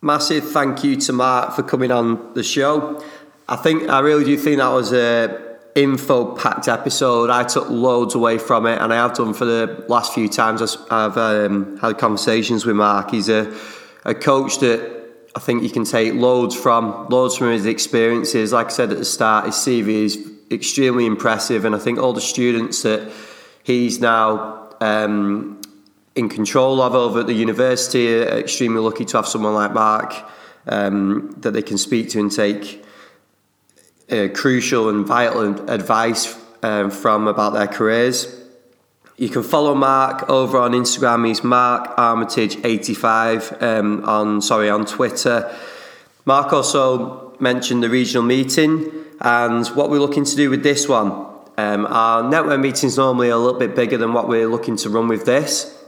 Massive 0.00 0.50
thank 0.50 0.82
you 0.82 0.96
to 0.96 1.12
Mark 1.12 1.54
for 1.54 1.62
coming 1.62 1.92
on 1.92 2.34
the 2.34 2.42
show. 2.42 3.00
I 3.48 3.56
think 3.56 3.88
I 3.88 4.00
really 4.00 4.24
do 4.24 4.36
think 4.36 4.58
that 4.58 4.68
was 4.68 4.92
a 4.92 5.41
info 5.74 6.36
packed 6.36 6.68
episode. 6.68 7.30
I 7.30 7.44
took 7.44 7.68
loads 7.70 8.14
away 8.14 8.38
from 8.38 8.66
it, 8.66 8.80
and 8.80 8.92
I 8.92 8.96
have 8.96 9.14
done 9.14 9.34
for 9.34 9.44
the 9.44 9.84
last 9.88 10.12
few 10.12 10.28
times 10.28 10.76
I've 10.90 11.16
um, 11.16 11.78
had 11.78 11.98
conversations 11.98 12.66
with 12.66 12.76
Mark. 12.76 13.10
He's 13.10 13.28
a, 13.28 13.54
a 14.04 14.14
coach 14.14 14.58
that 14.58 15.02
I 15.34 15.40
think 15.40 15.62
you 15.62 15.70
can 15.70 15.84
take 15.84 16.14
loads 16.14 16.54
from, 16.54 17.08
loads 17.08 17.36
from 17.36 17.50
his 17.50 17.64
experiences. 17.64 18.52
Like 18.52 18.66
I 18.66 18.70
said 18.70 18.90
at 18.92 18.98
the 18.98 19.04
start, 19.04 19.46
his 19.46 19.54
CV 19.54 19.88
is 20.04 20.30
extremely 20.50 21.06
impressive, 21.06 21.64
and 21.64 21.74
I 21.74 21.78
think 21.78 21.98
all 21.98 22.12
the 22.12 22.20
students 22.20 22.82
that 22.82 23.10
he's 23.62 23.98
now 24.00 24.70
um, 24.80 25.60
in 26.14 26.28
control 26.28 26.82
of 26.82 26.94
over 26.94 27.20
at 27.20 27.26
the 27.26 27.32
university 27.32 28.14
are 28.14 28.38
extremely 28.38 28.80
lucky 28.80 29.06
to 29.06 29.16
have 29.16 29.26
someone 29.26 29.54
like 29.54 29.72
Mark 29.72 30.14
um, 30.66 31.34
that 31.38 31.52
they 31.52 31.62
can 31.62 31.78
speak 31.78 32.10
to 32.10 32.20
and 32.20 32.30
take 32.30 32.84
uh, 34.12 34.28
crucial 34.28 34.88
and 34.88 35.06
vital 35.06 35.68
advice 35.70 36.38
um, 36.62 36.90
from 36.90 37.26
about 37.26 37.54
their 37.54 37.66
careers. 37.66 38.38
You 39.16 39.28
can 39.28 39.42
follow 39.42 39.74
Mark 39.74 40.28
over 40.28 40.58
on 40.58 40.72
Instagram. 40.72 41.26
He's 41.26 41.42
Mark 41.42 41.92
Armitage 41.96 42.56
eighty 42.64 42.94
five 42.94 43.56
um, 43.62 44.04
on 44.04 44.42
sorry 44.42 44.68
on 44.70 44.84
Twitter. 44.84 45.54
Mark 46.24 46.52
also 46.52 47.36
mentioned 47.40 47.82
the 47.82 47.90
regional 47.90 48.22
meeting 48.22 48.90
and 49.20 49.66
what 49.68 49.90
we're 49.90 50.00
looking 50.00 50.24
to 50.24 50.36
do 50.36 50.50
with 50.50 50.62
this 50.62 50.88
one. 50.88 51.10
Um, 51.58 51.86
our 51.86 52.28
network 52.28 52.60
meeting's 52.60 52.96
normally 52.96 53.28
a 53.28 53.36
little 53.36 53.58
bit 53.58 53.74
bigger 53.74 53.98
than 53.98 54.12
what 54.12 54.28
we're 54.28 54.48
looking 54.48 54.76
to 54.78 54.88
run 54.88 55.08
with 55.08 55.24
this. 55.26 55.78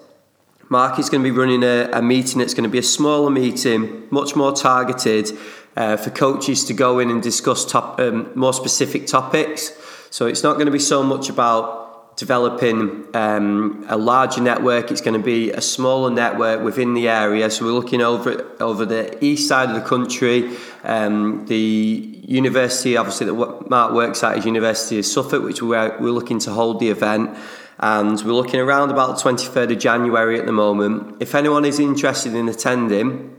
Mark 0.68 0.98
is 0.98 1.09
going 1.09 1.22
to 1.22 1.30
be 1.30 1.36
running 1.36 1.62
a, 1.62 1.90
a 1.92 2.02
meeting 2.02 2.38
that's 2.38 2.55
going 2.55 2.64
to 2.64 2.70
be 2.70 2.78
a 2.78 2.82
smaller 2.82 3.30
meeting, 3.30 4.06
much 4.10 4.34
more 4.34 4.52
targeted 4.52 5.30
uh, 5.76 5.96
for 5.96 6.10
coaches 6.10 6.64
to 6.64 6.74
go 6.74 6.98
in 6.98 7.10
and 7.10 7.22
discuss 7.22 7.64
top, 7.64 7.98
um, 8.01 8.30
more 8.34 8.52
specific 8.52 9.06
topics. 9.06 9.72
So 10.10 10.26
it's 10.26 10.42
not 10.42 10.55
going 10.55 10.66
to 10.66 10.72
be 10.72 10.78
so 10.78 11.02
much 11.02 11.28
about 11.28 12.16
developing 12.16 13.05
um, 13.14 13.84
a 13.88 13.96
larger 13.96 14.40
network. 14.40 14.90
It's 14.90 15.01
going 15.01 15.20
to 15.20 15.24
be 15.24 15.51
a 15.51 15.60
smaller 15.60 16.10
network 16.10 16.62
within 16.62 16.94
the 16.94 17.09
area. 17.09 17.51
So 17.51 17.64
we're 17.64 17.72
looking 17.72 18.01
over 18.01 18.52
over 18.60 18.84
the 18.84 19.22
east 19.24 19.48
side 19.48 19.70
of 19.70 19.74
the 19.74 19.88
country. 19.88 20.56
Um, 20.84 21.46
the 21.46 22.20
university, 22.26 22.96
obviously, 22.96 23.26
that 23.26 23.68
Mark 23.68 23.92
works 23.92 24.22
at 24.22 24.38
is 24.38 24.46
University 24.46 24.98
of 24.98 25.06
Suffolk, 25.06 25.42
which 25.42 25.62
we're, 25.62 25.98
we're 25.98 26.10
looking 26.10 26.38
to 26.40 26.52
hold 26.52 26.80
the 26.80 26.90
event. 26.90 27.36
And 27.78 28.22
we're 28.22 28.32
looking 28.32 28.60
around 28.60 28.90
about 28.90 29.18
the 29.18 29.22
23rd 29.30 29.72
of 29.72 29.78
January 29.78 30.38
at 30.38 30.46
the 30.46 30.52
moment. 30.52 31.16
If 31.20 31.34
anyone 31.34 31.64
is 31.64 31.80
interested 31.80 32.34
in 32.34 32.48
attending, 32.48 33.34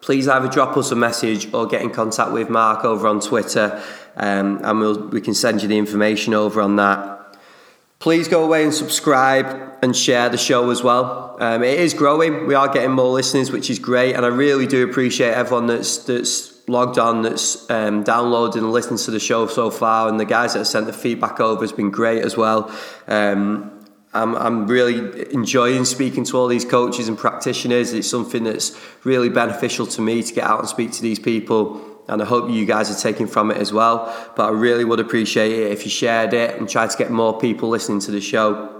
please 0.00 0.28
either 0.28 0.48
drop 0.48 0.76
us 0.76 0.90
a 0.90 0.96
message 0.96 1.52
or 1.52 1.66
get 1.66 1.82
in 1.82 1.90
contact 1.90 2.32
with 2.32 2.48
Mark 2.48 2.84
over 2.84 3.06
on 3.06 3.20
Twitter, 3.20 3.82
um, 4.16 4.60
and 4.64 4.80
we'll, 4.80 5.08
we 5.08 5.20
can 5.20 5.34
send 5.34 5.62
you 5.62 5.68
the 5.68 5.78
information 5.78 6.34
over 6.34 6.60
on 6.60 6.76
that. 6.76 7.36
Please 7.98 8.28
go 8.28 8.44
away 8.44 8.62
and 8.62 8.72
subscribe 8.72 9.72
and 9.82 9.96
share 9.96 10.28
the 10.28 10.38
show 10.38 10.70
as 10.70 10.82
well. 10.82 11.36
Um, 11.40 11.64
it 11.64 11.80
is 11.80 11.94
growing. 11.94 12.46
We 12.46 12.54
are 12.54 12.68
getting 12.68 12.92
more 12.92 13.12
listeners, 13.12 13.50
which 13.50 13.70
is 13.70 13.78
great, 13.78 14.14
and 14.14 14.24
I 14.24 14.28
really 14.28 14.66
do 14.66 14.88
appreciate 14.88 15.34
everyone 15.34 15.66
that's 15.66 15.98
that's 15.98 16.68
logged 16.68 16.98
on, 16.98 17.22
that's 17.22 17.68
um, 17.70 18.04
downloaded 18.04 18.56
and 18.56 18.70
listened 18.70 18.98
to 19.00 19.10
the 19.10 19.18
show 19.18 19.46
so 19.46 19.70
far, 19.70 20.08
and 20.08 20.20
the 20.20 20.24
guys 20.24 20.52
that 20.52 20.60
have 20.60 20.68
sent 20.68 20.86
the 20.86 20.92
feedback 20.92 21.40
over 21.40 21.62
has 21.62 21.72
been 21.72 21.90
great 21.90 22.24
as 22.24 22.36
well. 22.36 22.72
Um, 23.08 23.77
I'm, 24.14 24.34
I'm 24.36 24.66
really 24.66 25.32
enjoying 25.32 25.84
speaking 25.84 26.24
to 26.24 26.38
all 26.38 26.48
these 26.48 26.64
coaches 26.64 27.08
and 27.08 27.18
practitioners. 27.18 27.92
It's 27.92 28.08
something 28.08 28.44
that's 28.44 28.78
really 29.04 29.28
beneficial 29.28 29.86
to 29.86 30.00
me 30.00 30.22
to 30.22 30.34
get 30.34 30.44
out 30.44 30.60
and 30.60 30.68
speak 30.68 30.92
to 30.92 31.02
these 31.02 31.18
people. 31.18 31.84
And 32.08 32.22
I 32.22 32.24
hope 32.24 32.50
you 32.50 32.64
guys 32.64 32.90
are 32.90 33.00
taking 33.00 33.26
from 33.26 33.50
it 33.50 33.58
as 33.58 33.72
well. 33.72 34.32
But 34.34 34.46
I 34.46 34.52
really 34.52 34.84
would 34.84 34.98
appreciate 34.98 35.52
it 35.52 35.72
if 35.72 35.84
you 35.84 35.90
shared 35.90 36.32
it 36.32 36.58
and 36.58 36.68
tried 36.68 36.90
to 36.90 36.96
get 36.96 37.10
more 37.10 37.38
people 37.38 37.68
listening 37.68 38.00
to 38.00 38.10
the 38.10 38.20
show. 38.20 38.74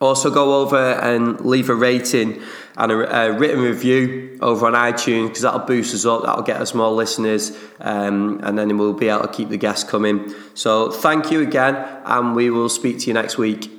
Also, 0.00 0.30
go 0.30 0.60
over 0.60 0.92
and 0.92 1.40
leave 1.40 1.70
a 1.70 1.74
rating 1.74 2.40
and 2.76 2.92
a, 2.92 3.22
a 3.22 3.32
written 3.32 3.60
review 3.60 4.38
over 4.40 4.66
on 4.66 4.74
iTunes 4.74 5.28
because 5.28 5.42
that'll 5.42 5.58
boost 5.60 5.92
us 5.92 6.06
up, 6.06 6.22
that'll 6.22 6.44
get 6.44 6.60
us 6.60 6.72
more 6.72 6.92
listeners, 6.92 7.58
um, 7.80 8.38
and 8.44 8.56
then 8.56 8.78
we'll 8.78 8.92
be 8.92 9.08
able 9.08 9.22
to 9.22 9.32
keep 9.32 9.48
the 9.48 9.56
guests 9.56 9.90
coming. 9.90 10.32
So, 10.54 10.92
thank 10.92 11.32
you 11.32 11.40
again, 11.40 11.74
and 12.04 12.36
we 12.36 12.48
will 12.48 12.68
speak 12.68 13.00
to 13.00 13.06
you 13.08 13.14
next 13.14 13.38
week. 13.38 13.77